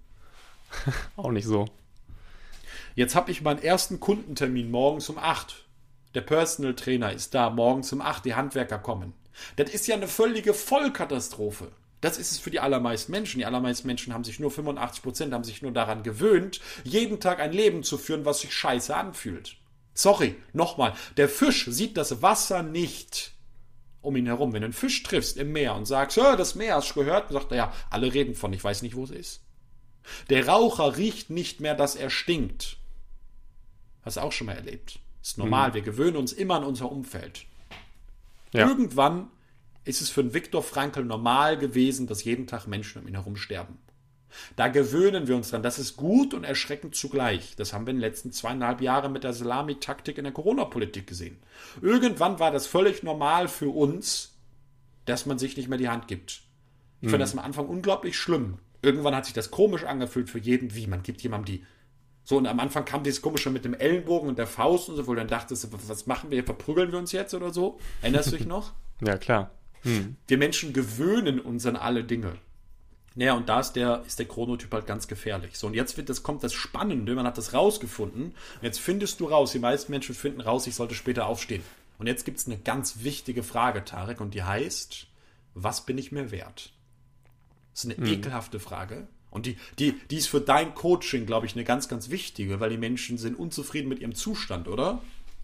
Auch 1.17 1.31
nicht 1.31 1.47
so. 1.47 1.67
Jetzt 2.95 3.15
habe 3.15 3.31
ich 3.31 3.43
meinen 3.43 3.63
ersten 3.63 4.01
Kundentermin 4.01 4.71
morgens 4.71 5.09
um 5.09 5.19
8. 5.19 5.68
Der 6.15 6.23
Personal 6.23 6.75
Trainer 6.75 7.13
ist 7.13 7.35
da, 7.35 7.51
morgens 7.51 7.93
um 7.93 8.01
8, 8.01 8.25
die 8.25 8.35
Handwerker 8.35 8.79
kommen. 8.79 9.13
Das 9.57 9.71
ist 9.71 9.87
ja 9.87 9.95
eine 9.95 10.09
völlige 10.09 10.55
Vollkatastrophe. 10.55 11.71
Das 12.01 12.19
ist 12.19 12.33
es 12.33 12.39
für 12.39 12.51
die 12.51 12.61
allermeisten 12.61 13.13
Menschen. 13.13 13.39
Die 13.39 13.47
allermeisten 13.47 13.87
Menschen 13.87 14.15
haben 14.15 14.25
sich 14.25 14.39
nur 14.39 14.51
85 14.51 15.03
Prozent, 15.03 15.35
haben 15.35 15.45
sich 15.45 15.63
nur 15.63 15.73
daran 15.73 16.03
gewöhnt, 16.03 16.61
jeden 16.85 17.21
Tag 17.21 17.41
ein 17.41 17.53
Leben 17.53 17.83
zu 17.83 17.99
führen, 17.99 18.25
was 18.25 18.41
sich 18.41 18.55
scheiße 18.55 18.95
anfühlt. 18.95 19.57
Sorry, 19.95 20.37
nochmal. 20.53 20.95
Der 21.17 21.29
Fisch 21.29 21.67
sieht 21.67 21.97
das 21.97 22.23
Wasser 22.23 22.63
nicht 22.63 23.33
um 24.01 24.15
ihn 24.15 24.27
herum. 24.27 24.53
Wenn 24.53 24.63
du 24.63 24.67
einen 24.67 24.73
Fisch 24.73 25.03
triffst 25.03 25.37
im 25.37 25.53
Meer 25.53 25.75
und 25.75 25.87
sagst, 25.87 26.17
ja, 26.17 26.37
das 26.37 26.55
Meer 26.55 26.77
hast 26.77 26.91
du 26.91 27.01
gehört, 27.01 27.33
sagt 27.33 27.51
er, 27.51 27.57
ja, 27.57 27.73
alle 27.91 28.15
reden 28.15 28.37
von, 28.37 28.53
ich 28.53 28.63
weiß 28.63 28.83
nicht, 28.83 28.95
wo 28.95 29.05
es 29.05 29.11
ist. 29.11 29.43
Der 30.31 30.47
Raucher 30.47 30.97
riecht 30.97 31.31
nicht 31.31 31.61
mehr, 31.61 31.75
dass 31.75 31.97
er 31.97 32.11
stinkt. 32.11 32.79
Hast 34.03 34.17
du 34.17 34.21
auch 34.21 34.33
schon 34.33 34.47
mal 34.47 34.57
erlebt. 34.57 35.01
Ist 35.29 35.37
normal, 35.37 35.69
mhm. 35.69 35.75
wir 35.75 35.83
gewöhnen 35.83 36.17
uns 36.17 36.33
immer 36.33 36.55
an 36.55 36.65
unser 36.65 36.91
Umfeld. 36.91 37.45
Ja. 38.55 38.67
Irgendwann 38.67 39.29
ist 39.85 40.01
es 40.01 40.09
für 40.09 40.23
einen 40.23 40.33
Viktor 40.33 40.63
Frankl 40.63 41.05
normal 41.05 41.59
gewesen, 41.59 42.07
dass 42.07 42.25
jeden 42.25 42.47
Tag 42.47 42.67
Menschen 42.67 43.03
um 43.03 43.09
ihn 43.09 43.13
herum 43.13 43.37
sterben. 43.37 43.77
Da 44.57 44.69
gewöhnen 44.69 45.29
wir 45.29 45.37
uns 45.37 45.51
dran. 45.51 45.63
Das 45.63 45.79
ist 45.79 45.99
gut 45.99 46.33
und 46.33 46.45
erschreckend 46.45 46.95
zugleich. 46.95 47.57
Das 47.57 47.75
haben 47.75 47.87
wir 47.87 47.91
in 47.91 47.97
den 47.97 48.01
letzten 48.01 48.33
zweieinhalb 48.33 48.81
Jahren 48.81 49.13
mit 49.13 49.23
der 49.23 49.35
Salami-Taktik 49.35 50.17
in 50.17 50.25
der 50.25 50.33
Corona-Politik 50.33 51.07
gesehen. 51.07 51.37
Irgendwann 51.83 52.39
war 52.39 52.51
das 52.51 52.67
völlig 52.67 53.03
normal 53.03 53.49
für 53.49 53.69
uns, 53.69 54.35
dass 55.05 55.27
man 55.27 55.39
sich 55.39 55.59
nicht 55.59 55.69
mehr 55.69 55.77
die 55.77 55.91
Hand 55.91 56.09
gibt. 56.09 56.41
Ich 57.03 57.09
mhm. 57.09 57.11
fand 57.11 57.23
das 57.23 57.35
am 57.35 57.45
Anfang 57.45 57.69
unglaublich 57.69 58.17
schlimm. 58.17 58.61
Irgendwann 58.81 59.15
hat 59.15 59.27
sich 59.27 59.35
das 59.35 59.51
komisch 59.51 59.85
angefühlt 59.85 60.31
für 60.31 60.39
jeden, 60.39 60.75
wie 60.75 60.87
man 60.87 61.03
gibt 61.03 61.21
jemandem 61.21 61.57
die. 61.57 61.67
So, 62.29 62.37
und 62.37 62.47
am 62.47 62.61
Anfang 62.61 62.85
kam 62.85 63.05
dieses 63.05 63.23
komische 63.23 63.49
mit 63.49 63.65
dem 63.65 63.73
Ellenbogen 63.73 64.29
und 64.29 64.39
der 64.39 64.47
Faust 64.47 64.91
und 64.91 64.97
so, 64.97 65.07
wo 65.07 65.15
du 65.15 65.21
dann 65.21 65.29
dachtest, 65.29 65.67
was 65.89 66.07
machen 66.07 66.31
wir, 66.31 66.45
verprügeln 66.45 66.93
wir 66.93 66.99
uns 66.99 67.11
jetzt 67.11 67.33
oder 67.33 67.55
so? 67.55 67.79
Erinnerst 68.03 68.33
du 68.33 68.37
dich 68.37 68.47
noch? 68.47 68.73
Ja, 69.01 69.17
klar. 69.17 69.53
Hm. 69.83 70.17
Wir 70.27 70.39
Menschen 70.39 70.73
gewöhnen 70.73 71.39
uns 71.39 71.65
an 71.67 71.77
alle 71.77 72.03
Dinge. 72.03 72.35
Naja, 73.15 73.35
und 73.35 73.49
da 73.49 73.61
ist 73.61 73.75
der, 73.75 74.03
ist 74.07 74.19
der 74.19 74.27
Chronotyp 74.27 74.73
halt 74.75 74.87
ganz 74.87 75.07
gefährlich. 75.07 75.57
So, 75.57 75.69
und 75.69 75.75
jetzt 75.75 75.97
wird 75.97 76.09
das, 76.09 76.25
kommt 76.25 76.43
das 76.43 76.53
Spannende, 76.53 77.15
man 77.15 77.25
hat 77.25 77.39
das 77.39 77.55
rausgefunden. 77.55 78.25
Und 78.25 78.63
jetzt 78.63 78.81
findest 78.81 79.21
du 79.21 79.27
raus, 79.27 79.53
die 79.53 79.61
meisten 79.61 79.93
Menschen 79.93 80.17
finden 80.17 80.41
raus, 80.41 80.67
ich 80.67 80.75
sollte 80.75 80.97
später 80.97 81.27
aufstehen. 81.27 81.63
Und 81.99 82.09
jetzt 82.09 82.25
gibt 82.25 82.39
es 82.39 82.47
eine 82.47 82.59
ganz 82.59 83.05
wichtige 83.05 83.45
Frage, 83.45 83.85
Tarek, 83.85 84.21
und 84.21 84.35
die 84.35 84.43
heißt, 84.43 85.07
was 85.55 85.87
bin 85.87 85.97
ich 85.97 86.13
mir 86.13 86.31
wert? 86.33 86.73
Das 87.73 87.85
ist 87.85 87.97
eine 87.97 88.05
mhm. 88.07 88.13
ekelhafte 88.13 88.59
Frage. 88.61 89.07
Und 89.31 89.47
die, 89.47 89.57
die, 89.79 89.99
die 90.11 90.17
ist 90.17 90.29
für 90.29 90.41
dein 90.41 90.75
Coaching, 90.75 91.27
glaube 91.27 91.47
ich, 91.47 91.55
eine 91.55 91.65
ganz, 91.65 91.89
ganz 91.89 92.11
wichtige, 92.11 92.61
weil 92.61 92.71
die 92.71 92.79
Menschen 92.79 93.19
sind 93.19 93.39
unzufrieden 93.39 93.89
mit 93.89 94.01
ihrem 94.01 94.15
Zustand, 94.15 94.69
oder? 94.69 95.03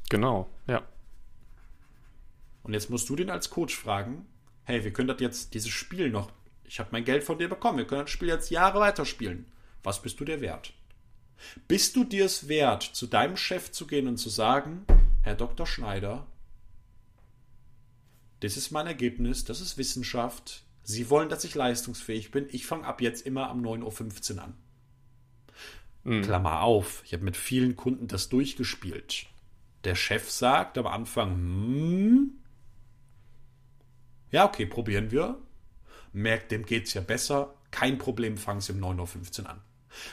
Genau, 0.08 0.48
ja. 0.66 0.82
Und 2.62 2.72
jetzt 2.72 2.88
musst 2.88 3.08
du 3.08 3.16
den 3.16 3.30
als 3.30 3.50
Coach 3.50 3.76
fragen, 3.76 4.26
hey, 4.64 4.84
wir 4.84 4.92
können 4.92 5.08
das 5.08 5.20
jetzt, 5.20 5.54
dieses 5.54 5.70
Spiel 5.70 6.08
noch 6.08 6.30
ich 6.64 6.80
habe 6.80 6.88
mein 6.92 7.04
Geld 7.04 7.24
von 7.24 7.38
dir 7.38 7.48
bekommen. 7.48 7.78
Wir 7.78 7.86
können 7.86 8.02
das 8.02 8.10
Spiel 8.10 8.28
jetzt 8.28 8.50
Jahre 8.50 8.80
weiterspielen. 8.80 9.46
Was 9.82 10.02
bist 10.02 10.18
du 10.18 10.24
dir 10.24 10.40
wert? 10.40 10.72
Bist 11.68 11.94
du 11.96 12.04
dir 12.04 12.24
es 12.24 12.48
wert, 12.48 12.82
zu 12.82 13.06
deinem 13.06 13.36
Chef 13.36 13.70
zu 13.70 13.86
gehen 13.86 14.08
und 14.08 14.16
zu 14.16 14.28
sagen, 14.28 14.86
Herr 15.22 15.34
Dr. 15.34 15.66
Schneider, 15.66 16.26
das 18.40 18.56
ist 18.56 18.70
mein 18.70 18.86
Ergebnis, 18.86 19.44
das 19.44 19.60
ist 19.60 19.78
Wissenschaft. 19.78 20.63
Sie 20.84 21.10
wollen, 21.10 21.28
dass 21.28 21.44
ich 21.44 21.54
leistungsfähig 21.54 22.30
bin. 22.30 22.46
Ich 22.50 22.66
fange 22.66 22.86
ab 22.86 23.00
jetzt 23.00 23.26
immer 23.26 23.50
um 23.50 23.64
9.15 23.64 24.36
Uhr 24.36 24.42
an. 24.42 24.54
Mhm. 26.04 26.22
Klammer 26.22 26.60
auf, 26.60 27.02
ich 27.04 27.12
habe 27.14 27.24
mit 27.24 27.36
vielen 27.36 27.74
Kunden 27.76 28.06
das 28.06 28.28
durchgespielt. 28.28 29.26
Der 29.82 29.96
Chef 29.96 30.30
sagt 30.30 30.78
am 30.78 30.86
Anfang, 30.86 31.34
hm, 31.34 32.32
ja, 34.30 34.46
okay, 34.46 34.66
probieren 34.66 35.10
wir 35.10 35.38
merkt, 36.14 36.52
dem 36.52 36.64
geht 36.64 36.86
es 36.86 36.94
ja 36.94 37.00
besser, 37.00 37.54
kein 37.70 37.98
Problem, 37.98 38.38
fangen 38.38 38.60
Sie 38.60 38.72
um 38.72 38.78
9.15 38.78 39.42
Uhr 39.42 39.50
an. 39.50 39.60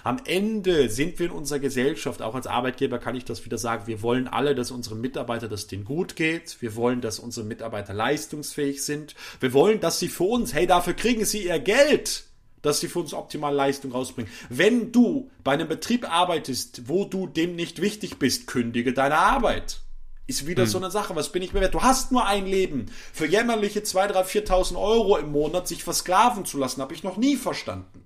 Am 0.04 0.20
Ende 0.26 0.90
sind 0.90 1.20
wir 1.20 1.28
in 1.28 1.32
unserer 1.32 1.60
Gesellschaft, 1.60 2.22
auch 2.22 2.36
als 2.36 2.48
Arbeitgeber 2.48 3.00
kann 3.00 3.16
ich 3.16 3.26
das 3.26 3.46
wieder 3.46 3.58
sagen, 3.58 3.88
wir 3.88 4.02
wollen 4.02 4.28
alle, 4.28 4.56
dass 4.56 4.72
unsere 4.72 4.96
Mitarbeiter, 4.96 5.48
dass 5.48 5.68
denen 5.68 5.86
gut 5.86 6.16
geht. 6.16 6.62
Wir 6.62 6.76
wollen, 6.76 7.02
dass 7.02 7.20
unsere 7.20 7.46
Mitarbeiter 7.46 7.94
leistungsfähig 7.94 8.84
sind. 8.84 9.16
Wir 9.40 9.54
wollen, 9.54 9.80
dass 9.80 10.00
sie 10.00 10.10
für 10.10 10.24
uns, 10.26 10.54
hey, 10.54 10.68
dafür 10.68 10.94
kriegen 10.94 11.26
sie 11.26 11.46
ihr 11.46 11.60
Geld, 11.60 12.26
dass 12.62 12.80
sie 12.80 12.88
für 12.88 13.00
uns 13.00 13.14
optimal 13.14 13.54
Leistung 13.54 13.92
rausbringen. 13.92 14.32
Wenn 14.50 14.92
du 14.92 15.30
bei 15.44 15.54
einem 15.54 15.68
Betrieb 15.68 16.12
arbeitest, 16.12 16.88
wo 16.88 17.06
du 17.06 17.28
dem 17.28 17.56
nicht 17.56 17.82
wichtig 17.82 18.20
bist, 18.20 18.48
kündige 18.48 18.94
deine 18.94 19.18
Arbeit. 19.18 19.82
Ist 20.28 20.48
wieder 20.48 20.64
hm. 20.64 20.70
so 20.70 20.78
eine 20.78 20.92
Sache. 20.92 21.16
Was 21.16 21.32
bin 21.32 21.42
ich 21.42 21.54
mir 21.54 21.62
wert? 21.62 21.74
Du 21.74 21.82
hast 21.82 22.12
nur 22.12 22.26
ein 22.26 22.46
Leben. 22.46 22.86
Für 23.12 23.26
jämmerliche 23.26 23.82
2.000, 23.82 24.14
3.000, 24.14 24.48
4.000 24.48 24.82
Euro 24.82 25.18
im 25.18 25.32
Monat 25.32 25.68
sich 25.68 25.84
versklaven 25.84 26.46
zu 26.46 26.58
lassen, 26.58 26.82
habe 26.82 26.94
ich 26.94 27.04
noch 27.04 27.18
nie 27.18 27.36
verstanden. 27.36 28.06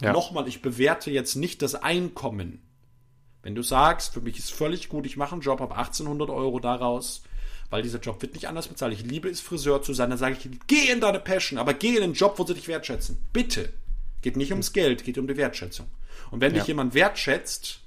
Ja. 0.00 0.12
Nochmal, 0.12 0.48
ich 0.48 0.62
bewerte 0.62 1.10
jetzt 1.10 1.36
nicht 1.36 1.62
das 1.62 1.74
Einkommen. 1.74 2.62
Wenn 3.42 3.54
du 3.54 3.62
sagst, 3.62 4.14
für 4.14 4.20
mich 4.20 4.38
ist 4.38 4.52
völlig 4.52 4.88
gut, 4.88 5.06
ich 5.06 5.16
mache 5.16 5.32
einen 5.32 5.42
Job, 5.42 5.60
habe 5.60 5.76
1800 5.76 6.30
Euro 6.30 6.60
daraus, 6.60 7.22
weil 7.70 7.82
dieser 7.82 8.00
Job 8.00 8.22
wird 8.22 8.34
nicht 8.34 8.48
anders 8.48 8.68
bezahlt. 8.68 8.94
Ich 8.94 9.04
liebe 9.04 9.28
es, 9.28 9.40
Friseur 9.40 9.82
zu 9.82 9.92
sein. 9.92 10.10
Dann 10.10 10.18
sage 10.18 10.36
ich, 10.38 10.48
geh 10.66 10.90
in 10.90 11.00
deine 11.00 11.20
Passion, 11.20 11.58
aber 11.58 11.74
geh 11.74 11.96
in 11.96 12.02
den 12.02 12.12
Job, 12.14 12.38
wo 12.38 12.44
sie 12.44 12.54
dich 12.54 12.68
wertschätzen. 12.68 13.18
Bitte. 13.32 13.72
Geht 14.22 14.36
nicht 14.36 14.52
ums 14.52 14.72
Geld, 14.72 15.04
geht 15.04 15.18
um 15.18 15.26
die 15.26 15.36
Wertschätzung. 15.36 15.86
Und 16.30 16.40
wenn 16.40 16.52
ja. 16.52 16.60
dich 16.60 16.68
jemand 16.68 16.94
wertschätzt, 16.94 17.80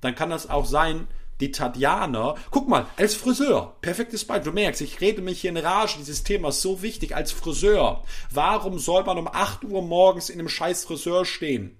dann 0.00 0.14
kann 0.14 0.30
das 0.30 0.48
auch 0.48 0.64
sein, 0.64 1.06
die 1.42 1.50
Tatjana, 1.50 2.36
guck 2.50 2.68
mal, 2.68 2.86
als 2.96 3.14
Friseur, 3.14 3.76
perfektes 3.80 4.24
Beispiel, 4.24 4.52
du 4.52 4.54
merkst, 4.54 4.80
ich 4.80 5.00
rede 5.00 5.20
mich 5.20 5.40
hier 5.40 5.50
in 5.50 5.56
Rage, 5.56 5.96
dieses 5.98 6.22
Thema 6.22 6.50
ist 6.50 6.62
so 6.62 6.82
wichtig, 6.82 7.16
als 7.16 7.32
Friseur, 7.32 8.04
warum 8.30 8.78
soll 8.78 9.04
man 9.04 9.18
um 9.18 9.28
8 9.28 9.64
Uhr 9.64 9.82
morgens 9.82 10.30
in 10.30 10.38
einem 10.38 10.48
scheiß 10.48 10.84
Friseur 10.84 11.24
stehen? 11.24 11.76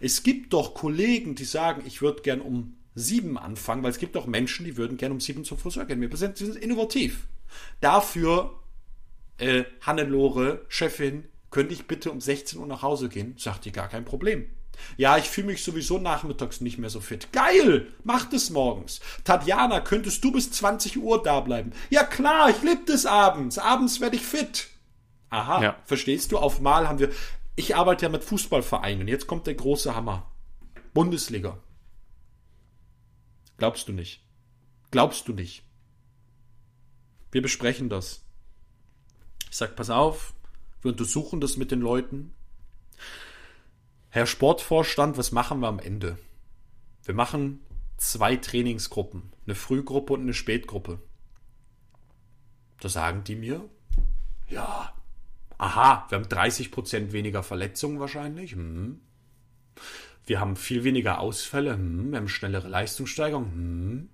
Es 0.00 0.22
gibt 0.22 0.52
doch 0.52 0.74
Kollegen, 0.74 1.34
die 1.34 1.44
sagen, 1.44 1.82
ich 1.86 2.00
würde 2.00 2.22
gern 2.22 2.40
um 2.40 2.76
7 2.94 3.36
anfangen, 3.36 3.82
weil 3.82 3.90
es 3.90 3.98
gibt 3.98 4.16
doch 4.16 4.26
Menschen, 4.26 4.64
die 4.64 4.76
würden 4.76 4.96
gern 4.96 5.12
um 5.12 5.20
7 5.20 5.44
zum 5.44 5.58
Friseur 5.58 5.84
gehen. 5.84 6.00
Wir 6.00 6.16
sind, 6.16 6.40
innovativ. 6.40 7.26
Dafür, 7.80 8.58
äh, 9.38 9.64
Hannelore, 9.82 10.64
Chefin, 10.68 11.24
könnte 11.50 11.74
ich 11.74 11.86
bitte 11.86 12.10
um 12.10 12.20
16 12.20 12.58
Uhr 12.58 12.66
nach 12.66 12.82
Hause 12.82 13.08
gehen? 13.08 13.34
Sagt 13.36 13.66
die 13.66 13.72
gar 13.72 13.88
kein 13.88 14.04
Problem. 14.04 14.46
Ja, 14.96 15.18
ich 15.18 15.28
fühle 15.28 15.48
mich 15.48 15.64
sowieso 15.64 15.98
nachmittags 15.98 16.60
nicht 16.60 16.78
mehr 16.78 16.90
so 16.90 17.00
fit. 17.00 17.32
Geil! 17.32 17.92
Mach 18.04 18.24
das 18.26 18.50
morgens. 18.50 19.00
Tatjana, 19.24 19.80
könntest 19.80 20.22
du 20.24 20.32
bis 20.32 20.50
20 20.52 20.98
Uhr 20.98 21.22
da 21.22 21.40
bleiben? 21.40 21.72
Ja 21.90 22.04
klar, 22.04 22.50
ich 22.50 22.62
liebe 22.62 22.82
das 22.86 23.06
abends. 23.06 23.58
Abends 23.58 24.00
werde 24.00 24.16
ich 24.16 24.22
fit. 24.22 24.68
Aha, 25.30 25.62
ja. 25.62 25.76
verstehst 25.84 26.32
du? 26.32 26.38
Auf 26.38 26.60
Mal 26.60 26.88
haben 26.88 26.98
wir. 26.98 27.10
Ich 27.56 27.76
arbeite 27.76 28.06
ja 28.06 28.08
mit 28.10 28.24
Fußballvereinen. 28.24 29.08
Jetzt 29.08 29.26
kommt 29.26 29.46
der 29.46 29.54
große 29.54 29.94
Hammer. 29.94 30.30
Bundesliga. 30.94 31.58
Glaubst 33.56 33.88
du 33.88 33.92
nicht? 33.92 34.22
Glaubst 34.90 35.28
du 35.28 35.32
nicht? 35.32 35.64
Wir 37.30 37.40
besprechen 37.40 37.88
das. 37.88 38.24
Ich 39.50 39.56
sag, 39.56 39.76
pass 39.76 39.90
auf, 39.90 40.34
Wir 40.82 40.90
untersuchen 40.90 41.40
das 41.40 41.56
mit 41.56 41.70
den 41.70 41.80
Leuten. 41.80 42.34
Herr 44.14 44.26
Sportvorstand, 44.26 45.16
was 45.16 45.32
machen 45.32 45.60
wir 45.60 45.68
am 45.68 45.78
Ende? 45.78 46.18
Wir 47.02 47.14
machen 47.14 47.60
zwei 47.96 48.36
Trainingsgruppen, 48.36 49.32
eine 49.46 49.54
Frühgruppe 49.54 50.12
und 50.12 50.20
eine 50.20 50.34
Spätgruppe. 50.34 51.00
Da 52.80 52.90
sagen 52.90 53.24
die 53.24 53.36
mir, 53.36 53.64
ja, 54.50 54.92
aha, 55.56 56.04
wir 56.10 56.18
haben 56.18 56.26
30% 56.26 57.12
weniger 57.12 57.42
Verletzungen 57.42 58.00
wahrscheinlich. 58.00 58.52
Hm. 58.52 59.00
Wir 60.26 60.40
haben 60.40 60.56
viel 60.56 60.84
weniger 60.84 61.18
Ausfälle. 61.18 61.72
Hm. 61.72 62.10
Wir 62.10 62.18
haben 62.18 62.28
schnellere 62.28 62.68
Leistungssteigerung. 62.68 63.46
Hm. 63.46 64.08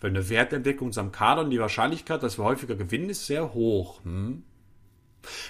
Wir 0.00 0.08
haben 0.08 0.16
eine 0.16 0.28
Wertentdeckung 0.30 0.86
in 0.86 0.88
unserem 0.88 1.12
Kader 1.12 1.42
und 1.42 1.50
die 1.50 1.60
Wahrscheinlichkeit, 1.60 2.24
dass 2.24 2.40
wir 2.40 2.44
häufiger 2.44 2.74
gewinnen, 2.74 3.08
ist 3.08 3.26
sehr 3.26 3.54
hoch. 3.54 4.02
Hm. 4.02 4.42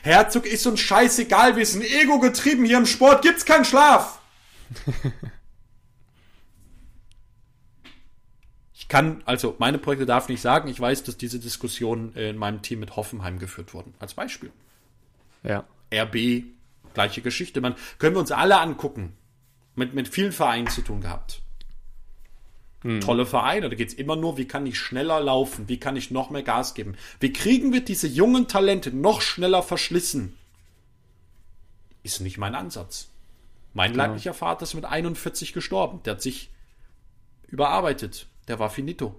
Herzog 0.02 0.46
ist 0.46 0.66
uns 0.66 0.80
scheißegal, 0.80 1.56
wir 1.56 1.66
sind 1.66 1.82
ego 1.84 2.18
getrieben 2.18 2.64
hier 2.64 2.78
im 2.78 2.86
Sport, 2.86 3.22
gibt's 3.22 3.44
keinen 3.44 3.64
Schlaf. 3.64 4.20
ich 8.74 8.88
kann, 8.88 9.22
also 9.24 9.54
meine 9.58 9.78
Projekte 9.78 10.06
darf 10.06 10.28
nicht 10.28 10.40
sagen, 10.40 10.68
ich 10.68 10.80
weiß, 10.80 11.04
dass 11.04 11.16
diese 11.16 11.38
Diskussionen 11.38 12.12
in 12.14 12.36
meinem 12.36 12.62
Team 12.62 12.80
mit 12.80 12.96
Hoffenheim 12.96 13.38
geführt 13.38 13.74
wurden. 13.74 13.94
Als 13.98 14.14
Beispiel. 14.14 14.50
Ja. 15.42 15.64
RB, 15.92 16.44
gleiche 16.94 17.20
Geschichte. 17.22 17.60
Man 17.60 17.76
können 17.98 18.16
wir 18.16 18.20
uns 18.20 18.32
alle 18.32 18.58
angucken. 18.58 19.16
Mit, 19.76 19.92
mit 19.92 20.06
vielen 20.06 20.30
Vereinen 20.32 20.68
zu 20.68 20.82
tun 20.82 21.00
gehabt. 21.00 21.42
Hm. 22.84 23.00
Tolle 23.00 23.24
Vereine, 23.24 23.70
da 23.70 23.74
geht 23.74 23.88
es 23.88 23.94
immer 23.94 24.14
nur, 24.14 24.36
wie 24.36 24.46
kann 24.46 24.66
ich 24.66 24.78
schneller 24.78 25.18
laufen, 25.18 25.68
wie 25.68 25.80
kann 25.80 25.96
ich 25.96 26.10
noch 26.10 26.28
mehr 26.28 26.42
Gas 26.42 26.74
geben. 26.74 26.96
Wie 27.18 27.32
kriegen 27.32 27.72
wir 27.72 27.82
diese 27.82 28.06
jungen 28.06 28.46
Talente 28.46 28.94
noch 28.94 29.22
schneller 29.22 29.62
verschlissen? 29.62 30.36
Ist 32.02 32.20
nicht 32.20 32.36
mein 32.36 32.54
Ansatz. 32.54 33.08
Mein 33.72 33.92
genau. 33.92 34.04
leiblicher 34.04 34.34
Vater 34.34 34.64
ist 34.64 34.74
mit 34.74 34.84
41 34.84 35.54
gestorben. 35.54 36.02
Der 36.04 36.12
hat 36.12 36.22
sich 36.22 36.50
überarbeitet. 37.48 38.26
Der 38.48 38.58
war 38.58 38.68
finito. 38.68 39.18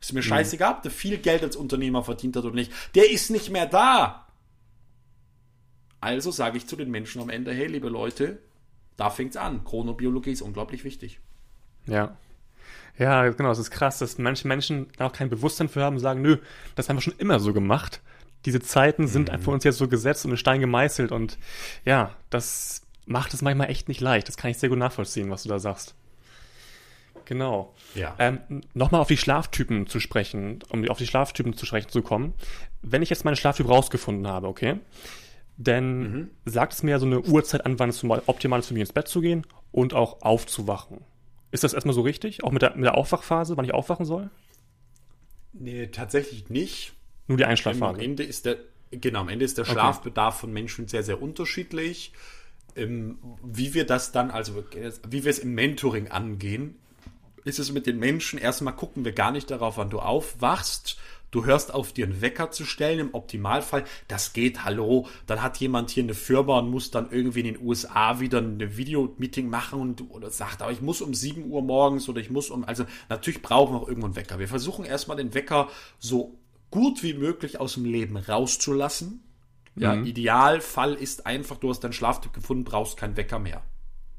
Ist 0.00 0.12
mir 0.12 0.20
hm. 0.20 0.28
scheißegal, 0.28 0.74
ob 0.74 0.82
der 0.82 0.90
viel 0.90 1.18
Geld 1.18 1.44
als 1.44 1.54
Unternehmer 1.54 2.02
verdient 2.02 2.34
hat 2.34 2.44
oder 2.44 2.56
nicht. 2.56 2.72
Der 2.96 3.08
ist 3.08 3.30
nicht 3.30 3.50
mehr 3.50 3.66
da. 3.66 4.26
Also 6.00 6.32
sage 6.32 6.58
ich 6.58 6.66
zu 6.66 6.74
den 6.74 6.90
Menschen 6.90 7.22
am 7.22 7.30
Ende, 7.30 7.54
hey, 7.54 7.68
liebe 7.68 7.88
Leute, 7.88 8.40
da 8.96 9.10
fängt's 9.10 9.36
an. 9.36 9.64
Chronobiologie 9.64 10.32
ist 10.32 10.42
unglaublich 10.42 10.82
wichtig. 10.82 11.20
Ja. 11.86 12.16
Ja, 12.98 13.28
genau, 13.28 13.50
es 13.50 13.58
ist 13.58 13.70
krass, 13.70 13.98
dass 13.98 14.18
manche 14.18 14.48
Menschen 14.48 14.86
auch 14.98 15.12
kein 15.12 15.28
Bewusstsein 15.28 15.68
für 15.68 15.82
haben 15.82 15.96
und 15.96 16.00
sagen, 16.00 16.22
nö, 16.22 16.38
das 16.74 16.88
haben 16.88 16.96
wir 16.96 17.02
schon 17.02 17.14
immer 17.18 17.40
so 17.40 17.52
gemacht. 17.52 18.00
Diese 18.44 18.60
Zeiten 18.60 19.06
sind 19.06 19.32
mhm. 19.32 19.40
für 19.40 19.50
uns 19.50 19.64
jetzt 19.64 19.78
so 19.78 19.88
gesetzt 19.88 20.24
und 20.24 20.30
in 20.30 20.36
Stein 20.36 20.60
gemeißelt 20.60 21.12
und 21.12 21.38
ja, 21.84 22.14
das 22.30 22.82
macht 23.04 23.34
es 23.34 23.42
manchmal 23.42 23.70
echt 23.70 23.88
nicht 23.88 24.00
leicht. 24.00 24.28
Das 24.28 24.36
kann 24.36 24.50
ich 24.50 24.58
sehr 24.58 24.68
gut 24.68 24.78
nachvollziehen, 24.78 25.30
was 25.30 25.42
du 25.42 25.48
da 25.48 25.58
sagst. 25.58 25.94
Genau. 27.24 27.74
Ja. 27.94 28.14
Ähm, 28.18 28.62
Nochmal 28.72 29.00
auf 29.00 29.08
die 29.08 29.16
Schlaftypen 29.16 29.86
zu 29.86 30.00
sprechen, 30.00 30.60
um 30.68 30.88
auf 30.88 30.98
die 30.98 31.06
Schlaftypen 31.06 31.54
zu 31.54 31.66
sprechen 31.66 31.88
zu 31.88 32.02
kommen. 32.02 32.34
Wenn 32.82 33.02
ich 33.02 33.10
jetzt 33.10 33.24
meine 33.24 33.36
Schlaftyp 33.36 33.68
rausgefunden 33.68 34.26
habe, 34.28 34.46
okay, 34.46 34.78
denn 35.56 36.00
mhm. 36.00 36.30
sagt 36.44 36.74
es 36.74 36.82
mir 36.82 36.92
ja 36.92 36.98
so 36.98 37.06
eine 37.06 37.20
Uhrzeit 37.20 37.64
an, 37.66 37.78
wann 37.78 37.90
es 37.90 38.04
optimal 38.04 38.60
ist 38.60 38.68
für 38.68 38.74
mich 38.74 38.82
ins 38.82 38.92
Bett 38.92 39.08
zu 39.08 39.20
gehen 39.20 39.46
und 39.72 39.94
auch 39.94 40.22
aufzuwachen. 40.22 41.00
Ist 41.56 41.64
das 41.64 41.72
erstmal 41.72 41.94
so 41.94 42.02
richtig? 42.02 42.44
Auch 42.44 42.52
mit 42.52 42.60
der, 42.60 42.74
mit 42.74 42.84
der 42.84 42.98
Aufwachphase, 42.98 43.56
wann 43.56 43.64
ich 43.64 43.72
aufwachen 43.72 44.04
soll? 44.04 44.28
Nee, 45.54 45.86
tatsächlich 45.86 46.50
nicht. 46.50 46.92
Nur 47.28 47.38
die 47.38 47.46
Einschlafphase. 47.46 47.94
Am 47.94 47.98
Ende 47.98 48.24
ist 48.24 48.44
der, 48.44 48.58
genau, 48.90 49.20
am 49.20 49.30
Ende 49.30 49.46
ist 49.46 49.56
der 49.56 49.64
Schlafbedarf 49.64 50.34
okay. 50.34 50.40
von 50.42 50.52
Menschen 50.52 50.86
sehr, 50.86 51.02
sehr 51.02 51.22
unterschiedlich. 51.22 52.12
Ähm, 52.76 53.16
wie 53.42 53.72
wir 53.72 53.86
das 53.86 54.12
dann, 54.12 54.30
also 54.30 54.64
wie 55.08 55.24
wir 55.24 55.30
es 55.30 55.38
im 55.38 55.54
Mentoring 55.54 56.08
angehen, 56.08 56.76
ist 57.44 57.58
es 57.58 57.72
mit 57.72 57.86
den 57.86 57.98
Menschen, 57.98 58.38
erstmal 58.38 58.76
gucken 58.76 59.06
wir 59.06 59.12
gar 59.12 59.32
nicht 59.32 59.50
darauf, 59.50 59.78
wann 59.78 59.88
du 59.88 60.00
aufwachst, 60.00 60.98
Du 61.30 61.44
hörst 61.44 61.74
auf, 61.74 61.92
dir 61.92 62.06
einen 62.06 62.20
Wecker 62.20 62.50
zu 62.50 62.64
stellen, 62.64 62.98
im 62.98 63.14
Optimalfall. 63.14 63.84
Das 64.08 64.32
geht, 64.32 64.64
hallo. 64.64 65.06
Dann 65.26 65.42
hat 65.42 65.58
jemand 65.58 65.90
hier 65.90 66.04
eine 66.04 66.14
Firma 66.14 66.58
und 66.58 66.70
muss 66.70 66.90
dann 66.90 67.10
irgendwie 67.10 67.40
in 67.40 67.54
den 67.54 67.60
USA 67.60 68.20
wieder 68.20 68.38
ein 68.38 68.76
Videomeeting 68.76 69.48
machen 69.48 69.80
und 69.80 70.10
oder 70.10 70.30
sagt, 70.30 70.62
aber 70.62 70.72
ich 70.72 70.80
muss 70.80 71.02
um 71.02 71.14
7 71.14 71.50
Uhr 71.50 71.62
morgens 71.62 72.08
oder 72.08 72.20
ich 72.20 72.30
muss 72.30 72.50
um, 72.50 72.64
also 72.64 72.84
natürlich 73.08 73.42
brauchen 73.42 73.74
wir 73.74 73.82
auch 73.82 73.88
irgendwo 73.88 74.06
einen 74.06 74.16
Wecker. 74.16 74.38
Wir 74.38 74.48
versuchen 74.48 74.84
erstmal 74.84 75.16
den 75.16 75.34
Wecker 75.34 75.68
so 75.98 76.38
gut 76.70 77.02
wie 77.02 77.14
möglich 77.14 77.60
aus 77.60 77.74
dem 77.74 77.84
Leben 77.84 78.16
rauszulassen. 78.16 79.22
Ja, 79.74 79.94
mhm. 79.94 80.06
Idealfall 80.06 80.94
ist 80.94 81.26
einfach, 81.26 81.58
du 81.58 81.68
hast 81.68 81.80
deinen 81.80 81.92
Schlaftyp 81.92 82.32
gefunden, 82.32 82.64
brauchst 82.64 82.96
keinen 82.96 83.16
Wecker 83.16 83.38
mehr. 83.38 83.62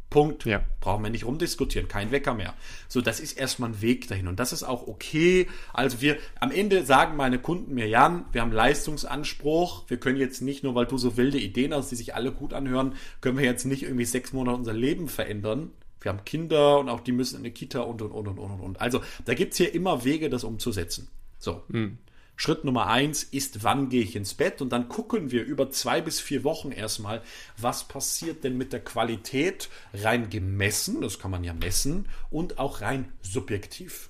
Punkt. 0.09 0.45
Ja. 0.45 0.63
Brauchen 0.79 1.03
wir 1.03 1.09
nicht 1.09 1.25
rumdiskutieren, 1.25 1.87
kein 1.87 2.11
Wecker 2.11 2.33
mehr. 2.33 2.53
So, 2.87 3.01
das 3.01 3.19
ist 3.19 3.33
erstmal 3.33 3.71
ein 3.71 3.81
Weg 3.81 4.07
dahin 4.07 4.27
und 4.27 4.39
das 4.39 4.53
ist 4.53 4.63
auch 4.63 4.87
okay. 4.87 5.47
Also 5.73 6.01
wir, 6.01 6.17
am 6.39 6.51
Ende 6.51 6.85
sagen 6.85 7.17
meine 7.17 7.39
Kunden 7.39 7.73
mir, 7.73 7.87
Jan, 7.87 8.25
wir 8.31 8.41
haben 8.41 8.51
Leistungsanspruch. 8.51 9.83
Wir 9.89 9.97
können 9.97 10.17
jetzt 10.17 10.41
nicht 10.41 10.63
nur, 10.63 10.75
weil 10.75 10.85
du 10.85 10.97
so 10.97 11.17
wilde 11.17 11.39
Ideen 11.39 11.73
hast, 11.73 11.91
die 11.91 11.95
sich 11.95 12.15
alle 12.15 12.31
gut 12.31 12.53
anhören, 12.53 12.95
können 13.21 13.37
wir 13.37 13.45
jetzt 13.45 13.65
nicht 13.65 13.83
irgendwie 13.83 14.05
sechs 14.05 14.33
Monate 14.33 14.57
unser 14.57 14.73
Leben 14.73 15.09
verändern. 15.09 15.71
Wir 15.99 16.09
haben 16.09 16.23
Kinder 16.25 16.79
und 16.79 16.89
auch 16.89 17.01
die 17.01 17.11
müssen 17.11 17.35
in 17.35 17.41
eine 17.41 17.51
Kita 17.51 17.81
und 17.81 18.01
und 18.01 18.11
und 18.11 18.27
und 18.27 18.37
und 18.37 18.59
und. 18.59 18.81
Also 18.81 19.01
da 19.25 19.33
gibt's 19.33 19.57
hier 19.57 19.73
immer 19.73 20.05
Wege, 20.05 20.29
das 20.29 20.43
umzusetzen. 20.43 21.09
So. 21.39 21.63
Mhm. 21.67 21.97
Schritt 22.37 22.63
Nummer 22.63 22.85
eins 22.87 23.23
ist, 23.23 23.63
wann 23.63 23.89
gehe 23.89 24.03
ich 24.03 24.15
ins 24.15 24.35
Bett? 24.35 24.61
Und 24.61 24.69
dann 24.69 24.87
gucken 24.87 25.31
wir 25.31 25.43
über 25.43 25.71
zwei 25.71 26.01
bis 26.01 26.19
vier 26.19 26.43
Wochen 26.43 26.71
erstmal, 26.71 27.23
was 27.57 27.85
passiert 27.85 28.43
denn 28.43 28.57
mit 28.57 28.71
der 28.71 28.83
Qualität 28.83 29.69
rein 29.93 30.29
gemessen, 30.29 31.01
das 31.01 31.17
kann 31.17 31.31
man 31.31 31.43
ja 31.43 31.53
messen, 31.53 32.07
und 32.29 32.59
auch 32.59 32.81
rein 32.81 33.11
subjektiv. 33.23 34.09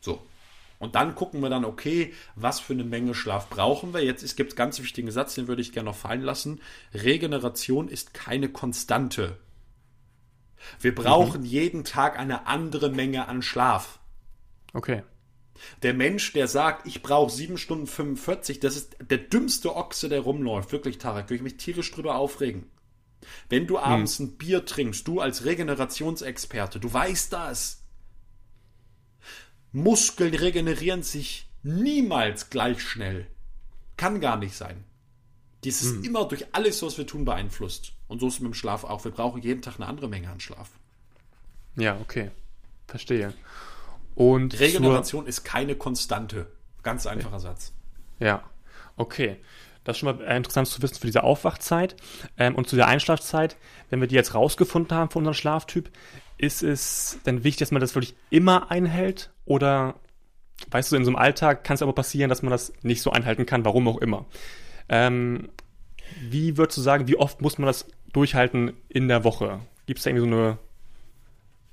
So. 0.00 0.22
Und 0.78 0.94
dann 0.94 1.16
gucken 1.16 1.42
wir 1.42 1.50
dann, 1.50 1.64
okay, 1.64 2.14
was 2.36 2.60
für 2.60 2.72
eine 2.72 2.84
Menge 2.84 3.14
Schlaf 3.14 3.50
brauchen 3.50 3.92
wir? 3.92 4.02
Jetzt 4.02 4.36
gibt 4.36 4.50
es 4.50 4.56
ganz 4.56 4.80
wichtigen 4.80 5.10
Satz, 5.10 5.34
den 5.34 5.48
würde 5.48 5.60
ich 5.60 5.72
gerne 5.72 5.90
noch 5.90 5.96
fallen 5.96 6.22
lassen. 6.22 6.60
Regeneration 6.94 7.88
ist 7.88 8.14
keine 8.14 8.48
Konstante. 8.48 9.36
Wir 10.78 10.94
brauchen 10.94 11.40
mhm. 11.40 11.46
jeden 11.46 11.84
Tag 11.84 12.16
eine 12.16 12.46
andere 12.46 12.90
Menge 12.90 13.26
an 13.26 13.42
Schlaf. 13.42 13.98
Okay. 14.72 15.02
Der 15.82 15.94
Mensch, 15.94 16.32
der 16.32 16.48
sagt, 16.48 16.86
ich 16.86 17.02
brauche 17.02 17.30
7 17.30 17.58
Stunden 17.58 17.86
45, 17.86 18.60
das 18.60 18.76
ist 18.76 18.96
der 19.00 19.18
dümmste 19.18 19.76
Ochse, 19.76 20.08
der 20.08 20.20
rumläuft. 20.20 20.72
Wirklich, 20.72 20.98
Tarek, 20.98 21.26
würde 21.26 21.36
ich 21.36 21.42
mich 21.42 21.56
tierisch 21.56 21.90
drüber 21.90 22.16
aufregen. 22.16 22.70
Wenn 23.48 23.66
du 23.66 23.78
abends 23.78 24.18
hm. 24.18 24.26
ein 24.26 24.36
Bier 24.38 24.64
trinkst, 24.64 25.06
du 25.06 25.20
als 25.20 25.44
Regenerationsexperte, 25.44 26.80
du 26.80 26.92
weißt 26.92 27.32
das. 27.32 27.82
Muskeln 29.72 30.34
regenerieren 30.34 31.02
sich 31.02 31.48
niemals 31.62 32.50
gleich 32.50 32.82
schnell. 32.82 33.26
Kann 33.96 34.20
gar 34.20 34.36
nicht 34.36 34.56
sein. 34.56 34.84
Dies 35.64 35.82
ist 35.82 35.96
hm. 35.96 36.04
immer 36.04 36.26
durch 36.26 36.46
alles, 36.52 36.82
was 36.82 36.96
wir 36.96 37.06
tun, 37.06 37.24
beeinflusst. 37.24 37.92
Und 38.08 38.20
so 38.20 38.28
ist 38.28 38.34
es 38.34 38.40
mit 38.40 38.52
dem 38.52 38.54
Schlaf 38.54 38.84
auch. 38.84 39.04
Wir 39.04 39.12
brauchen 39.12 39.42
jeden 39.42 39.62
Tag 39.62 39.76
eine 39.76 39.86
andere 39.86 40.08
Menge 40.08 40.30
an 40.30 40.40
Schlaf. 40.40 40.70
Ja, 41.76 41.98
okay. 42.00 42.30
Verstehe. 42.86 43.34
Und 44.20 44.60
Regeneration 44.60 45.26
ist 45.26 45.44
keine 45.44 45.74
Konstante. 45.74 46.46
Ganz 46.82 47.06
einfacher 47.06 47.36
okay. 47.36 47.42
Satz. 47.42 47.72
Ja, 48.18 48.42
okay. 48.98 49.38
Das 49.82 49.96
ist 49.96 50.00
schon 50.00 50.14
mal 50.14 50.36
interessant 50.36 50.68
zu 50.68 50.82
wissen 50.82 50.96
für 50.96 51.06
diese 51.06 51.22
Aufwachzeit 51.22 51.96
ähm, 52.36 52.54
und 52.54 52.68
zu 52.68 52.76
der 52.76 52.86
Einschlafzeit. 52.86 53.56
Wenn 53.88 54.02
wir 54.02 54.08
die 54.08 54.14
jetzt 54.14 54.34
rausgefunden 54.34 54.94
haben 54.94 55.08
von 55.08 55.20
unserem 55.20 55.32
Schlaftyp, 55.32 55.90
ist 56.36 56.62
es 56.62 57.18
dann 57.24 57.44
wichtig, 57.44 57.60
dass 57.60 57.70
man 57.70 57.80
das 57.80 57.94
wirklich 57.94 58.14
immer 58.28 58.70
einhält? 58.70 59.30
Oder, 59.46 59.94
weißt 60.70 60.92
du, 60.92 60.96
in 60.96 61.06
so 61.06 61.08
einem 61.08 61.16
Alltag 61.16 61.64
kann 61.64 61.76
es 61.76 61.82
aber 61.82 61.94
passieren, 61.94 62.28
dass 62.28 62.42
man 62.42 62.50
das 62.50 62.74
nicht 62.82 63.00
so 63.00 63.12
einhalten 63.12 63.46
kann, 63.46 63.64
warum 63.64 63.88
auch 63.88 64.02
immer. 64.02 64.26
Ähm, 64.90 65.48
wie 66.20 66.58
würdest 66.58 66.76
du 66.76 66.82
sagen, 66.82 67.08
wie 67.08 67.16
oft 67.16 67.40
muss 67.40 67.56
man 67.56 67.68
das 67.68 67.86
durchhalten 68.12 68.74
in 68.90 69.08
der 69.08 69.24
Woche? 69.24 69.60
Gibt 69.86 69.96
es 69.96 70.04
da 70.04 70.10
irgendwie 70.10 70.28
so 70.28 70.36
eine 70.36 70.58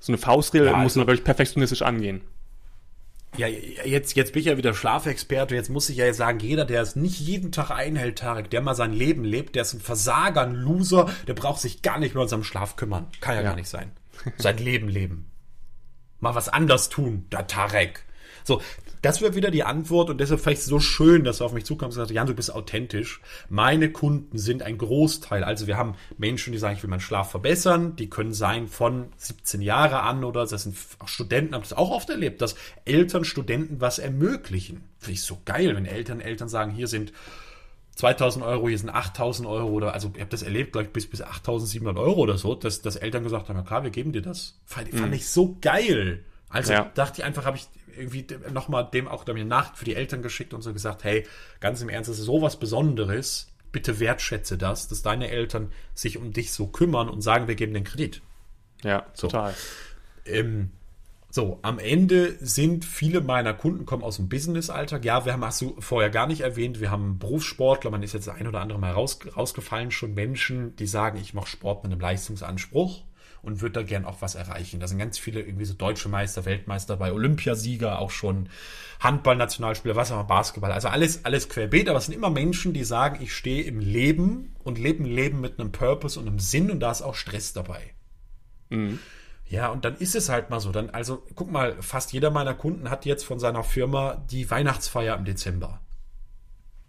so 0.00 0.12
eine 0.12 0.18
Faustregel 0.18 0.68
ja, 0.68 0.72
also, 0.72 0.82
muss 0.84 0.96
man 0.96 1.06
wirklich 1.08 1.24
perfektionistisch 1.24 1.82
angehen. 1.82 2.22
Ja, 3.36 3.46
jetzt, 3.46 4.16
jetzt 4.16 4.32
bin 4.32 4.40
ich 4.40 4.46
ja 4.46 4.56
wieder 4.56 4.74
Schlafexperte. 4.74 5.54
Jetzt 5.54 5.68
muss 5.68 5.88
ich 5.88 5.96
ja 5.96 6.12
sagen, 6.12 6.40
jeder, 6.40 6.64
der 6.64 6.82
es 6.82 6.96
nicht 6.96 7.20
jeden 7.20 7.52
Tag 7.52 7.70
einhält, 7.70 8.18
Tarek, 8.18 8.50
der 8.50 8.62
mal 8.62 8.74
sein 8.74 8.92
Leben 8.92 9.24
lebt, 9.24 9.54
der 9.54 9.62
ist 9.62 9.74
ein 9.74 9.80
Versager, 9.80 10.42
ein 10.42 10.54
Loser, 10.54 11.10
der 11.26 11.34
braucht 11.34 11.60
sich 11.60 11.82
gar 11.82 11.98
nicht 11.98 12.14
mehr 12.14 12.22
um 12.22 12.28
seinen 12.28 12.44
Schlaf 12.44 12.76
kümmern. 12.76 13.06
Kann 13.20 13.36
ja, 13.36 13.42
ja. 13.42 13.48
gar 13.48 13.56
nicht 13.56 13.68
sein. 13.68 13.92
Sein 14.38 14.58
Leben 14.58 14.88
leben. 14.88 15.30
Mal 16.20 16.34
was 16.34 16.48
anders 16.48 16.88
tun, 16.88 17.26
der 17.30 17.46
Tarek. 17.46 18.04
So, 18.44 18.60
das 19.02 19.20
wäre 19.20 19.34
wieder 19.34 19.50
die 19.50 19.64
Antwort 19.64 20.10
und 20.10 20.18
deshalb 20.18 20.40
vielleicht 20.40 20.62
so 20.62 20.80
schön, 20.80 21.24
dass 21.24 21.38
du 21.38 21.44
auf 21.44 21.52
mich 21.52 21.64
zukommst 21.64 21.96
und 21.96 22.02
sagst, 22.02 22.14
Jan, 22.14 22.26
du 22.26 22.34
bist 22.34 22.54
authentisch. 22.54 23.20
Meine 23.48 23.90
Kunden 23.90 24.38
sind 24.38 24.62
ein 24.62 24.78
Großteil. 24.78 25.44
Also 25.44 25.66
wir 25.66 25.76
haben 25.76 25.94
Menschen, 26.16 26.52
die 26.52 26.58
sagen, 26.58 26.76
ich 26.76 26.82
will 26.82 26.90
meinen 26.90 27.00
Schlaf 27.00 27.30
verbessern. 27.30 27.96
Die 27.96 28.10
können 28.10 28.32
sein 28.32 28.68
von 28.68 29.06
17 29.16 29.62
Jahre 29.62 30.00
an 30.02 30.24
oder 30.24 30.46
das 30.46 30.62
sind 30.62 30.76
auch 30.98 31.08
Studenten, 31.08 31.54
haben 31.54 31.62
das 31.62 31.72
auch 31.72 31.90
oft 31.90 32.10
erlebt, 32.10 32.40
dass 32.42 32.56
Eltern 32.84 33.24
Studenten 33.24 33.80
was 33.80 33.98
ermöglichen. 33.98 34.82
Finde 34.98 35.12
ich 35.14 35.22
so 35.22 35.38
geil, 35.44 35.74
wenn 35.76 35.86
Eltern 35.86 36.20
Eltern 36.20 36.48
sagen, 36.48 36.72
hier 36.72 36.88
sind 36.88 37.12
2000 37.96 38.44
Euro, 38.44 38.68
hier 38.68 38.78
sind 38.78 38.90
8000 38.90 39.48
Euro 39.48 39.70
oder, 39.70 39.92
also 39.92 40.12
ich 40.14 40.20
habe 40.20 40.30
das 40.30 40.42
erlebt, 40.42 40.72
glaube 40.72 40.86
ich, 40.86 40.92
bis, 40.92 41.08
bis 41.10 41.20
8700 41.20 41.96
Euro 41.98 42.20
oder 42.20 42.38
so, 42.38 42.54
dass, 42.54 42.80
dass 42.80 42.94
Eltern 42.94 43.24
gesagt 43.24 43.48
haben, 43.48 43.56
ja 43.56 43.62
klar, 43.62 43.82
wir 43.82 43.90
geben 43.90 44.12
dir 44.12 44.22
das. 44.22 44.56
Fand, 44.66 44.94
fand 44.94 45.12
ich 45.14 45.28
so 45.28 45.56
geil. 45.60 46.24
Also 46.48 46.72
Ja. 46.72 46.90
dachte 46.94 47.20
ich 47.20 47.24
einfach, 47.24 47.44
habe 47.44 47.56
ich 47.56 47.66
irgendwie 47.96 48.26
nochmal 48.52 48.88
dem 48.92 49.08
auch 49.08 49.26
eine 49.26 49.44
Nachricht 49.44 49.78
für 49.78 49.84
die 49.84 49.94
Eltern 49.94 50.22
geschickt 50.22 50.54
und 50.54 50.62
so 50.62 50.72
gesagt, 50.72 51.04
hey, 51.04 51.26
ganz 51.60 51.80
im 51.80 51.88
Ernst, 51.88 52.10
das 52.10 52.18
ist 52.18 52.26
sowas 52.26 52.58
Besonderes. 52.58 53.48
Bitte 53.70 54.00
wertschätze 54.00 54.56
das, 54.56 54.88
dass 54.88 55.02
deine 55.02 55.28
Eltern 55.30 55.72
sich 55.94 56.16
um 56.16 56.32
dich 56.32 56.52
so 56.52 56.68
kümmern 56.68 57.08
und 57.08 57.20
sagen, 57.20 57.48
wir 57.48 57.54
geben 57.54 57.74
den 57.74 57.84
Kredit. 57.84 58.22
Ja, 58.82 59.00
total. 59.16 59.54
Ähm, 60.24 60.70
so, 61.30 61.58
am 61.60 61.78
Ende 61.78 62.36
sind 62.40 62.86
viele 62.86 63.20
meiner 63.20 63.52
Kunden 63.52 63.84
kommen 63.84 64.02
aus 64.02 64.16
dem 64.16 64.30
Business-Alltag. 64.30 65.04
Ja, 65.04 65.26
wir 65.26 65.34
haben, 65.34 65.44
hast 65.44 65.60
du 65.60 65.76
vorher 65.78 66.08
gar 66.08 66.26
nicht 66.26 66.40
erwähnt, 66.40 66.80
wir 66.80 66.90
haben 66.90 67.18
Berufssportler, 67.18 67.90
man 67.90 68.02
ist 68.02 68.14
jetzt 68.14 68.30
ein 68.30 68.46
oder 68.46 68.60
andere 68.60 68.78
Mal 68.78 68.92
raus, 68.92 69.18
rausgefallen, 69.36 69.90
schon 69.90 70.14
Menschen, 70.14 70.74
die 70.76 70.86
sagen, 70.86 71.18
ich 71.18 71.34
mache 71.34 71.48
Sport 71.48 71.84
mit 71.84 71.92
einem 71.92 72.00
Leistungsanspruch 72.00 73.02
und 73.48 73.62
würde 73.62 73.80
da 73.80 73.82
gern 73.82 74.04
auch 74.04 74.22
was 74.22 74.34
erreichen. 74.34 74.78
Da 74.78 74.86
sind 74.86 74.98
ganz 74.98 75.18
viele 75.18 75.40
irgendwie 75.40 75.64
so 75.64 75.74
deutsche 75.74 76.08
Meister, 76.08 76.44
Weltmeister 76.44 76.96
bei 76.96 77.12
Olympiasieger, 77.12 77.98
auch 77.98 78.10
schon 78.10 78.48
Handball-Nationalspieler, 79.00 79.96
was 79.96 80.12
auch 80.12 80.16
immer, 80.16 80.24
Basketball, 80.24 80.70
also 80.70 80.88
alles, 80.88 81.24
alles 81.24 81.48
querbeet, 81.48 81.88
aber 81.88 81.98
es 81.98 82.06
sind 82.06 82.14
immer 82.14 82.30
Menschen, 82.30 82.74
die 82.74 82.84
sagen, 82.84 83.22
ich 83.22 83.34
stehe 83.34 83.64
im 83.64 83.80
Leben 83.80 84.54
und 84.62 84.78
lebe 84.78 85.02
ein 85.02 85.06
Leben 85.06 85.40
mit 85.40 85.58
einem 85.58 85.72
Purpose 85.72 86.20
und 86.20 86.28
einem 86.28 86.38
Sinn 86.38 86.70
und 86.70 86.80
da 86.80 86.90
ist 86.90 87.02
auch 87.02 87.14
Stress 87.14 87.52
dabei. 87.54 87.94
Ja, 89.46 89.68
und 89.68 89.84
dann 89.86 89.96
ist 89.96 90.14
es 90.14 90.28
halt 90.28 90.50
mal 90.50 90.60
so. 90.60 90.72
Dann, 90.72 90.90
also, 90.90 91.22
guck 91.34 91.50
mal, 91.50 91.80
fast 91.80 92.12
jeder 92.12 92.30
meiner 92.30 92.52
Kunden 92.54 92.90
hat 92.90 93.06
jetzt 93.06 93.24
von 93.24 93.38
seiner 93.38 93.64
Firma 93.64 94.22
die 94.30 94.50
Weihnachtsfeier 94.50 95.16
im 95.16 95.24
Dezember. 95.24 95.80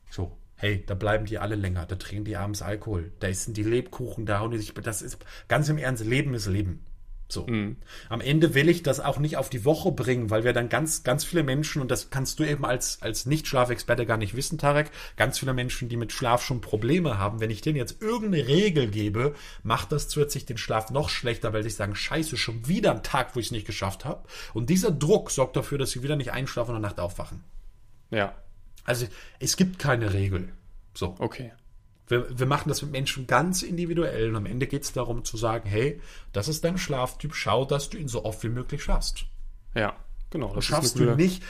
So, 0.10 0.38
hey, 0.60 0.84
da 0.86 0.94
bleiben 0.94 1.26
die 1.26 1.40
alle 1.40 1.56
länger, 1.56 1.86
da 1.86 1.96
trinken 1.96 2.26
die 2.26 2.36
abends 2.36 2.62
Alkohol, 2.62 3.12
da 3.20 3.28
essen 3.28 3.54
die 3.54 3.64
Lebkuchen, 3.64 4.26
da 4.26 4.40
hauen 4.40 4.52
die 4.52 4.58
sich, 4.58 4.74
das 4.74 5.02
ist 5.02 5.18
ganz 5.48 5.70
im 5.70 5.78
Ernst, 5.78 6.06
Leben 6.06 6.34
ist 6.34 6.48
Leben. 6.48 6.86
So. 7.32 7.46
Am 7.46 8.22
Ende 8.22 8.56
will 8.56 8.70
ich 8.70 8.82
das 8.82 9.00
auch 9.00 9.20
nicht 9.20 9.38
auf 9.38 9.50
die 9.52 9.64
Woche 9.64 9.92
bringen, 9.92 10.32
weil 10.32 10.44
wir 10.44 10.52
dann 10.52 10.68
ganz, 10.68 11.04
ganz 11.04 11.24
viele 11.24 11.44
Menschen, 11.44 11.80
und 11.80 11.92
das 11.92 12.10
kannst 12.10 12.40
du 12.40 12.44
eben 12.44 12.66
als, 12.66 13.04
als 13.04 13.28
Nicht-Schlafexperte 13.28 14.08
gar 14.08 14.18
nicht 14.18 14.36
wissen, 14.36 14.58
Tarek, 14.58 14.90
ganz 15.16 15.38
viele 15.38 15.54
Menschen, 15.54 15.90
die 15.90 15.96
mit 15.96 16.12
Schlaf 16.12 16.44
schon 16.44 16.60
Probleme 16.60 17.20
haben, 17.20 17.40
wenn 17.40 17.52
ich 17.52 17.62
denen 17.62 17.78
jetzt 17.78 18.02
irgendeine 18.02 18.48
Regel 18.48 18.88
gebe, 18.88 19.36
macht 19.62 19.92
das 19.92 20.10
zusätzlich 20.10 20.48
den 20.48 20.58
Schlaf 20.58 20.90
noch 20.90 21.10
schlechter, 21.10 21.54
weil 21.54 21.64
sie 21.64 21.70
sagen, 21.70 21.96
scheiße, 21.96 22.36
schon 22.36 22.68
wieder 22.68 22.92
ein 22.92 23.04
Tag, 23.04 23.36
wo 23.36 23.40
ich 23.40 23.46
es 23.46 23.52
nicht 23.52 23.68
geschafft 23.68 24.06
habe. 24.06 24.28
Und 24.56 24.72
dieser 24.72 24.92
Druck 24.92 25.30
sorgt 25.30 25.56
dafür, 25.56 25.78
dass 25.78 25.92
sie 25.92 26.02
wieder 26.04 26.16
nicht 26.16 26.34
einschlafen 26.34 26.72
und 26.72 26.78
in 26.78 26.82
der 26.82 26.90
Nacht 26.90 27.00
aufwachen. 27.00 27.44
Ja, 28.10 28.34
Also 28.90 29.06
es 29.38 29.56
gibt 29.56 29.78
keine 29.78 30.14
Regel. 30.14 30.50
So. 30.96 31.16
okay. 31.20 31.52
Wir, 32.08 32.40
wir 32.40 32.48
machen 32.48 32.70
das 32.70 32.82
mit 32.82 32.92
Menschen 32.92 33.28
ganz 33.28 33.62
individuell 33.62 34.30
und 34.30 34.36
am 34.36 34.48
Ende 34.48 34.66
geht 34.66 34.82
es 34.82 34.94
darum 34.94 35.24
zu 35.24 35.38
sagen, 35.38 35.70
hey, 35.70 36.02
das 36.34 36.48
ist 36.48 36.64
dein 36.64 36.80
Schlaftyp, 36.80 37.36
schau, 37.36 37.66
dass 37.66 37.92
du 37.92 38.00
ihn 38.00 38.08
so 38.08 38.26
oft 38.26 38.44
wie 38.44 38.50
möglich 38.50 38.82
schaffst. 38.82 39.26
Ja, 39.76 39.96
genau. 40.32 40.56
Das 40.56 40.66
Schaffst 40.66 40.98
du 40.98 41.16
nicht, 41.16 41.44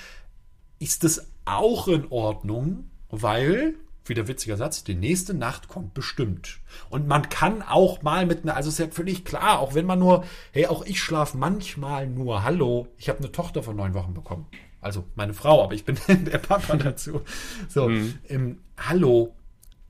ist 0.79 1.05
es 1.05 1.31
auch 1.45 1.87
in 1.87 2.07
Ordnung, 2.09 2.89
weil, 3.09 3.75
wieder 4.03 4.27
witziger 4.27 4.57
Satz, 4.57 4.83
die 4.83 4.95
nächste 4.95 5.33
Nacht 5.33 5.69
kommt 5.69 5.93
bestimmt. 5.93 6.59
Und 6.89 7.07
man 7.07 7.29
kann 7.29 7.61
auch 7.61 8.01
mal 8.01 8.25
mit 8.25 8.43
einer, 8.43 8.57
also 8.57 8.67
ist 8.67 8.79
ja 8.79 8.89
völlig 8.89 9.23
klar, 9.23 9.59
auch 9.59 9.75
wenn 9.75 9.85
man 9.85 9.99
nur, 9.99 10.25
hey, 10.51 10.65
auch 10.65 10.85
ich 10.85 11.01
schlafe 11.01 11.37
manchmal 11.37 12.05
nur, 12.05 12.43
hallo, 12.43 12.89
ich 12.97 13.07
habe 13.07 13.19
eine 13.19 13.31
Tochter 13.31 13.63
von 13.63 13.77
neun 13.77 13.93
Wochen 13.93 14.13
bekommen. 14.13 14.45
Also 14.81 15.05
meine 15.15 15.33
Frau, 15.33 15.63
aber 15.63 15.73
ich 15.73 15.83
bin 15.85 15.97
der 16.25 16.37
Papa 16.37 16.77
dazu. 16.77 17.21
So, 17.67 17.89
ähm, 17.89 18.59
hallo, 18.77 19.35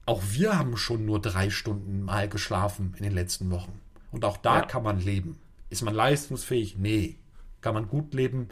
auch 0.06 0.22
wir 0.32 0.57
haben 0.57 0.78
schon 0.78 1.06
nur 1.06 1.22
drei 1.22 1.49
Stunden 1.49 2.02
mal 2.02 2.28
geschlafen 2.28 2.94
in 2.98 3.03
den 3.03 3.14
letzten 3.14 3.52
Wochen. 3.52 3.80
Und 4.11 4.26
auch 4.26 4.38
da 4.38 4.57
Ja. 4.60 4.66
kann 4.66 4.84
man 4.84 4.99
leben. 4.99 5.38
Ist 5.70 5.84
man 5.84 5.94
leistungsfähig? 5.94 6.78
Nee. 6.78 7.18
Kann 7.61 7.76
man 7.76 7.88
gut 7.88 8.14
leben? 8.14 8.49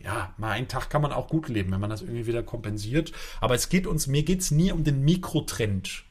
Ja, 0.00 0.34
mal 0.36 0.50
einen 0.50 0.66
Tag 0.66 0.90
kann 0.90 1.02
man 1.02 1.12
auch 1.12 1.28
gut 1.28 1.48
leben, 1.48 1.70
wenn 1.70 1.80
man 1.80 1.90
das 1.90 2.02
irgendwie 2.02 2.26
wieder 2.26 2.42
kompensiert. 2.42 3.12
Aber 3.40 3.54
es 3.54 3.68
geht 3.68 3.86
uns, 3.86 4.08
mir 4.08 4.24
geht's 4.24 4.50
nie 4.50 4.72
um 4.72 4.82
den 4.82 5.02
Mikrotrend. 5.04 6.02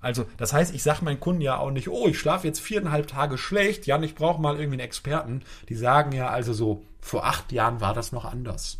Also, 0.00 0.24
das 0.38 0.54
heißt, 0.54 0.74
ich 0.74 0.82
sage 0.82 1.04
meinen 1.04 1.20
Kunden 1.20 1.42
ja 1.42 1.58
auch 1.58 1.70
nicht, 1.70 1.88
oh, 1.88 2.08
ich 2.08 2.18
schlafe 2.18 2.46
jetzt 2.46 2.60
viereinhalb 2.60 3.06
Tage 3.06 3.36
schlecht, 3.36 3.86
Jan, 3.86 4.02
ich 4.02 4.14
brauche 4.14 4.40
mal 4.40 4.54
irgendwie 4.54 4.74
einen 4.80 4.86
Experten. 4.86 5.42
Die 5.68 5.74
sagen 5.74 6.12
ja 6.12 6.28
also 6.28 6.54
so, 6.54 6.84
vor 7.00 7.26
acht 7.26 7.52
Jahren 7.52 7.82
war 7.82 7.92
das 7.92 8.12
noch 8.12 8.24
anders. 8.24 8.78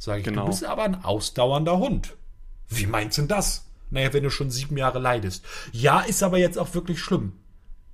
Sage 0.00 0.20
ich, 0.20 0.24
Genau. 0.24 0.44
du 0.44 0.50
bist 0.50 0.64
aber 0.64 0.82
ein 0.82 1.04
ausdauernder 1.04 1.76
Hund. 1.78 2.16
Wie 2.70 2.86
meinst 2.86 3.18
du 3.18 3.22
denn 3.22 3.28
das? 3.28 3.66
Naja, 3.90 4.12
wenn 4.14 4.22
du 4.24 4.30
schon 4.30 4.50
sieben 4.50 4.76
Jahre 4.78 4.98
leidest. 4.98 5.44
Ja, 5.72 6.00
ist 6.00 6.22
aber 6.22 6.38
jetzt 6.38 6.58
auch 6.58 6.72
wirklich 6.74 7.00
schlimm. 7.00 7.34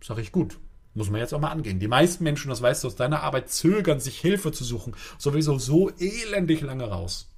Sag 0.03 0.19
ich, 0.19 0.31
gut. 0.31 0.59
Muss 0.95 1.11
man 1.11 1.21
jetzt 1.21 1.35
auch 1.35 1.41
mal 1.41 1.51
angehen. 1.51 1.81
Die 1.81 1.89
meisten 1.89 2.23
Menschen, 2.25 2.49
das 2.49 2.63
weißt 2.63 2.85
du 2.85 2.89
aus 2.89 2.95
deiner 2.97 3.23
Arbeit, 3.23 3.51
zögern, 3.51 3.99
sich 4.01 4.19
Hilfe 4.21 4.53
zu 4.53 4.63
suchen. 4.65 4.95
Sowieso 5.19 5.59
so 5.59 5.91
elendig 5.99 6.61
lange 6.61 6.89
raus. 6.89 7.29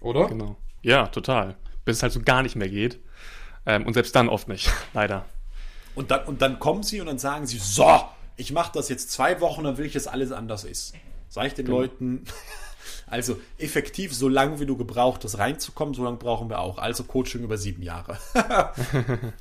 Oder? 0.00 0.26
Genau. 0.28 0.56
Ja, 0.82 1.06
total. 1.06 1.56
Bis 1.84 1.98
es 1.98 2.02
halt 2.02 2.12
so 2.12 2.20
gar 2.20 2.42
nicht 2.42 2.56
mehr 2.56 2.68
geht. 2.68 2.98
Ähm, 3.64 3.86
und 3.86 3.94
selbst 3.94 4.14
dann 4.16 4.28
oft 4.28 4.48
nicht, 4.48 4.70
leider. 4.92 5.24
Und 5.94 6.10
dann, 6.10 6.24
und 6.26 6.42
dann 6.42 6.58
kommen 6.58 6.82
sie 6.82 7.00
und 7.00 7.06
dann 7.06 7.18
sagen 7.18 7.46
sie, 7.46 7.58
so, 7.58 8.02
ich 8.36 8.52
mache 8.52 8.72
das 8.74 8.88
jetzt 8.88 9.12
zwei 9.12 9.40
Wochen, 9.40 9.62
dann 9.64 9.78
will 9.78 9.86
ich, 9.86 9.92
dass 9.92 10.06
alles 10.08 10.32
anders 10.32 10.64
ist. 10.64 10.94
Sag 11.28 11.46
ich 11.46 11.54
den 11.54 11.66
Leuten, 11.66 12.24
also 13.06 13.38
effektiv, 13.58 14.14
so 14.14 14.28
lange 14.28 14.60
wie 14.60 14.66
du 14.66 14.76
gebraucht 14.76 15.24
hast, 15.24 15.38
reinzukommen, 15.38 15.94
so 15.94 16.04
lange 16.04 16.16
brauchen 16.16 16.48
wir 16.48 16.60
auch. 16.60 16.78
Also 16.78 17.04
Coaching 17.04 17.42
über 17.42 17.58
sieben 17.58 17.82
Jahre. 17.82 18.18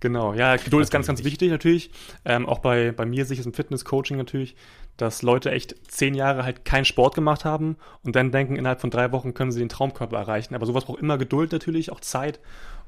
Genau, 0.00 0.34
ja, 0.34 0.56
Geduld 0.56 0.84
ist 0.84 0.90
ganz, 0.90 1.06
ganz 1.06 1.24
wichtig 1.24 1.50
natürlich. 1.50 1.90
Ähm, 2.24 2.46
auch 2.46 2.58
bei, 2.58 2.92
bei 2.92 3.06
mir 3.06 3.24
sich 3.24 3.38
ist 3.38 3.46
im 3.46 3.54
Fitness-Coaching 3.54 4.16
natürlich, 4.16 4.54
dass 4.96 5.22
Leute 5.22 5.50
echt 5.50 5.74
zehn 5.90 6.14
Jahre 6.14 6.44
halt 6.44 6.64
keinen 6.64 6.84
Sport 6.84 7.14
gemacht 7.14 7.44
haben 7.44 7.76
und 8.02 8.16
dann 8.16 8.32
denken, 8.32 8.56
innerhalb 8.56 8.80
von 8.80 8.90
drei 8.90 9.12
Wochen 9.12 9.34
können 9.34 9.52
sie 9.52 9.60
den 9.60 9.68
Traumkörper 9.68 10.16
erreichen. 10.16 10.54
Aber 10.54 10.66
sowas 10.66 10.84
braucht 10.84 11.00
immer 11.00 11.18
Geduld 11.18 11.52
natürlich, 11.52 11.90
auch 11.90 12.00
Zeit. 12.00 12.38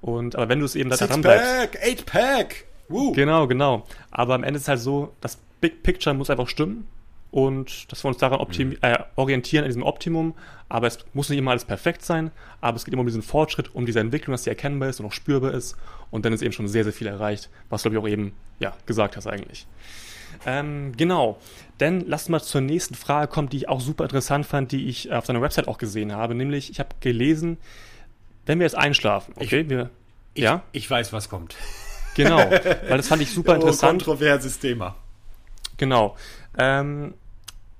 Und 0.01 0.36
aber 0.36 0.48
wenn 0.48 0.59
du 0.59 0.66
es 0.66 0.76
eben 0.76 0.90
da 0.90 0.97
dran 0.97 1.22
bleibst. 1.22 1.47
Sixpack, 1.47 1.82
Eight-Pack. 1.82 2.64
Woo. 2.89 3.12
Genau, 3.12 3.47
genau. 3.47 3.86
Aber 4.10 4.35
am 4.35 4.44
Ende 4.44 4.56
ist 4.56 4.64
es 4.64 4.68
halt 4.68 4.80
so, 4.80 5.14
das 5.20 5.39
Big 5.60 5.82
Picture 5.82 6.14
muss 6.14 6.30
einfach 6.30 6.48
stimmen 6.48 6.86
und 7.31 7.91
dass 7.93 8.05
wir 8.05 8.09
uns 8.09 8.19
daran 8.19 8.41
optimi- 8.41 8.79
äh, 8.83 8.99
orientieren, 9.17 9.65
an 9.65 9.69
diesem 9.69 9.83
Optimum. 9.83 10.35
Aber 10.71 10.87
es 10.87 10.99
muss 11.15 11.29
nicht 11.29 11.39
immer 11.39 11.51
alles 11.53 11.65
perfekt 11.65 12.03
sein, 12.05 12.31
aber 12.61 12.77
es 12.77 12.85
geht 12.85 12.93
immer 12.95 13.01
um 13.01 13.07
diesen 13.07 13.23
Fortschritt, 13.23 13.75
um 13.75 13.87
diese 13.87 14.01
Entwicklung, 14.01 14.33
dass 14.33 14.43
die 14.43 14.51
erkennbar 14.51 14.89
ist 14.91 15.01
und 15.01 15.07
auch 15.07 15.13
spürbar 15.13 15.53
ist. 15.53 15.77
Und 16.11 16.25
dann 16.25 16.33
ist 16.33 16.43
eben 16.43 16.53
schon 16.53 16.69
sehr, 16.69 16.85
sehr 16.85 16.93
viel 16.93 17.07
erreicht, 17.07 17.51
was 17.71 17.83
glaube 17.83 17.97
ich 17.97 18.03
auch 18.03 18.09
eben 18.09 18.33
ja, 18.59 18.75
gesagt 18.87 19.17
hast 19.17 19.27
eigentlich. 19.27 19.67
Ähm, 20.47 20.93
genau. 20.97 21.39
Dann 21.79 22.05
lass 22.07 22.29
mal 22.29 22.41
zur 22.41 22.61
nächsten 22.61 22.95
Frage 22.95 23.29
kommen, 23.29 23.49
die 23.49 23.59
ich 23.59 23.69
auch 23.69 23.81
super 23.81 24.05
interessant 24.05 24.47
fand, 24.47 24.73
die 24.73 24.89
ich 24.89 25.11
auf 25.13 25.27
deiner 25.27 25.41
Website 25.43 25.69
auch 25.69 25.79
gesehen 25.79 26.13
habe. 26.13 26.35
Nämlich, 26.35 26.71
ich 26.71 26.81
habe 26.81 26.91
gelesen, 27.01 27.57
wenn 28.47 28.59
wir 28.59 28.65
jetzt 28.67 28.77
einschlafen, 28.77 29.35
okay, 29.37 29.69
wir, 29.69 29.91
Ich, 30.35 30.43
ja, 30.43 30.63
ich 30.73 30.91
weiß, 30.91 31.13
was 31.13 31.29
kommt. 31.29 31.57
genau, 32.15 32.39
weil 32.89 32.97
das 32.97 33.09
fand 33.09 33.23
ich 33.23 33.31
super 33.33 33.55
interessant. 33.55 34.03
Oh, 34.03 34.05
kontroverses 34.07 34.59
Thema. 34.59 34.97
Genau. 35.77 36.17
Ähm, 36.59 37.14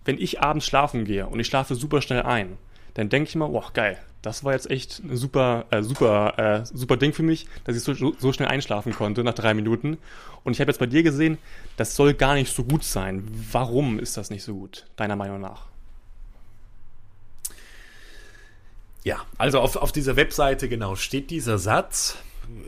wenn 0.05 0.19
ich 0.19 0.41
abends 0.41 0.67
schlafen 0.67 1.05
gehe 1.05 1.27
und 1.27 1.39
ich 1.39 1.47
schlafe 1.47 1.75
super 1.75 2.01
schnell 2.01 2.23
ein, 2.23 2.57
dann 2.95 3.09
denke 3.09 3.29
ich 3.29 3.35
immer, 3.35 3.49
boah, 3.49 3.71
geil, 3.75 3.99
das 4.23 4.43
war 4.43 4.53
jetzt 4.53 4.71
echt 4.71 5.01
ein 5.05 5.17
super, 5.17 5.67
äh, 5.71 5.83
super, 5.83 6.39
äh, 6.39 6.67
super 6.67 6.97
Ding 6.97 7.13
für 7.13 7.23
mich, 7.23 7.47
dass 7.65 7.77
ich 7.77 7.83
so, 7.83 8.13
so 8.19 8.33
schnell 8.33 8.49
einschlafen 8.49 8.93
konnte 8.93 9.23
nach 9.23 9.35
drei 9.35 9.55
Minuten. 9.55 9.99
Und 10.45 10.53
ich 10.53 10.61
habe 10.61 10.71
jetzt 10.71 10.79
bei 10.79 10.87
dir 10.87 11.03
gesehen, 11.03 11.39
das 11.77 11.95
soll 11.95 12.15
gar 12.15 12.35
nicht 12.35 12.55
so 12.55 12.65
gut 12.65 12.85
sein. 12.85 13.23
Warum 13.53 13.99
ist 13.99 14.17
das 14.17 14.31
nicht 14.31 14.43
so 14.43 14.55
gut, 14.55 14.87
deiner 14.97 15.17
Meinung 15.17 15.41
nach? 15.41 15.67
Ja, 19.05 19.25
also 19.39 19.61
auf, 19.61 19.77
auf 19.77 19.93
dieser 19.93 20.17
Webseite 20.17 20.69
genau 20.69 20.97
steht 20.97 21.31
dieser 21.31 21.59
Satz. 21.59 22.19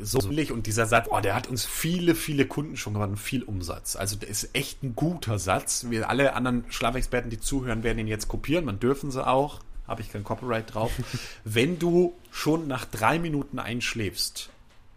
So 0.02 0.18
billig 0.18 0.52
und 0.52 0.66
dieser 0.66 0.86
Satz, 0.86 1.08
oh, 1.10 1.20
der 1.20 1.34
hat 1.34 1.48
uns 1.48 1.64
viele, 1.64 2.14
viele 2.14 2.46
Kunden 2.46 2.76
schon 2.76 2.94
gemacht 2.94 3.10
und 3.10 3.16
viel 3.16 3.42
Umsatz. 3.42 3.96
Also 3.96 4.16
der 4.16 4.28
ist 4.28 4.50
echt 4.54 4.82
ein 4.82 4.94
guter 4.94 5.38
Satz. 5.38 5.86
Wir 5.88 6.08
alle 6.08 6.34
anderen 6.34 6.64
Schlafexperten, 6.70 7.30
die 7.30 7.40
zuhören, 7.40 7.82
werden 7.82 7.98
ihn 7.98 8.06
jetzt 8.06 8.28
kopieren. 8.28 8.64
Man 8.64 8.80
dürfen 8.80 9.10
sie 9.10 9.26
auch. 9.26 9.60
Habe 9.86 10.02
ich 10.02 10.12
kein 10.12 10.24
Copyright 10.24 10.74
drauf. 10.74 10.92
Wenn 11.44 11.78
du 11.78 12.14
schon 12.30 12.68
nach 12.68 12.84
drei 12.84 13.18
Minuten 13.18 13.58
einschläfst, 13.58 14.50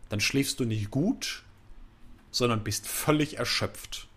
dann 0.10 0.20
schläfst 0.20 0.60
du 0.60 0.66
nicht 0.66 0.92
gut, 0.92 1.44
sondern 2.32 2.64
bist 2.64 2.88
völlig 2.88 3.38
erschöpft. 3.38 4.08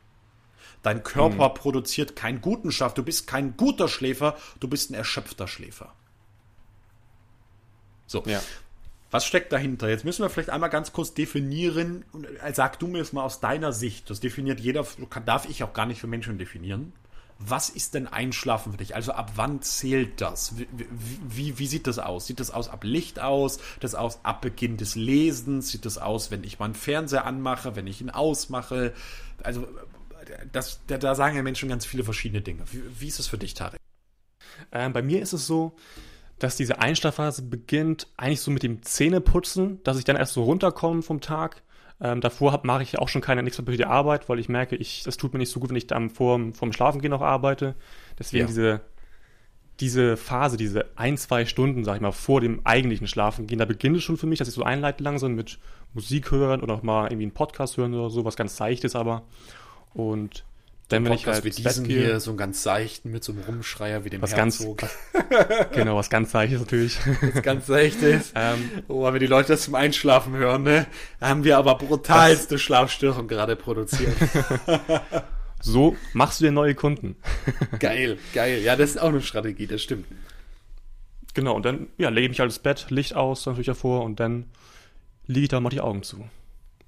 Dein 0.83 1.03
Körper 1.03 1.51
produziert 1.51 2.15
keinen 2.15 2.41
guten 2.41 2.71
Schlaf. 2.71 2.95
Du 2.95 3.03
bist 3.03 3.27
kein 3.27 3.57
guter 3.57 3.89
Schläfer, 3.89 4.37
du 4.61 4.69
bist 4.69 4.91
ein 4.91 4.95
erschöpfter 4.95 5.49
Schläfer. 5.49 5.93
So. 8.07 8.23
Ja. 8.27 8.41
Was 9.17 9.25
steckt 9.25 9.51
dahinter? 9.51 9.89
Jetzt 9.89 10.05
müssen 10.05 10.23
wir 10.23 10.29
vielleicht 10.29 10.51
einmal 10.51 10.69
ganz 10.69 10.93
kurz 10.93 11.15
definieren. 11.15 12.05
Sag 12.53 12.79
du 12.79 12.87
mir 12.87 13.01
es 13.01 13.15
mal 13.15 13.23
aus 13.23 13.41
deiner 13.41 13.73
Sicht. 13.73 14.11
Das 14.11 14.21
definiert 14.21 14.61
jeder, 14.61 14.87
darf 15.25 15.49
ich 15.49 15.65
auch 15.65 15.73
gar 15.73 15.87
nicht 15.87 16.03
für 16.03 16.07
Menschen 16.07 16.37
definieren. 16.37 16.93
was 17.39 17.71
ist 17.71 17.95
denn 17.95 18.09
Einschlafen 18.09 18.73
für 18.73 18.77
dich? 18.77 18.95
Also 18.95 19.13
ab 19.13 19.33
wann 19.37 19.63
zählt 19.63 20.21
das? 20.21 20.59
Wie, 20.59 20.69
wie, 21.27 21.59
wie, 21.59 21.67
sieht 21.67 21.87
das 21.87 21.99
aus? 21.99 22.27
Sieht 22.27 22.41
das 22.41 22.51
aus 22.51 22.69
ab 22.69 22.85
Licht 22.85 23.19
aus? 23.19 23.59
Das 23.81 23.95
aus 23.95 24.19
ab 24.23 24.43
Beginn 24.43 24.77
des 24.77 24.97
Lesens? 24.97 25.71
Sieht 25.71 25.87
das 25.87 25.97
aus, 25.97 26.31
wenn 26.31 26.45
ich 26.45 26.59
meinen 26.59 26.75
Fernseher 26.75 27.25
anmache, 27.25 27.75
wenn 27.75 27.87
ich 27.87 28.03
ihn 28.03 28.11
ausmache? 28.11 28.93
Also 29.43 29.67
das, 30.53 30.81
da, 30.89 30.99
da 30.99 31.15
sagen 31.15 31.37
ja 31.37 31.43
Menschen 31.43 31.71
ganz 31.71 31.87
viele 31.87 32.05
verschiedene 32.05 32.43
Dinge. 32.43 32.65
Wie, 32.71 32.83
wie 33.01 33.09
ist 33.09 33.19
es 33.19 33.29
für 33.29 33.39
dich, 33.39 33.55
Tarek? 33.55 33.81
Ähm, 34.73 34.93
bei 34.93 35.01
mir 35.01 35.23
ist 35.23 35.33
es 35.33 35.47
so, 35.47 35.75
dass 36.39 36.57
diese 36.57 36.81
Einschlafphase 36.81 37.43
beginnt 37.43 38.09
eigentlich 38.17 38.41
so 38.41 38.51
mit 38.51 38.63
dem 38.63 38.83
Zähneputzen, 38.83 39.83
dass 39.85 39.99
ich 39.99 40.05
dann 40.05 40.17
erst 40.17 40.35
so 40.35 40.45
runterkomme 40.45 41.03
vom 41.03 41.21
Tag. 41.21 41.63
Ähm, 41.99 42.21
davor 42.21 42.61
mache 42.65 42.83
ich 42.83 42.99
auch 42.99 43.09
schon 43.09 43.23
keine 43.23 43.43
nichts 43.43 43.61
mehr 43.61 43.89
Arbeit, 43.89 44.29
weil 44.29 44.39
ich 44.39 44.51
merke, 44.51 44.77
ich, 44.77 45.03
das 45.03 45.17
tut 45.17 45.33
mir 45.33 45.39
nicht 45.39 45.51
so 45.51 45.61
gut, 45.61 45.71
wenn 45.71 45.77
ich 45.77 45.87
dann 45.87 46.11
vor, 46.11 46.39
vorm 46.53 46.73
Schlafengehen 46.73 47.11
noch 47.11 47.23
arbeite. 47.23 47.75
Deswegen 48.19 48.43
ja. 48.43 48.47
diese, 48.47 48.81
diese 49.81 50.19
Phase, 50.19 50.59
diese 50.59 50.87
ein, 50.97 51.17
zwei 51.17 51.47
Stunden, 51.47 51.85
sag 51.85 51.97
ich 51.97 52.03
mal, 52.03 52.13
vor 52.13 52.43
dem 52.43 52.61
eigentlichen 52.65 53.07
Schlafengehen, 53.07 53.59
da 53.59 53.65
beginnt 53.65 53.97
es 53.97 54.03
schon 54.03 54.19
für 54.19 54.27
mich, 54.27 54.39
dass 54.39 54.49
ich 54.49 54.55
so 54.55 54.63
einleite 54.63 55.03
langsam 55.03 55.35
mit 55.35 55.59
Musik 55.95 56.31
hören 56.31 56.61
oder 56.61 56.75
auch 56.75 56.83
mal 56.83 57.07
irgendwie 57.07 57.25
einen 57.25 57.35
Podcast 57.35 57.79
hören 57.79 57.95
oder 57.95 58.11
so, 58.11 58.27
was 58.27 58.37
ganz 58.37 58.57
Seichtes 58.57 58.95
aber. 58.95 59.23
Und 59.95 60.45
dann, 60.89 61.05
wenn 61.05 61.13
ich 61.15 61.27
halt 61.27 61.43
wie 61.43 61.51
diesen 61.51 61.85
gehe, 61.85 61.99
hier, 61.99 62.21
so 62.21 62.31
einen 62.31 62.39
ganz 62.39 62.63
seichten 62.63 63.11
mit 63.11 63.25
so 63.25 63.33
einem 63.33 63.43
Rumschreier 63.43 64.05
wie 64.05 64.11
dem 64.11 64.23
was 64.23 64.37
Herzog. 64.37 64.79
Ganz, 64.79 64.93
genau, 65.73 65.97
was 65.97 66.11
ganz 66.11 66.31
seichtes 66.31 66.61
natürlich. 66.61 66.97
Was 67.35 67.43
ganz 67.43 67.67
seichtes. 67.67 68.33
ähm, 68.37 68.71
oh, 68.87 69.03
wenn 69.13 69.19
die 69.19 69.27
Leute 69.27 69.49
das 69.49 69.63
zum 69.63 69.75
Einschlafen 69.75 70.35
hören, 70.35 70.63
ne, 70.63 70.87
haben 71.21 71.43
wir 71.43 71.59
aber 71.59 71.75
brutalste 71.77 72.59
Schlafstörungen 72.59 73.27
gerade 73.27 73.57
produziert. 73.57 74.15
so 75.61 75.97
machst 76.13 76.41
du 76.41 76.45
dir 76.45 76.53
neue 76.53 76.77
Kunden. 76.77 77.17
geil, 77.81 78.19
geil. 78.33 78.63
Ja, 78.63 78.77
das 78.77 78.91
ist 78.91 78.99
auch 78.99 79.09
eine 79.09 79.23
Strategie, 79.23 79.67
das 79.67 79.83
stimmt. 79.83 80.07
Genau, 81.35 81.55
und 81.55 81.65
dann 81.65 81.89
ja, 81.99 82.11
lege 82.11 82.27
ich 82.27 82.31
mich 82.31 82.41
halt 82.41 82.51
ins 82.51 82.61
Bett, 82.61 82.87
Licht 82.91 83.15
aus 83.17 83.45
natürlich 83.45 83.67
davor 83.67 84.05
und 84.05 84.21
dann 84.21 84.47
liege 85.27 85.45
ich 85.45 85.49
da 85.49 85.59
mal 85.59 85.71
die 85.71 85.81
Augen 85.81 86.05
zu. 86.05 86.29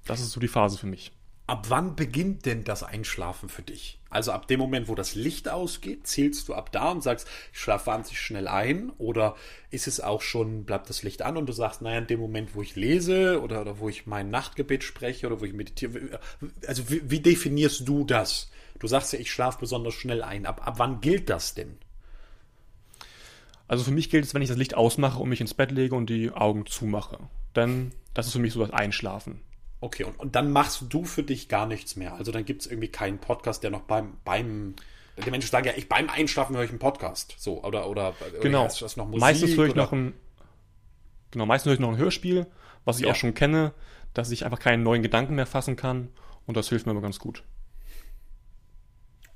Das 0.05 0.21
ist 0.21 0.31
so 0.31 0.39
die 0.39 0.47
Phase 0.47 0.77
für 0.77 0.87
mich. 0.87 1.11
Ab 1.49 1.65
wann 1.69 1.95
beginnt 1.95 2.45
denn 2.45 2.63
das 2.63 2.83
Einschlafen 2.83 3.49
für 3.49 3.63
dich? 3.63 3.97
Also 4.11 4.31
ab 4.31 4.47
dem 4.47 4.59
Moment, 4.59 4.87
wo 4.87 4.93
das 4.93 5.15
Licht 5.15 5.49
ausgeht, 5.49 6.05
zählst 6.05 6.47
du 6.47 6.53
ab 6.53 6.71
da 6.71 6.91
und 6.91 7.01
sagst, 7.01 7.27
ich 7.51 7.59
schlafe 7.59 7.87
wahnsinnig 7.87 8.21
schnell 8.21 8.47
ein? 8.47 8.91
Oder 8.99 9.35
ist 9.71 9.87
es 9.87 9.99
auch 9.99 10.21
schon, 10.21 10.63
bleibt 10.63 10.91
das 10.91 11.01
Licht 11.01 11.23
an 11.23 11.37
und 11.37 11.47
du 11.47 11.51
sagst, 11.51 11.81
naja, 11.81 11.97
in 11.97 12.05
dem 12.05 12.19
Moment, 12.19 12.53
wo 12.53 12.61
ich 12.61 12.75
lese 12.75 13.41
oder, 13.41 13.61
oder 13.61 13.79
wo 13.79 13.89
ich 13.89 14.05
mein 14.05 14.29
Nachtgebet 14.29 14.83
spreche 14.83 15.25
oder 15.25 15.41
wo 15.41 15.45
ich 15.45 15.53
meditiere, 15.53 16.19
also 16.67 16.87
wie, 16.91 17.09
wie 17.09 17.19
definierst 17.19 17.87
du 17.87 18.03
das? 18.03 18.51
Du 18.77 18.85
sagst 18.85 19.13
ja, 19.13 19.17
ich 19.19 19.31
schlafe 19.31 19.57
besonders 19.59 19.95
schnell 19.95 20.21
ein. 20.21 20.45
Ab, 20.45 20.67
ab 20.67 20.75
wann 20.77 21.01
gilt 21.01 21.31
das 21.31 21.55
denn? 21.55 21.79
Also 23.67 23.83
für 23.85 23.91
mich 23.91 24.11
gilt 24.11 24.23
es, 24.23 24.35
wenn 24.35 24.43
ich 24.43 24.49
das 24.49 24.57
Licht 24.59 24.75
ausmache 24.75 25.17
und 25.17 25.29
mich 25.29 25.41
ins 25.41 25.55
Bett 25.55 25.71
lege 25.71 25.95
und 25.95 26.11
die 26.11 26.29
Augen 26.29 26.67
zumache. 26.67 27.17
Dann, 27.55 27.91
das 28.13 28.27
ist 28.27 28.33
für 28.33 28.39
mich 28.39 28.53
so 28.53 28.59
das 28.59 28.69
Einschlafen. 28.69 29.41
Okay, 29.81 30.03
und, 30.03 30.19
und 30.19 30.35
dann 30.35 30.51
machst 30.51 30.83
du 30.89 31.05
für 31.05 31.23
dich 31.23 31.47
gar 31.47 31.65
nichts 31.65 31.95
mehr. 31.95 32.15
Also 32.15 32.31
dann 32.31 32.45
gibt 32.45 32.61
es 32.61 32.67
irgendwie 32.67 32.89
keinen 32.89 33.19
Podcast, 33.19 33.63
der 33.63 33.71
noch 33.71 33.81
beim, 33.81 34.17
beim 34.25 34.75
die 35.25 35.31
Menschen 35.31 35.49
sagen 35.49 35.65
ja, 35.65 35.73
ich 35.75 35.89
beim 35.89 36.09
Einschlafen 36.09 36.55
höre 36.55 36.63
ich 36.63 36.69
einen 36.69 36.79
Podcast. 36.79 37.35
So, 37.37 37.63
oder, 37.63 37.89
oder, 37.89 38.13
genau. 38.41 38.65
Oder 38.65 38.73
das 38.79 38.97
noch 38.97 39.05
Musik, 39.07 39.21
meistens 39.21 39.55
höre 39.55 39.65
ich 39.65 39.71
oder? 39.71 39.83
noch 39.83 39.91
ein, 39.91 40.13
genau, 41.31 41.45
meistens 41.45 41.69
höre 41.69 41.73
ich 41.73 41.79
noch 41.79 41.89
ein 41.89 41.97
Hörspiel, 41.97 42.47
was 42.85 42.99
ich 42.99 43.05
ja. 43.05 43.11
auch 43.11 43.15
schon 43.15 43.33
kenne, 43.33 43.73
dass 44.13 44.31
ich 44.31 44.45
einfach 44.45 44.59
keinen 44.59 44.83
neuen 44.83 45.01
Gedanken 45.01 45.35
mehr 45.35 45.45
fassen 45.45 45.75
kann. 45.75 46.09
Und 46.45 46.57
das 46.57 46.69
hilft 46.69 46.85
mir 46.85 46.93
immer 46.93 47.01
ganz 47.01 47.19
gut. 47.19 47.43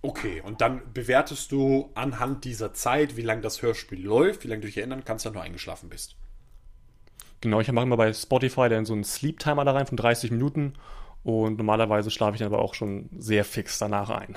Okay, 0.02 0.42
und 0.42 0.60
dann 0.60 0.82
bewertest 0.94 1.52
du 1.52 1.92
anhand 1.96 2.44
dieser 2.44 2.74
Zeit, 2.74 3.16
wie 3.16 3.22
lange 3.22 3.42
das 3.42 3.62
Hörspiel 3.62 4.04
läuft, 4.04 4.44
wie 4.44 4.50
lange 4.50 4.62
du 4.62 4.68
dich 4.68 4.78
erinnern 4.78 5.04
kannst, 5.06 5.26
dass 5.26 5.32
du 5.32 5.40
eingeschlafen 5.40 5.90
bist. 5.90 6.16
Genau, 7.44 7.60
ich 7.60 7.70
mache 7.74 7.84
immer 7.84 7.98
bei 7.98 8.14
Spotify 8.14 8.70
dann 8.70 8.86
so 8.86 8.94
einen 8.94 9.04
Sleep-Timer 9.04 9.66
da 9.66 9.74
rein 9.74 9.86
von 9.86 9.98
30 9.98 10.32
Minuten 10.32 10.76
und 11.24 11.58
normalerweise 11.58 12.10
schlafe 12.10 12.36
ich 12.36 12.40
dann 12.40 12.54
aber 12.54 12.62
auch 12.62 12.74
schon 12.74 13.10
sehr 13.18 13.44
fix 13.44 13.78
danach 13.80 14.10
ein, 14.10 14.34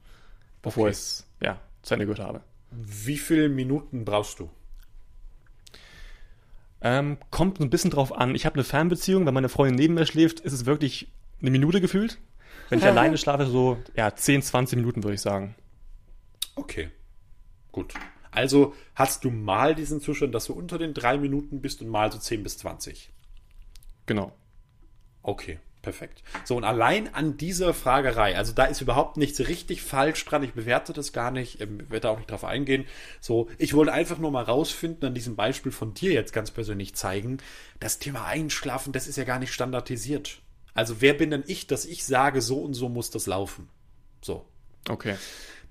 bevor 0.62 0.84
okay. 0.84 0.92
ich 0.92 0.96
es 0.96 1.26
ja, 1.42 1.60
zu 1.82 1.92
Ende 1.92 2.06
gehört 2.06 2.26
habe. 2.26 2.40
Wie 2.70 3.18
viele 3.18 3.50
Minuten 3.50 4.06
brauchst 4.06 4.38
du? 4.38 4.48
Ähm, 6.80 7.18
kommt 7.30 7.60
ein 7.60 7.68
bisschen 7.68 7.90
drauf 7.90 8.16
an. 8.16 8.34
Ich 8.34 8.46
habe 8.46 8.54
eine 8.54 8.64
Fernbeziehung, 8.64 9.26
wenn 9.26 9.34
meine 9.34 9.50
Freundin 9.50 9.76
neben 9.76 9.92
mir 9.92 10.06
schläft, 10.06 10.40
ist 10.40 10.54
es 10.54 10.64
wirklich 10.64 11.12
eine 11.42 11.50
Minute 11.50 11.82
gefühlt. 11.82 12.16
Wenn 12.70 12.78
ich 12.78 12.84
alleine 12.86 13.18
schlafe, 13.18 13.44
so 13.44 13.76
ja, 13.94 14.14
10, 14.14 14.40
20 14.40 14.78
Minuten 14.78 15.04
würde 15.04 15.16
ich 15.16 15.20
sagen. 15.20 15.54
Okay, 16.54 16.88
gut. 17.72 17.92
Also 18.30 18.74
hast 18.94 19.24
du 19.24 19.30
mal 19.30 19.74
diesen 19.74 20.00
Zustand, 20.00 20.34
dass 20.34 20.46
du 20.46 20.52
unter 20.52 20.78
den 20.78 20.94
drei 20.94 21.18
Minuten 21.18 21.60
bist 21.60 21.80
und 21.82 21.88
mal 21.88 22.10
so 22.12 22.18
10 22.18 22.42
bis 22.42 22.58
20. 22.58 23.10
Genau. 24.06 24.32
Okay, 25.22 25.58
perfekt. 25.82 26.22
So, 26.44 26.56
und 26.56 26.64
allein 26.64 27.14
an 27.14 27.36
dieser 27.36 27.74
Fragerei, 27.74 28.36
also 28.36 28.52
da 28.52 28.64
ist 28.64 28.80
überhaupt 28.80 29.16
nichts 29.16 29.40
richtig 29.40 29.82
falsch 29.82 30.24
dran, 30.24 30.42
ich 30.42 30.54
bewerte 30.54 30.92
das 30.92 31.12
gar 31.12 31.30
nicht, 31.30 31.60
ähm, 31.60 31.78
werde 31.90 32.00
da 32.00 32.10
auch 32.10 32.18
nicht 32.18 32.30
drauf 32.30 32.44
eingehen. 32.44 32.86
So, 33.20 33.48
ich 33.58 33.74
wollte 33.74 33.92
einfach 33.92 34.18
nur 34.18 34.30
mal 34.30 34.44
rausfinden, 34.44 35.08
an 35.08 35.14
diesem 35.14 35.36
Beispiel 35.36 35.72
von 35.72 35.94
dir 35.94 36.12
jetzt 36.12 36.32
ganz 36.32 36.50
persönlich 36.50 36.94
zeigen, 36.94 37.38
das 37.80 37.98
Thema 37.98 38.24
Einschlafen, 38.24 38.92
das 38.92 39.06
ist 39.06 39.16
ja 39.16 39.24
gar 39.24 39.38
nicht 39.38 39.52
standardisiert. 39.52 40.40
Also 40.74 41.00
wer 41.00 41.14
bin 41.14 41.30
denn 41.30 41.44
ich, 41.46 41.66
dass 41.66 41.84
ich 41.84 42.04
sage, 42.04 42.40
so 42.40 42.60
und 42.60 42.74
so 42.74 42.88
muss 42.88 43.10
das 43.10 43.26
laufen? 43.26 43.68
So. 44.22 44.46
Okay 44.88 45.16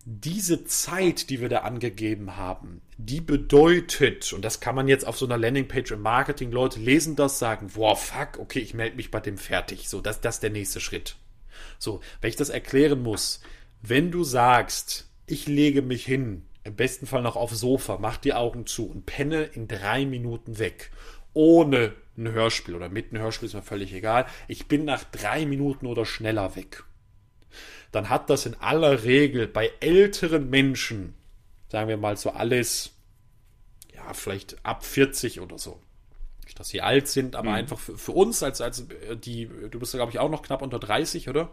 diese 0.10 0.64
Zeit, 0.64 1.30
die 1.30 1.42
wir 1.42 1.50
da 1.50 1.60
angegeben 1.60 2.38
haben, 2.38 2.82
die 2.98 3.20
bedeutet, 3.20 4.32
und 4.32 4.46
das 4.46 4.62
kann 4.62 4.74
man 4.74 4.88
jetzt 4.88 5.06
auf 5.06 5.18
so 5.18 5.26
einer 5.26 5.38
Landingpage 5.38 5.92
im 5.92 6.02
Marketing, 6.02 6.50
Leute 6.50 6.80
lesen 6.80 7.18
das, 7.18 7.40
sagen, 7.40 7.72
wow, 7.74 8.02
fuck, 8.02 8.40
okay, 8.40 8.60
ich 8.60 8.74
melde 8.74 8.96
mich 8.96 9.12
bei 9.12 9.20
dem 9.20 9.38
fertig. 9.38 9.90
So, 9.90 10.00
das, 10.00 10.22
das 10.22 10.36
ist 10.36 10.44
der 10.44 10.50
nächste 10.50 10.80
Schritt. 10.80 11.18
So, 11.78 12.00
wenn 12.22 12.30
ich 12.30 12.38
das 12.38 12.48
erklären 12.48 13.04
muss, 13.04 13.42
wenn 13.82 14.10
du 14.10 14.24
sagst, 14.24 15.10
ich 15.26 15.46
lege 15.46 15.82
mich 15.82 16.06
hin, 16.06 16.44
im 16.64 16.78
besten 16.78 17.06
Fall 17.06 17.22
noch 17.22 17.36
aufs 17.36 17.60
Sofa, 17.60 17.98
mach 18.00 18.16
die 18.16 18.34
Augen 18.34 18.66
zu 18.66 18.90
und 18.90 19.06
penne 19.06 19.44
in 19.44 19.68
drei 19.68 20.06
Minuten 20.06 20.58
weg, 20.58 20.90
ohne 21.34 21.94
ein 22.18 22.32
Hörspiel 22.32 22.76
oder 22.76 22.88
mit 22.88 23.12
einem 23.12 23.24
Hörspiel 23.24 23.48
ist 23.48 23.56
mir 23.56 23.62
völlig 23.62 23.94
egal. 23.94 24.26
Ich 24.48 24.70
bin 24.70 24.86
nach 24.86 25.04
drei 25.04 25.46
Minuten 25.46 25.86
oder 25.86 26.06
schneller 26.06 26.56
weg 26.56 26.86
dann 27.92 28.10
hat 28.10 28.30
das 28.30 28.46
in 28.46 28.56
aller 28.56 29.04
Regel 29.04 29.48
bei 29.48 29.72
älteren 29.80 30.50
Menschen, 30.50 31.14
sagen 31.70 31.90
wir 31.90 31.98
mal 31.98 32.18
so 32.18 32.32
alles, 32.32 32.92
ja, 33.94 34.14
vielleicht 34.14 34.58
ab 34.64 34.86
40 34.86 35.42
oder 35.42 35.58
so. 35.58 35.80
Nicht, 36.46 36.60
dass 36.60 36.70
sie 36.70 36.82
alt 36.82 37.08
sind, 37.08 37.36
aber 37.36 37.50
mhm. 37.50 37.56
einfach 37.56 37.80
für, 37.80 37.98
für, 37.98 38.12
uns, 38.14 38.44
als, 38.44 38.62
als 38.62 38.88
äh, 38.90 39.18
die, 39.18 39.50
du 39.70 39.80
bist, 39.80 39.94
glaube 39.94 40.12
ich, 40.12 40.20
auch 40.20 40.30
noch 40.30 40.44
knapp 40.44 40.62
unter 40.62 40.80
30, 40.80 41.30
oder? 41.30 41.50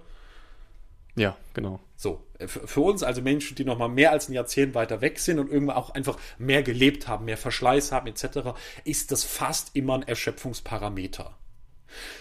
Ja, 1.16 1.36
genau. 1.52 1.80
So, 1.96 2.24
äh, 2.38 2.48
für, 2.48 2.66
für 2.66 2.80
uns, 2.80 3.02
also 3.02 3.22
Menschen, 3.22 3.54
die 3.54 3.64
noch 3.64 3.78
mal 3.78 3.88
mehr 3.88 4.12
als 4.12 4.28
ein 4.28 4.32
Jahrzehnt 4.32 4.74
weiter 4.74 5.00
weg 5.00 5.18
sind 5.18 5.38
und 5.38 5.50
irgendwann 5.50 5.76
auch 5.76 5.90
einfach 5.90 6.18
mehr 6.38 6.62
gelebt 6.62 7.08
haben, 7.08 7.24
mehr 7.24 7.36
Verschleiß 7.36 7.92
haben, 7.92 8.06
etc., 8.06 8.54
ist 8.84 9.12
das 9.12 9.24
fast 9.24 9.74
immer 9.74 9.94
ein 9.94 10.02
Erschöpfungsparameter. 10.02 11.36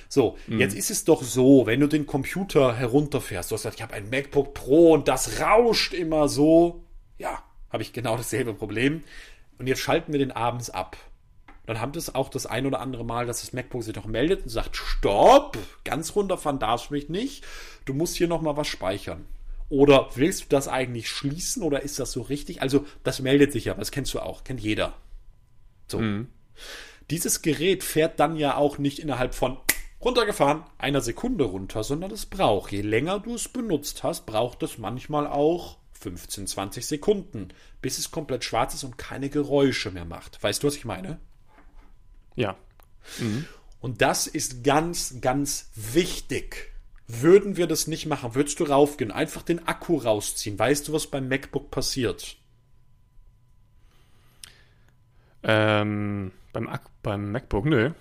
So, 0.10 0.38
mhm. 0.48 0.60
jetzt 0.60 0.76
ist 0.76 0.92
es 0.92 1.06
doch 1.06 1.24
so, 1.24 1.66
wenn 1.66 1.80
du 1.80 1.88
den 1.88 2.06
Computer 2.06 2.76
herunterfährst, 2.76 3.52
du 3.52 3.56
hast 3.56 3.64
gesagt, 3.64 3.78
ich 3.78 3.84
habe 3.84 3.94
ein 3.94 4.10
MacBook 4.10 4.54
Pro 4.54 4.94
und 4.94 5.08
das 5.08 5.40
rauscht 5.40 5.94
immer 5.94 6.28
so. 6.28 6.84
Ja, 7.18 7.44
habe 7.70 7.84
ich 7.84 7.94
genau 7.94 8.18
dasselbe 8.18 8.54
Problem. 8.54 9.04
Und 9.58 9.68
jetzt 9.68 9.82
schalten 9.82 10.12
wir 10.12 10.20
den 10.20 10.32
abends 10.32 10.70
ab. 10.70 10.98
Dann 11.66 11.80
haben 11.80 11.94
das 11.94 12.14
auch 12.14 12.30
das 12.30 12.46
ein 12.46 12.66
oder 12.66 12.82
andere 12.82 13.06
Mal, 13.06 13.26
dass 13.26 13.42
das 13.42 13.54
MacBook 13.54 13.84
sich 13.84 13.96
noch 13.96 14.06
meldet 14.06 14.44
und 14.44 14.50
sagt, 14.50 14.76
stopp, 14.76 15.58
ganz 15.86 16.16
runterfahren 16.16 16.60
darfst 16.60 16.90
du 16.90 16.94
mich 16.94 17.10
nicht. 17.10 17.46
Du 17.86 17.94
musst 17.94 18.18
hier 18.18 18.28
nochmal 18.28 18.58
was 18.58 18.68
speichern. 18.68 19.26
Oder 19.70 20.10
willst 20.16 20.44
du 20.44 20.46
das 20.50 20.68
eigentlich 20.68 21.10
schließen 21.10 21.64
oder 21.64 21.82
ist 21.82 22.00
das 22.00 22.12
so 22.12 22.22
richtig? 22.22 22.62
Also, 22.62 22.86
das 23.04 23.22
meldet 23.22 23.54
sich 23.54 23.66
ja, 23.66 23.74
das 23.74 23.92
kennst 23.92 24.14
du 24.14 24.20
auch, 24.20 24.44
kennt 24.44 24.60
jeder. 24.60 24.94
So. 25.88 26.00
Mhm. 26.00 26.28
Dieses 27.10 27.42
Gerät 27.42 27.84
fährt 27.84 28.20
dann 28.20 28.36
ja 28.36 28.56
auch 28.56 28.78
nicht 28.78 29.00
innerhalb 29.00 29.36
von 29.36 29.58
runtergefahren, 30.04 30.64
einer 30.78 31.02
Sekunde 31.02 31.46
runter, 31.46 31.84
sondern 31.84 32.12
es 32.12 32.26
braucht, 32.26 32.72
je 32.72 32.82
länger 32.82 33.20
du 33.20 33.36
es 33.36 33.48
benutzt 33.48 34.04
hast, 34.04 34.26
braucht 34.26 34.64
es 34.64 34.78
manchmal 34.78 35.28
auch 35.28 35.78
15, 35.94 36.48
20 36.48 36.86
Sekunden, 36.86 37.50
bis 37.82 37.98
es 37.98 38.12
komplett 38.12 38.44
schwarz 38.44 38.74
ist 38.74 38.84
und 38.84 38.98
keine 38.98 39.30
Geräusche 39.30 39.92
mehr 39.92 40.06
macht. 40.06 40.42
Weißt 40.44 40.62
du, 40.62 40.68
was 40.68 40.76
ich 40.76 40.86
meine? 40.86 41.20
Ja. 42.36 42.58
Mhm. 43.20 43.46
Und 43.80 44.02
das 44.02 44.28
ist 44.28 44.64
ganz, 44.64 45.20
ganz 45.22 45.70
wichtig. 45.76 46.72
Würden 47.08 47.58
wir 47.58 47.68
das 47.68 47.88
nicht 47.88 48.06
machen, 48.06 48.36
würdest 48.36 48.60
du 48.60 48.64
raufgehen, 48.64 49.12
einfach 49.12 49.44
den 49.44 49.68
Akku 49.68 49.98
rausziehen. 49.98 50.58
Weißt 50.58 50.88
du, 50.88 50.94
was 50.94 51.08
beim 51.08 51.28
MacBook 51.28 51.70
passiert? 51.70 52.38
Ähm, 55.44 56.32
beim, 56.54 56.70
beim 57.02 57.32
MacBook, 57.32 57.66
nö. 57.66 57.92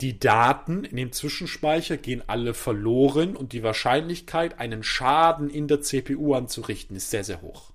die 0.00 0.20
Daten 0.20 0.84
in 0.84 0.96
dem 0.96 1.12
Zwischenspeicher 1.12 1.96
gehen 1.96 2.22
alle 2.26 2.54
verloren 2.54 3.34
und 3.34 3.52
die 3.52 3.62
Wahrscheinlichkeit, 3.62 4.60
einen 4.60 4.82
Schaden 4.82 5.50
in 5.50 5.66
der 5.66 5.80
CPU 5.80 6.34
anzurichten, 6.34 6.96
ist 6.96 7.10
sehr, 7.10 7.24
sehr 7.24 7.42
hoch. 7.42 7.72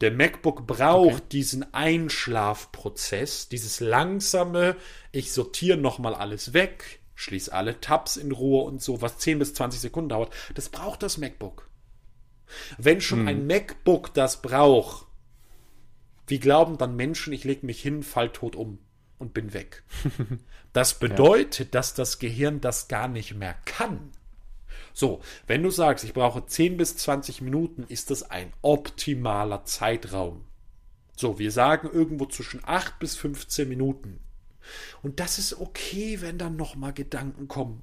Der 0.00 0.10
MacBook 0.10 0.66
braucht 0.66 1.14
okay. 1.14 1.28
diesen 1.32 1.74
Einschlafprozess, 1.74 3.48
dieses 3.48 3.80
langsame, 3.80 4.76
ich 5.12 5.32
sortiere 5.32 5.76
nochmal 5.76 6.14
alles 6.14 6.52
weg, 6.52 7.00
schließe 7.14 7.52
alle 7.52 7.80
Tabs 7.80 8.16
in 8.16 8.32
Ruhe 8.32 8.64
und 8.64 8.82
so, 8.82 9.02
was 9.02 9.18
10 9.18 9.38
bis 9.38 9.54
20 9.54 9.80
Sekunden 9.80 10.08
dauert. 10.08 10.32
Das 10.54 10.70
braucht 10.70 11.02
das 11.02 11.18
MacBook. 11.18 11.68
Wenn 12.78 13.00
schon 13.00 13.20
hm. 13.20 13.28
ein 13.28 13.46
MacBook 13.46 14.12
das 14.14 14.42
braucht, 14.42 15.06
wie 16.30 16.38
glauben 16.38 16.78
dann 16.78 16.96
Menschen, 16.96 17.32
ich 17.32 17.44
lege 17.44 17.66
mich 17.66 17.82
hin, 17.82 18.02
fall 18.02 18.30
tot 18.30 18.56
um 18.56 18.78
und 19.18 19.34
bin 19.34 19.52
weg? 19.52 19.82
Das 20.72 21.00
bedeutet, 21.00 21.58
ja. 21.58 21.64
dass 21.72 21.94
das 21.94 22.20
Gehirn 22.20 22.60
das 22.60 22.86
gar 22.86 23.08
nicht 23.08 23.34
mehr 23.34 23.56
kann. 23.64 24.12
So, 24.92 25.20
wenn 25.48 25.64
du 25.64 25.70
sagst, 25.70 26.04
ich 26.04 26.14
brauche 26.14 26.46
10 26.46 26.76
bis 26.76 26.96
20 26.96 27.40
Minuten, 27.40 27.84
ist 27.88 28.12
das 28.12 28.30
ein 28.30 28.52
optimaler 28.62 29.64
Zeitraum. 29.64 30.44
So, 31.16 31.40
wir 31.40 31.50
sagen 31.50 31.90
irgendwo 31.92 32.26
zwischen 32.26 32.60
8 32.64 33.00
bis 33.00 33.16
15 33.16 33.68
Minuten. 33.68 34.20
Und 35.02 35.18
das 35.18 35.40
ist 35.40 35.58
okay, 35.60 36.20
wenn 36.20 36.38
dann 36.38 36.54
nochmal 36.54 36.92
Gedanken 36.92 37.48
kommen. 37.48 37.82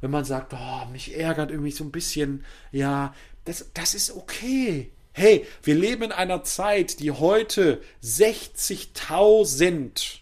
Wenn 0.00 0.10
man 0.10 0.24
sagt, 0.24 0.52
oh, 0.52 0.86
mich 0.90 1.16
ärgert 1.16 1.52
irgendwie 1.52 1.70
so 1.70 1.84
ein 1.84 1.92
bisschen, 1.92 2.44
ja, 2.72 3.14
das, 3.44 3.70
das 3.72 3.94
ist 3.94 4.16
okay. 4.16 4.90
Hey, 5.18 5.46
wir 5.62 5.74
leben 5.74 6.02
in 6.02 6.12
einer 6.12 6.44
Zeit, 6.44 7.00
die 7.00 7.10
heute 7.10 7.80
60.000, 8.02 10.18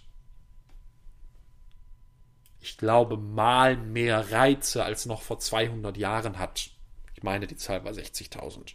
ich 2.61 2.79
glaube, 2.79 3.17
mal 3.17 3.77
mehr 3.77 4.31
Reize 4.31 4.85
als 4.85 5.07
noch 5.07 5.23
vor 5.23 5.41
200 5.41 5.97
Jahren 5.97 6.39
hat. 6.39 6.71
Ich 7.17 7.25
meine, 7.25 7.49
die 7.49 7.57
Zahl 7.57 7.85
war 7.85 7.91
60.000. 7.91 8.75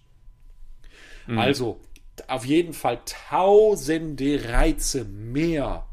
Mhm. 1.27 1.39
Also, 1.39 1.79
auf 2.27 2.43
jeden 2.43 2.73
Fall 2.73 2.99
tausende 3.05 4.49
Reize 4.49 5.05
mehr, 5.05 5.87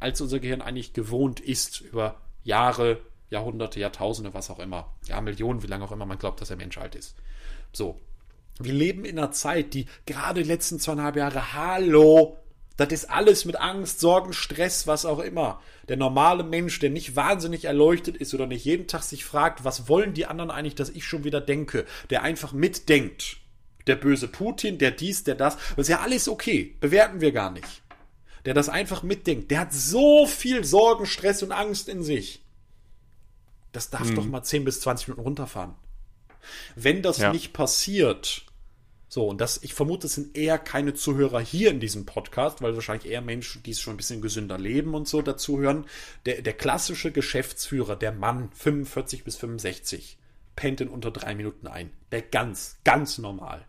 als 0.00 0.22
unser 0.22 0.40
Gehirn 0.40 0.62
eigentlich 0.62 0.94
gewohnt 0.94 1.40
ist 1.40 1.82
über 1.82 2.18
Jahre, 2.44 3.02
Jahrhunderte, 3.28 3.78
Jahrtausende, 3.78 4.32
was 4.32 4.48
auch 4.48 4.58
immer. 4.58 4.90
Ja, 5.04 5.20
Millionen, 5.20 5.62
wie 5.62 5.66
lange 5.66 5.84
auch 5.84 5.92
immer 5.92 6.06
man 6.06 6.16
glaubt, 6.16 6.40
dass 6.40 6.48
der 6.48 6.56
Mensch 6.56 6.78
alt 6.78 6.94
ist. 6.94 7.14
So, 7.74 8.00
wir 8.58 8.72
leben 8.72 9.04
in 9.04 9.18
einer 9.18 9.32
Zeit, 9.32 9.74
die 9.74 9.86
gerade 10.06 10.42
die 10.42 10.48
letzten 10.48 10.78
zweieinhalb 10.78 11.16
Jahre, 11.16 11.52
hallo, 11.54 12.38
das 12.76 12.92
ist 12.92 13.10
alles 13.10 13.44
mit 13.44 13.56
Angst, 13.56 14.00
Sorgen, 14.00 14.32
Stress, 14.32 14.86
was 14.86 15.06
auch 15.06 15.20
immer. 15.20 15.60
Der 15.88 15.96
normale 15.96 16.42
Mensch, 16.42 16.78
der 16.80 16.90
nicht 16.90 17.14
wahnsinnig 17.14 17.66
erleuchtet 17.66 18.16
ist 18.16 18.34
oder 18.34 18.46
nicht 18.46 18.64
jeden 18.64 18.88
Tag 18.88 19.02
sich 19.02 19.24
fragt, 19.24 19.64
was 19.64 19.88
wollen 19.88 20.12
die 20.14 20.26
anderen 20.26 20.50
eigentlich, 20.50 20.74
dass 20.74 20.90
ich 20.90 21.04
schon 21.04 21.24
wieder 21.24 21.40
denke, 21.40 21.84
der 22.10 22.22
einfach 22.22 22.52
mitdenkt. 22.52 23.36
Der 23.86 23.96
böse 23.96 24.28
Putin, 24.28 24.78
der 24.78 24.90
dies, 24.90 25.24
der 25.24 25.34
das, 25.34 25.56
das 25.56 25.78
ist 25.78 25.88
ja 25.88 26.00
alles 26.00 26.28
okay, 26.28 26.74
bewerten 26.80 27.20
wir 27.20 27.32
gar 27.32 27.50
nicht. 27.50 27.82
Der 28.44 28.54
das 28.54 28.68
einfach 28.68 29.02
mitdenkt, 29.02 29.50
der 29.50 29.60
hat 29.60 29.72
so 29.72 30.26
viel 30.26 30.64
Sorgen, 30.64 31.06
Stress 31.06 31.42
und 31.42 31.52
Angst 31.52 31.88
in 31.88 32.02
sich. 32.02 32.42
Das 33.72 33.90
darf 33.90 34.08
hm. 34.08 34.14
doch 34.16 34.26
mal 34.26 34.42
10 34.42 34.64
bis 34.64 34.80
20 34.80 35.08
Minuten 35.08 35.24
runterfahren. 35.24 35.74
Wenn 36.76 37.02
das 37.02 37.18
ja. 37.18 37.32
nicht 37.32 37.52
passiert, 37.52 38.44
so, 39.14 39.28
und 39.28 39.40
das, 39.40 39.62
ich 39.62 39.74
vermute, 39.74 40.08
es 40.08 40.14
sind 40.14 40.36
eher 40.36 40.58
keine 40.58 40.92
Zuhörer 40.92 41.40
hier 41.40 41.70
in 41.70 41.78
diesem 41.78 42.04
Podcast, 42.04 42.62
weil 42.62 42.74
wahrscheinlich 42.74 43.08
eher 43.08 43.20
Menschen, 43.20 43.62
die 43.62 43.70
es 43.70 43.80
schon 43.80 43.94
ein 43.94 43.96
bisschen 43.96 44.20
gesünder 44.20 44.58
leben 44.58 44.92
und 44.92 45.06
so 45.06 45.22
dazuhören. 45.22 45.86
Der, 46.26 46.42
der 46.42 46.52
klassische 46.52 47.12
Geschäftsführer, 47.12 47.94
der 47.94 48.10
Mann, 48.10 48.50
45 48.52 49.22
bis 49.22 49.36
65, 49.36 50.18
pennt 50.56 50.80
in 50.80 50.88
unter 50.88 51.12
drei 51.12 51.36
Minuten 51.36 51.68
ein. 51.68 51.90
Der 52.10 52.22
ganz, 52.22 52.78
ganz 52.82 53.18
normal. 53.18 53.64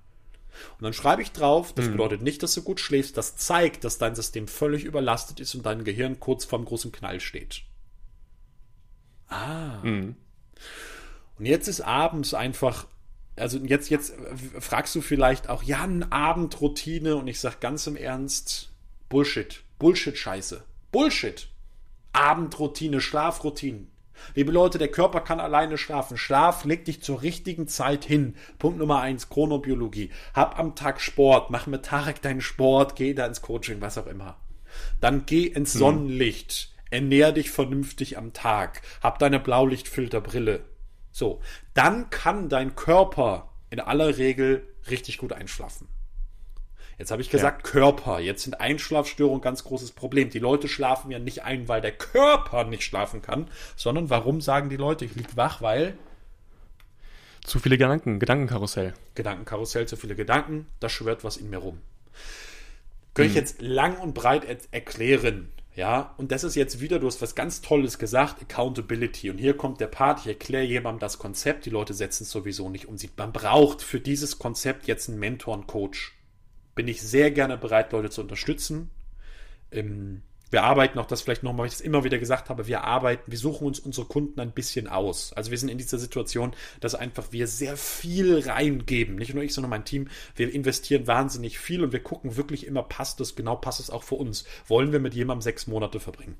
Und 0.79 0.83
dann 0.83 0.93
schreibe 0.93 1.21
ich 1.21 1.31
drauf, 1.31 1.73
das 1.73 1.85
mhm. 1.85 1.91
bedeutet 1.91 2.21
nicht, 2.23 2.41
dass 2.41 2.55
du 2.55 2.63
gut 2.63 2.79
schläfst, 2.79 3.15
das 3.15 3.35
zeigt, 3.35 3.83
dass 3.83 3.99
dein 3.99 4.15
System 4.15 4.47
völlig 4.47 4.83
überlastet 4.83 5.39
ist 5.39 5.53
und 5.53 5.63
dein 5.65 5.83
Gehirn 5.83 6.19
kurz 6.19 6.45
vorm 6.45 6.65
großen 6.65 6.91
Knall 6.91 7.19
steht. 7.19 7.61
Ah. 9.27 9.79
Mhm. 9.83 10.15
Und 11.37 11.45
jetzt 11.45 11.67
ist 11.67 11.81
abends 11.81 12.33
einfach, 12.33 12.87
also 13.35 13.57
jetzt, 13.59 13.89
jetzt 13.89 14.13
fragst 14.59 14.95
du 14.95 15.01
vielleicht 15.01 15.49
auch, 15.49 15.63
ja, 15.63 15.83
eine 15.83 16.11
Abendroutine 16.11 17.15
und 17.15 17.27
ich 17.27 17.39
sag 17.39 17.59
ganz 17.59 17.87
im 17.87 17.95
Ernst, 17.95 18.71
Bullshit. 19.09 19.63
Bullshit-Scheiße. 19.79 20.63
Bullshit. 20.91 21.49
Abendroutine, 22.13 23.01
Schlafroutinen. 23.01 23.91
Liebe 24.33 24.51
Leute, 24.51 24.77
der 24.77 24.87
Körper 24.87 25.21
kann 25.21 25.39
alleine 25.39 25.77
schlafen. 25.77 26.17
Schlaf, 26.17 26.63
leg 26.63 26.85
dich 26.85 27.01
zur 27.01 27.21
richtigen 27.21 27.67
Zeit 27.67 28.05
hin. 28.05 28.35
Punkt 28.57 28.79
Nummer 28.79 29.01
eins, 29.01 29.29
Chronobiologie. 29.29 30.11
Hab 30.33 30.57
am 30.57 30.75
Tag 30.75 31.01
Sport, 31.01 31.49
mach 31.51 31.67
mit 31.67 31.85
Tarek 31.85 32.21
deinen 32.21 32.41
Sport, 32.41 32.95
geh 32.95 33.13
da 33.13 33.25
ins 33.25 33.41
Coaching, 33.41 33.81
was 33.81 33.97
auch 33.97 34.07
immer. 34.07 34.37
Dann 35.01 35.25
geh 35.25 35.45
ins 35.45 35.73
hm. 35.73 35.79
Sonnenlicht. 35.79 36.73
Ernähr 36.91 37.31
dich 37.31 37.51
vernünftig 37.51 38.17
am 38.17 38.33
Tag. 38.33 38.81
Hab 39.01 39.19
deine 39.19 39.39
Blaulichtfilterbrille. 39.39 40.63
So, 41.15 41.39
dann 41.73 42.09
kann 42.09 42.49
dein 42.49 42.75
Körper 42.75 43.49
in 43.69 43.79
aller 43.79 44.17
Regel 44.17 44.67
richtig 44.89 45.17
gut 45.17 45.31
einschlafen. 45.31 45.87
Jetzt 46.97 47.09
habe 47.09 47.21
ich 47.21 47.29
gesagt 47.29 47.65
ja. 47.65 47.71
Körper. 47.71 48.19
Jetzt 48.19 48.43
sind 48.43 48.59
Einschlafstörungen 48.59 49.39
ganz 49.39 49.63
großes 49.63 49.93
Problem. 49.93 50.29
Die 50.29 50.39
Leute 50.39 50.67
schlafen 50.67 51.11
ja 51.11 51.19
nicht 51.19 51.45
ein, 51.45 51.69
weil 51.69 51.79
der 51.79 51.93
Körper 51.93 52.65
nicht 52.65 52.83
schlafen 52.83 53.21
kann, 53.21 53.49
sondern 53.77 54.09
warum 54.09 54.41
sagen 54.41 54.67
die 54.67 54.75
Leute, 54.75 55.05
ich 55.05 55.15
liege 55.15 55.37
wach, 55.37 55.61
weil 55.61 55.97
zu 57.45 57.59
viele 57.59 57.77
Gedanken, 57.77 58.19
Gedankenkarussell. 58.19 58.93
Gedankenkarussell, 59.13 59.87
zu 59.87 59.95
viele 59.95 60.15
Gedanken, 60.15 60.67
da 60.81 60.89
schwört 60.89 61.23
was 61.23 61.37
in 61.37 61.49
mir 61.49 61.59
rum. 61.59 61.79
Könnte 63.13 63.29
ich 63.29 63.37
hm. 63.37 63.41
jetzt 63.41 63.61
lang 63.61 63.97
und 63.99 64.13
breit 64.13 64.43
erklären, 64.71 65.49
ja, 65.75 66.15
und 66.17 66.31
das 66.31 66.45
ist 66.45 66.55
jetzt 66.55 66.79
wieder, 66.79 66.99
du 66.99 67.07
hast 67.07 67.21
was 67.21 67.35
ganz 67.35 67.61
Tolles 67.61 67.99
gesagt, 67.99 68.41
Accountability. 68.41 69.29
Und 69.29 69.39
hier 69.39 69.57
kommt 69.57 69.81
der 69.81 69.87
Part, 69.87 70.21
ich 70.21 70.27
erkläre 70.27 70.63
jemandem 70.63 71.01
das 71.01 71.19
Konzept, 71.19 71.65
die 71.65 71.69
Leute 71.69 71.93
setzen 71.93 72.23
es 72.23 72.31
sowieso 72.31 72.69
nicht 72.69 72.87
um. 72.87 72.95
Man 73.17 73.33
braucht 73.33 73.81
für 73.81 73.99
dieses 73.99 74.39
Konzept 74.39 74.87
jetzt 74.87 75.09
einen 75.09 75.19
Mentor 75.19 75.53
und 75.53 75.67
Coach. 75.67 76.17
Bin 76.75 76.87
ich 76.87 77.01
sehr 77.01 77.29
gerne 77.31 77.57
bereit, 77.57 77.91
Leute 77.91 78.09
zu 78.09 78.21
unterstützen. 78.21 78.89
Ähm, 79.71 80.21
wir 80.55 80.63
arbeiten 80.63 80.97
auch 80.99 81.05
das 81.05 81.21
vielleicht 81.21 81.43
nochmal, 81.43 81.63
weil 81.63 81.67
ich 81.67 81.73
das 81.73 81.81
immer 81.81 82.05
wieder 82.05 82.17
gesagt 82.17 82.47
habe, 82.47 82.65
wir 82.65 82.85
arbeiten, 82.85 83.29
wir 83.29 83.37
suchen 83.37 83.67
uns 83.67 83.77
unsere 83.77 84.07
Kunden 84.07 84.39
ein 84.39 84.53
bisschen 84.53 84.87
aus. 84.87 85.33
Also 85.33 85.51
wir 85.51 85.57
sind 85.57 85.67
in 85.67 85.77
dieser 85.77 85.97
Situation, 85.97 86.53
dass 86.79 86.95
einfach 86.95 87.25
wir 87.31 87.47
sehr 87.47 87.75
viel 87.75 88.39
reingeben. 88.39 89.17
Nicht 89.17 89.33
nur 89.33 89.43
ich, 89.43 89.53
sondern 89.53 89.71
mein 89.71 89.83
Team. 89.83 90.07
Wir 90.37 90.53
investieren 90.53 91.07
wahnsinnig 91.07 91.59
viel 91.59 91.83
und 91.83 91.91
wir 91.91 92.01
gucken 92.01 92.37
wirklich 92.37 92.65
immer, 92.65 92.83
passt 92.83 93.19
das, 93.19 93.35
genau 93.35 93.57
passt 93.57 93.81
es 93.81 93.89
auch 93.89 94.03
für 94.03 94.15
uns. 94.15 94.45
Wollen 94.65 94.93
wir 94.93 95.01
mit 95.01 95.13
jemandem 95.13 95.41
sechs 95.41 95.67
Monate 95.67 95.99
verbringen? 95.99 96.37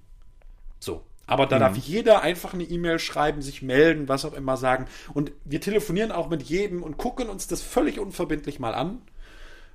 So. 0.80 1.04
Aber 1.28 1.46
da 1.46 1.58
mhm. 1.58 1.60
darf 1.60 1.76
jeder 1.76 2.22
einfach 2.22 2.54
eine 2.54 2.64
E-Mail 2.64 3.00
schreiben, 3.00 3.42
sich 3.42 3.62
melden, 3.62 4.08
was 4.08 4.24
auch 4.24 4.34
immer 4.34 4.56
sagen. 4.56 4.86
Und 5.14 5.34
wir 5.44 5.60
telefonieren 5.60 6.14
auch 6.14 6.30
mit 6.30 6.44
jedem 6.44 6.84
und 6.84 6.96
gucken 6.96 7.28
uns 7.28 7.48
das 7.48 7.62
völlig 7.62 8.00
unverbindlich 8.00 8.60
mal 8.60 8.76
an 8.76 9.02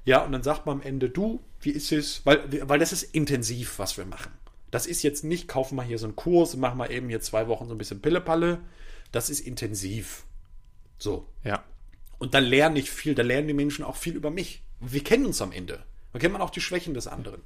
ja, 0.04 0.24
und 0.24 0.32
dann 0.32 0.42
sagt 0.42 0.66
man 0.66 0.78
am 0.78 0.82
Ende, 0.82 1.10
du, 1.10 1.40
wie 1.60 1.70
ist 1.70 1.92
es? 1.92 2.24
Weil, 2.24 2.68
weil 2.68 2.78
das 2.78 2.92
ist 2.92 3.02
intensiv, 3.02 3.78
was 3.78 3.96
wir 3.96 4.06
machen. 4.06 4.32
Das 4.70 4.86
ist 4.86 5.02
jetzt 5.02 5.24
nicht, 5.24 5.48
kaufen 5.48 5.76
wir 5.76 5.82
hier 5.82 5.98
so 5.98 6.06
einen 6.06 6.16
Kurs 6.16 6.54
und 6.54 6.60
machen 6.60 6.78
wir 6.78 6.90
eben 6.90 7.08
hier 7.08 7.20
zwei 7.20 7.48
Wochen 7.48 7.66
so 7.66 7.74
ein 7.74 7.78
bisschen 7.78 8.00
Pillepalle. 8.00 8.60
Das 9.12 9.28
ist 9.28 9.40
intensiv. 9.40 10.24
So. 10.98 11.26
Ja. 11.44 11.64
Und 12.18 12.34
da 12.34 12.38
lerne 12.38 12.78
ich 12.78 12.90
viel, 12.90 13.14
da 13.14 13.22
lernen 13.22 13.48
die 13.48 13.54
Menschen 13.54 13.84
auch 13.84 13.96
viel 13.96 14.14
über 14.14 14.30
mich. 14.30 14.62
Wir 14.78 15.02
kennen 15.02 15.26
uns 15.26 15.42
am 15.42 15.52
Ende. 15.52 15.84
Da 16.12 16.18
kennt 16.18 16.32
man 16.32 16.42
auch 16.42 16.50
die 16.50 16.60
Schwächen 16.60 16.94
des 16.94 17.06
anderen. 17.06 17.42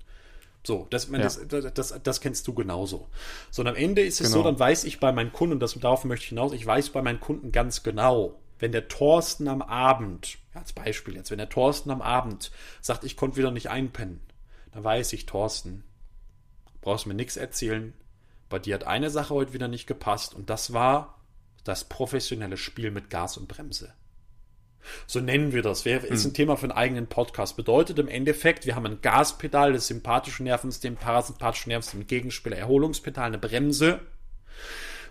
So, 0.67 0.87
das, 0.91 1.09
ja. 1.11 1.19
das, 1.19 1.47
das, 1.47 1.75
das, 1.75 2.03
das, 2.03 2.21
kennst 2.21 2.49
du 2.49 2.55
genauso. 2.55 3.09
So, 3.51 3.63
und 3.63 3.69
am 3.69 3.77
Ende 3.77 4.03
ist 4.03 4.21
es 4.21 4.29
genau. 4.29 4.39
so, 4.39 4.43
dann 4.45 4.59
weiß 4.59 4.85
ich 4.85 4.99
bei 4.99 5.13
meinen 5.13 5.33
Kunden, 5.33 5.55
und 5.55 5.61
das, 5.61 5.75
darauf 5.75 6.05
möchte 6.05 6.25
ich 6.25 6.29
hinaus, 6.31 6.53
ich 6.53 6.65
weiß 6.65 6.91
bei 6.91 7.03
meinen 7.03 7.21
Kunden 7.21 7.53
ganz 7.53 7.83
genau, 7.83 8.41
wenn 8.59 8.73
der 8.73 8.89
Thorsten 8.89 9.49
am 9.49 9.63
Abend, 9.63 10.39
als 10.53 10.73
Beispiel 10.73 11.17
jetzt, 11.17 11.31
wenn 11.31 11.39
der 11.39 11.49
Thorsten 11.49 11.91
am 11.91 12.03
Abend 12.03 12.51
sagt, 12.81 13.05
ich 13.05 13.17
konnte 13.17 13.37
wieder 13.37 13.51
nicht 13.51 13.71
einpennen, 13.71 14.21
dann 14.73 14.85
weiß 14.85 15.13
ich, 15.13 15.27
Thorsten, 15.27 15.85
brauchst 16.81 17.07
mir 17.07 17.15
nichts 17.15 17.37
erzählen. 17.37 17.95
Bei 18.49 18.59
dir 18.59 18.75
hat 18.75 18.85
eine 18.85 19.11
Sache 19.11 19.35
heute 19.35 19.53
wieder 19.53 19.69
nicht 19.69 19.87
gepasst 19.87 20.35
und 20.35 20.51
das 20.51 20.73
war 20.73 21.21
das 21.65 21.85
professionelle 21.85 22.57
Spiel 22.57 22.91
mit 22.91 23.11
Gas 23.11 23.37
und 23.37 23.49
Bremse. 23.49 23.95
So 25.07 25.21
nennen 25.21 25.53
wir 25.53 25.63
das. 25.63 25.85
Wäre, 25.85 26.07
ist 26.07 26.25
hm. 26.25 26.31
ein 26.31 26.35
Thema 26.35 26.57
für 26.57 26.65
einen 26.65 26.73
eigenen 26.73 27.07
Podcast. 27.07 27.57
Bedeutet 27.57 27.99
im 27.99 28.09
Endeffekt, 28.09 28.67
wir 28.67 28.77
haben 28.77 28.87
ein 28.87 29.01
Gaspedal, 29.01 29.73
das 29.73 29.87
sympathische 29.87 30.43
Nervensystem, 30.43 30.97
parasympathische 30.97 31.71
Nervensystem, 31.71 32.07
Gegenspieler, 32.07 32.57
Erholungspedal, 32.57 33.27
eine 33.27 33.39
Bremse. 33.39 34.01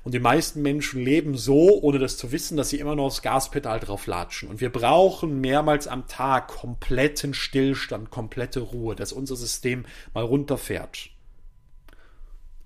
Und 0.04 0.14
die 0.14 0.20
meisten 0.20 0.62
Menschen 0.62 1.02
leben 1.02 1.38
so, 1.38 1.82
ohne 1.82 1.98
das 1.98 2.18
zu 2.18 2.34
wissen, 2.34 2.58
dass 2.58 2.70
sie 2.70 2.80
immer 2.80 2.96
nur 2.96 3.06
aufs 3.06 3.22
Gaspedal 3.22 3.80
drauf 3.80 4.06
latschen. 4.06 4.50
Und 4.50 4.60
wir 4.60 4.70
brauchen 4.70 5.40
mehrmals 5.40 5.88
am 5.88 6.08
Tag 6.08 6.50
kompletten 6.50 7.34
Stillstand, 7.34 8.12
komplette 8.12 8.60
Ruhe, 8.60 8.96
dass 8.96 9.14
unser 9.14 9.38
System 9.38 9.86
mal 10.14 10.26
runterfährt. 10.26 11.10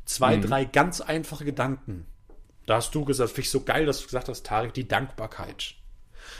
Zwei, 0.05 0.37
mhm. 0.37 0.41
drei 0.41 0.65
ganz 0.65 0.99
einfache 0.99 1.45
Gedanken. 1.45 2.07
Da 2.65 2.77
hast 2.77 2.95
du 2.95 3.05
gesagt, 3.05 3.29
finde 3.29 3.41
ich 3.41 3.51
so 3.51 3.61
geil, 3.61 3.85
dass 3.85 3.99
du 3.99 4.05
gesagt 4.05 4.29
hast, 4.29 4.45
Tarek, 4.45 4.73
die 4.73 4.87
Dankbarkeit. 4.87 5.75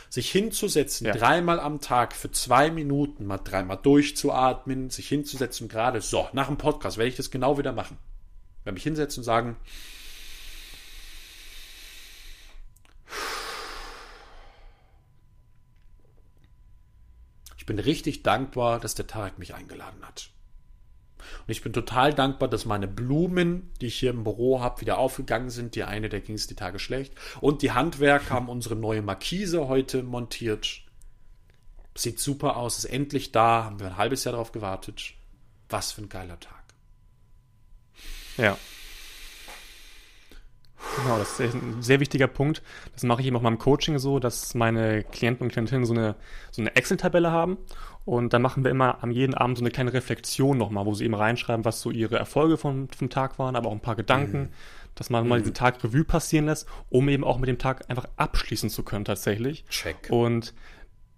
Sich 0.10 0.32
hinzusetzen, 0.32 1.08
ja. 1.08 1.14
dreimal 1.14 1.60
am 1.60 1.80
Tag 1.80 2.14
für 2.14 2.32
zwei 2.32 2.72
Minuten, 2.72 3.26
mal 3.26 3.38
dreimal 3.38 3.78
durchzuatmen, 3.78 4.90
sich 4.90 5.08
hinzusetzen, 5.08 5.68
gerade 5.68 6.02
so, 6.02 6.28
nach 6.34 6.48
dem 6.48 6.58
Podcast 6.58 6.98
werde 6.98 7.10
ich 7.10 7.16
das 7.16 7.30
genau 7.30 7.58
wieder 7.58 7.72
machen. 7.72 7.98
Werde 8.64 8.74
mich 8.74 8.84
hinsetzen 8.84 9.22
und 9.22 9.26
sagen, 9.26 9.58
bin 17.68 17.78
richtig 17.78 18.24
dankbar, 18.24 18.80
dass 18.80 18.96
der 18.96 19.06
Tarek 19.06 19.38
mich 19.38 19.54
eingeladen 19.54 20.04
hat. 20.04 20.32
Und 21.20 21.52
ich 21.52 21.62
bin 21.62 21.74
total 21.74 22.14
dankbar, 22.14 22.48
dass 22.48 22.66
meine 22.66 22.88
Blumen, 22.88 23.72
die 23.82 23.88
ich 23.88 24.00
hier 24.00 24.12
im 24.12 24.24
Büro 24.24 24.62
habe, 24.62 24.82
wieder 24.82 24.98
aufgegangen 24.98 25.50
sind. 25.50 25.76
Die 25.76 25.84
eine, 25.84 26.10
der 26.10 26.22
ging 26.22 26.36
es 26.36 26.48
die 26.48 26.56
Tage 26.56 26.80
schlecht. 26.80 27.14
Und 27.42 27.62
die 27.62 27.72
Handwerker 27.72 28.34
haben 28.34 28.50
unsere 28.50 28.76
neue 28.76 29.02
Markise 29.02 29.68
heute 29.68 30.02
montiert. 30.02 30.82
Sieht 31.96 32.20
super 32.20 32.58
aus, 32.58 32.78
ist 32.78 32.86
endlich 32.86 33.32
da. 33.32 33.66
Haben 33.66 33.80
wir 33.80 33.88
ein 33.88 33.98
halbes 33.98 34.24
Jahr 34.24 34.34
darauf 34.34 34.52
gewartet. 34.52 35.14
Was 35.70 35.92
für 35.92 36.02
ein 36.02 36.10
geiler 36.10 36.40
Tag. 36.40 36.64
Ja. 38.38 38.58
Genau, 41.02 41.18
das 41.18 41.40
ist 41.40 41.56
ein 41.56 41.82
sehr 41.82 42.00
wichtiger 42.00 42.28
Punkt. 42.28 42.62
Das 42.94 43.04
mache 43.04 43.22
ich 43.22 43.28
eben 43.28 43.36
auch 43.36 43.42
mal 43.42 43.52
im 43.52 43.58
Coaching 43.58 43.98
so, 44.00 44.20
dass 44.20 44.54
meine 44.54 45.04
Klienten 45.04 45.44
und 45.46 45.52
Klientinnen 45.52 45.86
so 45.86 45.94
eine, 45.94 46.16
so 46.52 46.62
eine 46.62 46.76
Excel-Tabelle 46.76 47.32
haben. 47.32 47.58
Und 48.06 48.34
dann 48.34 48.42
machen 48.42 48.64
wir 48.64 48.72
immer 48.72 49.04
am 49.04 49.12
jeden 49.12 49.34
Abend 49.34 49.58
so 49.58 49.64
eine 49.64 49.72
kleine 49.72 49.92
Reflexion 49.92 50.58
nochmal, 50.58 50.86
wo 50.86 50.94
sie 50.94 51.04
eben 51.04 51.14
reinschreiben, 51.14 51.66
was 51.66 51.82
so 51.82 51.92
ihre 51.92 52.18
Erfolge 52.18 52.58
vom, 52.58 52.88
vom 52.90 53.10
Tag 53.10 53.38
waren, 53.38 53.56
aber 53.56 53.70
auch 53.70 53.74
ein 53.74 53.82
paar 53.82 53.98
Gedanken, 53.98 54.44
mhm. 54.44 54.50
dass 54.96 55.10
man 55.10 55.24
mhm. 55.24 55.30
mal 55.30 55.40
diesen 55.40 55.54
Tag 55.54 55.84
Revue 55.84 56.06
passieren 56.06 56.46
lässt, 56.46 56.68
um 56.90 57.10
eben 57.10 57.24
auch 57.24 57.38
mit 57.38 57.50
dem 57.50 57.58
Tag 57.58 57.90
einfach 57.90 58.08
abschließen 58.16 58.70
zu 58.70 58.84
können 58.84 59.04
tatsächlich. 59.04 59.66
Check. 59.70 60.08
Und 60.10 60.54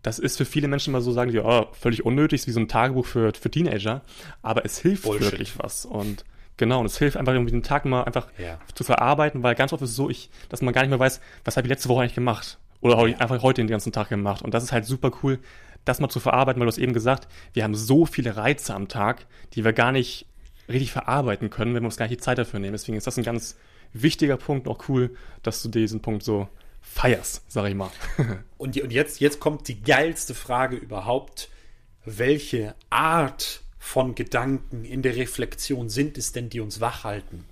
das 0.01 0.17
ist 0.17 0.37
für 0.37 0.45
viele 0.45 0.67
Menschen 0.67 0.91
immer 0.91 1.01
so, 1.01 1.11
sagen 1.11 1.31
die, 1.31 1.39
oh, 1.39 1.67
völlig 1.73 2.05
unnötig, 2.05 2.47
wie 2.47 2.51
so 2.51 2.59
ein 2.59 2.67
Tagebuch 2.67 3.05
für, 3.05 3.33
für 3.33 3.51
Teenager, 3.51 4.01
aber 4.41 4.65
es 4.65 4.79
hilft 4.79 5.03
Bullshit. 5.03 5.31
wirklich 5.31 5.59
was. 5.59 5.85
Und 5.85 6.23
Genau, 6.59 6.81
und 6.81 6.87
es 6.87 6.97
hilft 6.97 7.15
einfach, 7.15 7.31
irgendwie 7.31 7.53
den 7.53 7.63
Tag 7.63 7.85
mal 7.85 8.03
einfach 8.03 8.27
ja. 8.37 8.59
zu 8.75 8.83
verarbeiten, 8.83 9.43
weil 9.43 9.55
ganz 9.55 9.71
oft 9.71 9.81
ist 9.81 9.91
es 9.91 9.95
so, 9.95 10.09
ich, 10.09 10.29
dass 10.49 10.61
man 10.61 10.73
gar 10.73 10.81
nicht 10.81 10.89
mehr 10.89 10.99
weiß, 10.99 11.21
was 11.45 11.55
habe 11.55 11.65
ich 11.65 11.69
letzte 11.69 11.87
Woche 11.87 12.01
eigentlich 12.01 12.15
gemacht. 12.15 12.59
Oder 12.81 13.07
ja. 13.07 13.17
einfach 13.17 13.41
heute 13.41 13.61
den 13.61 13.69
ganzen 13.69 13.93
Tag 13.93 14.09
gemacht. 14.09 14.41
Und 14.41 14.53
das 14.53 14.63
ist 14.63 14.73
halt 14.73 14.83
super 14.83 15.09
cool, 15.23 15.39
das 15.85 16.01
mal 16.01 16.09
zu 16.09 16.19
verarbeiten, 16.19 16.59
weil 16.59 16.65
du 16.65 16.71
hast 16.73 16.77
eben 16.77 16.91
gesagt, 16.91 17.29
wir 17.53 17.63
haben 17.63 17.75
so 17.75 18.05
viele 18.05 18.35
Reize 18.35 18.75
am 18.75 18.89
Tag, 18.89 19.25
die 19.53 19.63
wir 19.63 19.71
gar 19.71 19.93
nicht 19.93 20.25
richtig 20.67 20.91
verarbeiten 20.91 21.49
können, 21.49 21.73
wenn 21.75 21.81
wir 21.81 21.87
uns 21.87 21.95
gar 21.95 22.07
nicht 22.07 22.19
die 22.19 22.23
Zeit 22.23 22.37
dafür 22.37 22.59
nehmen. 22.59 22.73
Deswegen 22.73 22.97
ist 22.97 23.07
das 23.07 23.17
ein 23.17 23.23
ganz 23.23 23.57
wichtiger 23.93 24.35
Punkt, 24.35 24.67
auch 24.67 24.89
cool, 24.89 25.15
dass 25.43 25.63
du 25.63 25.69
diesen 25.69 26.01
Punkt 26.01 26.23
so 26.23 26.49
feierst, 26.81 27.49
sag 27.49 27.69
ich 27.69 27.75
mal. 27.75 27.89
und, 28.57 28.77
und 28.77 28.91
jetzt, 28.91 29.21
jetzt 29.21 29.39
kommt 29.39 29.69
die 29.69 29.81
geilste 29.81 30.33
Frage 30.33 30.75
überhaupt. 30.75 31.49
Welche 32.03 32.75
Art 32.89 33.61
von 33.79 34.13
Gedanken 34.13 34.85
in 34.85 35.01
der 35.01 35.15
Reflexion 35.15 35.89
sind 35.89 36.17
es 36.17 36.31
denn, 36.31 36.49
die 36.49 36.59
uns 36.59 36.81
wach 36.81 37.03
halten? 37.05 37.45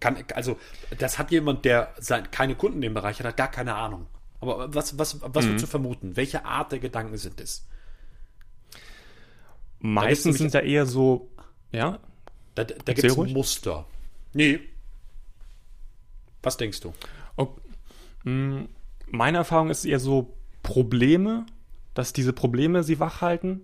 Kann, 0.00 0.24
also, 0.34 0.58
das 0.98 1.18
hat 1.18 1.30
jemand, 1.30 1.64
der 1.64 1.92
sein, 1.98 2.30
keine 2.30 2.54
Kunden 2.54 2.78
in 2.78 2.82
dem 2.82 2.94
Bereich 2.94 3.18
hat, 3.18 3.26
hat 3.26 3.36
gar 3.36 3.50
keine 3.50 3.74
Ahnung. 3.74 4.06
Aber 4.40 4.72
was, 4.74 4.98
was, 4.98 5.20
was 5.22 5.44
mhm. 5.44 5.48
würdest 5.48 5.64
du 5.64 5.68
vermuten? 5.68 6.16
Welche 6.16 6.44
Art 6.44 6.72
der 6.72 6.78
Gedanken 6.78 7.16
sind 7.16 7.40
es? 7.40 7.66
Meistens 9.80 10.38
sind 10.38 10.54
da 10.54 10.60
eher 10.60 10.86
so, 10.86 11.30
ja? 11.72 11.98
Da, 12.54 12.64
da 12.64 12.92
gibt 12.92 13.04
es 13.04 13.18
ein 13.18 13.32
Muster. 13.32 13.86
Nee. 14.32 14.60
Was 16.42 16.56
denkst 16.56 16.80
du? 16.80 16.94
Okay. 17.36 17.60
Hm, 18.24 18.68
meine 19.06 19.38
Erfahrung 19.38 19.70
ist 19.70 19.84
eher 19.84 20.00
so 20.00 20.36
Probleme, 20.62 21.46
dass 21.94 22.12
diese 22.12 22.32
Probleme 22.32 22.82
sie 22.82 22.98
wach 22.98 23.20
halten. 23.20 23.62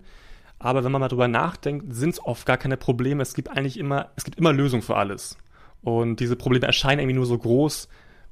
Aber 0.63 0.85
wenn 0.85 0.93
man 0.93 1.01
mal 1.01 1.09
drüber 1.09 1.27
nachdenkt, 1.27 1.93
sind 1.93 2.11
es 2.11 2.23
oft 2.23 2.45
gar 2.45 2.55
keine 2.55 2.77
Probleme. 2.77 3.21
Es 3.21 3.33
gibt 3.33 3.49
eigentlich 3.49 3.77
immer, 3.77 4.11
es 4.15 4.23
gibt 4.23 4.37
immer 4.37 4.53
Lösungen 4.53 4.81
für 4.81 4.95
alles. 4.95 5.37
Und 5.81 6.21
diese 6.21 6.37
Probleme 6.37 6.65
erscheinen 6.65 6.99
irgendwie 6.99 7.17
nur 7.17 7.25
so 7.25 7.37
groß, 7.37 7.89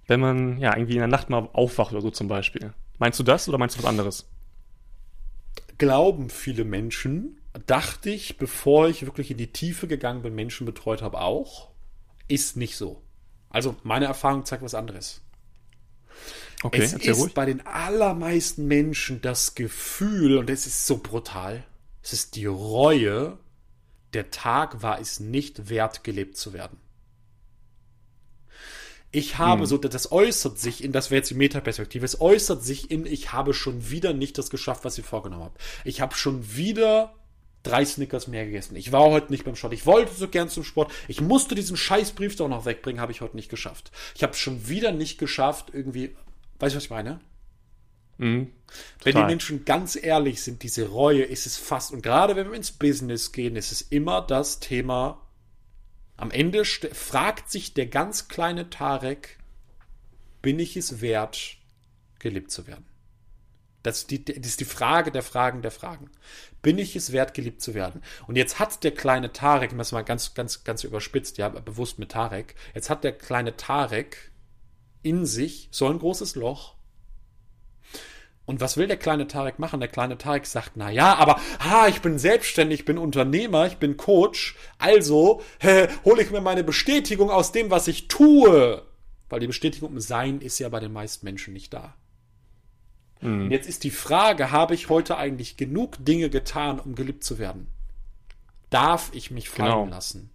wenn 0.07 0.21
man 0.21 0.57
ja 0.57 0.73
irgendwie 0.73 0.93
in 0.93 0.99
der 0.99 1.09
Nacht 1.09 1.29
mal 1.29 1.49
aufwacht 1.51 1.91
oder 1.91 1.99
so 1.99 2.09
zum 2.09 2.29
Beispiel. 2.29 2.73
Meinst 2.99 3.19
du 3.19 3.23
das 3.23 3.49
oder 3.49 3.57
meinst 3.57 3.75
du 3.75 3.79
was 3.79 3.89
anderes? 3.89 4.29
Glauben 5.77 6.29
viele 6.29 6.63
Menschen, 6.63 7.41
dachte 7.67 8.09
ich, 8.09 8.37
bevor 8.37 8.87
ich 8.87 9.05
wirklich 9.05 9.29
in 9.31 9.37
die 9.37 9.51
Tiefe 9.51 9.87
gegangen 9.87 10.21
bin, 10.21 10.33
Menschen 10.33 10.65
betreut 10.65 11.01
habe, 11.01 11.19
auch, 11.19 11.71
ist 12.29 12.55
nicht 12.55 12.77
so. 12.77 13.01
Also 13.49 13.75
meine 13.83 14.05
Erfahrung 14.05 14.45
zeigt 14.45 14.63
was 14.63 14.73
anderes. 14.73 15.21
Okay, 16.63 16.81
es 16.81 16.93
ist 16.93 17.19
ruhig. 17.19 17.33
bei 17.33 17.45
den 17.45 17.65
allermeisten 17.65 18.67
Menschen 18.67 19.19
das 19.19 19.53
Gefühl, 19.53 20.37
und 20.37 20.49
es 20.49 20.65
ist 20.65 20.87
so 20.87 20.99
brutal, 20.99 21.65
es 22.03 22.13
ist 22.13 22.35
die 22.35 22.45
Reue, 22.45 23.37
der 24.13 24.31
Tag 24.31 24.81
war 24.81 24.99
es 24.99 25.19
nicht 25.19 25.69
wert, 25.69 26.03
gelebt 26.03 26.37
zu 26.37 26.53
werden. 26.53 26.77
Ich 29.11 29.37
habe 29.37 29.61
hm. 29.61 29.65
so, 29.67 29.77
das 29.77 30.11
äußert 30.11 30.57
sich 30.57 30.83
in, 30.83 30.93
das 30.93 31.11
wäre 31.11 31.19
jetzt 31.19 31.29
die 31.29 31.35
Metaperspektive, 31.35 32.05
es 32.05 32.21
äußert 32.21 32.63
sich 32.63 32.89
in, 32.91 33.05
ich 33.05 33.33
habe 33.33 33.53
schon 33.53 33.89
wieder 33.89 34.13
nicht 34.13 34.37
das 34.37 34.49
geschafft, 34.49 34.85
was 34.85 34.97
ich 34.97 35.05
vorgenommen 35.05 35.43
habe. 35.43 35.59
Ich 35.83 35.99
habe 35.99 36.15
schon 36.15 36.55
wieder 36.55 37.13
drei 37.63 37.85
Snickers 37.85 38.27
mehr 38.27 38.45
gegessen. 38.45 38.75
Ich 38.75 38.91
war 38.91 39.03
heute 39.09 39.31
nicht 39.31 39.43
beim 39.43 39.55
Sport. 39.55 39.73
Ich 39.73 39.85
wollte 39.85 40.13
so 40.13 40.27
gern 40.27 40.49
zum 40.49 40.63
Sport. 40.63 40.91
Ich 41.07 41.21
musste 41.21 41.55
diesen 41.55 41.77
Scheißbrief 41.77 42.37
doch 42.37 42.47
noch 42.47 42.65
wegbringen, 42.65 43.01
habe 43.01 43.11
ich 43.11 43.21
heute 43.21 43.35
nicht 43.35 43.49
geschafft. 43.49 43.91
Ich 44.15 44.23
habe 44.23 44.33
schon 44.33 44.67
wieder 44.67 44.91
nicht 44.93 45.17
geschafft, 45.17 45.67
irgendwie, 45.73 46.15
weißt 46.59 46.73
du, 46.73 46.77
was 46.77 46.85
ich 46.85 46.89
meine? 46.89 47.19
Mhm, 48.21 48.51
wenn 49.03 49.15
die 49.15 49.23
Menschen 49.23 49.65
ganz 49.65 49.95
ehrlich 49.95 50.43
sind, 50.43 50.61
diese 50.61 50.87
Reue 50.87 51.23
ist 51.23 51.47
es 51.47 51.57
fast, 51.57 51.91
und 51.91 52.03
gerade 52.03 52.35
wenn 52.35 52.49
wir 52.49 52.55
ins 52.55 52.71
Business 52.71 53.31
gehen, 53.31 53.55
ist 53.55 53.71
es 53.71 53.81
immer 53.81 54.21
das 54.21 54.59
Thema, 54.59 55.19
am 56.17 56.29
Ende 56.29 56.63
fragt 56.63 57.49
sich 57.49 57.73
der 57.73 57.87
ganz 57.87 58.27
kleine 58.27 58.69
Tarek, 58.69 59.39
bin 60.43 60.59
ich 60.59 60.77
es 60.77 61.01
wert, 61.01 61.57
geliebt 62.19 62.51
zu 62.51 62.67
werden? 62.67 62.85
Das 63.81 64.01
ist, 64.01 64.11
die, 64.11 64.23
das 64.23 64.35
ist 64.37 64.59
die 64.59 64.65
Frage 64.65 65.11
der 65.11 65.23
Fragen 65.23 65.63
der 65.63 65.71
Fragen. 65.71 66.11
Bin 66.61 66.77
ich 66.77 66.95
es 66.95 67.11
wert, 67.11 67.33
geliebt 67.33 67.63
zu 67.63 67.73
werden? 67.73 68.03
Und 68.27 68.35
jetzt 68.35 68.59
hat 68.59 68.83
der 68.83 68.91
kleine 68.91 69.33
Tarek, 69.33 69.75
das 69.75 69.91
mal 69.91 70.03
ganz, 70.03 70.35
ganz, 70.35 70.63
ganz 70.63 70.83
überspitzt, 70.83 71.39
ja, 71.39 71.49
bewusst 71.49 71.97
mit 71.97 72.11
Tarek, 72.11 72.53
jetzt 72.75 72.91
hat 72.91 73.03
der 73.03 73.13
kleine 73.13 73.57
Tarek 73.57 74.31
in 75.01 75.25
sich 75.25 75.69
so 75.71 75.87
ein 75.87 75.97
großes 75.97 76.35
Loch, 76.35 76.75
und 78.45 78.59
was 78.59 78.75
will 78.75 78.87
der 78.87 78.97
kleine 78.97 79.27
Tarek 79.27 79.59
machen? 79.59 79.79
Der 79.79 79.89
kleine 79.89 80.17
Tarek 80.17 80.45
sagt, 80.45 80.71
na 80.75 80.89
ja, 80.89 81.15
aber 81.15 81.39
ha, 81.59 81.87
ich 81.87 82.01
bin 82.01 82.17
selbstständig, 82.17 82.81
ich 82.81 82.85
bin 82.85 82.97
Unternehmer, 82.97 83.67
ich 83.67 83.77
bin 83.77 83.97
Coach, 83.97 84.55
also 84.77 85.41
äh, 85.59 85.87
hole 86.05 86.21
ich 86.21 86.31
mir 86.31 86.41
meine 86.41 86.63
Bestätigung 86.63 87.29
aus 87.29 87.51
dem, 87.51 87.69
was 87.69 87.87
ich 87.87 88.07
tue. 88.07 88.81
Weil 89.29 89.39
die 89.39 89.47
Bestätigung 89.47 89.91
im 89.91 89.99
Sein 89.99 90.41
ist 90.41 90.59
ja 90.59 90.67
bei 90.69 90.79
den 90.79 90.91
meisten 90.91 91.25
Menschen 91.25 91.53
nicht 91.53 91.73
da. 91.73 91.95
Mhm. 93.21 93.43
Und 93.43 93.51
jetzt 93.51 93.69
ist 93.69 93.83
die 93.83 93.91
Frage, 93.91 94.51
habe 94.51 94.73
ich 94.73 94.89
heute 94.89 95.17
eigentlich 95.17 95.55
genug 95.55 96.03
Dinge 96.03 96.29
getan, 96.29 96.79
um 96.79 96.95
geliebt 96.95 97.23
zu 97.23 97.37
werden? 97.37 97.67
Darf 98.71 99.11
ich 99.13 99.31
mich 99.31 99.49
fallen 99.49 99.85
genau. 99.85 99.85
lassen? 99.85 100.31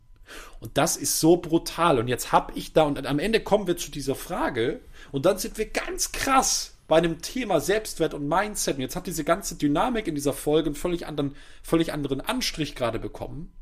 Und 0.60 0.78
das 0.78 0.96
ist 0.96 1.20
so 1.20 1.36
brutal. 1.36 1.98
Und 1.98 2.08
jetzt 2.08 2.32
habe 2.32 2.52
ich 2.54 2.72
da, 2.72 2.84
und 2.84 3.04
am 3.04 3.18
Ende 3.18 3.40
kommen 3.40 3.66
wir 3.66 3.76
zu 3.76 3.90
dieser 3.90 4.14
Frage, 4.14 4.80
und 5.12 5.26
dann 5.26 5.38
sind 5.38 5.58
wir 5.58 5.66
ganz 5.66 6.12
krass 6.12 6.75
bei 6.88 6.96
einem 6.96 7.20
Thema 7.20 7.60
Selbstwert 7.60 8.14
und 8.14 8.28
Mindset. 8.28 8.76
Und 8.76 8.82
jetzt 8.82 8.96
hat 8.96 9.06
diese 9.06 9.24
ganze 9.24 9.56
Dynamik 9.56 10.06
in 10.06 10.14
dieser 10.14 10.32
Folge 10.32 10.66
einen 10.66 10.74
völlig 10.74 11.06
anderen, 11.06 11.34
völlig 11.62 11.92
anderen 11.92 12.20
Anstrich 12.20 12.74
gerade 12.74 12.98
bekommen. 12.98 13.52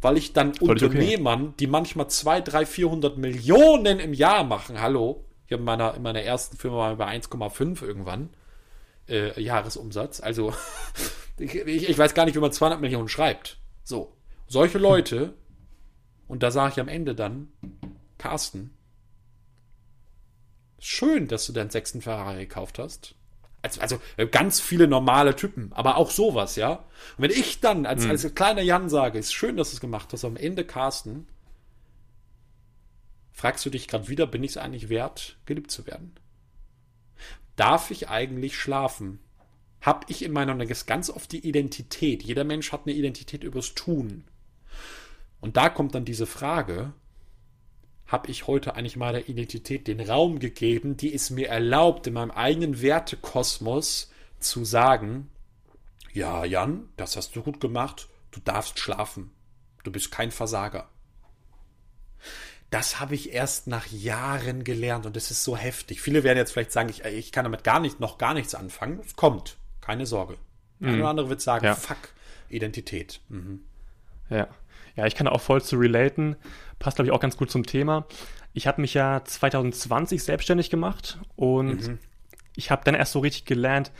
Weil 0.00 0.16
ich 0.16 0.32
dann 0.32 0.54
Völlig 0.54 0.82
Unternehmern, 0.82 1.42
okay. 1.42 1.54
die 1.60 1.66
manchmal 1.66 2.08
2, 2.08 2.40
3, 2.40 2.66
400 2.66 3.18
Millionen 3.18 3.98
im 3.98 4.14
Jahr 4.14 4.44
machen, 4.44 4.80
hallo, 4.80 5.24
ich 5.46 5.52
habe 5.52 5.60
in 5.60 5.64
meiner, 5.64 5.94
in 5.94 6.02
meiner 6.02 6.22
ersten 6.22 6.56
Firma 6.56 6.76
mal 6.76 6.96
bei 6.96 7.08
1,5 7.08 7.82
irgendwann 7.82 8.30
äh, 9.08 9.40
Jahresumsatz. 9.40 10.20
Also 10.20 10.52
ich, 11.38 11.54
ich, 11.54 11.98
weiß 11.98 12.14
gar 12.14 12.26
nicht, 12.26 12.34
wie 12.34 12.40
man 12.40 12.52
200 12.52 12.80
Millionen 12.80 13.08
schreibt. 13.08 13.58
So, 13.82 14.14
solche 14.46 14.78
Leute, 14.78 15.34
und 16.28 16.42
da 16.42 16.50
sage 16.50 16.74
ich 16.74 16.80
am 16.80 16.88
Ende 16.88 17.14
dann, 17.14 17.48
Carsten, 18.18 18.76
Schön, 20.78 21.28
dass 21.28 21.46
du 21.46 21.52
deinen 21.52 21.70
sechsten 21.70 22.00
Ferrari 22.00 22.46
gekauft 22.46 22.78
hast. 22.78 23.14
Also, 23.62 23.80
also 23.80 24.00
ganz 24.30 24.60
viele 24.60 24.86
normale 24.86 25.34
Typen, 25.34 25.72
aber 25.72 25.96
auch 25.96 26.10
sowas, 26.10 26.56
ja. 26.56 26.84
Und 27.16 27.24
wenn 27.24 27.30
ich 27.30 27.60
dann 27.60 27.86
als, 27.86 28.04
mhm. 28.04 28.10
als 28.10 28.34
kleiner 28.34 28.62
Jan 28.62 28.88
sage, 28.88 29.18
ist 29.18 29.32
schön, 29.32 29.56
dass 29.56 29.70
du 29.70 29.76
es 29.76 29.80
gemacht 29.80 30.12
hast, 30.12 30.24
am 30.24 30.36
Ende, 30.36 30.64
Carsten, 30.64 31.26
fragst 33.32 33.66
du 33.66 33.70
dich 33.70 33.88
gerade 33.88 34.08
wieder, 34.08 34.26
bin 34.26 34.44
ich 34.44 34.52
es 34.52 34.56
eigentlich 34.56 34.88
wert, 34.88 35.38
geliebt 35.44 35.70
zu 35.72 35.86
werden? 35.86 36.14
Darf 37.56 37.90
ich 37.90 38.08
eigentlich 38.08 38.56
schlafen? 38.56 39.18
Hab 39.80 40.08
ich 40.08 40.22
in 40.22 40.32
meiner, 40.32 40.54
das 40.54 40.86
ganz 40.86 41.10
oft 41.10 41.32
die 41.32 41.46
Identität. 41.46 42.22
Jeder 42.22 42.44
Mensch 42.44 42.70
hat 42.70 42.82
eine 42.86 42.94
Identität 42.94 43.42
übers 43.42 43.74
Tun. 43.74 44.24
Und 45.40 45.56
da 45.56 45.68
kommt 45.68 45.94
dann 45.94 46.04
diese 46.04 46.26
Frage, 46.26 46.92
habe 48.08 48.30
ich 48.30 48.46
heute 48.46 48.74
eigentlich 48.74 48.96
meiner 48.96 49.28
Identität 49.28 49.86
den 49.86 50.00
Raum 50.00 50.38
gegeben, 50.38 50.96
die 50.96 51.14
es 51.14 51.28
mir 51.30 51.48
erlaubt, 51.48 52.06
in 52.06 52.14
meinem 52.14 52.30
eigenen 52.30 52.80
Wertekosmos 52.80 54.10
zu 54.40 54.64
sagen, 54.64 55.28
ja, 56.14 56.44
Jan, 56.44 56.88
das 56.96 57.16
hast 57.16 57.36
du 57.36 57.42
gut 57.42 57.60
gemacht, 57.60 58.08
du 58.30 58.40
darfst 58.40 58.78
schlafen, 58.78 59.30
du 59.84 59.92
bist 59.92 60.10
kein 60.10 60.30
Versager. 60.30 60.88
Das 62.70 62.98
habe 62.98 63.14
ich 63.14 63.32
erst 63.32 63.66
nach 63.66 63.86
Jahren 63.86 64.64
gelernt 64.64 65.06
und 65.06 65.14
das 65.14 65.30
ist 65.30 65.44
so 65.44 65.56
heftig. 65.56 66.00
Viele 66.00 66.24
werden 66.24 66.38
jetzt 66.38 66.52
vielleicht 66.52 66.72
sagen, 66.72 66.88
ich, 66.88 67.04
ich 67.04 67.32
kann 67.32 67.44
damit 67.44 67.62
gar 67.62 67.80
nicht, 67.80 68.00
noch 68.00 68.18
gar 68.18 68.34
nichts 68.34 68.54
anfangen. 68.54 69.00
Es 69.04 69.16
kommt, 69.16 69.56
keine 69.80 70.06
Sorge. 70.06 70.36
Der 70.80 70.92
mhm. 70.92 71.00
oder 71.00 71.08
andere 71.08 71.28
wird 71.28 71.40
sagen, 71.40 71.66
ja. 71.66 71.74
fuck, 71.74 72.10
Identität. 72.48 73.20
Mhm. 73.28 73.60
Ja. 74.30 74.48
Ja, 74.96 75.06
ich 75.06 75.14
kann 75.14 75.28
auch 75.28 75.40
voll 75.40 75.62
zu 75.62 75.76
relaten. 75.76 76.34
Passt, 76.78 76.96
glaube 76.96 77.08
ich, 77.08 77.12
auch 77.12 77.20
ganz 77.20 77.36
gut 77.36 77.50
zum 77.50 77.64
Thema. 77.64 78.06
Ich 78.52 78.66
habe 78.66 78.80
mich 78.80 78.94
ja 78.94 79.22
2020 79.24 80.22
selbstständig 80.22 80.70
gemacht 80.70 81.18
und 81.36 81.88
mhm. 81.88 81.98
ich 82.56 82.70
habe 82.70 82.82
dann 82.84 82.94
erst 82.94 83.12
so 83.12 83.20
richtig 83.20 83.44
gelernt, 83.44 83.92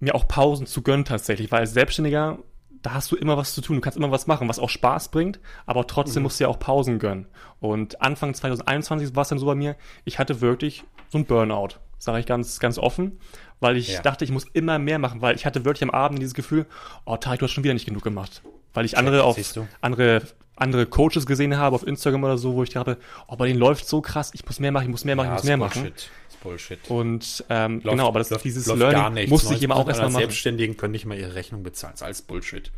mir 0.00 0.14
auch 0.14 0.28
Pausen 0.28 0.66
zu 0.66 0.82
gönnen 0.82 1.04
tatsächlich, 1.04 1.50
weil 1.50 1.60
als 1.60 1.72
Selbstständiger, 1.72 2.38
da 2.82 2.94
hast 2.94 3.10
du 3.10 3.16
immer 3.16 3.36
was 3.36 3.54
zu 3.54 3.60
tun, 3.60 3.76
du 3.76 3.80
kannst 3.80 3.96
immer 3.96 4.10
was 4.10 4.26
machen, 4.26 4.48
was 4.48 4.58
auch 4.58 4.68
Spaß 4.68 5.10
bringt, 5.10 5.40
aber 5.64 5.86
trotzdem 5.86 6.20
mhm. 6.20 6.24
musst 6.24 6.40
du 6.40 6.44
ja 6.44 6.48
auch 6.48 6.58
Pausen 6.58 6.98
gönnen. 6.98 7.26
Und 7.60 8.02
Anfang 8.02 8.34
2021 8.34 9.14
war 9.14 9.22
es 9.22 9.28
dann 9.28 9.38
so 9.38 9.46
bei 9.46 9.54
mir, 9.54 9.76
ich 10.04 10.18
hatte 10.18 10.40
wirklich 10.40 10.84
so 11.08 11.18
ein 11.18 11.24
Burnout, 11.24 11.76
sage 11.98 12.20
ich 12.20 12.26
ganz, 12.26 12.60
ganz 12.60 12.78
offen, 12.78 13.18
weil 13.60 13.76
ich 13.76 13.88
ja. 13.88 14.02
dachte, 14.02 14.24
ich 14.24 14.30
muss 14.30 14.44
immer 14.52 14.78
mehr 14.78 14.98
machen, 14.98 15.22
weil 15.22 15.34
ich 15.34 15.46
hatte 15.46 15.64
wirklich 15.64 15.84
am 15.84 15.90
Abend 15.90 16.20
dieses 16.20 16.34
Gefühl, 16.34 16.66
oh 17.06 17.16
Tarek, 17.16 17.40
du 17.40 17.46
hast 17.46 17.52
schon 17.52 17.64
wieder 17.64 17.74
nicht 17.74 17.86
genug 17.86 18.02
gemacht. 18.02 18.42
Weil 18.74 18.84
ich 18.84 18.98
andere 18.98 19.24
auf 19.24 19.38
andere 19.80 20.22
andere 20.56 20.86
Coaches 20.86 21.26
gesehen 21.26 21.56
habe 21.56 21.76
auf 21.76 21.86
Instagram 21.86 22.24
oder 22.24 22.38
so, 22.38 22.54
wo 22.54 22.62
ich 22.62 22.70
dachte, 22.70 22.98
oh, 23.28 23.36
bei 23.36 23.46
denen 23.46 23.58
läuft 23.58 23.86
so 23.86 24.00
krass, 24.00 24.30
ich 24.34 24.44
muss 24.44 24.58
mehr 24.58 24.72
machen, 24.72 24.84
ich 24.84 24.90
muss 24.90 25.04
mehr 25.04 25.16
machen, 25.16 25.28
ja, 25.28 25.34
ich 25.34 25.42
muss 25.42 25.44
mehr 25.44 25.58
Bullshit. 25.58 25.82
machen. 25.82 25.92
Ist 26.28 26.40
Bullshit. 26.42 26.78
Und 26.88 27.44
ähm, 27.50 27.74
läuft, 27.82 27.90
genau, 27.90 28.08
aber 28.08 28.18
das, 28.18 28.30
läuft, 28.30 28.44
dieses 28.44 28.66
läuft 28.66 28.80
Learning 28.80 29.28
musste 29.28 29.54
ich 29.54 29.62
immer 29.62 29.76
auch 29.76 29.86
erstmal 29.86 30.10
machen. 30.10 30.20
Selbstständigen 30.20 30.76
können 30.76 30.92
nicht 30.92 31.06
mal 31.06 31.16
ihre 31.16 31.34
Rechnung 31.34 31.62
bezahlen, 31.62 31.92
das 31.92 32.00
ist 32.00 32.04
alles 32.04 32.22
Bullshit. 32.22 32.72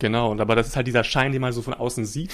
Genau, 0.00 0.30
und 0.30 0.40
aber 0.40 0.56
das 0.56 0.66
ist 0.66 0.76
halt 0.76 0.86
dieser 0.86 1.04
Schein, 1.04 1.32
den 1.32 1.40
man 1.40 1.52
so 1.52 1.62
von 1.62 1.74
außen 1.74 2.04
sieht. 2.04 2.32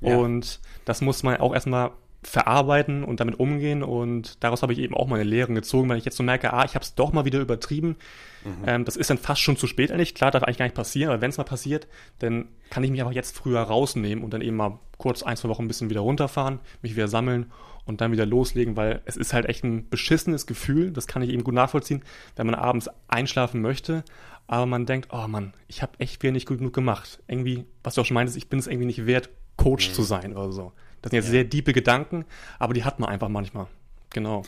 Ja. 0.00 0.16
Und 0.16 0.60
das 0.84 1.00
muss 1.00 1.22
man 1.22 1.36
auch 1.38 1.52
erstmal 1.52 1.90
verarbeiten 2.22 3.02
und 3.02 3.20
damit 3.20 3.40
umgehen. 3.40 3.82
Und 3.82 4.42
daraus 4.42 4.62
habe 4.62 4.72
ich 4.72 4.78
eben 4.78 4.94
auch 4.94 5.06
meine 5.06 5.24
Lehren 5.24 5.54
gezogen, 5.54 5.88
weil 5.88 5.98
ich 5.98 6.04
jetzt 6.04 6.16
so 6.16 6.22
merke, 6.22 6.52
ah, 6.52 6.64
ich 6.64 6.74
habe 6.74 6.84
es 6.84 6.94
doch 6.94 7.12
mal 7.12 7.24
wieder 7.24 7.40
übertrieben. 7.40 7.96
Mhm. 8.44 8.50
Ähm, 8.66 8.84
das 8.84 8.96
ist 8.96 9.10
dann 9.10 9.18
fast 9.18 9.40
schon 9.40 9.56
zu 9.56 9.66
spät 9.66 9.90
eigentlich. 9.90 10.14
Klar, 10.14 10.30
darf 10.30 10.42
eigentlich 10.42 10.58
gar 10.58 10.66
nicht 10.66 10.74
passieren, 10.74 11.10
aber 11.10 11.22
wenn 11.22 11.30
es 11.30 11.38
mal 11.38 11.44
passiert, 11.44 11.86
dann 12.18 12.48
kann 12.68 12.84
ich 12.84 12.90
mich 12.90 13.00
einfach 13.00 13.14
jetzt 13.14 13.36
früher 13.36 13.60
rausnehmen 13.60 14.22
und 14.22 14.32
dann 14.32 14.42
eben 14.42 14.56
mal 14.56 14.78
kurz 14.98 15.22
ein, 15.22 15.36
zwei 15.36 15.48
Wochen 15.48 15.64
ein 15.64 15.68
bisschen 15.68 15.90
wieder 15.90 16.00
runterfahren, 16.00 16.60
mich 16.82 16.94
wieder 16.94 17.08
sammeln 17.08 17.50
und 17.86 18.00
dann 18.00 18.12
wieder 18.12 18.26
loslegen, 18.26 18.76
weil 18.76 19.00
es 19.06 19.16
ist 19.16 19.32
halt 19.32 19.46
echt 19.46 19.64
ein 19.64 19.88
beschissenes 19.88 20.46
Gefühl, 20.46 20.92
das 20.92 21.06
kann 21.06 21.22
ich 21.22 21.30
eben 21.30 21.42
gut 21.42 21.54
nachvollziehen, 21.54 22.02
wenn 22.36 22.46
man 22.46 22.54
abends 22.54 22.90
einschlafen 23.08 23.62
möchte, 23.62 24.04
aber 24.46 24.66
man 24.66 24.84
denkt, 24.84 25.08
oh 25.12 25.26
Mann, 25.26 25.54
ich 25.68 25.80
habe 25.80 25.92
echt 25.98 26.22
wieder 26.22 26.32
nicht 26.32 26.46
gut 26.46 26.58
genug 26.58 26.74
gemacht. 26.74 27.22
Irgendwie, 27.28 27.64
was 27.82 27.94
du 27.94 28.02
auch 28.02 28.04
schon 28.04 28.14
meintest, 28.14 28.36
ich 28.36 28.48
bin 28.48 28.58
es 28.58 28.66
irgendwie 28.66 28.86
nicht 28.86 29.06
wert, 29.06 29.30
Coach 29.56 29.88
mhm. 29.88 29.94
zu 29.94 30.02
sein 30.02 30.36
oder 30.36 30.52
so. 30.52 30.72
Das 31.02 31.10
sind 31.10 31.18
jetzt 31.18 31.26
ja. 31.26 31.32
sehr 31.32 31.44
diepe 31.44 31.72
Gedanken, 31.72 32.24
aber 32.58 32.74
die 32.74 32.84
hat 32.84 32.98
man 33.00 33.08
einfach 33.08 33.28
manchmal. 33.28 33.66
Genau. 34.10 34.42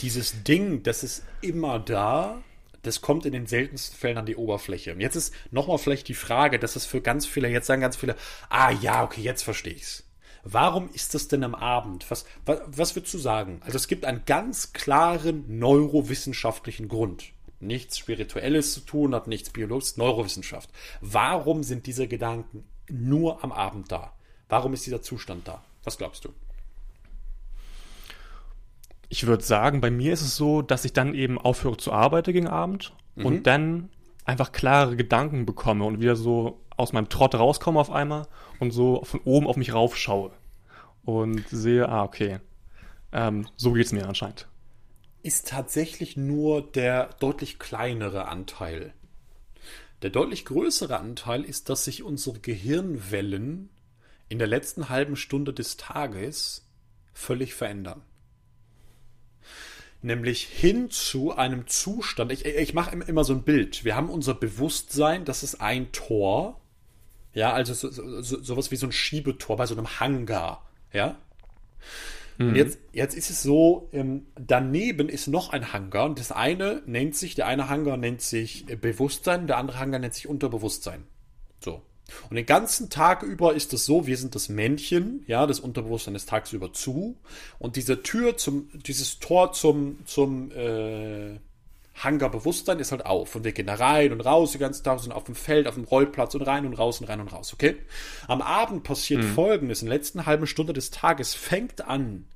Dieses 0.00 0.42
Ding, 0.44 0.82
das 0.82 1.02
ist 1.02 1.24
immer 1.40 1.78
da, 1.78 2.42
das 2.82 3.00
kommt 3.00 3.26
in 3.26 3.32
den 3.32 3.46
seltensten 3.46 3.98
Fällen 3.98 4.18
an 4.18 4.26
die 4.26 4.36
Oberfläche. 4.36 4.92
Und 4.92 5.00
jetzt 5.00 5.16
ist 5.16 5.34
nochmal 5.50 5.78
vielleicht 5.78 6.08
die 6.08 6.14
Frage, 6.14 6.58
dass 6.58 6.76
es 6.76 6.86
für 6.86 7.00
ganz 7.00 7.26
viele, 7.26 7.48
jetzt 7.48 7.66
sagen 7.66 7.80
ganz 7.80 7.96
viele, 7.96 8.16
ah 8.50 8.70
ja, 8.70 9.02
okay, 9.02 9.22
jetzt 9.22 9.42
verstehe 9.42 9.72
ich's. 9.72 10.04
Warum 10.44 10.90
ist 10.92 11.14
das 11.14 11.26
denn 11.26 11.42
am 11.42 11.54
Abend? 11.54 12.10
Was, 12.10 12.26
was, 12.44 12.60
was 12.66 12.94
würdest 12.94 13.14
du 13.14 13.18
sagen? 13.18 13.60
Also 13.64 13.76
es 13.76 13.88
gibt 13.88 14.04
einen 14.04 14.24
ganz 14.26 14.74
klaren 14.74 15.58
neurowissenschaftlichen 15.58 16.88
Grund. 16.88 17.32
Nichts 17.60 17.96
Spirituelles 17.96 18.74
zu 18.74 18.80
tun, 18.80 19.14
hat 19.14 19.26
nichts 19.26 19.48
Biologisches, 19.48 19.96
Neurowissenschaft. 19.96 20.68
Warum 21.00 21.62
sind 21.62 21.86
diese 21.86 22.06
Gedanken 22.06 22.64
nur 22.90 23.42
am 23.42 23.52
Abend 23.52 23.90
da? 23.90 24.12
Warum 24.48 24.72
ist 24.72 24.86
dieser 24.86 25.02
Zustand 25.02 25.48
da? 25.48 25.62
Was 25.84 25.98
glaubst 25.98 26.24
du? 26.24 26.30
Ich 29.08 29.26
würde 29.26 29.44
sagen, 29.44 29.80
bei 29.80 29.90
mir 29.90 30.12
ist 30.12 30.22
es 30.22 30.36
so, 30.36 30.62
dass 30.62 30.84
ich 30.84 30.92
dann 30.92 31.14
eben 31.14 31.38
aufhöre 31.38 31.76
zu 31.76 31.92
arbeiten 31.92 32.32
gegen 32.32 32.48
Abend 32.48 32.92
mhm. 33.14 33.26
und 33.26 33.46
dann 33.46 33.90
einfach 34.24 34.52
klare 34.52 34.96
Gedanken 34.96 35.46
bekomme 35.46 35.84
und 35.84 36.00
wieder 36.00 36.16
so 36.16 36.60
aus 36.76 36.92
meinem 36.92 37.08
Trott 37.08 37.34
rauskomme 37.34 37.78
auf 37.78 37.90
einmal 37.90 38.26
und 38.58 38.72
so 38.72 39.04
von 39.04 39.20
oben 39.24 39.46
auf 39.46 39.56
mich 39.56 39.72
raufschaue 39.72 40.32
und 41.04 41.46
sehe, 41.48 41.88
ah, 41.88 42.02
okay, 42.02 42.40
ähm, 43.12 43.46
so 43.56 43.72
geht 43.72 43.86
es 43.86 43.92
mir 43.92 44.08
anscheinend. 44.08 44.48
Ist 45.22 45.48
tatsächlich 45.48 46.16
nur 46.16 46.62
der 46.62 47.10
deutlich 47.20 47.58
kleinere 47.58 48.28
Anteil. 48.28 48.92
Der 50.02 50.10
deutlich 50.10 50.44
größere 50.44 50.98
Anteil 50.98 51.44
ist, 51.44 51.70
dass 51.70 51.84
sich 51.84 52.02
unsere 52.02 52.40
Gehirnwellen 52.40 53.70
in 54.34 54.40
der 54.40 54.48
letzten 54.48 54.88
halben 54.88 55.14
Stunde 55.14 55.52
des 55.52 55.76
Tages 55.76 56.66
völlig 57.12 57.54
verändern. 57.54 58.02
Nämlich 60.02 60.42
hin 60.42 60.90
zu 60.90 61.36
einem 61.36 61.68
Zustand. 61.68 62.32
Ich, 62.32 62.44
ich 62.44 62.74
mache 62.74 62.96
immer 63.06 63.22
so 63.22 63.32
ein 63.32 63.44
Bild. 63.44 63.84
Wir 63.84 63.94
haben 63.94 64.10
unser 64.10 64.34
Bewusstsein, 64.34 65.24
das 65.24 65.44
ist 65.44 65.60
ein 65.60 65.92
Tor. 65.92 66.60
Ja, 67.32 67.52
also 67.52 67.74
so, 67.74 68.22
so, 68.22 68.42
sowas 68.42 68.72
wie 68.72 68.76
so 68.76 68.88
ein 68.88 68.92
Schiebetor 68.92 69.56
bei 69.56 69.66
so 69.66 69.76
einem 69.76 70.00
Hangar. 70.00 70.68
Ja. 70.92 71.16
Mhm. 72.36 72.48
Und 72.48 72.56
jetzt, 72.56 72.80
jetzt 72.92 73.16
ist 73.16 73.30
es 73.30 73.40
so, 73.44 73.88
ähm, 73.92 74.26
daneben 74.34 75.08
ist 75.08 75.28
noch 75.28 75.50
ein 75.50 75.72
Hangar 75.72 76.06
und 76.06 76.18
das 76.18 76.32
eine 76.32 76.82
nennt 76.86 77.14
sich, 77.14 77.36
der 77.36 77.46
eine 77.46 77.68
Hangar 77.68 77.98
nennt 77.98 78.20
sich 78.20 78.66
Bewusstsein, 78.66 79.46
der 79.46 79.58
andere 79.58 79.78
Hangar 79.78 80.00
nennt 80.00 80.14
sich 80.14 80.26
Unterbewusstsein. 80.26 81.04
So. 81.60 81.82
Und 82.28 82.36
den 82.36 82.46
ganzen 82.46 82.90
Tag 82.90 83.22
über 83.22 83.54
ist 83.54 83.72
es 83.72 83.86
so, 83.86 84.06
wir 84.06 84.16
sind 84.16 84.34
das 84.34 84.48
Männchen, 84.48 85.24
ja, 85.26 85.46
das 85.46 85.60
Unterbewusstsein 85.60 86.14
ist 86.14 86.28
tagsüber 86.28 86.72
zu. 86.72 87.16
Und 87.58 87.76
diese 87.76 88.02
Tür 88.02 88.36
zum, 88.36 88.68
dieses 88.86 89.18
Tor 89.18 89.52
zum, 89.52 90.04
zum 90.06 90.50
äh, 90.52 91.38
Hangar 91.94 92.30
Bewusstsein 92.30 92.80
ist 92.80 92.92
halt 92.92 93.06
auf. 93.06 93.34
Und 93.34 93.44
wir 93.44 93.52
gehen 93.52 93.66
da 93.66 93.74
rein 93.74 94.12
und 94.12 94.20
raus 94.20 94.52
den 94.52 94.60
ganzen 94.60 94.84
Tag, 94.84 95.00
sind 95.00 95.12
auf 95.12 95.24
dem 95.24 95.34
Feld, 95.34 95.66
auf 95.66 95.74
dem 95.74 95.84
Rollplatz 95.84 96.34
und 96.34 96.42
rein 96.42 96.66
und 96.66 96.74
raus 96.74 97.00
und 97.00 97.08
rein 97.08 97.20
und 97.20 97.32
raus, 97.32 97.52
okay? 97.52 97.76
Am 98.26 98.42
Abend 98.42 98.82
passiert 98.82 99.22
mhm. 99.22 99.34
folgendes, 99.34 99.82
in 99.82 99.88
der 99.88 99.96
letzten 99.96 100.26
halben 100.26 100.46
Stunde 100.46 100.72
des 100.72 100.90
Tages 100.90 101.34
fängt 101.34 101.86
an, 101.86 102.26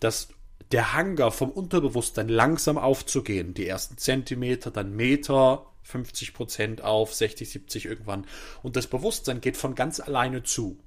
dass 0.00 0.28
der 0.72 0.94
Hangar 0.94 1.30
vom 1.30 1.50
Unterbewusstsein 1.50 2.28
langsam 2.28 2.78
aufzugehen. 2.78 3.52
Die 3.52 3.66
ersten 3.66 3.98
Zentimeter, 3.98 4.70
dann 4.70 4.96
Meter, 4.96 5.66
50 5.82 6.34
Prozent 6.34 6.82
auf, 6.82 7.14
60, 7.14 7.50
70 7.50 7.86
irgendwann. 7.86 8.26
Und 8.62 8.76
das 8.76 8.86
Bewusstsein 8.86 9.40
geht 9.40 9.56
von 9.56 9.74
ganz 9.74 10.00
alleine 10.00 10.42
zu. 10.42 10.78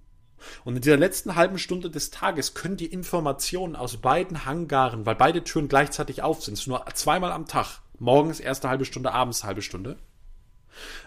Und 0.63 0.75
in 0.75 0.81
dieser 0.81 0.97
letzten 0.97 1.35
halben 1.35 1.57
Stunde 1.57 1.89
des 1.89 2.11
Tages 2.11 2.53
können 2.53 2.77
die 2.77 2.85
Informationen 2.85 3.75
aus 3.75 3.97
beiden 3.97 4.45
Hangaren, 4.45 5.05
weil 5.05 5.15
beide 5.15 5.43
Türen 5.43 5.67
gleichzeitig 5.67 6.21
auf 6.21 6.43
sind, 6.43 6.65
nur 6.67 6.85
zweimal 6.93 7.31
am 7.31 7.47
Tag, 7.47 7.81
morgens 7.99 8.39
erste 8.39 8.69
halbe 8.69 8.85
Stunde, 8.85 9.11
abends 9.11 9.43
halbe 9.43 9.61
Stunde, 9.61 9.97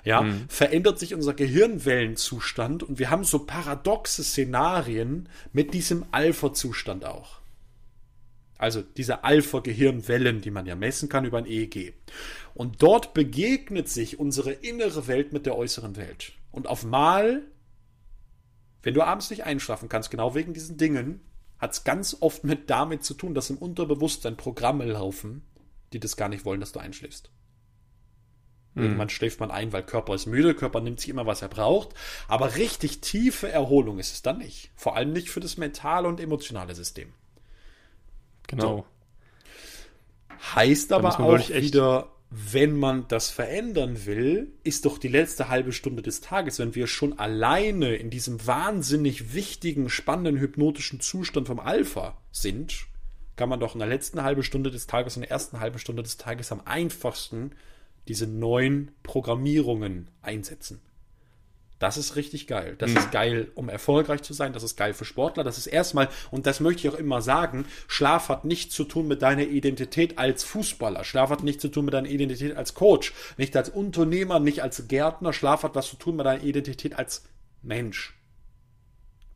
ja, 0.04 0.22
mhm. 0.22 0.46
verändert 0.48 0.98
sich 0.98 1.14
unser 1.14 1.34
Gehirnwellenzustand 1.34 2.82
und 2.82 2.98
wir 2.98 3.10
haben 3.10 3.24
so 3.24 3.40
paradoxe 3.40 4.24
Szenarien 4.24 5.28
mit 5.52 5.74
diesem 5.74 6.06
Alpha-Zustand 6.10 7.04
auch. 7.04 7.38
Also 8.58 8.82
diese 8.82 9.22
Alpha-Gehirnwellen, 9.22 10.40
die 10.40 10.50
man 10.50 10.66
ja 10.66 10.74
messen 10.74 11.08
kann 11.08 11.24
über 11.24 11.38
ein 11.38 11.46
EEG. 11.46 11.94
Und 12.54 12.82
dort 12.82 13.14
begegnet 13.14 13.88
sich 13.88 14.18
unsere 14.18 14.50
innere 14.50 15.06
Welt 15.06 15.32
mit 15.32 15.46
der 15.46 15.56
äußeren 15.56 15.96
Welt. 15.96 16.32
Und 16.50 16.66
auf 16.66 16.84
Mal, 16.84 17.42
wenn 18.82 18.94
du 18.94 19.02
abends 19.02 19.30
nicht 19.30 19.44
einschlafen 19.44 19.88
kannst, 19.88 20.10
genau 20.10 20.34
wegen 20.34 20.54
diesen 20.54 20.76
Dingen, 20.76 21.20
hat 21.58 21.72
es 21.72 21.84
ganz 21.84 22.16
oft 22.20 22.42
mit 22.42 22.68
damit 22.68 23.04
zu 23.04 23.14
tun, 23.14 23.34
dass 23.34 23.50
im 23.50 23.58
Unterbewusstsein 23.58 24.36
Programme 24.36 24.84
laufen, 24.86 25.42
die 25.92 26.00
das 26.00 26.16
gar 26.16 26.28
nicht 26.28 26.44
wollen, 26.44 26.60
dass 26.60 26.72
du 26.72 26.80
einschläfst. 26.80 27.30
Mhm. 28.74 28.82
Irgendwann 28.82 29.08
schläft 29.08 29.40
man 29.40 29.50
ein, 29.50 29.72
weil 29.72 29.84
Körper 29.84 30.14
ist 30.14 30.26
müde, 30.26 30.54
Körper 30.54 30.80
nimmt 30.80 31.00
sich 31.00 31.08
immer, 31.10 31.26
was 31.26 31.42
er 31.42 31.48
braucht. 31.48 31.94
Aber 32.26 32.56
richtig 32.56 33.00
tiefe 33.00 33.50
Erholung 33.50 33.98
ist 33.98 34.12
es 34.12 34.22
dann 34.22 34.38
nicht. 34.38 34.70
Vor 34.74 34.96
allem 34.96 35.12
nicht 35.12 35.30
für 35.30 35.40
das 35.40 35.56
mentale 35.56 36.08
und 36.08 36.20
emotionale 36.20 36.74
System. 36.74 37.12
Genau. 38.48 38.78
So. 38.78 38.84
Heißt 40.56 40.92
aber 40.92 41.20
auch 41.20 41.48
wieder, 41.48 42.10
wenn 42.30 42.76
man 42.76 43.06
das 43.08 43.30
verändern 43.30 44.04
will, 44.04 44.52
ist 44.62 44.84
doch 44.84 44.98
die 44.98 45.08
letzte 45.08 45.48
halbe 45.48 45.72
Stunde 45.72 46.02
des 46.02 46.20
Tages, 46.20 46.58
wenn 46.58 46.74
wir 46.74 46.86
schon 46.86 47.18
alleine 47.18 47.94
in 47.96 48.10
diesem 48.10 48.46
wahnsinnig 48.46 49.32
wichtigen, 49.32 49.88
spannenden 49.88 50.38
hypnotischen 50.38 51.00
Zustand 51.00 51.46
vom 51.46 51.58
Alpha 51.58 52.18
sind, 52.30 52.86
kann 53.36 53.48
man 53.48 53.60
doch 53.60 53.74
in 53.74 53.78
der 53.78 53.88
letzten 53.88 54.22
halben 54.22 54.42
Stunde 54.42 54.70
des 54.70 54.86
Tages, 54.86 55.16
in 55.16 55.22
der 55.22 55.30
ersten 55.30 55.60
halben 55.60 55.78
Stunde 55.78 56.02
des 56.02 56.18
Tages 56.18 56.52
am 56.52 56.60
einfachsten 56.64 57.52
diese 58.08 58.26
neuen 58.26 58.90
Programmierungen 59.02 60.10
einsetzen. 60.20 60.80
Das 61.78 61.96
ist 61.96 62.16
richtig 62.16 62.48
geil. 62.48 62.74
Das 62.78 62.90
mhm. 62.90 62.96
ist 62.96 63.12
geil, 63.12 63.52
um 63.54 63.68
erfolgreich 63.68 64.22
zu 64.22 64.32
sein. 64.34 64.52
Das 64.52 64.64
ist 64.64 64.76
geil 64.76 64.94
für 64.94 65.04
Sportler. 65.04 65.44
Das 65.44 65.58
ist 65.58 65.68
erstmal, 65.68 66.08
und 66.30 66.46
das 66.46 66.58
möchte 66.58 66.86
ich 66.86 66.92
auch 66.92 66.98
immer 66.98 67.22
sagen, 67.22 67.66
Schlaf 67.86 68.28
hat 68.28 68.44
nichts 68.44 68.74
zu 68.74 68.84
tun 68.84 69.06
mit 69.06 69.22
deiner 69.22 69.44
Identität 69.44 70.18
als 70.18 70.42
Fußballer. 70.42 71.04
Schlaf 71.04 71.30
hat 71.30 71.44
nichts 71.44 71.62
zu 71.62 71.68
tun 71.68 71.84
mit 71.84 71.94
deiner 71.94 72.08
Identität 72.08 72.56
als 72.56 72.74
Coach. 72.74 73.12
Nicht 73.36 73.56
als 73.56 73.68
Unternehmer, 73.68 74.40
nicht 74.40 74.62
als 74.62 74.88
Gärtner. 74.88 75.32
Schlaf 75.32 75.62
hat 75.62 75.76
was 75.76 75.88
zu 75.88 75.96
tun 75.96 76.16
mit 76.16 76.26
deiner 76.26 76.42
Identität 76.42 76.98
als 76.98 77.24
Mensch. 77.62 78.14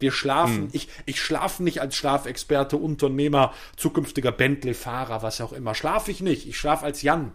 Wir 0.00 0.10
schlafen, 0.10 0.64
hm. 0.64 0.70
ich, 0.72 0.88
ich 1.06 1.20
schlafe 1.20 1.62
nicht 1.62 1.80
als 1.80 1.94
Schlafexperte, 1.94 2.76
Unternehmer, 2.76 3.54
zukünftiger 3.76 4.32
Bentley-Fahrer, 4.32 5.22
was 5.22 5.40
auch 5.40 5.52
immer. 5.52 5.76
Schlafe 5.76 6.10
ich 6.10 6.20
nicht. 6.20 6.48
Ich 6.48 6.58
schlafe 6.58 6.84
als 6.84 7.02
Jan. 7.02 7.30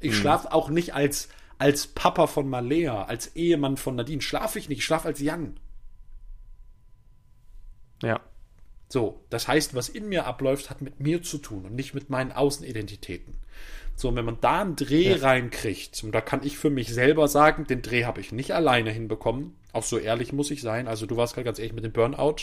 Ich 0.00 0.10
hm. 0.10 0.20
schlafe 0.20 0.52
auch 0.52 0.70
nicht 0.70 0.92
als, 0.92 1.28
als 1.60 1.86
Papa 1.88 2.26
von 2.26 2.48
Malea, 2.48 3.04
als 3.04 3.36
Ehemann 3.36 3.76
von 3.76 3.94
Nadine. 3.94 4.22
Schlafe 4.22 4.58
ich 4.58 4.70
nicht. 4.70 4.78
Ich 4.78 4.84
schlafe 4.84 5.08
als 5.08 5.20
Jan. 5.20 5.60
Ja. 8.02 8.20
So, 8.88 9.20
das 9.28 9.46
heißt, 9.46 9.74
was 9.74 9.90
in 9.90 10.08
mir 10.08 10.26
abläuft, 10.26 10.70
hat 10.70 10.80
mit 10.80 11.00
mir 11.00 11.22
zu 11.22 11.36
tun 11.36 11.66
und 11.66 11.74
nicht 11.74 11.92
mit 11.92 12.08
meinen 12.08 12.32
Außenidentitäten. 12.32 13.36
So, 13.94 14.08
und 14.08 14.16
wenn 14.16 14.24
man 14.24 14.40
da 14.40 14.62
einen 14.62 14.74
Dreh 14.74 15.10
ja. 15.10 15.16
reinkriegt, 15.16 16.02
und 16.02 16.12
da 16.12 16.22
kann 16.22 16.42
ich 16.44 16.56
für 16.56 16.70
mich 16.70 16.94
selber 16.94 17.28
sagen, 17.28 17.66
den 17.66 17.82
Dreh 17.82 18.06
habe 18.06 18.22
ich 18.22 18.32
nicht 18.32 18.52
alleine 18.52 18.90
hinbekommen. 18.90 19.54
Auch 19.74 19.84
so 19.84 19.98
ehrlich 19.98 20.32
muss 20.32 20.50
ich 20.50 20.62
sein. 20.62 20.88
Also 20.88 21.04
du 21.04 21.18
warst 21.18 21.34
gerade 21.34 21.44
ganz 21.44 21.58
ehrlich 21.58 21.74
mit 21.74 21.84
dem 21.84 21.92
Burnout. 21.92 22.36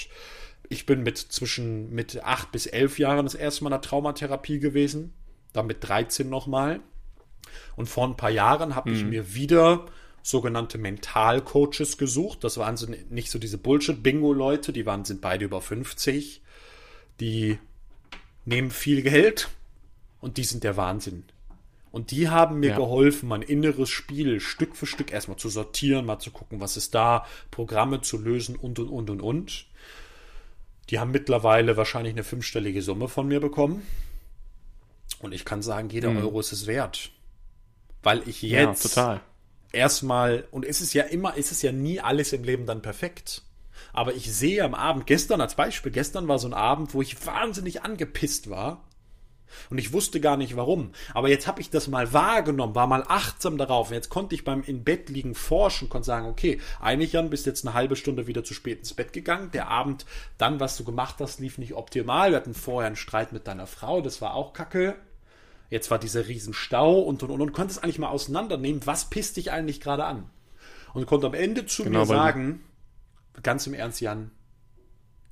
Ich 0.69 0.85
bin 0.85 1.01
mit 1.01 1.17
zwischen 1.17 1.91
mit 1.91 2.23
acht 2.23 2.51
bis 2.51 2.67
elf 2.67 2.99
Jahren 2.99 3.25
das 3.25 3.33
erste 3.33 3.63
Mal 3.63 3.69
in 3.69 3.81
der 3.81 3.81
Traumatherapie 3.81 4.59
gewesen. 4.59 5.13
Dann 5.53 5.65
mit 5.65 5.77
13 5.85 6.29
nochmal. 6.29 6.81
Und 7.75 7.87
vor 7.87 8.07
ein 8.07 8.17
paar 8.17 8.29
Jahren 8.29 8.75
habe 8.75 8.89
mhm. 8.89 8.95
ich 8.95 9.03
mir 9.05 9.33
wieder 9.33 9.85
sogenannte 10.23 10.77
Mentalcoaches 10.77 11.97
gesucht. 11.97 12.43
Das 12.43 12.57
waren 12.57 12.77
so 12.77 12.87
nicht 13.09 13.31
so 13.31 13.39
diese 13.39 13.57
Bullshit-Bingo-Leute, 13.57 14.73
die 14.73 14.85
waren, 14.85 15.05
sind 15.05 15.21
beide 15.21 15.45
über 15.45 15.61
50. 15.61 16.41
Die 17.19 17.57
nehmen 18.45 18.71
viel 18.71 19.01
Geld 19.01 19.49
und 20.19 20.37
die 20.37 20.43
sind 20.43 20.63
der 20.63 20.77
Wahnsinn. 20.77 21.23
Und 21.91 22.11
die 22.11 22.29
haben 22.29 22.59
mir 22.59 22.71
ja. 22.71 22.75
geholfen, 22.75 23.29
mein 23.29 23.41
inneres 23.41 23.89
Spiel 23.89 24.39
Stück 24.39 24.75
für 24.75 24.85
Stück 24.85 25.11
erstmal 25.11 25.37
zu 25.37 25.49
sortieren, 25.49 26.05
mal 26.05 26.19
zu 26.19 26.31
gucken, 26.31 26.59
was 26.59 26.77
ist 26.77 26.93
da, 26.93 27.25
Programme 27.49 28.01
zu 28.01 28.17
lösen 28.17 28.55
und 28.55 28.79
und 28.79 28.89
und 28.89 29.09
und 29.09 29.21
und. 29.21 29.65
Die 30.89 30.99
haben 30.99 31.11
mittlerweile 31.11 31.77
wahrscheinlich 31.77 32.13
eine 32.13 32.23
fünfstellige 32.23 32.81
Summe 32.81 33.07
von 33.07 33.27
mir 33.27 33.39
bekommen. 33.39 33.81
Und 35.19 35.33
ich 35.33 35.45
kann 35.45 35.61
sagen, 35.61 35.89
jeder 35.89 36.11
mhm. 36.11 36.17
Euro 36.17 36.39
ist 36.39 36.51
es 36.51 36.67
wert. 36.67 37.11
Weil 38.03 38.27
ich 38.27 38.41
jetzt 38.41 38.95
ja, 38.95 39.21
erstmal, 39.71 40.47
und 40.51 40.65
es 40.65 40.81
ist 40.81 40.93
ja 40.93 41.03
immer, 41.03 41.37
es 41.37 41.51
ist 41.51 41.61
ja 41.61 41.71
nie 41.71 41.99
alles 41.99 42.33
im 42.33 42.43
Leben 42.43 42.65
dann 42.65 42.81
perfekt. 42.81 43.43
Aber 43.93 44.13
ich 44.13 44.31
sehe 44.31 44.63
am 44.63 44.73
Abend, 44.73 45.07
gestern 45.07 45.41
als 45.41 45.55
Beispiel, 45.55 45.91
gestern 45.91 46.27
war 46.27 46.39
so 46.39 46.47
ein 46.47 46.53
Abend, 46.53 46.93
wo 46.93 47.01
ich 47.01 47.25
wahnsinnig 47.25 47.83
angepisst 47.83 48.49
war 48.49 48.87
und 49.69 49.77
ich 49.77 49.93
wusste 49.93 50.19
gar 50.19 50.37
nicht 50.37 50.55
warum. 50.55 50.91
Aber 51.13 51.29
jetzt 51.29 51.47
habe 51.47 51.61
ich 51.61 51.69
das 51.69 51.87
mal 51.87 52.13
wahrgenommen, 52.13 52.75
war 52.75 52.87
mal 52.87 53.03
achtsam 53.07 53.57
darauf. 53.57 53.89
Und 53.89 53.95
jetzt 53.95 54.09
konnte 54.09 54.35
ich 54.35 54.43
beim 54.43 54.63
in 54.63 54.83
Bett 54.83 55.09
liegen 55.09 55.35
forschen, 55.35 55.89
konnte 55.89 56.05
sagen, 56.05 56.27
okay, 56.27 56.59
eigentlich 56.79 57.13
Jan, 57.13 57.29
bist 57.29 57.45
jetzt 57.45 57.65
eine 57.65 57.73
halbe 57.73 57.95
Stunde 57.95 58.27
wieder 58.27 58.43
zu 58.43 58.53
spät 58.53 58.79
ins 58.79 58.93
Bett 58.93 59.13
gegangen. 59.13 59.51
Der 59.51 59.69
Abend, 59.69 60.05
dann, 60.37 60.59
was 60.59 60.77
du 60.77 60.83
gemacht 60.83 61.15
hast, 61.19 61.39
lief 61.39 61.57
nicht 61.57 61.73
optimal. 61.73 62.31
Wir 62.31 62.37
hatten 62.37 62.53
vorher 62.53 62.87
einen 62.87 62.95
Streit 62.95 63.31
mit 63.33 63.47
deiner 63.47 63.67
Frau, 63.67 64.01
das 64.01 64.21
war 64.21 64.33
auch 64.33 64.53
kacke. 64.53 64.95
Jetzt 65.69 65.91
war 65.91 65.99
dieser 65.99 66.27
Riesenstau 66.27 66.99
und 66.99 67.23
und 67.23 67.31
und 67.31 67.41
und 67.41 67.51
konntest 67.51 67.83
eigentlich 67.83 67.99
mal 67.99 68.09
auseinandernehmen, 68.09 68.85
was 68.85 69.09
pisst 69.09 69.37
dich 69.37 69.51
eigentlich 69.51 69.81
gerade 69.81 70.05
an? 70.05 70.29
Und 70.93 71.05
konnte 71.05 71.27
am 71.27 71.33
Ende 71.33 71.65
zu 71.65 71.83
genau, 71.83 71.99
mir 71.99 72.05
sagen, 72.05 72.63
ganz 73.43 73.67
im 73.67 73.73
Ernst, 73.73 74.01
Jan, 74.01 74.31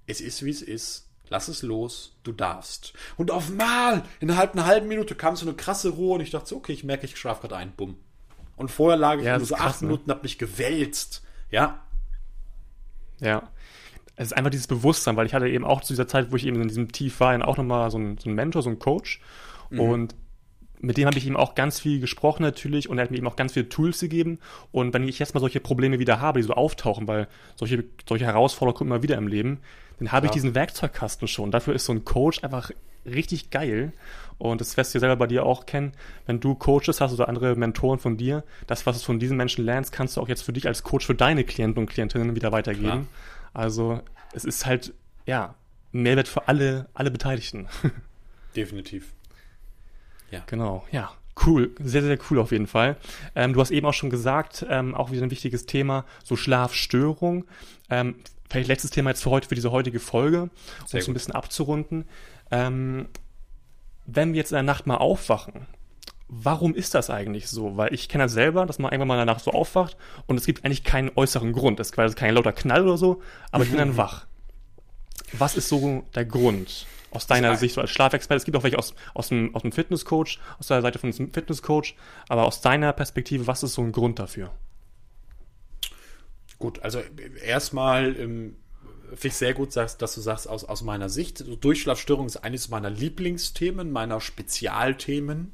es 0.06 0.22
ist 0.22 0.44
wie 0.44 0.50
es 0.52 0.62
ist 0.62 1.06
Lass 1.30 1.48
es 1.48 1.64
los, 1.64 2.18
du 2.24 2.32
darfst. 2.32 2.94
Und 3.18 3.32
auf 3.32 3.50
mal, 3.50 4.04
innerhalb 4.20 4.54
einer 4.54 4.66
halben 4.66 4.88
Minute 4.88 5.16
kam 5.16 5.36
so 5.36 5.46
eine 5.46 5.56
krasse 5.56 5.90
Ruhe 5.90 6.16
und 6.16 6.22
ich 6.22 6.32
dachte 6.32 6.50
so, 6.50 6.58
okay, 6.58 6.74
ich 6.74 6.84
merke, 6.84 7.06
ich 7.06 7.18
schlafe 7.18 7.42
gerade 7.42 7.58
ein, 7.58 7.74
bumm. 7.76 7.98
Und 8.56 8.70
vorher 8.70 8.98
lag 8.98 9.18
ich 9.18 9.26
ja, 9.26 9.38
nur 9.38 9.46
so 9.46 9.56
krass, 9.56 9.76
acht 9.76 9.82
ne? 9.82 9.88
Minuten, 9.88 10.12
hab 10.12 10.24
mich 10.24 10.38
gewälzt. 10.38 11.24
Ja. 11.50 11.84
Ja. 13.20 13.50
Es 14.16 14.28
ist 14.28 14.34
einfach 14.34 14.52
dieses 14.52 14.68
Bewusstsein, 14.68 15.18
weil 15.18 15.26
ich 15.26 15.34
hatte 15.34 15.50
eben 15.50 15.66
auch 15.66 15.82
zu 15.82 15.94
dieser 15.94 16.08
Zeit, 16.08 16.32
wo 16.32 16.36
ich 16.36 16.46
eben 16.46 16.62
in 16.62 16.68
diesem 16.68 16.92
Tief 16.92 17.20
war, 17.20 17.46
auch 17.48 17.58
nochmal 17.58 17.92
so 17.92 17.98
ein, 17.98 18.18
so 18.18 18.30
ein 18.30 18.36
Mentor, 18.36 18.62
so 18.62 18.70
ein 18.70 18.80
Coach. 18.80 19.20
Mhm. 19.72 19.80
Und 19.80 20.16
mit 20.86 20.98
dem 20.98 21.08
habe 21.08 21.18
ich 21.18 21.26
ihm 21.26 21.36
auch 21.36 21.56
ganz 21.56 21.80
viel 21.80 22.00
gesprochen 22.00 22.44
natürlich 22.44 22.90
und 22.90 22.98
er 22.98 23.06
hat 23.06 23.12
mir 23.12 23.18
eben 23.18 23.28
auch 23.28 23.36
ganz 23.36 23.54
viele 23.54 23.70
Tools 23.70 24.00
gegeben. 24.00 24.40
Und 24.72 24.94
wenn 24.94 25.08
ich 25.08 25.18
jetzt 25.18 25.34
mal 25.34 25.40
solche 25.40 25.60
Probleme 25.60 26.00
wieder 26.00 26.22
habe, 26.22 26.40
die 26.40 26.46
so 26.46 26.54
auftauchen, 26.54 27.08
weil 27.08 27.28
solche, 27.56 27.84
solche 28.08 28.26
Herausforderungen 28.26 28.78
kommen 28.78 28.92
immer 28.92 29.04
wieder 29.04 29.18
im 29.18 29.28
Leben, 29.28 29.60
dann 29.98 30.12
habe 30.12 30.28
ja. 30.28 30.30
ich 30.30 30.34
diesen 30.34 30.54
Werkzeugkasten 30.54 31.28
schon. 31.28 31.50
Dafür 31.52 31.74
ist 31.74 31.86
so 31.86 31.94
ein 31.94 32.06
Coach 32.06 32.44
einfach 32.44 32.70
richtig 33.06 33.50
geil. 33.50 33.94
Und 34.38 34.62
das 34.62 34.78
wirst 34.78 34.94
du 34.94 34.98
ja 34.98 35.00
selber 35.02 35.16
bei 35.16 35.28
dir 35.28 35.46
auch 35.46 35.66
kennen. 35.66 35.94
Wenn 36.28 36.40
du 36.40 36.54
Coaches 36.54 37.02
hast 37.02 37.14
oder 37.14 37.30
andere 37.30 37.56
Mentoren 37.56 38.00
von 38.00 38.18
dir, 38.18 38.44
das, 38.68 38.86
was 38.86 39.00
du 39.00 39.06
von 39.06 39.20
diesen 39.20 39.38
Menschen 39.38 39.66
lernst, 39.66 39.92
kannst 39.92 40.18
du 40.18 40.22
auch 40.22 40.28
jetzt 40.28 40.44
für 40.44 40.54
dich 40.54 40.68
als 40.68 40.84
Coach 40.84 41.06
für 41.06 41.16
deine 41.16 41.46
Klienten 41.46 41.82
und 41.82 41.90
Klientinnen 41.90 42.36
wieder 42.36 42.52
weitergeben. 42.52 42.88
Klar. 42.88 43.06
Also 43.54 44.02
es 44.34 44.46
ist 44.46 44.66
halt, 44.66 44.94
ja, 45.26 45.56
Mehrwert 45.92 46.28
für 46.28 46.48
alle, 46.48 46.90
alle 46.94 47.10
Beteiligten. 47.10 47.68
Definitiv. 48.56 49.14
Ja. 50.32 50.44
Genau, 50.48 50.86
ja. 50.92 51.12
Cool, 51.46 51.76
sehr, 51.80 52.02
sehr 52.02 52.18
cool 52.30 52.40
auf 52.40 52.52
jeden 52.52 52.68
Fall. 52.68 52.96
Ähm, 53.36 53.52
du 53.52 53.60
hast 53.60 53.72
eben 53.72 53.86
auch 53.86 53.94
schon 53.94 54.10
gesagt, 54.10 54.66
ähm, 54.70 54.96
auch 54.96 55.12
wieder 55.12 55.24
ein 55.24 55.32
wichtiges 55.32 55.66
Thema, 55.66 56.06
so 56.24 56.38
Schlafstörung. 56.38 57.44
Ähm, 57.90 58.16
vielleicht 58.50 58.70
letztes 58.70 58.92
Thema 58.92 59.10
jetzt 59.10 59.22
für 59.22 59.32
heute, 59.32 59.50
für 59.50 59.56
diese 59.56 59.72
heutige 59.72 60.00
Folge, 60.00 60.44
um 60.44 60.50
es 60.94 61.08
ein 61.08 61.14
bisschen 61.14 61.34
abzurunden. 61.34 62.06
Ähm, 62.52 63.08
wenn 64.06 64.32
wir 64.32 64.38
jetzt 64.38 64.52
in 64.52 64.56
der 64.56 64.64
Nacht 64.64 64.88
mal 64.88 64.96
aufwachen, 64.96 65.68
warum 66.28 66.74
ist 66.74 66.94
das 66.94 67.10
eigentlich 67.10 67.50
so? 67.50 67.78
Weil 67.78 67.94
ich 67.94 68.08
kenne 68.10 68.24
das 68.24 68.34
selber, 68.34 68.66
dass 68.66 68.80
man 68.80 68.92
irgendwann 68.92 69.10
mal 69.10 69.16
in 69.16 69.26
der 69.26 69.34
Nacht 69.34 69.44
so 69.44 69.52
aufwacht 69.52 69.98
und 70.28 70.38
es 70.38 70.46
gibt 70.46 70.64
eigentlich 70.64 70.84
keinen 70.84 71.12
äußeren 71.16 71.54
Grund. 71.54 71.80
Es 71.80 71.88
ist 71.88 71.94
quasi 71.94 72.16
kein 72.16 72.34
lauter 72.34 72.54
Knall 72.54 72.84
oder 72.84 72.98
so, 72.98 73.22
aber 73.52 73.64
ich 73.64 73.70
bin 73.70 73.80
dann 73.80 73.98
wach. 73.98 74.26
Was 75.34 75.58
ist 75.58 75.70
so 75.70 76.04
der 76.14 76.26
Grund? 76.26 76.88
Aus 77.16 77.28
deiner 77.28 77.56
Sicht 77.56 77.76
so 77.76 77.82
als 77.82 77.92
Schlafexperte? 77.92 78.38
Es 78.38 78.46
gibt 78.46 78.58
auch 78.58 78.64
welche 78.64 78.78
aus, 78.78 78.94
aus, 79.14 79.30
dem, 79.30 79.56
aus 79.56 79.62
dem 79.62 79.72
Fitnesscoach, 79.72 80.40
aus 80.60 80.68
der 80.68 80.82
Seite 80.82 81.00
von 81.00 81.12
einem 81.12 81.34
Fitnesscoach, 81.34 81.96
aber 82.28 82.46
aus 82.46 82.62
deiner 82.62 82.94
Perspektive, 82.94 83.48
was 83.48 83.64
ist 83.64 83.74
so 83.74 83.82
ein 83.82 83.92
Grund 83.92 84.20
dafür? 84.20 84.52
Gut, 86.60 86.80
also 86.80 87.02
erstmal 87.44 88.16
ähm, 88.18 88.56
finde 89.10 89.28
ich 89.28 89.36
sehr 89.36 89.54
gut, 89.54 89.76
dass, 89.76 89.98
du 89.98 90.22
sagst, 90.22 90.48
aus, 90.48 90.64
aus 90.64 90.84
meiner 90.84 91.10
Sicht, 91.10 91.44
Durchschlafstörung 91.64 92.26
ist 92.26 92.38
eines 92.38 92.70
meiner 92.70 92.90
Lieblingsthemen, 92.90 93.92
meiner 93.92 94.22
Spezialthemen. 94.22 95.52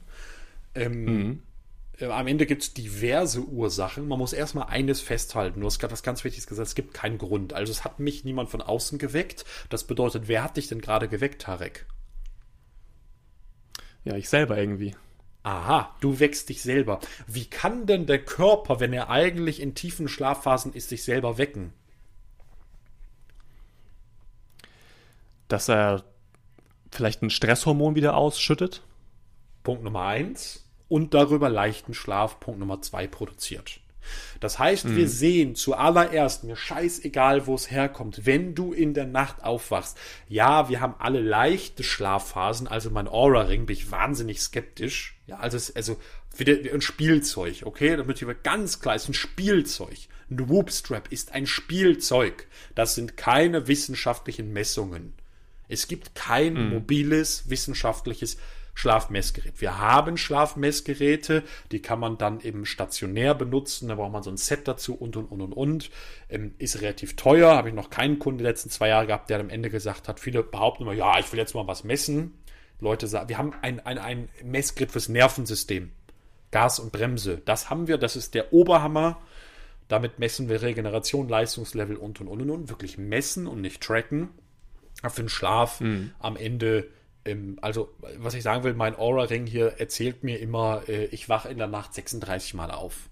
Ähm, 0.75 1.05
mhm. 1.05 1.43
Äh, 2.01 2.07
am 2.07 2.27
Ende 2.27 2.45
gibt 2.45 2.63
es 2.63 2.73
diverse 2.73 3.41
Ursachen. 3.41 4.07
Man 4.07 4.19
muss 4.19 4.33
erstmal 4.33 4.67
eines 4.67 4.99
festhalten. 4.99 5.61
Du 5.61 5.67
hast 5.67 5.79
gerade 5.79 5.93
was 5.93 6.03
ganz 6.03 6.23
Wichtiges 6.23 6.47
gesagt, 6.47 6.67
es 6.67 6.75
gibt 6.75 6.93
keinen 6.93 7.17
Grund. 7.17 7.53
Also 7.53 7.71
es 7.71 7.83
hat 7.83 7.99
mich 7.99 8.25
niemand 8.25 8.49
von 8.49 8.61
außen 8.61 8.97
geweckt. 8.97 9.45
Das 9.69 9.85
bedeutet, 9.85 10.27
wer 10.27 10.43
hat 10.43 10.57
dich 10.57 10.67
denn 10.67 10.81
gerade 10.81 11.07
geweckt, 11.07 11.43
Tarek? 11.43 11.85
Ja, 14.03 14.15
ich 14.15 14.29
selber 14.29 14.57
irgendwie. 14.57 14.95
Aha, 15.43 15.95
du 16.01 16.19
wächst 16.19 16.49
dich 16.49 16.61
selber. 16.61 16.99
Wie 17.27 17.45
kann 17.45 17.85
denn 17.85 18.05
der 18.05 18.23
Körper, 18.23 18.79
wenn 18.79 18.93
er 18.93 19.09
eigentlich 19.09 19.59
in 19.59 19.75
tiefen 19.75 20.07
Schlafphasen 20.07 20.73
ist, 20.73 20.89
sich 20.89 21.03
selber 21.03 21.37
wecken? 21.37 21.73
Dass 25.47 25.67
er 25.67 26.03
vielleicht 26.91 27.21
ein 27.21 27.29
Stresshormon 27.29 27.95
wieder 27.95 28.15
ausschüttet? 28.15 28.83
Punkt 29.63 29.83
Nummer 29.83 30.05
eins 30.05 30.70
und 30.91 31.13
darüber 31.13 31.47
leichten 31.47 31.93
Schlaf, 31.93 32.41
Punkt 32.41 32.59
Nummer 32.59 32.81
zwei, 32.81 33.07
produziert. 33.07 33.79
Das 34.41 34.59
heißt, 34.59 34.85
mhm. 34.85 34.97
wir 34.97 35.07
sehen 35.07 35.55
zuallererst, 35.55 36.43
mir 36.43 36.57
scheißegal, 36.57 37.47
wo 37.47 37.55
es 37.55 37.71
herkommt, 37.71 38.25
wenn 38.25 38.55
du 38.55 38.73
in 38.73 38.93
der 38.93 39.05
Nacht 39.05 39.41
aufwachst. 39.41 39.97
Ja, 40.27 40.67
wir 40.67 40.81
haben 40.81 40.95
alle 40.99 41.21
leichte 41.21 41.85
Schlafphasen, 41.85 42.67
also 42.67 42.89
mein 42.89 43.07
Aura-Ring 43.07 43.67
bin 43.67 43.77
ich 43.77 43.89
wahnsinnig 43.89 44.41
skeptisch. 44.41 45.17
Ja, 45.27 45.37
also, 45.37 45.57
also 45.75 45.95
wieder 46.35 46.57
ein 46.73 46.81
Spielzeug, 46.81 47.61
okay? 47.63 47.95
Damit 47.95 48.19
hier 48.19 48.33
ganz 48.33 48.81
klar 48.81 48.95
ist 48.95 49.07
ein 49.07 49.13
Spielzeug. 49.13 49.97
Ein 50.29 50.49
Whoop-Strap 50.49 51.09
ist 51.09 51.31
ein 51.31 51.47
Spielzeug. 51.47 52.47
Das 52.75 52.95
sind 52.95 53.15
keine 53.15 53.69
wissenschaftlichen 53.69 54.51
Messungen. 54.51 55.13
Es 55.69 55.87
gibt 55.87 56.15
kein 56.15 56.55
mhm. 56.55 56.69
mobiles 56.69 57.49
wissenschaftliches 57.49 58.35
Schlafmessgerät. 58.73 59.59
Wir 59.59 59.79
haben 59.79 60.17
Schlafmessgeräte, 60.17 61.43
die 61.71 61.81
kann 61.81 61.99
man 61.99 62.17
dann 62.17 62.39
eben 62.41 62.65
stationär 62.65 63.35
benutzen, 63.35 63.89
da 63.89 63.95
braucht 63.95 64.13
man 64.13 64.23
so 64.23 64.31
ein 64.31 64.37
Set 64.37 64.67
dazu 64.67 64.95
und 64.95 65.15
und 65.17 65.25
und 65.25 65.41
und 65.41 65.53
und. 65.53 65.91
Ähm, 66.29 66.53
ist 66.57 66.81
relativ 66.81 67.15
teuer, 67.15 67.55
habe 67.55 67.69
ich 67.69 67.75
noch 67.75 67.89
keinen 67.89 68.19
Kunden 68.19 68.39
die 68.39 68.43
letzten 68.45 68.69
zwei 68.69 68.89
Jahre 68.89 69.07
gehabt, 69.07 69.29
der 69.29 69.39
am 69.39 69.49
Ende 69.49 69.69
gesagt 69.69 70.07
hat, 70.07 70.19
viele 70.19 70.43
behaupten 70.43 70.83
immer, 70.83 70.93
ja, 70.93 71.19
ich 71.19 71.31
will 71.31 71.39
jetzt 71.39 71.55
mal 71.55 71.67
was 71.67 71.83
messen. 71.83 72.33
Leute 72.79 73.07
sagen, 73.07 73.29
wir 73.29 73.37
haben 73.37 73.53
ein, 73.61 73.79
ein, 73.79 73.97
ein 73.99 74.29
Messgerät 74.43 74.91
fürs 74.91 75.09
Nervensystem. 75.09 75.91
Gas 76.49 76.79
und 76.79 76.91
Bremse. 76.91 77.41
Das 77.45 77.69
haben 77.69 77.87
wir, 77.87 77.97
das 77.97 78.15
ist 78.15 78.33
der 78.33 78.51
Oberhammer. 78.53 79.21
Damit 79.87 80.19
messen 80.19 80.49
wir 80.49 80.61
Regeneration, 80.61 81.29
Leistungslevel 81.29 81.95
und 81.95 82.21
und 82.21 82.27
und 82.27 82.49
und. 82.49 82.69
Wirklich 82.69 82.97
messen 82.97 83.47
und 83.47 83.61
nicht 83.61 83.81
tracken. 83.81 84.29
Für 85.01 85.21
den 85.21 85.29
Schlaf 85.29 85.79
mhm. 85.79 86.11
am 86.19 86.35
Ende 86.35 86.87
also, 87.61 87.89
was 88.17 88.33
ich 88.33 88.43
sagen 88.43 88.63
will, 88.63 88.73
mein 88.73 88.97
Aura-Ring 88.97 89.45
hier 89.45 89.79
erzählt 89.79 90.23
mir 90.23 90.39
immer, 90.39 90.83
äh, 90.87 91.05
ich 91.05 91.29
wache 91.29 91.49
in 91.49 91.57
der 91.57 91.67
Nacht 91.67 91.93
36 91.93 92.53
Mal 92.55 92.71
auf. 92.71 93.09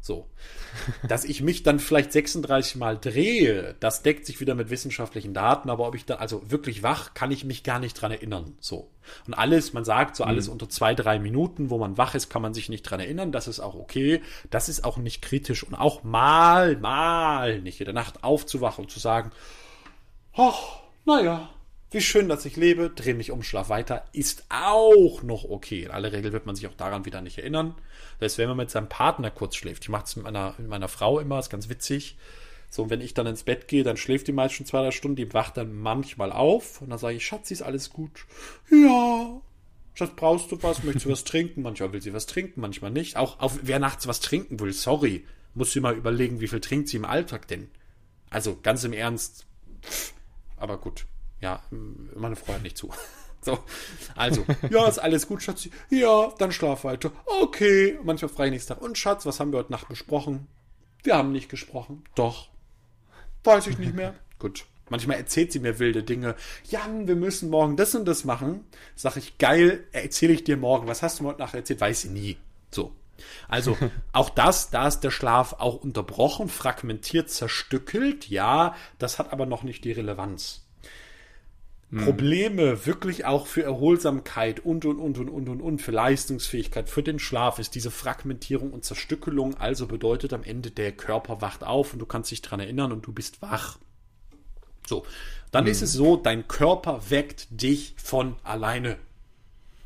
So. 0.00 0.28
Dass 1.08 1.24
ich 1.24 1.42
mich 1.42 1.64
dann 1.64 1.80
vielleicht 1.80 2.12
36 2.12 2.76
Mal 2.76 2.98
drehe, 2.98 3.74
das 3.80 4.02
deckt 4.02 4.26
sich 4.26 4.40
wieder 4.40 4.54
mit 4.54 4.70
wissenschaftlichen 4.70 5.34
Daten, 5.34 5.70
aber 5.70 5.86
ob 5.86 5.94
ich 5.94 6.04
da, 6.04 6.16
also 6.16 6.50
wirklich 6.50 6.82
wach, 6.82 7.14
kann 7.14 7.30
ich 7.30 7.44
mich 7.44 7.64
gar 7.64 7.80
nicht 7.80 7.94
dran 7.94 8.12
erinnern. 8.12 8.56
So. 8.60 8.90
Und 9.26 9.34
alles, 9.34 9.72
man 9.72 9.84
sagt 9.84 10.16
so 10.16 10.24
alles 10.24 10.46
mhm. 10.46 10.52
unter 10.52 10.68
zwei, 10.68 10.94
drei 10.94 11.18
Minuten, 11.18 11.70
wo 11.70 11.78
man 11.78 11.98
wach 11.98 12.14
ist, 12.14 12.30
kann 12.30 12.42
man 12.42 12.54
sich 12.54 12.68
nicht 12.68 12.82
dran 12.82 13.00
erinnern. 13.00 13.32
Das 13.32 13.48
ist 13.48 13.60
auch 13.60 13.74
okay. 13.74 14.22
Das 14.50 14.68
ist 14.68 14.84
auch 14.84 14.98
nicht 14.98 15.20
kritisch 15.20 15.64
und 15.64 15.74
auch 15.74 16.04
mal, 16.04 16.76
mal 16.76 17.60
nicht 17.60 17.80
in 17.80 17.86
der 17.86 17.94
Nacht 17.94 18.22
aufzuwachen 18.22 18.84
und 18.84 18.90
zu 18.90 19.00
sagen, 19.00 19.32
ach, 20.34 20.78
naja, 21.04 21.50
wie 21.90 22.00
schön, 22.00 22.28
dass 22.28 22.44
ich 22.44 22.56
lebe, 22.56 22.90
dreh 22.90 23.14
mich 23.14 23.30
um, 23.30 23.42
schlaf 23.42 23.70
weiter, 23.70 24.04
ist 24.12 24.44
auch 24.50 25.22
noch 25.22 25.44
okay. 25.44 25.84
In 25.84 25.90
aller 25.90 26.12
Regel 26.12 26.32
wird 26.32 26.44
man 26.44 26.54
sich 26.54 26.66
auch 26.66 26.74
daran 26.74 27.06
wieder 27.06 27.22
nicht 27.22 27.38
erinnern. 27.38 27.74
Das 28.18 28.32
heißt, 28.32 28.38
wenn 28.38 28.48
man 28.48 28.58
mit 28.58 28.70
seinem 28.70 28.88
Partner 28.88 29.30
kurz 29.30 29.56
schläft, 29.56 29.84
ich 29.84 29.88
mache 29.88 30.04
es 30.04 30.16
mit 30.16 30.24
meiner, 30.24 30.54
mit 30.58 30.68
meiner 30.68 30.88
Frau 30.88 31.18
immer, 31.18 31.38
ist 31.38 31.50
ganz 31.50 31.68
witzig. 31.68 32.16
So, 32.70 32.90
wenn 32.90 33.00
ich 33.00 33.14
dann 33.14 33.26
ins 33.26 33.44
Bett 33.44 33.68
gehe, 33.68 33.82
dann 33.82 33.96
schläft 33.96 34.28
die 34.28 34.32
meist 34.32 34.54
schon 34.54 34.66
zwei, 34.66 34.82
drei 34.82 34.90
Stunden, 34.90 35.16
die 35.16 35.32
wacht 35.32 35.56
dann 35.56 35.74
manchmal 35.74 36.32
auf 36.32 36.82
und 36.82 36.90
dann 36.90 36.98
sage 36.98 37.16
ich, 37.16 37.26
Schatz, 37.26 37.50
ist 37.50 37.62
alles 37.62 37.90
gut? 37.90 38.26
Ja. 38.70 39.40
Schatz, 39.94 40.10
brauchst 40.14 40.52
du 40.52 40.62
was? 40.62 40.84
Möchtest 40.84 41.06
du 41.06 41.10
was 41.10 41.24
trinken? 41.24 41.62
Manchmal 41.62 41.92
will 41.94 42.02
sie 42.02 42.12
was 42.12 42.26
trinken, 42.26 42.60
manchmal 42.60 42.90
nicht. 42.90 43.16
Auch 43.16 43.40
auf, 43.40 43.60
wer 43.62 43.78
nachts 43.78 44.06
was 44.06 44.20
trinken 44.20 44.60
will, 44.60 44.74
sorry, 44.74 45.24
muss 45.54 45.72
sie 45.72 45.80
mal 45.80 45.96
überlegen, 45.96 46.40
wie 46.40 46.48
viel 46.48 46.60
trinkt 46.60 46.88
sie 46.88 46.98
im 46.98 47.06
Alltag 47.06 47.48
denn? 47.48 47.70
Also, 48.28 48.58
ganz 48.62 48.84
im 48.84 48.92
Ernst. 48.92 49.46
Aber 50.58 50.76
gut. 50.76 51.06
Ja, 51.40 51.62
meine 51.70 52.36
Frau 52.36 52.54
hat 52.54 52.62
nicht 52.62 52.76
zu. 52.76 52.90
So, 53.40 53.56
also, 54.16 54.44
ja, 54.68 54.88
ist 54.88 54.98
alles 54.98 55.28
gut, 55.28 55.44
Schatz. 55.44 55.68
Ja, 55.90 56.32
dann 56.38 56.50
schlaf 56.50 56.82
weiter. 56.82 57.12
Okay, 57.24 57.96
manchmal 58.02 58.30
frei 58.30 58.50
nächsten 58.50 58.74
Tag. 58.74 58.82
Und 58.82 58.98
Schatz, 58.98 59.24
was 59.26 59.38
haben 59.38 59.52
wir 59.52 59.60
heute 59.60 59.70
Nacht 59.70 59.88
besprochen? 59.88 60.48
Wir 61.04 61.16
haben 61.16 61.30
nicht 61.30 61.48
gesprochen. 61.48 62.02
Doch. 62.16 62.48
Weiß 63.44 63.68
ich 63.68 63.78
nicht 63.78 63.94
mehr. 63.94 64.14
gut. 64.40 64.66
Manchmal 64.90 65.18
erzählt 65.18 65.52
sie 65.52 65.60
mir 65.60 65.78
wilde 65.78 66.02
Dinge. 66.02 66.34
Jan, 66.68 67.06
wir 67.06 67.16
müssen 67.16 67.50
morgen 67.50 67.76
das 67.76 67.94
und 67.94 68.06
das 68.06 68.24
machen. 68.24 68.64
Sag 68.96 69.16
ich, 69.16 69.38
geil, 69.38 69.86
erzähle 69.92 70.32
ich 70.32 70.44
dir 70.44 70.56
morgen. 70.56 70.88
Was 70.88 71.02
hast 71.02 71.18
du 71.18 71.22
mir 71.22 71.30
heute 71.30 71.40
Nacht 71.40 71.54
erzählt? 71.54 71.80
Weiß 71.80 72.02
sie 72.02 72.08
nie. 72.08 72.38
So. 72.70 72.92
Also 73.48 73.76
auch 74.12 74.30
das, 74.30 74.70
da 74.70 74.88
ist 74.88 75.00
der 75.00 75.10
Schlaf 75.10 75.54
auch 75.54 75.76
unterbrochen, 75.76 76.48
fragmentiert, 76.48 77.30
zerstückelt. 77.30 78.28
Ja, 78.28 78.74
das 78.98 79.18
hat 79.18 79.32
aber 79.32 79.46
noch 79.46 79.62
nicht 79.62 79.84
die 79.84 79.92
Relevanz. 79.92 80.67
Hm. 81.90 82.04
Probleme 82.04 82.84
wirklich 82.84 83.24
auch 83.24 83.46
für 83.46 83.62
Erholsamkeit 83.62 84.60
und 84.60 84.84
und 84.84 84.98
und 84.98 85.16
und 85.16 85.30
und 85.30 85.48
und 85.48 85.60
und 85.62 85.80
für 85.80 85.90
Leistungsfähigkeit, 85.90 86.90
für 86.90 87.02
den 87.02 87.18
Schlaf 87.18 87.58
ist 87.58 87.74
diese 87.74 87.90
Fragmentierung 87.90 88.72
und 88.72 88.84
Zerstückelung. 88.84 89.56
Also 89.56 89.86
bedeutet 89.86 90.34
am 90.34 90.42
Ende 90.42 90.70
der 90.70 90.92
Körper 90.92 91.40
wacht 91.40 91.64
auf 91.64 91.94
und 91.94 91.98
du 91.98 92.06
kannst 92.06 92.30
dich 92.30 92.42
dran 92.42 92.60
erinnern 92.60 92.92
und 92.92 93.06
du 93.06 93.12
bist 93.12 93.40
wach. 93.40 93.78
So, 94.86 95.06
dann 95.50 95.64
hm. 95.64 95.72
ist 95.72 95.80
es 95.82 95.92
so, 95.92 96.16
dein 96.16 96.46
Körper 96.46 97.10
weckt 97.10 97.46
dich 97.50 97.94
von 97.96 98.36
alleine. 98.42 98.98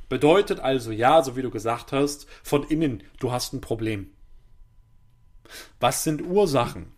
Bedeutet 0.09 0.59
also 0.59 0.91
ja, 0.91 1.23
so 1.23 1.37
wie 1.37 1.43
du 1.43 1.51
gesagt 1.51 1.93
hast, 1.93 2.27
von 2.43 2.65
innen, 2.65 3.03
du 3.21 3.31
hast 3.31 3.53
ein 3.53 3.61
Problem. 3.61 4.11
Was 5.79 6.03
sind 6.03 6.21
Ursachen? 6.21 6.93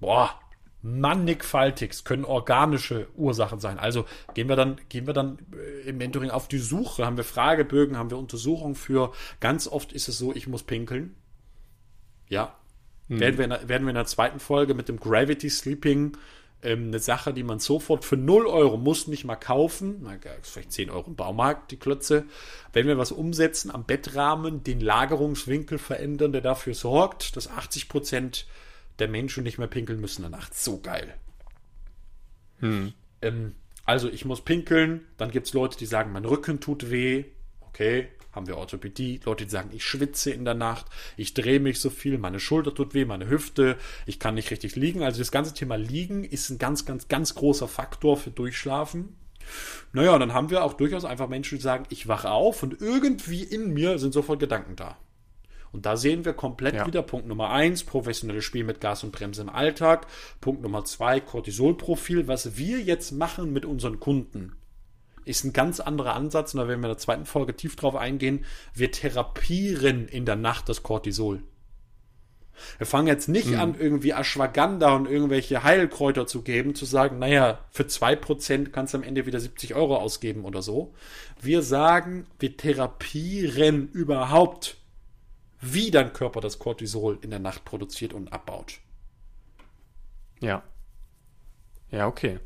Boah, 0.00 0.39
mannigfaltigst 0.82 2.04
können 2.04 2.24
organische 2.24 3.08
Ursachen 3.16 3.60
sein. 3.60 3.78
Also 3.78 4.06
gehen 4.34 4.48
wir 4.48 4.56
dann, 4.56 4.80
gehen 4.88 5.06
wir 5.06 5.14
dann 5.14 5.38
äh, 5.54 5.88
im 5.88 5.98
Mentoring 5.98 6.30
auf 6.30 6.48
die 6.48 6.58
Suche, 6.58 7.04
haben 7.04 7.16
wir 7.16 7.24
Fragebögen, 7.24 7.98
haben 7.98 8.10
wir 8.10 8.18
Untersuchungen 8.18 8.74
für. 8.74 9.12
Ganz 9.40 9.68
oft 9.68 9.92
ist 9.92 10.08
es 10.08 10.18
so, 10.18 10.34
ich 10.34 10.46
muss 10.46 10.62
pinkeln. 10.62 11.14
Ja. 12.28 12.56
Hm. 13.08 13.20
Werden, 13.20 13.38
wir 13.38 13.44
in, 13.44 13.68
werden 13.68 13.86
wir 13.86 13.90
in 13.90 13.94
der 13.94 14.06
zweiten 14.06 14.40
Folge 14.40 14.74
mit 14.74 14.88
dem 14.88 14.98
Gravity 14.98 15.50
Sleeping 15.50 16.16
ähm, 16.62 16.88
eine 16.88 16.98
Sache, 16.98 17.32
die 17.32 17.42
man 17.42 17.58
sofort 17.58 18.04
für 18.04 18.16
0 18.16 18.46
Euro 18.46 18.76
muss 18.76 19.06
nicht 19.06 19.24
mal 19.24 19.36
kaufen. 19.36 20.00
Na, 20.02 20.16
vielleicht 20.42 20.72
10 20.72 20.90
Euro 20.90 21.08
im 21.08 21.16
Baumarkt, 21.16 21.70
die 21.70 21.78
Klötze. 21.78 22.24
Wenn 22.72 22.86
wir 22.86 22.98
was 22.98 23.12
umsetzen 23.12 23.70
am 23.70 23.84
Bettrahmen, 23.84 24.62
den 24.62 24.80
Lagerungswinkel 24.80 25.78
verändern, 25.78 26.32
der 26.32 26.40
dafür 26.40 26.74
sorgt, 26.74 27.36
dass 27.36 27.48
80 27.48 27.88
Prozent 27.88 28.46
der 29.00 29.08
Menschen 29.08 29.42
nicht 29.42 29.58
mehr 29.58 29.66
pinkeln 29.66 30.00
müssen 30.00 30.24
in 30.24 30.30
der 30.30 30.38
Nacht. 30.38 30.54
So 30.54 30.80
geil. 30.80 31.14
Hm. 32.60 32.92
Ähm, 33.22 33.54
also 33.84 34.08
ich 34.08 34.24
muss 34.24 34.42
pinkeln, 34.42 35.06
dann 35.16 35.30
gibt 35.30 35.46
es 35.46 35.52
Leute, 35.52 35.78
die 35.78 35.86
sagen, 35.86 36.12
mein 36.12 36.24
Rücken 36.24 36.60
tut 36.60 36.90
weh. 36.90 37.24
Okay, 37.60 38.08
haben 38.32 38.46
wir 38.46 38.56
Orthopädie. 38.56 39.20
Leute, 39.24 39.44
die 39.44 39.50
sagen, 39.50 39.70
ich 39.72 39.84
schwitze 39.84 40.30
in 40.30 40.44
der 40.44 40.54
Nacht, 40.54 40.86
ich 41.16 41.34
drehe 41.34 41.60
mich 41.60 41.80
so 41.80 41.90
viel, 41.90 42.18
meine 42.18 42.40
Schulter 42.40 42.74
tut 42.74 42.94
weh, 42.94 43.04
meine 43.04 43.28
Hüfte, 43.28 43.76
ich 44.06 44.18
kann 44.18 44.34
nicht 44.34 44.50
richtig 44.50 44.76
liegen. 44.76 45.02
Also 45.02 45.18
das 45.18 45.32
ganze 45.32 45.54
Thema 45.54 45.76
Liegen 45.76 46.24
ist 46.24 46.50
ein 46.50 46.58
ganz, 46.58 46.84
ganz, 46.84 47.08
ganz 47.08 47.34
großer 47.34 47.68
Faktor 47.68 48.16
für 48.16 48.30
Durchschlafen. 48.30 49.16
Naja, 49.92 50.16
dann 50.18 50.32
haben 50.32 50.50
wir 50.50 50.62
auch 50.62 50.74
durchaus 50.74 51.04
einfach 51.04 51.28
Menschen, 51.28 51.58
die 51.58 51.62
sagen, 51.62 51.84
ich 51.88 52.06
wache 52.06 52.30
auf 52.30 52.62
und 52.62 52.80
irgendwie 52.80 53.42
in 53.42 53.72
mir 53.72 53.98
sind 53.98 54.12
sofort 54.12 54.38
Gedanken 54.38 54.76
da. 54.76 54.96
Und 55.72 55.86
da 55.86 55.96
sehen 55.96 56.24
wir 56.24 56.32
komplett 56.32 56.74
ja. 56.74 56.86
wieder 56.86 57.02
Punkt 57.02 57.26
Nummer 57.26 57.50
eins, 57.50 57.84
professionelles 57.84 58.44
Spiel 58.44 58.64
mit 58.64 58.80
Gas 58.80 59.04
und 59.04 59.12
Bremse 59.12 59.42
im 59.42 59.48
Alltag. 59.48 60.06
Punkt 60.40 60.62
Nummer 60.62 60.84
zwei, 60.84 61.20
Cortisolprofil. 61.20 62.26
Was 62.26 62.56
wir 62.56 62.80
jetzt 62.80 63.12
machen 63.12 63.52
mit 63.52 63.64
unseren 63.64 64.00
Kunden, 64.00 64.56
ist 65.24 65.44
ein 65.44 65.52
ganz 65.52 65.78
anderer 65.80 66.14
Ansatz. 66.14 66.54
Und 66.54 66.60
da 66.60 66.68
werden 66.68 66.80
wir 66.80 66.88
in 66.88 66.94
der 66.94 66.98
zweiten 66.98 67.26
Folge 67.26 67.54
tief 67.54 67.76
drauf 67.76 67.94
eingehen. 67.94 68.44
Wir 68.74 68.90
therapieren 68.90 70.08
in 70.08 70.24
der 70.24 70.36
Nacht 70.36 70.68
das 70.68 70.82
Cortisol. 70.82 71.42
Wir 72.78 72.86
fangen 72.86 73.06
jetzt 73.06 73.28
nicht 73.28 73.50
mhm. 73.50 73.60
an, 73.60 73.74
irgendwie 73.78 74.10
Ashwagandha 74.10 74.94
und 74.94 75.08
irgendwelche 75.08 75.62
Heilkräuter 75.62 76.26
zu 76.26 76.42
geben, 76.42 76.74
zu 76.74 76.84
sagen, 76.84 77.18
naja, 77.18 77.60
für 77.70 77.84
2% 77.84 78.70
kannst 78.70 78.92
du 78.92 78.98
am 78.98 79.04
Ende 79.04 79.24
wieder 79.24 79.40
70 79.40 79.74
Euro 79.74 79.96
ausgeben 79.96 80.44
oder 80.44 80.60
so. 80.60 80.92
Wir 81.40 81.62
sagen, 81.62 82.26
wir 82.38 82.56
therapieren 82.56 83.88
überhaupt 83.92 84.76
wie 85.60 85.90
dein 85.90 86.12
Körper 86.12 86.40
das 86.40 86.58
Cortisol 86.58 87.18
in 87.22 87.30
der 87.30 87.38
Nacht 87.38 87.64
produziert 87.64 88.12
und 88.12 88.32
abbaut. 88.32 88.80
Ja. 90.40 90.62
Ja, 91.90 92.06
okay. 92.06 92.40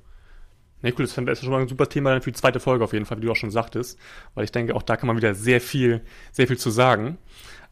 Ne, 0.83 0.93
cool, 0.99 1.07
das 1.07 1.17
ist 1.17 1.41
schon 1.41 1.51
mal 1.51 1.63
ein 1.63 1.69
super 1.69 1.89
Thema 1.89 2.11
dann 2.11 2.21
für 2.23 2.31
die 2.31 2.39
zweite 2.39 2.61
Folge 2.61 2.85
auf 2.85 2.93
jeden 2.93 3.07
Fall, 3.07 3.19
wie 3.19 3.27
du 3.27 3.33
auch 3.33 3.37
schon 3.37 3.51
sagtest, 3.51 3.99
weil 4.35 4.45
ich 4.45 4.53
denke, 4.53 4.75
auch 4.75 4.83
da 4.83 4.97
kann 4.97 5.07
man 5.07 5.17
wieder 5.17 5.35
sehr 5.35 5.61
viel, 5.61 6.03
sehr 6.31 6.47
viel 6.47 6.59
zu 6.59 6.71
sagen. 6.71 7.17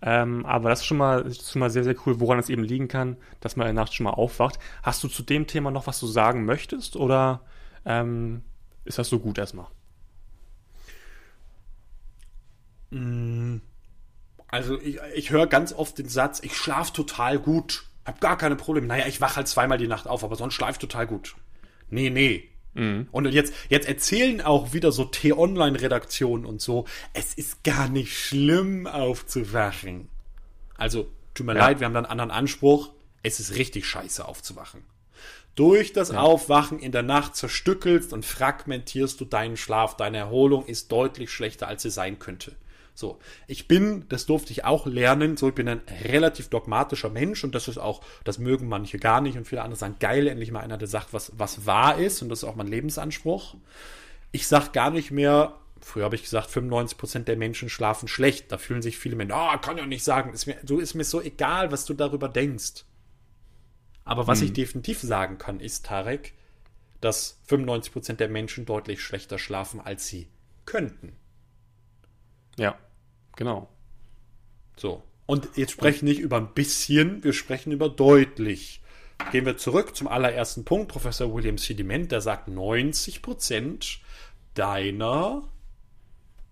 Ähm, 0.01 0.47
aber 0.47 0.71
das 0.71 0.81
ist 0.81 0.87
schon 0.87 0.97
mal, 0.97 1.21
ist 1.27 1.51
schon 1.51 1.61
mal 1.61 1.71
sehr, 1.71 1.85
sehr 1.85 1.95
cool, 2.07 2.21
woran 2.21 2.39
es 2.39 2.49
eben 2.49 2.65
liegen 2.65 2.89
kann, 2.89 3.17
dass 3.41 3.57
man 3.57 3.69
in 3.69 3.75
der 3.75 3.85
Nacht 3.85 3.95
schon 3.95 4.05
mal 4.05 4.11
aufwacht. 4.11 4.59
Hast 4.83 5.05
du 5.05 5.09
zu 5.09 5.23
dem 5.23 5.47
Thema 5.47 5.71
noch 5.71 5.87
was 5.87 6.01
du 6.01 6.07
sagen 6.07 6.45
möchtest 6.45 6.97
oder 6.97 7.43
ähm, 7.85 8.43
ist 8.85 8.99
das 8.99 9.09
so 9.09 9.19
gut 9.19 9.39
erstmal? 9.39 9.67
Mmh 12.91 13.72
also 14.53 14.79
ich, 14.81 15.01
ich 15.15 15.31
höre 15.31 15.47
ganz 15.47 15.73
oft 15.73 15.99
den 15.99 16.09
Satz, 16.09 16.41
ich 16.45 16.55
schlafe 16.55 16.93
total 16.93 17.39
gut, 17.39 17.87
hab 18.05 18.21
gar 18.21 18.37
keine 18.37 18.55
Probleme. 18.55 18.87
Naja, 18.87 19.07
ich 19.07 19.21
wache 19.21 19.37
halt 19.37 19.49
zweimal 19.49 19.79
die 19.79 19.89
Nacht 19.89 20.07
auf, 20.07 20.23
aber 20.23 20.37
sonst 20.37 20.55
schlafe 20.55 20.73
ich 20.73 20.79
total 20.79 21.07
gut. 21.07 21.35
Nee, 21.89 22.11
nee. 22.11 22.49
Mhm. 22.75 23.09
Und 23.11 23.27
jetzt, 23.27 23.55
jetzt 23.71 23.89
erzählen 23.89 24.43
auch 24.43 24.75
wieder 24.75 24.93
so 24.93 25.07
T-Online-Redaktionen 25.07 26.45
und 26.45 26.61
so, 26.61 26.85
es 27.15 27.33
ist 27.33 27.65
gar 27.65 27.89
nicht 27.89 28.17
schlimm 28.17 28.87
aufzuwachen. 28.87 30.09
Also, 30.77 31.09
tut 31.33 31.47
mir 31.47 31.55
ja. 31.55 31.67
leid, 31.67 31.81
wir 31.81 31.87
haben 31.87 31.95
da 31.95 32.01
einen 32.01 32.11
anderen 32.11 32.31
Anspruch. 32.31 32.91
Es 33.23 33.41
ist 33.41 33.55
richtig 33.55 33.87
scheiße 33.87 34.27
aufzuwachen. 34.27 34.83
Durch 35.55 35.95
das 35.95 36.11
ja. 36.11 36.21
Aufwachen 36.21 36.79
in 36.79 36.93
der 36.93 37.03
Nacht 37.03 37.37
zerstückelst 37.37 38.13
und 38.13 38.27
fragmentierst 38.27 39.19
du 39.19 39.25
deinen 39.25 39.57
Schlaf. 39.57 39.97
Deine 39.97 40.19
Erholung 40.19 40.67
ist 40.67 40.93
deutlich 40.93 41.31
schlechter, 41.31 41.69
als 41.69 41.83
sie 41.83 41.91
sein 41.91 42.19
könnte. 42.19 42.55
So, 42.95 43.19
ich 43.47 43.69
bin, 43.69 44.07
das 44.09 44.27
durfte 44.27 44.53
ich 44.53 44.65
auch 44.65 44.87
lernen, 44.87 45.37
so 45.37 45.49
ich 45.49 45.55
bin 45.55 45.69
ein 45.69 45.81
relativ 46.05 46.49
dogmatischer 46.49 47.09
Mensch 47.09 47.43
und 47.43 47.55
das 47.55 47.69
ist 47.69 47.79
auch, 47.79 48.03
das 48.25 48.39
mögen 48.39 48.69
manche 48.69 48.99
gar 48.99 49.21
nicht 49.21 49.39
und 49.39 49.47
viele 49.47 49.63
andere 49.63 49.79
sagen, 49.79 49.97
geil, 49.99 50.27
endlich 50.27 50.53
mal 50.53 50.61
einer, 50.61 50.77
der 50.77 50.89
sagt, 50.89 51.13
was, 51.13 51.33
was 51.37 51.65
wahr 51.65 51.99
ist 51.99 52.21
und 52.21 52.29
das 52.29 52.41
ist 52.41 52.45
auch 52.49 52.55
mein 52.55 52.67
Lebensanspruch. 52.67 53.57
Ich 54.31 54.47
sag 54.47 54.73
gar 54.73 54.91
nicht 54.91 55.11
mehr, 55.11 55.59
früher 55.81 56.05
habe 56.05 56.17
ich 56.17 56.23
gesagt, 56.23 56.51
95% 56.51 57.21
der 57.21 57.37
Menschen 57.37 57.69
schlafen 57.69 58.09
schlecht. 58.09 58.53
Da 58.53 58.59
fühlen 58.59 58.83
sich 58.83 58.99
viele 58.99 59.17
Menschen, 59.17 59.35
oh, 59.37 59.59
kann 59.59 59.79
ja 59.79 59.87
nicht 59.87 60.05
sagen, 60.05 60.33
ist 60.33 60.47
mir, 60.47 60.57
so 60.65 60.79
ist 60.79 60.95
mir 60.95 61.05
so 61.05 61.21
egal, 61.21 61.73
was 61.73 61.85
du 61.85 61.95
darüber 61.95 62.29
denkst. 62.29 62.85
Aber 64.05 64.27
was 64.27 64.41
hm. 64.41 64.49
ich 64.49 64.53
definitiv 64.53 65.01
sagen 65.01 65.39
kann, 65.39 65.61
ist, 65.61 65.87
Tarek, 65.87 66.35
dass 67.01 67.41
95% 67.49 68.15
der 68.15 68.29
Menschen 68.29 68.65
deutlich 68.67 69.03
schlechter 69.03 69.39
schlafen, 69.39 69.81
als 69.81 70.07
sie 70.07 70.29
könnten. 70.67 71.17
Ja, 72.59 72.79
genau. 73.37 73.69
So. 74.77 75.03
Und 75.27 75.57
jetzt 75.57 75.73
sprechen 75.73 76.05
nicht 76.05 76.21
über 76.21 76.37
ein 76.37 76.53
bisschen, 76.53 77.25
wir 77.25 77.33
sprechen 77.33 77.73
über 77.73 77.89
deutlich. 77.89 78.83
Gehen 79.31 79.47
wir 79.47 79.57
zurück 79.57 79.95
zum 79.95 80.09
allerersten 80.09 80.65
Punkt. 80.65 80.89
Professor 80.89 81.33
William 81.33 81.59
Sediment, 81.59 82.11
der 82.11 82.21
sagt, 82.21 82.49
90 82.49 83.23
Prozent 83.23 84.01
deiner 84.55 85.49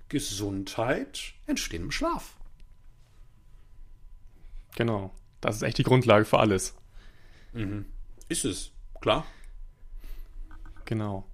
Gesundheit 0.08 1.34
entstehen 1.46 1.84
im 1.84 1.90
Schlaf. 1.90 2.36
Genau. 4.76 5.12
Das 5.40 5.56
ist 5.56 5.62
echt 5.62 5.78
die 5.78 5.82
Grundlage 5.82 6.24
für 6.24 6.38
alles. 6.38 6.74
Mhm. 7.52 7.86
Ist 8.28 8.44
es, 8.44 8.70
klar. 9.00 9.26
Genau. 10.84 11.29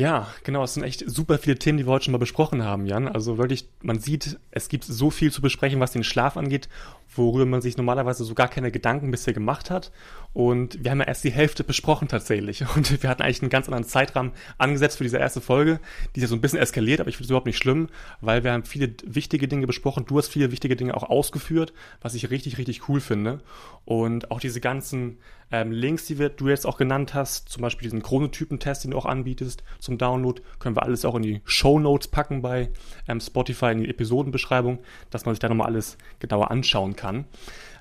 Ja, 0.00 0.28
genau, 0.44 0.64
es 0.64 0.72
sind 0.72 0.82
echt 0.82 1.04
super 1.10 1.36
viele 1.36 1.58
Themen, 1.58 1.76
die 1.76 1.86
wir 1.86 1.92
heute 1.92 2.06
schon 2.06 2.12
mal 2.12 2.18
besprochen 2.18 2.64
haben, 2.64 2.86
Jan. 2.86 3.06
Also 3.06 3.36
wirklich, 3.36 3.68
man 3.82 3.98
sieht, 3.98 4.38
es 4.50 4.70
gibt 4.70 4.84
so 4.84 5.10
viel 5.10 5.30
zu 5.30 5.42
besprechen, 5.42 5.78
was 5.78 5.92
den 5.92 6.04
Schlaf 6.04 6.38
angeht, 6.38 6.70
worüber 7.14 7.46
man 7.46 7.60
sich 7.60 7.76
normalerweise 7.76 8.24
so 8.24 8.34
gar 8.34 8.48
keine 8.48 8.70
Gedanken 8.70 9.10
bisher 9.10 9.34
gemacht 9.34 9.70
hat. 9.70 9.90
Und 10.32 10.84
wir 10.84 10.92
haben 10.92 11.00
ja 11.00 11.06
erst 11.06 11.24
die 11.24 11.32
Hälfte 11.32 11.64
besprochen 11.64 12.06
tatsächlich. 12.06 12.64
Und 12.76 13.02
wir 13.02 13.10
hatten 13.10 13.22
eigentlich 13.22 13.42
einen 13.42 13.50
ganz 13.50 13.66
anderen 13.66 13.84
Zeitrahmen 13.84 14.32
angesetzt 14.58 14.98
für 14.98 15.04
diese 15.04 15.18
erste 15.18 15.40
Folge. 15.40 15.80
Die 16.14 16.20
ist 16.20 16.22
ja 16.22 16.28
so 16.28 16.36
ein 16.36 16.40
bisschen 16.40 16.60
eskaliert, 16.60 17.00
aber 17.00 17.08
ich 17.08 17.16
finde 17.16 17.24
es 17.24 17.30
überhaupt 17.30 17.46
nicht 17.46 17.58
schlimm, 17.58 17.88
weil 18.20 18.44
wir 18.44 18.52
haben 18.52 18.64
viele 18.64 18.94
wichtige 19.04 19.48
Dinge 19.48 19.66
besprochen. 19.66 20.04
Du 20.06 20.18
hast 20.18 20.28
viele 20.28 20.52
wichtige 20.52 20.76
Dinge 20.76 20.96
auch 20.96 21.02
ausgeführt, 21.02 21.72
was 22.00 22.14
ich 22.14 22.30
richtig, 22.30 22.58
richtig 22.58 22.88
cool 22.88 23.00
finde. 23.00 23.40
Und 23.84 24.30
auch 24.30 24.40
diese 24.40 24.60
ganzen 24.60 25.18
ähm, 25.52 25.72
Links, 25.72 26.06
die 26.06 26.18
wir, 26.18 26.28
du 26.28 26.48
jetzt 26.48 26.66
auch 26.66 26.76
genannt 26.76 27.14
hast, 27.14 27.48
zum 27.48 27.62
Beispiel 27.62 27.86
diesen 27.86 28.02
Chronotypen-Test, 28.02 28.84
den 28.84 28.92
du 28.92 28.98
auch 28.98 29.06
anbietest 29.06 29.64
zum 29.80 29.98
Download, 29.98 30.40
können 30.58 30.76
wir 30.76 30.84
alles 30.84 31.04
auch 31.04 31.16
in 31.16 31.22
die 31.22 31.40
Show 31.44 31.80
Notes 31.80 32.08
packen 32.08 32.40
bei 32.42 32.70
ähm, 33.08 33.20
Spotify, 33.20 33.72
in 33.72 33.82
die 33.82 33.90
Episodenbeschreibung, 33.90 34.78
dass 35.10 35.24
man 35.24 35.34
sich 35.34 35.40
da 35.40 35.48
nochmal 35.48 35.66
alles 35.66 35.98
genauer 36.20 36.50
anschauen 36.50 36.94
kann. 36.94 36.99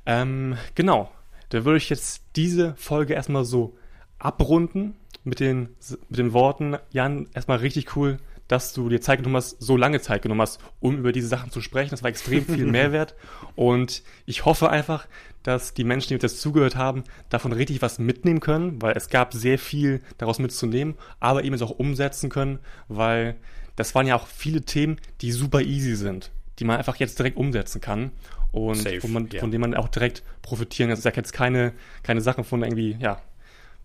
Ähm, 0.06 0.58
genau, 0.76 1.12
da 1.50 1.66
würde 1.66 1.78
ich 1.78 1.90
jetzt 1.90 2.24
diese 2.36 2.76
Folge 2.76 3.14
erstmal 3.14 3.46
so 3.46 3.78
abrunden 4.18 4.96
mit 5.24 5.40
den, 5.40 5.70
mit 6.10 6.20
den 6.20 6.34
Worten, 6.34 6.78
Jan, 6.92 7.28
erstmal 7.34 7.60
richtig 7.60 7.96
cool, 7.96 8.20
dass 8.50 8.74
du 8.74 8.90
dir 8.90 9.00
Zeit 9.00 9.20
genommen 9.20 9.36
hast, 9.36 9.62
so 9.62 9.78
lange 9.78 10.02
Zeit 10.02 10.24
genommen 10.24 10.42
hast, 10.42 10.60
um 10.80 10.98
über 10.98 11.12
diese 11.12 11.28
Sachen 11.28 11.52
zu 11.52 11.62
sprechen. 11.62 11.92
Das 11.92 12.02
war 12.02 12.10
extrem 12.10 12.44
viel 12.44 12.66
Mehrwert. 12.72 13.16
Und 13.56 14.02
ich 14.26 14.44
hoffe 14.44 14.70
einfach, 14.72 15.08
dass 15.44 15.76
die 15.76 15.84
Menschen, 15.84 16.10
die 16.10 16.16
jetzt 16.16 16.42
zugehört 16.42 16.76
haben, 16.76 17.04
davon 17.30 17.54
richtig 17.54 17.82
was 17.84 18.00
mitnehmen 18.00 18.40
können, 18.40 18.82
weil 18.82 18.98
es 18.98 19.10
gab 19.10 19.34
sehr 19.34 19.60
viel 19.60 20.02
daraus 20.18 20.40
mitzunehmen, 20.40 20.96
aber 21.20 21.44
eben 21.44 21.54
es 21.54 21.62
auch 21.62 21.70
umsetzen 21.70 22.30
können, 22.30 22.60
weil 22.88 23.36
das 23.76 23.94
waren 23.94 24.08
ja 24.08 24.16
auch 24.16 24.28
viele 24.28 24.64
Themen, 24.64 25.00
die 25.22 25.32
super 25.32 25.62
easy 25.62 25.96
sind, 25.96 26.32
die 26.60 26.66
man 26.66 26.78
einfach 26.78 26.98
jetzt 26.98 27.18
direkt 27.20 27.38
umsetzen 27.38 27.82
kann 27.82 28.12
und 28.52 28.84
man, 29.10 29.30
yeah. 29.32 29.40
von 29.40 29.52
denen 29.52 29.62
man 29.62 29.76
auch 29.76 29.88
direkt 29.88 30.24
profitieren 30.42 30.90
kann. 30.90 30.94
Das 30.94 31.00
ist 31.00 31.06
ja 31.06 31.12
jetzt 31.16 31.34
keine, 31.34 31.74
keine 32.04 32.22
Sachen 32.22 32.44
von 32.44 32.64
irgendwie, 32.64 32.98
ja, 33.00 33.22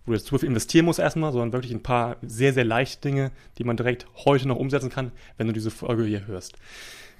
wo 0.05 0.11
du 0.11 0.17
jetzt 0.17 0.27
super 0.27 0.39
viel 0.39 0.49
investieren 0.49 0.85
musst 0.85 0.99
erstmal, 0.99 1.31
sondern 1.31 1.53
wirklich 1.53 1.71
ein 1.71 1.83
paar 1.83 2.17
sehr, 2.21 2.53
sehr 2.53 2.65
leichte 2.65 3.01
Dinge, 3.01 3.31
die 3.57 3.63
man 3.63 3.77
direkt 3.77 4.07
heute 4.25 4.47
noch 4.47 4.57
umsetzen 4.57 4.89
kann, 4.89 5.11
wenn 5.37 5.47
du 5.47 5.53
diese 5.53 5.71
Folge 5.71 6.03
hier 6.05 6.27
hörst. 6.27 6.53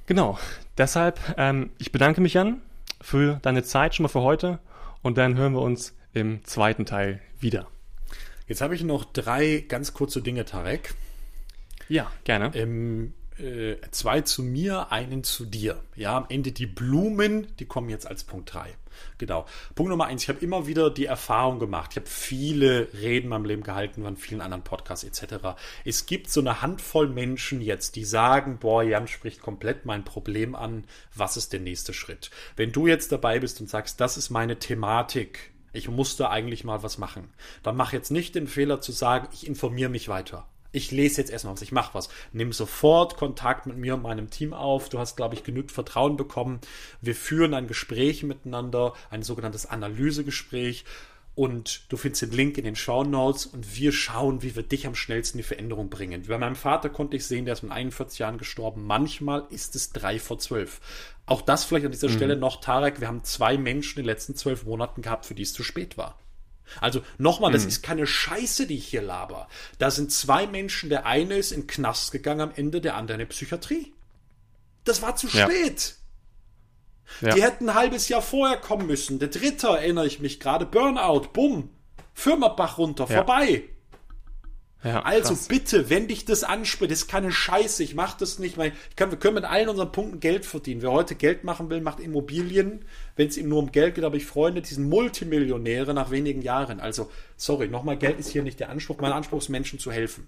Genau, 0.07 0.37
deshalb, 0.77 1.19
ähm, 1.37 1.71
ich 1.79 1.91
bedanke 1.91 2.21
mich, 2.21 2.33
Jan, 2.33 2.61
für 3.01 3.39
deine 3.41 3.63
Zeit 3.63 3.95
schon 3.95 4.03
mal 4.03 4.09
für 4.09 4.21
heute 4.21 4.59
und 5.01 5.17
dann 5.17 5.35
hören 5.35 5.53
wir 5.53 5.61
uns 5.61 5.95
im 6.13 6.43
zweiten 6.43 6.85
Teil 6.85 7.21
wieder. 7.39 7.67
Jetzt 8.47 8.61
habe 8.61 8.75
ich 8.75 8.83
noch 8.83 9.05
drei 9.05 9.65
ganz 9.67 9.93
kurze 9.93 10.21
Dinge, 10.21 10.45
Tarek. 10.45 10.93
Ja, 11.89 12.11
gerne. 12.23 12.51
Ähm, 12.55 13.13
äh, 13.37 13.75
zwei 13.91 14.21
zu 14.21 14.43
mir, 14.43 14.91
einen 14.91 15.23
zu 15.23 15.45
dir. 15.45 15.81
Ja, 15.95 16.17
am 16.17 16.25
Ende 16.29 16.51
die 16.51 16.67
Blumen, 16.67 17.47
die 17.59 17.65
kommen 17.65 17.89
jetzt 17.89 18.07
als 18.07 18.23
Punkt 18.23 18.53
drei. 18.53 18.75
Genau. 19.17 19.45
Punkt 19.75 19.89
Nummer 19.89 20.05
eins, 20.05 20.23
ich 20.23 20.29
habe 20.29 20.39
immer 20.39 20.67
wieder 20.67 20.89
die 20.89 21.05
Erfahrung 21.05 21.59
gemacht, 21.59 21.91
ich 21.91 21.97
habe 21.97 22.07
viele 22.07 22.87
Reden 22.93 23.25
in 23.25 23.29
meinem 23.29 23.45
Leben 23.45 23.63
gehalten, 23.63 24.03
von 24.03 24.15
vielen 24.15 24.41
anderen 24.41 24.63
Podcasts 24.63 25.03
etc. 25.03 25.57
Es 25.83 26.05
gibt 26.05 26.29
so 26.29 26.39
eine 26.39 26.61
Handvoll 26.61 27.09
Menschen 27.09 27.61
jetzt, 27.61 27.95
die 27.95 28.05
sagen, 28.05 28.57
boah, 28.59 28.83
Jan 28.83 29.07
spricht 29.07 29.41
komplett 29.41 29.85
mein 29.85 30.05
Problem 30.05 30.55
an, 30.55 30.85
was 31.13 31.37
ist 31.37 31.53
der 31.53 31.59
nächste 31.59 31.93
Schritt? 31.93 32.31
Wenn 32.55 32.71
du 32.71 32.87
jetzt 32.87 33.11
dabei 33.11 33.39
bist 33.39 33.59
und 33.59 33.69
sagst, 33.69 33.99
das 33.99 34.17
ist 34.17 34.29
meine 34.29 34.59
Thematik, 34.59 35.51
ich 35.73 35.89
musste 35.89 36.29
eigentlich 36.29 36.63
mal 36.63 36.83
was 36.83 36.97
machen, 36.97 37.33
dann 37.63 37.75
mach 37.75 37.91
jetzt 37.91 38.11
nicht 38.11 38.35
den 38.35 38.47
Fehler 38.47 38.79
zu 38.79 38.93
sagen, 38.93 39.27
ich 39.33 39.45
informiere 39.45 39.89
mich 39.89 40.07
weiter 40.07 40.47
ich 40.75 40.91
lese 40.91 41.21
jetzt 41.21 41.31
erstmal 41.31 41.53
was, 41.53 41.61
ich 41.61 41.71
mache 41.71 41.93
was. 41.93 42.09
Nimm 42.33 42.51
sofort 42.51 43.17
Kontakt 43.17 43.65
mit 43.65 43.77
mir 43.77 43.95
und 43.95 44.03
meinem 44.03 44.29
Team 44.29 44.53
auf. 44.53 44.89
Du 44.89 44.99
hast, 44.99 45.15
glaube 45.15 45.35
ich, 45.35 45.43
genügend 45.43 45.71
Vertrauen 45.71 46.17
bekommen. 46.17 46.59
Wir 47.01 47.15
führen 47.15 47.53
ein 47.53 47.67
Gespräch 47.67 48.23
miteinander, 48.23 48.93
ein 49.09 49.23
sogenanntes 49.23 49.65
Analysegespräch. 49.65 50.85
Und 51.33 51.91
du 51.91 51.97
findest 51.97 52.21
den 52.21 52.31
Link 52.31 52.57
in 52.57 52.63
den 52.63 52.77
Show 52.77 53.03
Notes 53.03 53.45
und 53.45 53.75
wir 53.75 53.91
schauen, 53.91 54.41
wie 54.41 54.55
wir 54.55 54.63
dich 54.63 54.87
am 54.87 54.95
schnellsten 54.95 55.37
in 55.37 55.43
die 55.43 55.47
Veränderung 55.47 55.89
bringen. 55.89 56.23
Bei 56.27 56.37
meinem 56.37 56.55
Vater 56.55 56.89
konnte 56.89 57.17
ich 57.17 57.25
sehen, 57.25 57.43
der 57.43 57.53
ist 57.53 57.63
mit 57.63 57.73
41 57.73 58.19
Jahren 58.19 58.37
gestorben. 58.37 58.85
Manchmal 58.85 59.45
ist 59.49 59.75
es 59.75 59.91
drei 59.91 60.17
vor 60.17 60.39
zwölf. 60.39 60.79
Auch 61.25 61.41
das 61.41 61.65
vielleicht 61.65 61.85
an 61.85 61.91
dieser 61.91 62.07
mhm. 62.07 62.13
Stelle 62.13 62.37
noch, 62.37 62.61
Tarek. 62.61 63.01
Wir 63.01 63.09
haben 63.09 63.25
zwei 63.25 63.57
Menschen 63.57 63.99
in 63.99 64.03
den 64.03 64.11
letzten 64.11 64.35
zwölf 64.35 64.63
Monaten 64.63 65.01
gehabt, 65.01 65.25
für 65.25 65.35
die 65.35 65.43
es 65.43 65.51
zu 65.51 65.63
spät 65.63 65.97
war. 65.97 66.17
Also 66.81 67.01
nochmal, 67.17 67.51
das 67.51 67.63
mhm. 67.63 67.69
ist 67.69 67.83
keine 67.83 68.07
Scheiße, 68.07 68.67
die 68.67 68.77
ich 68.77 68.87
hier 68.87 69.01
laber. 69.01 69.47
Da 69.77 69.91
sind 69.91 70.11
zwei 70.11 70.47
Menschen, 70.47 70.89
der 70.89 71.05
eine 71.05 71.37
ist 71.37 71.51
in 71.51 71.61
den 71.61 71.67
Knast 71.67 72.11
gegangen 72.11 72.41
am 72.41 72.51
Ende, 72.55 72.81
der 72.81 72.95
andere 72.95 73.15
in 73.15 73.19
die 73.19 73.33
Psychiatrie. 73.33 73.93
Das 74.83 75.01
war 75.01 75.15
zu 75.15 75.27
ja. 75.27 75.45
spät. 75.45 75.95
Ja. 77.21 77.33
Die 77.33 77.43
hätten 77.43 77.69
ein 77.69 77.75
halbes 77.75 78.09
Jahr 78.09 78.21
vorher 78.21 78.57
kommen 78.57 78.87
müssen. 78.87 79.19
Der 79.19 79.27
dritte 79.27 79.67
erinnere 79.67 80.07
ich 80.07 80.19
mich 80.19 80.39
gerade, 80.39 80.65
Burnout, 80.65 81.29
bumm, 81.33 81.69
Firma 82.13 82.49
Bach 82.49 82.77
runter, 82.77 83.05
ja. 83.09 83.17
vorbei. 83.17 83.63
Ja, 84.85 85.01
also 85.01 85.29
krass. 85.29 85.47
bitte, 85.47 85.89
wenn 85.89 86.07
dich 86.07 86.25
das 86.25 86.43
anspricht, 86.43 86.91
das 86.91 86.99
ist 86.99 87.07
keine 87.07 87.31
Scheiße, 87.31 87.81
ich 87.83 87.95
mache 87.95 88.17
das 88.19 88.37
nicht, 88.37 88.55
weil 88.59 88.71
ich 88.91 88.95
kann, 88.95 89.09
wir 89.09 89.17
können 89.17 89.33
mit 89.33 89.43
allen 89.43 89.67
unseren 89.67 89.91
Punkten 89.91 90.19
Geld 90.19 90.45
verdienen. 90.45 90.83
Wer 90.83 90.91
heute 90.91 91.15
Geld 91.15 91.43
machen 91.43 91.71
will, 91.71 91.81
macht 91.81 91.99
Immobilien, 91.99 92.85
wenn 93.15 93.27
es 93.27 93.35
ihm 93.35 93.49
nur 93.49 93.57
um 93.57 93.71
Geld 93.71 93.95
geht, 93.95 94.03
aber 94.03 94.15
ich 94.15 94.27
Freunde, 94.27 94.61
die 94.61 94.71
sind 94.71 94.87
Multimillionäre 94.87 95.95
nach 95.95 96.11
wenigen 96.11 96.43
Jahren. 96.43 96.79
Also, 96.79 97.09
sorry, 97.35 97.67
nochmal, 97.67 97.97
Geld 97.97 98.19
ist 98.19 98.29
hier 98.29 98.43
nicht 98.43 98.59
der 98.59 98.69
Anspruch. 98.69 98.97
Mein 98.99 99.11
Anspruch 99.11 99.39
ist, 99.39 99.49
Menschen 99.49 99.79
zu 99.79 99.91
helfen. 99.91 100.27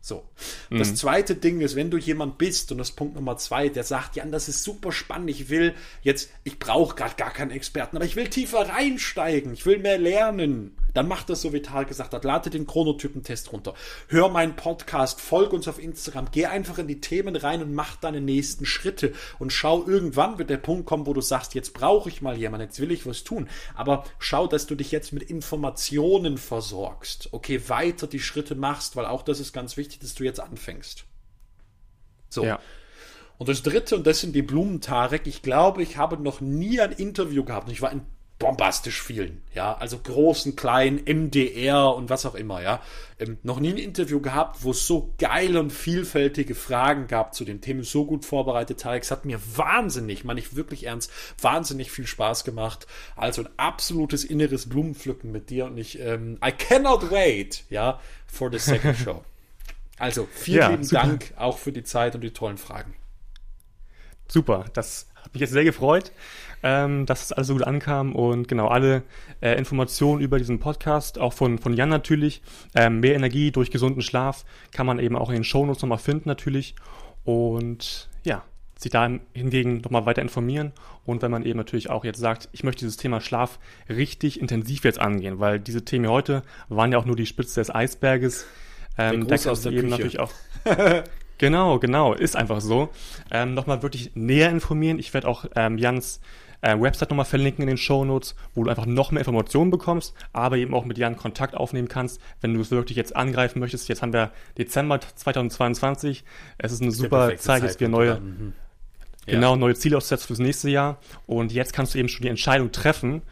So. 0.00 0.24
Mhm. 0.70 0.78
Das 0.78 0.94
zweite 0.94 1.34
Ding 1.34 1.60
ist, 1.60 1.76
wenn 1.76 1.90
du 1.90 1.98
jemand 1.98 2.38
bist, 2.38 2.72
und 2.72 2.78
das 2.78 2.90
ist 2.90 2.96
Punkt 2.96 3.14
Nummer 3.14 3.36
zwei, 3.36 3.68
der 3.68 3.84
sagt, 3.84 4.16
Jan, 4.16 4.32
das 4.32 4.48
ist 4.48 4.62
super 4.62 4.90
spannend, 4.90 5.28
ich 5.28 5.50
will 5.50 5.74
jetzt, 6.02 6.30
ich 6.44 6.58
brauche 6.58 6.96
gerade 6.96 7.16
gar 7.16 7.32
keinen 7.32 7.50
Experten, 7.50 7.96
aber 7.96 8.06
ich 8.06 8.16
will 8.16 8.28
tiefer 8.28 8.68
reinsteigen, 8.68 9.52
ich 9.52 9.66
will 9.66 9.78
mehr 9.78 9.98
lernen 9.98 10.76
dann 10.98 11.06
mach 11.06 11.22
das 11.22 11.42
so, 11.42 11.52
wie 11.52 11.62
Tal 11.62 11.86
gesagt 11.86 12.12
hat. 12.12 12.24
Lade 12.24 12.50
den 12.50 12.66
Chronotypen-Test 12.66 13.52
runter. 13.52 13.74
Hör 14.08 14.28
meinen 14.30 14.56
Podcast, 14.56 15.20
folg 15.20 15.52
uns 15.52 15.68
auf 15.68 15.80
Instagram, 15.80 16.32
geh 16.32 16.46
einfach 16.46 16.78
in 16.78 16.88
die 16.88 17.00
Themen 17.00 17.36
rein 17.36 17.62
und 17.62 17.72
mach 17.72 17.94
deine 17.94 18.20
nächsten 18.20 18.66
Schritte 18.66 19.12
und 19.38 19.52
schau, 19.52 19.86
irgendwann 19.86 20.38
wird 20.38 20.50
der 20.50 20.56
Punkt 20.56 20.86
kommen, 20.86 21.06
wo 21.06 21.14
du 21.14 21.20
sagst, 21.20 21.54
jetzt 21.54 21.72
brauche 21.72 22.08
ich 22.08 22.20
mal 22.20 22.36
jemanden, 22.36 22.66
jetzt 22.66 22.80
will 22.80 22.90
ich 22.90 23.06
was 23.06 23.22
tun. 23.22 23.48
Aber 23.76 24.02
schau, 24.18 24.48
dass 24.48 24.66
du 24.66 24.74
dich 24.74 24.90
jetzt 24.90 25.12
mit 25.12 25.22
Informationen 25.22 26.36
versorgst. 26.36 27.28
Okay, 27.30 27.68
weiter 27.68 28.08
die 28.08 28.18
Schritte 28.18 28.56
machst, 28.56 28.96
weil 28.96 29.06
auch 29.06 29.22
das 29.22 29.38
ist 29.38 29.52
ganz 29.52 29.76
wichtig, 29.76 30.00
dass 30.00 30.16
du 30.16 30.24
jetzt 30.24 30.40
anfängst. 30.40 31.04
So. 32.28 32.44
Ja. 32.44 32.58
Und 33.36 33.48
das 33.48 33.62
dritte, 33.62 33.94
und 33.94 34.04
das 34.04 34.18
sind 34.18 34.34
die 34.34 34.42
Blumentarek. 34.42 35.28
Ich 35.28 35.42
glaube, 35.42 35.80
ich 35.80 35.96
habe 35.96 36.20
noch 36.20 36.40
nie 36.40 36.80
ein 36.80 36.90
Interview 36.90 37.44
gehabt. 37.44 37.70
Ich 37.70 37.82
war 37.82 37.92
in 37.92 38.00
bombastisch 38.38 39.02
vielen, 39.02 39.42
ja, 39.52 39.76
also 39.76 39.98
großen, 39.98 40.54
kleinen, 40.54 41.02
MDR 41.04 41.94
und 41.94 42.08
was 42.08 42.24
auch 42.24 42.36
immer, 42.36 42.62
ja. 42.62 42.80
Ähm, 43.18 43.38
noch 43.42 43.58
nie 43.58 43.70
ein 43.70 43.78
Interview 43.78 44.20
gehabt, 44.20 44.62
wo 44.62 44.70
es 44.70 44.86
so 44.86 45.12
geile 45.18 45.58
und 45.58 45.72
vielfältige 45.72 46.54
Fragen 46.54 47.08
gab 47.08 47.34
zu 47.34 47.44
den 47.44 47.60
Themen, 47.60 47.82
so 47.82 48.06
gut 48.06 48.24
vorbereitet. 48.24 48.80
Tarek, 48.80 49.10
hat 49.10 49.24
mir 49.24 49.40
wahnsinnig, 49.56 50.22
meine 50.22 50.38
ich 50.38 50.54
wirklich 50.54 50.84
ernst, 50.84 51.10
wahnsinnig 51.40 51.90
viel 51.90 52.06
Spaß 52.06 52.44
gemacht. 52.44 52.86
Also 53.16 53.42
ein 53.42 53.48
absolutes 53.56 54.24
inneres 54.24 54.68
Blumenpflücken 54.68 55.32
mit 55.32 55.50
dir 55.50 55.66
und 55.66 55.76
ich, 55.76 55.98
ähm, 55.98 56.38
I 56.44 56.52
cannot 56.52 57.10
wait, 57.10 57.64
ja, 57.70 58.00
for 58.28 58.52
the 58.52 58.58
second 58.58 58.96
show. 59.04 59.24
Also 59.98 60.28
vielen 60.30 60.58
ja, 60.58 60.68
lieben 60.68 60.84
super. 60.84 61.02
Dank 61.02 61.32
auch 61.36 61.58
für 61.58 61.72
die 61.72 61.82
Zeit 61.82 62.14
und 62.14 62.20
die 62.20 62.32
tollen 62.32 62.58
Fragen. 62.58 62.94
Super, 64.28 64.66
das 64.74 65.08
hat 65.16 65.34
mich 65.34 65.40
jetzt 65.40 65.52
sehr 65.52 65.64
gefreut 65.64 66.12
ähm, 66.62 67.06
dass 67.06 67.24
es 67.24 67.32
alles 67.32 67.48
so 67.48 67.54
gut 67.54 67.64
ankam 67.64 68.14
und 68.14 68.48
genau 68.48 68.68
alle 68.68 69.02
äh, 69.40 69.56
Informationen 69.56 70.20
über 70.20 70.38
diesen 70.38 70.58
Podcast, 70.58 71.18
auch 71.18 71.32
von, 71.32 71.58
von 71.58 71.74
Jan 71.74 71.88
natürlich, 71.88 72.42
ähm, 72.74 73.00
mehr 73.00 73.14
Energie 73.14 73.50
durch 73.50 73.70
gesunden 73.70 74.02
Schlaf, 74.02 74.44
kann 74.72 74.86
man 74.86 74.98
eben 74.98 75.16
auch 75.16 75.28
in 75.28 75.36
den 75.36 75.44
Shownotes 75.44 75.82
nochmal 75.82 75.98
finden 75.98 76.28
natürlich 76.28 76.74
und 77.24 78.08
ja, 78.24 78.44
sich 78.76 78.92
da 78.92 79.10
hingegen 79.32 79.80
nochmal 79.80 80.06
weiter 80.06 80.22
informieren 80.22 80.72
und 81.04 81.22
wenn 81.22 81.30
man 81.30 81.44
eben 81.44 81.58
natürlich 81.58 81.90
auch 81.90 82.04
jetzt 82.04 82.20
sagt, 82.20 82.48
ich 82.52 82.64
möchte 82.64 82.80
dieses 82.80 82.96
Thema 82.96 83.20
Schlaf 83.20 83.58
richtig 83.88 84.40
intensiv 84.40 84.84
jetzt 84.84 85.00
angehen, 85.00 85.40
weil 85.40 85.58
diese 85.58 85.84
Themen 85.84 86.08
heute 86.08 86.42
waren 86.68 86.92
ja 86.92 86.98
auch 86.98 87.04
nur 87.04 87.16
die 87.16 87.26
Spitze 87.26 87.60
des 87.60 87.74
Eisberges. 87.74 88.46
Ähm, 88.96 89.26
der 89.26 89.38
da 89.38 89.50
aus 89.50 89.62
der 89.62 89.72
eben 89.72 89.88
natürlich 89.88 90.18
auch 90.18 90.32
Genau, 91.38 91.78
genau, 91.78 92.14
ist 92.14 92.36
einfach 92.36 92.60
so. 92.60 92.90
Ähm, 93.30 93.54
Nochmal 93.54 93.82
wirklich 93.82 94.10
näher 94.14 94.50
informieren. 94.50 94.98
Ich 94.98 95.14
werde 95.14 95.28
auch 95.28 95.44
ähm, 95.54 95.78
Jans 95.78 96.20
äh, 96.60 96.78
Website 96.78 97.10
nochmal 97.10 97.24
verlinken 97.26 97.62
in 97.62 97.68
den 97.68 97.76
Show 97.76 98.04
Notes, 98.04 98.34
wo 98.54 98.64
du 98.64 98.70
einfach 98.70 98.86
noch 98.86 99.10
mehr 99.10 99.20
Informationen 99.20 99.70
bekommst, 99.70 100.14
aber 100.32 100.56
eben 100.56 100.74
auch 100.74 100.84
mit 100.84 100.98
Jan 100.98 101.16
Kontakt 101.16 101.54
aufnehmen 101.54 101.88
kannst, 101.88 102.20
wenn 102.40 102.54
du 102.54 102.60
es 102.60 102.70
wirklich 102.70 102.96
jetzt 102.96 103.14
angreifen 103.14 103.60
möchtest. 103.60 103.88
Jetzt 103.88 104.02
haben 104.02 104.12
wir 104.12 104.32
Dezember 104.56 105.00
2022. 105.00 106.24
Es 106.58 106.72
ist 106.72 106.82
eine 106.82 106.90
super 106.90 107.36
Zeit, 107.36 107.62
jetzt 107.62 107.80
wieder 107.80 107.90
neue, 107.90 108.20
mhm. 108.20 108.52
genau, 109.26 109.56
neue 109.56 109.74
Ziele 109.74 109.96
auszusetzen 109.96 110.26
fürs 110.26 110.38
nächste 110.40 110.70
Jahr. 110.70 110.98
Und 111.26 111.52
jetzt 111.52 111.72
kannst 111.72 111.94
du 111.94 111.98
eben 111.98 112.08
schon 112.08 112.22
die 112.22 112.28
Entscheidung 112.28 112.72
treffen, 112.72 113.22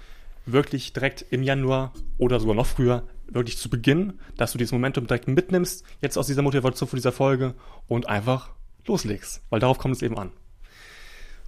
wirklich 0.44 0.92
direkt 0.92 1.26
im 1.30 1.42
Januar 1.42 1.92
oder 2.18 2.38
sogar 2.38 2.54
noch 2.54 2.66
früher 2.66 3.02
wirklich 3.28 3.58
zu 3.58 3.68
beginnen, 3.68 4.20
dass 4.36 4.52
du 4.52 4.58
dieses 4.58 4.70
Momentum 4.72 5.08
direkt 5.08 5.26
mitnimmst, 5.26 5.84
jetzt 6.00 6.16
aus 6.16 6.28
dieser 6.28 6.42
Motivation 6.42 6.88
von 6.88 6.96
dieser 6.96 7.10
Folge 7.10 7.54
und 7.88 8.08
einfach 8.08 8.50
loslegst, 8.86 9.42
weil 9.50 9.58
darauf 9.58 9.78
kommt 9.78 9.96
es 9.96 10.02
eben 10.02 10.16
an. 10.16 10.30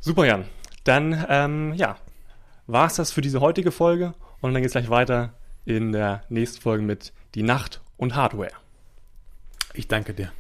Super, 0.01 0.27
Jan. 0.27 0.45
Dann, 0.85 1.27
ähm, 1.29 1.75
ja, 1.75 1.97
war 2.67 2.87
es 2.87 2.97
das 2.97 3.13
für 3.13 3.21
diese 3.21 3.41
heutige 3.41 3.71
Folge 3.71 4.15
und 4.41 4.53
dann 4.53 4.63
geht 4.63 4.69
es 4.69 4.73
gleich 4.73 4.91
weiter 4.91 5.35
in 5.65 5.93
der 5.93 6.23
nächsten 6.29 6.61
Folge 6.61 6.83
mit 6.83 7.13
Die 7.35 7.43
Nacht 7.43 7.81
und 7.97 8.15
Hardware. 8.15 8.53
Ich 9.75 9.89
danke 9.89 10.15
dir. 10.15 10.33